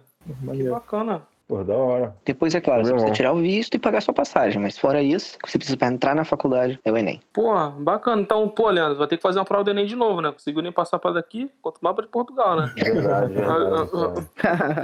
que 0.53 0.69
bacana. 0.69 1.21
Pô, 1.47 1.63
da 1.63 1.75
hora. 1.75 2.15
Depois, 2.25 2.55
é 2.55 2.61
claro, 2.61 2.83
você 2.83 2.91
precisa 2.91 3.13
tirar 3.13 3.33
o 3.33 3.37
visto 3.37 3.75
e 3.75 3.79
pagar 3.79 4.01
sua 4.01 4.13
passagem, 4.13 4.59
mas 4.59 4.79
fora 4.79 5.03
isso, 5.03 5.35
o 5.35 5.45
que 5.45 5.51
você 5.51 5.59
precisa 5.59 5.77
para 5.77 5.93
entrar 5.93 6.15
na 6.15 6.25
faculdade 6.25 6.79
é 6.83 6.91
o 6.91 6.97
Enem. 6.97 7.21
Pô, 7.31 7.53
bacana. 7.69 8.21
Então, 8.21 8.49
pô, 8.49 8.69
Leandro, 8.69 8.97
vai 8.97 9.07
ter 9.07 9.17
que 9.17 9.21
fazer 9.21 9.37
uma 9.37 9.45
prova 9.45 9.63
do 9.63 9.69
Enem 9.69 9.85
de 9.85 9.95
novo, 9.95 10.21
né? 10.21 10.31
Conseguiu 10.31 10.63
nem 10.63 10.71
passar 10.71 10.97
pra 10.97 11.11
daqui, 11.11 11.51
quanto 11.61 11.77
mais 11.81 11.95
pra 11.95 12.05
de 12.05 12.11
Portugal, 12.11 12.55
né? 12.55 12.73
Verdade, 12.75 13.33
verdade. 13.33 14.29
cara. 14.35 14.83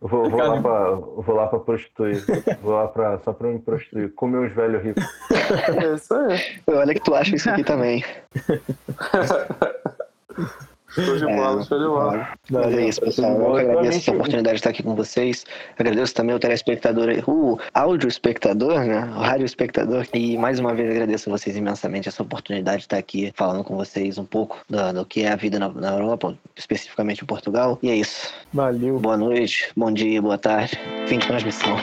vou, 0.08 0.30
vou 0.30 0.40
lá 0.40 0.62
pra, 0.62 0.90
vou 0.94 1.34
lá 1.34 1.46
pra 1.48 1.58
prostituir. 1.58 2.24
Vou 2.62 2.72
lá 2.72 2.88
pra, 2.88 3.18
só 3.18 3.34
pra 3.34 3.48
me 3.48 3.58
prostituir. 3.58 4.14
Comer 4.14 4.38
uns 4.38 4.54
velhos 4.54 4.82
ricos. 4.82 5.04
É 5.30 5.94
isso 5.94 6.14
aí. 6.14 6.38
Olha 6.66 6.94
que 6.94 7.00
tu 7.00 7.14
acha 7.14 7.36
isso 7.36 7.50
aqui 7.50 7.62
também. 7.62 8.02
Show 10.90 11.16
de 11.16 11.26
bola, 11.26 11.62
show 11.64 11.78
de 11.78 11.84
bola. 11.84 12.28
Mas 12.50 12.74
é 12.74 12.86
isso, 12.86 13.00
pessoal. 13.00 13.32
Eu 13.32 13.56
agradeço 13.56 13.98
essa 13.98 14.10
oportunidade 14.12 14.54
de 14.54 14.60
estar 14.60 14.70
aqui 14.70 14.82
com 14.82 14.94
vocês. 14.94 15.44
Agradeço 15.78 16.14
também 16.14 16.34
o 16.34 16.38
telespectador, 16.38 17.08
o 17.26 17.58
áudio 17.74 18.08
espectador, 18.08 18.80
né? 18.84 19.04
O 19.14 19.20
rádio 19.20 19.44
espectador. 19.44 20.06
E 20.14 20.38
mais 20.38 20.58
uma 20.58 20.74
vez 20.74 20.90
agradeço 20.90 21.28
a 21.28 21.36
vocês 21.36 21.56
imensamente 21.56 22.08
essa 22.08 22.22
oportunidade 22.22 22.78
de 22.78 22.84
estar 22.84 22.96
aqui 22.96 23.32
falando 23.34 23.62
com 23.62 23.76
vocês 23.76 24.16
um 24.16 24.24
pouco 24.24 24.58
do, 24.68 24.92
do 24.92 25.04
que 25.04 25.22
é 25.22 25.32
a 25.32 25.36
vida 25.36 25.58
na, 25.58 25.68
na 25.68 25.92
Europa, 25.92 26.34
especificamente 26.56 27.22
em 27.22 27.26
Portugal. 27.26 27.78
E 27.82 27.90
é 27.90 27.96
isso. 27.96 28.32
Valeu. 28.52 28.98
Boa 28.98 29.16
noite, 29.16 29.70
bom 29.76 29.92
dia, 29.92 30.22
boa 30.22 30.38
tarde. 30.38 30.78
Fim 31.06 31.18
de 31.18 31.26
transmissão. 31.26 31.76